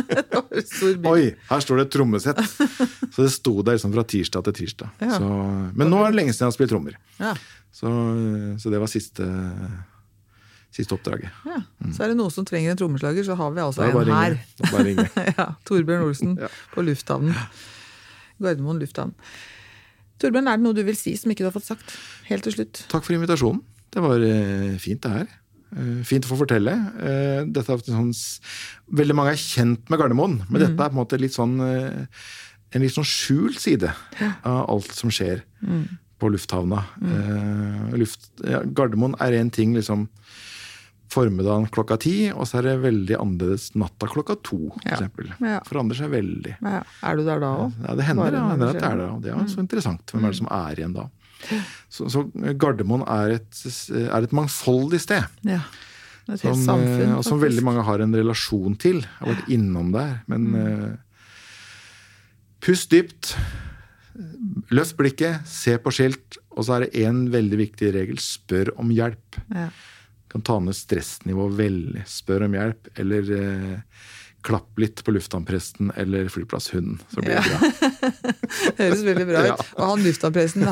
Oi, 1.12 1.26
her 1.50 1.66
står 1.66 1.82
det 1.82 1.86
et 1.90 1.94
trommesett! 1.98 2.40
Så 3.12 3.26
det 3.26 3.34
sto 3.36 3.58
der 3.68 3.76
liksom 3.76 3.92
fra 3.98 4.06
tirsdag 4.08 4.48
til 4.48 4.56
tirsdag. 4.62 4.96
Ja. 5.04 5.20
Så, 5.20 5.28
men 5.76 5.92
nå 5.92 6.00
er 6.06 6.14
det 6.16 6.22
lenge 6.22 6.32
siden 6.36 6.46
jeg 6.48 6.54
har 6.54 6.58
spilt 6.60 6.72
trommer. 6.72 6.96
Ja. 7.20 7.36
Så, 7.76 7.92
så 8.64 8.72
det 8.72 8.80
var 8.82 8.90
siste, 8.90 9.28
siste 10.74 10.96
oppdraget. 10.96 11.30
Ja. 11.46 11.60
Så 11.94 12.06
er 12.06 12.14
det 12.14 12.18
noen 12.20 12.32
som 12.34 12.46
trenger 12.48 12.74
en 12.74 12.80
trommeslager, 12.80 13.28
så 13.28 13.36
har 13.38 13.52
vi 13.54 13.62
altså 13.64 13.84
en 13.86 14.12
her. 14.14 14.38
er 14.40 14.72
bare 14.72 14.88
ringe. 14.88 15.08
Torbjørn 15.68 16.08
Olsen 16.08 16.38
Ja. 16.42 16.50
på 16.74 16.84
lufthavnen. 16.88 17.36
Gardermoen 18.42 18.82
lufthavn. 18.82 19.14
Torbjørn, 20.22 20.50
er 20.50 20.58
det 20.58 20.66
noe 20.66 20.78
du 20.78 20.84
vil 20.86 20.98
si 20.98 21.14
som 21.18 21.32
ikke 21.34 21.46
du 21.46 21.50
har 21.52 21.58
fått 21.58 21.70
sagt? 21.70 21.98
Helt 22.30 22.46
til 22.48 22.56
slutt. 22.56 22.86
Takk 22.90 23.06
for 23.06 23.18
invitasjonen. 23.18 23.62
Det 23.94 24.02
var 24.04 24.24
eh, 24.26 24.74
fint, 24.82 25.02
det 25.04 25.14
her. 25.14 25.30
Eh, 25.76 26.02
fint 26.08 26.26
å 26.26 26.32
få 26.32 26.40
fortelle. 26.42 26.74
Eh, 26.98 27.70
sånn, 27.86 28.12
veldig 29.02 29.18
mange 29.18 29.36
er 29.36 29.42
kjent 29.42 29.90
med 29.92 30.02
Gardermoen, 30.02 30.42
men 30.50 30.64
dette 30.64 30.74
er 30.74 30.90
på 30.90 30.96
en 30.96 31.02
måte 31.02 31.22
litt 31.22 31.38
sånn, 31.38 31.60
en 31.62 32.84
litt 32.84 32.96
sånn 32.96 33.08
skjult 33.08 33.62
side 33.62 33.94
av 34.20 34.66
alt 34.66 34.94
som 34.98 35.14
skjer 35.14 35.46
på 36.18 36.30
lufthavna. 36.34 36.84
Eh, 37.02 37.98
luft, 38.02 38.32
ja, 38.42 38.64
Gardermoen 38.66 39.16
er 39.22 39.38
én 39.38 39.52
ting 39.54 39.76
liksom 39.78 40.08
formiddagen 41.10 41.68
klokka 41.72 41.98
ti, 42.04 42.16
og 42.34 42.48
så 42.50 42.60
er 42.60 42.68
det 42.68 42.74
veldig 42.84 43.16
annerledes 43.18 43.70
natta 43.80 44.08
klokka 44.12 44.36
to. 44.44 44.60
For 44.74 44.82
Ja. 44.90 44.98
eksempel. 44.98 45.30
Ja. 45.40 45.60
Forandrer 45.66 45.96
seg 46.02 46.10
veldig. 46.12 46.56
Ja, 46.62 46.84
er 47.04 47.16
du 47.16 47.24
der 47.24 47.40
da 47.40 47.52
òg? 47.66 47.74
Ja, 47.88 47.96
det 47.96 48.04
hender, 48.10 48.32
ja, 48.34 48.56
det, 48.58 48.84
er 48.84 48.98
det, 48.98 49.10
og 49.10 49.22
det 49.24 49.32
er 49.32 49.38
mm. 49.40 49.48
så 49.54 49.60
interessant. 49.64 50.06
Hvem 50.12 50.26
er 50.26 50.36
det 50.36 50.38
som 50.42 50.48
er 50.52 50.76
igjen 50.82 50.94
da? 50.98 51.08
Så, 51.90 52.10
så 52.10 52.24
Gardermoen 52.58 53.04
er 53.08 53.36
et, 53.38 53.60
er 53.94 54.24
et 54.26 54.34
mangfoldig 54.34 55.00
sted. 55.00 55.24
Ja. 55.48 55.62
Et 56.28 56.42
helt 56.42 56.42
Som, 56.44 56.64
samfunn, 56.66 57.10
eh, 57.12 57.16
og 57.16 57.24
som 57.24 57.40
veldig 57.40 57.64
mange 57.64 57.84
har 57.88 58.02
en 58.04 58.12
relasjon 58.18 58.76
til. 58.78 59.04
Har 59.22 59.30
vært 59.32 59.48
innom 59.54 59.94
der. 59.94 60.18
Men 60.28 60.50
Mm. 60.52 60.56
uh, 60.56 60.98
pust 62.60 62.90
dypt. 62.92 63.36
Løft 64.74 64.98
blikket, 64.98 65.46
se 65.48 65.78
på 65.78 65.94
skilt. 65.94 66.40
Og 66.58 66.66
så 66.66 66.76
er 66.76 66.86
det 66.88 66.94
én 67.06 67.30
veldig 67.32 67.58
viktig 67.62 67.94
regel. 67.96 68.18
Spør 68.18 68.74
om 68.82 68.90
hjelp. 68.90 69.38
Ja. 69.54 69.70
Kan 70.34 70.42
ta 70.44 70.60
ned 70.60 70.76
stressnivået 70.76 71.58
veldig. 71.60 72.06
Spør 72.10 72.48
om 72.50 72.56
hjelp. 72.58 72.90
Eller 73.00 73.30
eh, 73.38 74.06
klapp 74.48 74.80
litt 74.80 75.02
på 75.04 75.12
lufthavnpresten 75.12 75.90
eller 76.00 76.28
flyplasshunden, 76.32 77.00
så 77.12 77.20
blir 77.24 77.34
det 77.34 77.42
Ja. 77.42 77.58
bra. 77.60 78.12
Høres 78.78 79.02
veldig 79.04 79.26
bra 79.28 79.42
ut. 79.42 79.48
Ja. 79.50 79.56
Og 79.76 79.90
han 79.90 80.04
lufthavnpresten, 80.06 80.64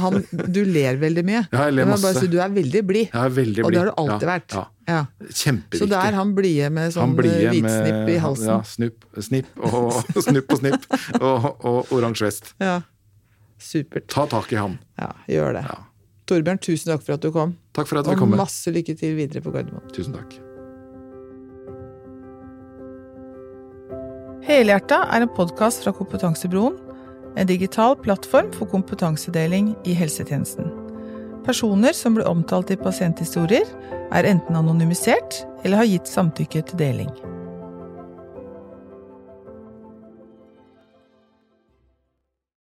Du 0.54 0.62
ler 0.64 1.00
veldig 1.02 1.24
mye. 1.28 1.42
Ja, 1.52 1.66
jeg 1.66 1.74
ler 1.80 1.90
masse. 1.90 2.14
bare 2.14 2.30
du 2.32 2.38
er 2.40 2.54
veldig 2.56 2.84
blid. 2.88 3.16
Og 3.16 3.72
det 3.74 3.82
har 3.82 3.90
du 3.90 3.94
alltid 3.98 4.28
vært. 4.30 4.56
Ja. 4.56 4.64
Ja. 4.88 5.00
Kjempeviktig. 5.28 5.82
Så 5.82 5.90
der 5.90 6.12
er 6.12 6.20
han 6.20 6.36
blide 6.38 6.70
med 6.72 6.94
sånn 6.94 7.16
hvitsnipp 7.18 8.12
i 8.14 8.18
halsen. 8.22 8.52
Ja, 8.54 8.60
snupp, 8.70 9.08
snipp 9.20 9.48
og 9.58 9.98
snupp 10.30 10.54
og 10.56 10.62
snipp 10.62 10.88
og, 11.20 11.50
og 11.66 11.92
oransje 11.98 12.30
vest. 12.30 12.54
Ja. 12.62 12.78
Supert. 13.60 14.08
Ta 14.14 14.28
tak 14.30 14.52
i 14.54 14.60
han. 14.62 14.78
Ja, 15.02 15.10
gjør 15.32 15.58
det. 15.58 15.66
Ja. 15.68 15.78
Torbjørn, 16.26 16.58
tusen 16.58 16.90
takk 16.90 17.04
for 17.06 17.18
at 17.18 17.22
du 17.22 17.30
kom. 17.34 17.54
Takk 17.78 17.90
for 17.90 18.02
at 18.02 18.08
dere 18.08 18.18
kom. 18.18 18.34
Og 18.34 18.42
masse 18.42 18.72
lykke 18.74 18.96
til 18.98 19.14
videre 19.20 19.44
på 19.46 19.54
Gardermoen. 19.54 19.86
Tusen 19.94 20.16
takk. 20.18 20.40
Helhjerta 24.46 25.04
er 25.14 25.26
en 25.26 25.32
podkast 25.38 25.86
fra 25.86 25.94
Kompetansebroen, 25.94 26.78
en 27.36 27.50
digital 27.50 27.96
plattform 27.98 28.52
for 28.54 28.70
kompetansedeling 28.70 29.74
i 29.86 29.96
helsetjenesten. 29.98 30.70
Personer 31.46 31.94
som 31.98 32.18
blir 32.18 32.30
omtalt 32.30 32.74
i 32.74 32.78
pasienthistorier, 32.80 33.70
er 34.14 34.30
enten 34.30 34.58
anonymisert 34.58 35.44
eller 35.64 35.82
har 35.82 35.90
gitt 35.90 36.10
samtykke 36.10 36.62
til 36.70 36.82
deling. 36.82 37.10